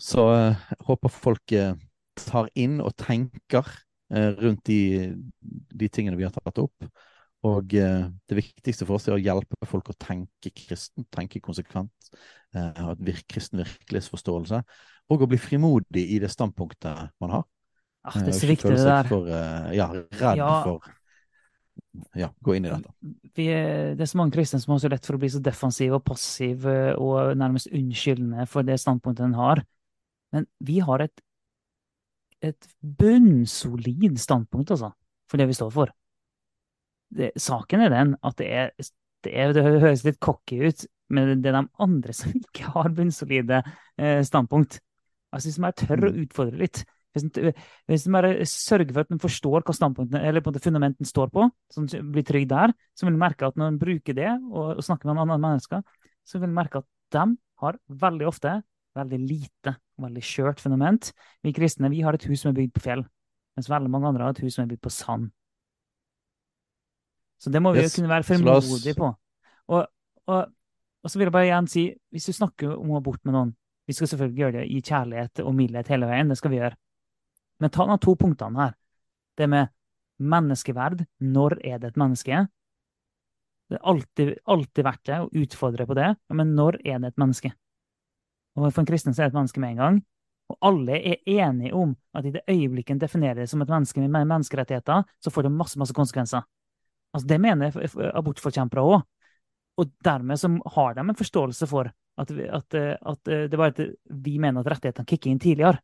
Så 0.00 0.24
jeg 0.32 0.54
uh, 0.56 0.72
håper 0.88 1.12
folk 1.12 1.52
uh, 1.52 1.76
tar 2.16 2.48
inn 2.58 2.80
og 2.80 2.94
tenker 2.96 3.68
rundt 4.12 4.66
de, 4.68 5.08
de, 5.40 5.86
tingene 5.88 6.18
vi 6.18 6.26
har 6.26 6.32
tatt 6.34 6.58
opp. 6.60 6.84
Og 7.48 7.72
eh, 7.80 8.02
det 8.28 8.36
viktigste 8.36 8.84
for 8.84 8.98
oss 8.98 9.06
er 9.08 9.14
å 9.14 9.22
hjelpe 9.22 9.56
folk 9.64 9.88
å 9.88 9.94
tenke 9.96 10.50
kristen, 10.52 11.06
tenke 11.08 11.40
konsekvent, 11.40 12.10
ha 12.52 12.90
et 12.92 13.00
virk, 13.08 13.24
kristen 13.32 13.62
virkelighetsforståelse 13.62 14.60
og 15.10 15.24
å 15.24 15.28
bli 15.28 15.38
frimodig 15.40 16.04
i 16.14 16.20
det 16.22 16.30
standpunktet 16.32 17.12
man 17.22 17.38
har. 17.38 17.46
Ah, 18.02 18.18
det 18.18 18.32
er 18.32 18.38
så 18.38 18.50
viktig, 18.50 18.74
det 18.74 18.86
der. 18.86 19.08
For, 19.10 19.28
uh, 19.30 19.70
ja, 19.74 19.88
redd 19.94 20.40
ja. 20.40 20.50
for 20.66 20.82
ja, 22.16 22.28
gå 22.40 22.54
inn 22.56 22.66
i 22.66 22.70
dette. 22.72 22.92
Vi, 23.36 23.46
det 23.96 24.04
er 24.04 24.08
så 24.08 24.18
mange 24.20 24.34
kristne 24.36 24.60
som 24.62 24.74
har 24.74 24.80
så 24.82 24.90
lett 24.92 25.06
for 25.06 25.16
å 25.16 25.20
bli 25.20 25.30
så 25.32 25.40
defensive 25.44 25.98
og 25.98 26.04
passive 26.06 26.76
og 27.00 27.36
nærmest 27.38 27.70
unnskyldende 27.72 28.46
for 28.50 28.66
det 28.66 28.78
standpunktet 28.80 29.26
en 29.26 29.36
har. 29.36 29.62
Men 30.32 30.48
vi 30.64 30.78
har 30.84 31.04
et, 31.04 31.24
et 32.44 32.70
bunnsolid 32.80 34.16
standpunkt, 34.20 34.72
altså, 34.72 34.92
for 35.28 35.40
det 35.40 35.50
vi 35.50 35.58
står 35.58 35.72
for. 35.74 35.92
Det, 37.12 37.32
saken 37.40 37.84
er 37.84 37.92
den 37.92 38.14
at 38.24 38.38
det 38.40 38.48
er, 38.48 38.72
det, 39.24 39.34
er, 39.36 39.52
det 39.56 39.66
høres 39.68 40.04
litt 40.06 40.20
cocky 40.24 40.62
ut, 40.64 40.86
men 41.12 41.44
det 41.44 41.52
er 41.52 41.60
de 41.60 41.66
andre 41.84 42.16
som 42.16 42.32
ikke 42.40 42.72
har 42.72 42.92
bunnsolide 42.96 43.60
eh, 44.00 44.22
standpunkt. 44.24 44.80
Altså 45.32 45.48
Hvis 45.48 45.60
man 45.64 45.76
tør 45.76 46.08
å 46.08 46.10
mm. 46.12 46.18
utfordre 46.26 46.60
litt, 46.60 46.82
hvis 47.12 47.24
man, 47.26 47.54
hvis 47.88 48.04
man 48.12 48.26
sørger 48.48 48.92
for 48.92 49.04
at 49.04 49.12
man 49.12 49.20
forstår 49.20 49.64
hva 49.66 49.74
standpunktene, 49.76 50.20
eller 50.28 50.44
på 50.44 50.52
en 50.52 50.64
fundamenten 50.64 51.08
står 51.08 51.32
på, 51.32 51.46
at 51.48 51.80
man 51.80 52.12
blir 52.12 52.26
trygg 52.28 52.48
der, 52.50 52.72
så 52.96 53.06
vil 53.06 53.16
man 53.16 53.26
merke 53.28 53.48
at 53.48 53.56
når 53.56 53.72
man 53.72 53.80
bruker 53.80 54.16
det 54.16 54.30
og, 54.32 54.76
og 54.78 54.84
snakker 54.84 55.08
med 55.08 55.24
andre 55.24 55.40
mennesker, 55.40 55.82
så 56.24 56.38
vil 56.38 56.48
man 56.48 56.62
merke 56.62 56.80
at 56.80 56.88
de 57.12 57.24
har 57.62 57.80
veldig 58.04 58.28
ofte 58.28 58.60
veldig 58.96 59.20
lite, 59.20 59.76
veldig 60.02 60.24
skjørt 60.24 60.60
fundament. 60.60 61.12
Vi 61.44 61.52
kristne 61.56 61.90
vi 61.92 62.02
har 62.04 62.16
et 62.16 62.26
hus 62.28 62.42
som 62.42 62.52
er 62.52 62.58
bygd 62.60 62.74
på 62.76 62.84
fjell, 62.84 63.04
mens 63.56 63.70
veldig 63.70 63.92
mange 63.92 64.10
andre 64.10 64.26
har 64.26 64.36
et 64.36 64.42
hus 64.44 64.56
som 64.56 64.64
er 64.64 64.72
bygd 64.72 64.82
på 64.84 64.92
sand. 64.92 65.30
Så 67.42 67.50
det 67.50 67.62
må 67.62 67.72
vi 67.74 67.82
yes. 67.82 67.90
jo 67.90 68.00
kunne 68.00 68.12
være 68.12 68.26
frimodige 68.26 68.94
på. 68.98 69.08
Og, 69.72 69.86
og, 70.30 70.52
og, 71.02 71.10
så 71.10 71.18
vil 71.18 71.26
jeg 71.26 71.34
bare 71.34 71.48
igjen 71.48 71.70
si, 71.70 71.88
hvis 72.14 72.28
du 72.30 72.36
snakker 72.36 72.76
om 72.76 72.94
abort 72.94 73.22
med 73.26 73.34
noen, 73.34 73.56
vi 73.92 73.96
skal 73.98 74.08
selvfølgelig 74.08 74.40
gjøre 74.40 74.56
det 74.56 74.64
i 74.72 74.80
kjærlighet 74.80 75.40
og 75.44 75.54
mildhet 75.56 75.90
hele 75.92 76.08
veien. 76.08 76.30
Det 76.32 76.38
skal 76.40 76.52
vi 76.52 76.60
gjøre. 76.62 76.76
Men 77.60 77.72
ta 77.72 77.84
de 77.90 77.98
to 78.00 78.14
punktene 78.16 78.64
her. 78.64 78.76
Det 79.36 79.48
med 79.52 79.68
menneskeverd. 80.32 81.04
Når 81.20 81.58
er 81.60 81.82
det 81.82 81.92
et 81.92 82.00
menneske? 82.00 82.38
Det 83.68 83.76
har 83.76 83.92
alltid, 83.92 84.32
alltid 84.48 84.86
vært 84.86 85.04
det 85.10 85.20
å 85.20 85.28
utfordre 85.42 85.86
på 85.88 85.98
det. 85.98 86.08
Men 86.32 86.56
når 86.56 86.80
er 86.80 87.04
det 87.04 87.12
et 87.12 87.20
menneske? 87.20 87.52
Og 88.56 88.70
for 88.70 88.80
en 88.82 88.88
kristen 88.88 89.12
så 89.12 89.22
er 89.22 89.28
det 89.28 89.34
et 89.34 89.40
menneske 89.42 89.60
med 89.60 89.74
en 89.74 89.84
gang. 89.84 90.02
Og 90.52 90.58
alle 90.72 90.98
er 91.12 91.22
enige 91.28 91.76
om 91.76 91.94
at 92.16 92.26
i 92.28 92.32
det 92.32 92.46
øyeblikket 92.48 92.96
en 92.96 93.04
definerer 93.04 93.42
det 93.44 93.50
som 93.52 93.60
et 93.64 93.70
menneske 93.76 94.00
med 94.00 94.24
menneskerettigheter, 94.24 95.04
så 95.20 95.32
får 95.32 95.46
det 95.46 95.56
masse, 95.60 95.78
masse 95.80 95.96
konsekvenser. 95.96 96.44
Altså, 97.12 97.28
det 97.28 97.40
mener 97.44 97.76
abortforkjempere 98.16 98.84
òg. 98.88 99.02
Og 99.80 99.92
dermed 100.04 100.40
så 100.40 100.48
har 100.74 100.96
de 100.96 101.04
en 101.04 101.16
forståelse 101.16 101.68
for 101.68 101.92
at, 102.20 102.30
at, 102.30 102.74
at 102.76 103.30
det 103.50 103.58
var 103.58 103.72
at 103.72 103.80
vi 104.04 104.36
mener 104.42 104.60
at 104.60 104.68
rettighetene 104.74 105.08
kicker 105.08 105.30
inn 105.32 105.40
tidligere. 105.42 105.80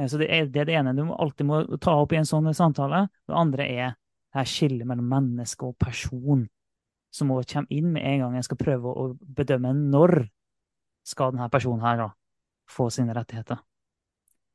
Eh, 0.00 0.06
så 0.06 0.18
det 0.20 0.28
er, 0.30 0.46
det 0.46 0.62
er, 0.62 0.68
det 0.68 0.76
ene 0.78 0.94
du 0.96 1.04
alltid 1.12 1.48
må 1.48 1.62
ta 1.82 1.96
opp 2.00 2.12
i 2.14 2.20
en 2.20 2.28
sånn 2.28 2.50
samtale. 2.56 3.06
Det 3.28 3.36
andre 3.36 3.66
er 3.66 3.94
det 3.94 4.38
her 4.38 4.48
skillet 4.48 4.86
mellom 4.86 5.08
menneske 5.10 5.66
og 5.66 5.78
person, 5.80 6.44
som 7.10 7.30
må 7.30 7.40
komme 7.42 7.74
inn 7.74 7.90
med 7.94 8.06
en 8.06 8.24
gang 8.24 8.36
jeg 8.38 8.46
skal 8.46 8.60
prøve 8.60 8.92
å 8.92 9.08
bedømme 9.20 9.74
når 9.74 10.20
skal 11.06 11.34
denne 11.34 11.50
personen 11.50 11.82
her 11.82 11.98
da 12.04 12.08
få 12.70 12.86
sine 12.94 13.16
rettigheter. 13.16 13.58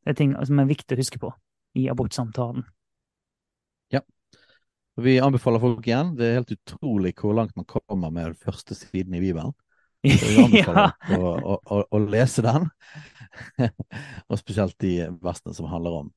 Det 0.06 0.14
er 0.14 0.20
ting 0.20 0.36
som 0.48 0.62
er 0.62 0.70
viktig 0.70 0.96
å 0.96 1.02
huske 1.02 1.20
på 1.20 1.32
i 1.76 1.90
abortsamtalen. 1.92 2.64
Ja. 3.92 4.00
Vi 4.96 5.18
anbefaler 5.20 5.60
folk 5.60 5.88
igjen. 5.90 6.14
Det 6.16 6.30
er 6.30 6.38
helt 6.38 6.54
utrolig 6.54 7.12
hvor 7.20 7.36
langt 7.36 7.56
man 7.58 7.68
kommer 7.68 8.14
med 8.14 8.30
den 8.30 8.38
første 8.40 8.78
siden 8.78 9.18
i 9.18 9.24
Bibelen. 9.24 9.52
Ja. 10.06 10.92
å, 11.18 11.58
å, 11.90 12.00
lese 12.06 12.44
den, 12.46 12.68
og 14.30 14.40
spesielt 14.40 14.78
de 14.82 15.10
versene 15.24 15.56
som 15.58 15.70
handler 15.72 16.02
om 16.04 16.12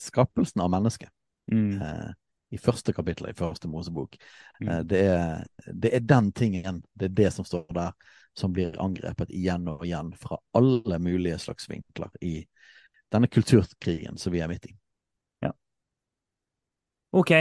skapelsen 0.00 0.62
av 0.62 0.70
mennesket. 0.70 1.10
Mm. 1.52 1.82
Eh, 1.82 2.08
I 2.50 2.58
første 2.58 2.92
kapittel 2.96 3.30
i 3.30 3.36
første 3.36 3.68
Mosebok. 3.68 4.16
Mm. 4.60 4.68
Eh, 4.68 4.80
det, 4.88 5.02
er, 5.12 5.46
det, 5.72 5.92
er, 5.94 6.00
den 6.00 6.32
tingen, 6.32 6.82
det 6.94 7.10
er 7.10 7.16
det 7.22 7.32
som 7.34 7.46
står 7.48 7.66
der, 7.74 7.96
som 8.38 8.52
blir 8.54 8.76
angrepet 8.80 9.32
igjen 9.34 9.66
og 9.72 9.84
igjen 9.86 10.12
fra 10.18 10.38
alle 10.56 11.00
mulige 11.02 11.40
slags 11.42 11.66
vinkler 11.70 12.12
i 12.22 12.42
denne 13.12 13.30
kulturkrigen 13.32 14.18
som 14.20 14.32
vi 14.32 14.44
er 14.44 14.50
midt 14.50 14.68
i. 14.68 14.76
Ja. 15.42 15.54
OK. 17.16 17.32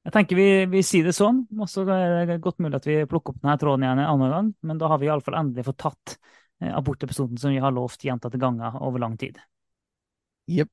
Jeg 0.00 0.14
tenker 0.14 0.38
vi, 0.38 0.48
vi 0.72 0.80
sier 0.86 1.04
det 1.04 1.12
sånn, 1.12 1.42
Også 1.60 1.84
er 1.92 2.24
det 2.28 2.40
godt 2.40 2.60
mulig 2.64 2.78
at 2.78 2.86
vi 2.88 3.02
plukker 3.08 3.34
opp 3.34 3.42
denne 3.42 3.58
tråden 3.60 3.84
igjen 3.84 4.00
en 4.00 4.12
annen 4.14 4.32
gang, 4.32 4.52
men 4.64 4.80
da 4.80 4.88
har 4.88 5.00
vi 5.00 5.10
iallfall 5.10 5.36
endelig 5.42 5.66
fått 5.68 5.82
tatt 5.84 6.14
eh, 6.62 6.72
abortepisoden 6.72 7.40
som 7.40 7.52
vi 7.52 7.60
har 7.60 7.74
lovt 7.76 8.06
gjentatte 8.08 8.40
ganger 8.40 8.80
over 8.80 9.02
lang 9.02 9.18
tid. 9.20 9.36
Jepp. 10.48 10.72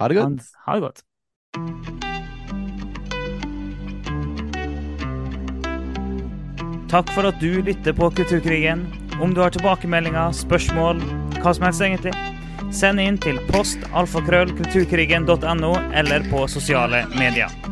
Ha 0.00 0.08
det 0.08 0.16
godt. 0.16 0.48
Ha 0.64 0.78
det 0.78 0.86
godt. 0.88 1.04
Takk 6.90 7.12
for 7.14 7.28
at 7.28 7.36
du 7.38 7.60
lytter 7.62 7.94
på 7.94 8.08
Kulturkrigen. 8.16 8.88
Om 9.20 9.36
du 9.36 9.44
har 9.44 9.52
tilbakemeldinger, 9.54 10.32
spørsmål, 10.34 10.98
hva 11.38 11.52
som 11.54 11.68
helst 11.68 11.84
egentlig, 11.84 12.16
send 12.74 13.02
inn 13.04 13.20
til 13.20 13.38
post 13.52 13.84
alfakrøll 13.92 14.56
kulturkrigen.no 14.56 15.74
eller 16.00 16.24
på 16.32 16.48
sosiale 16.48 17.04
medier. 17.14 17.69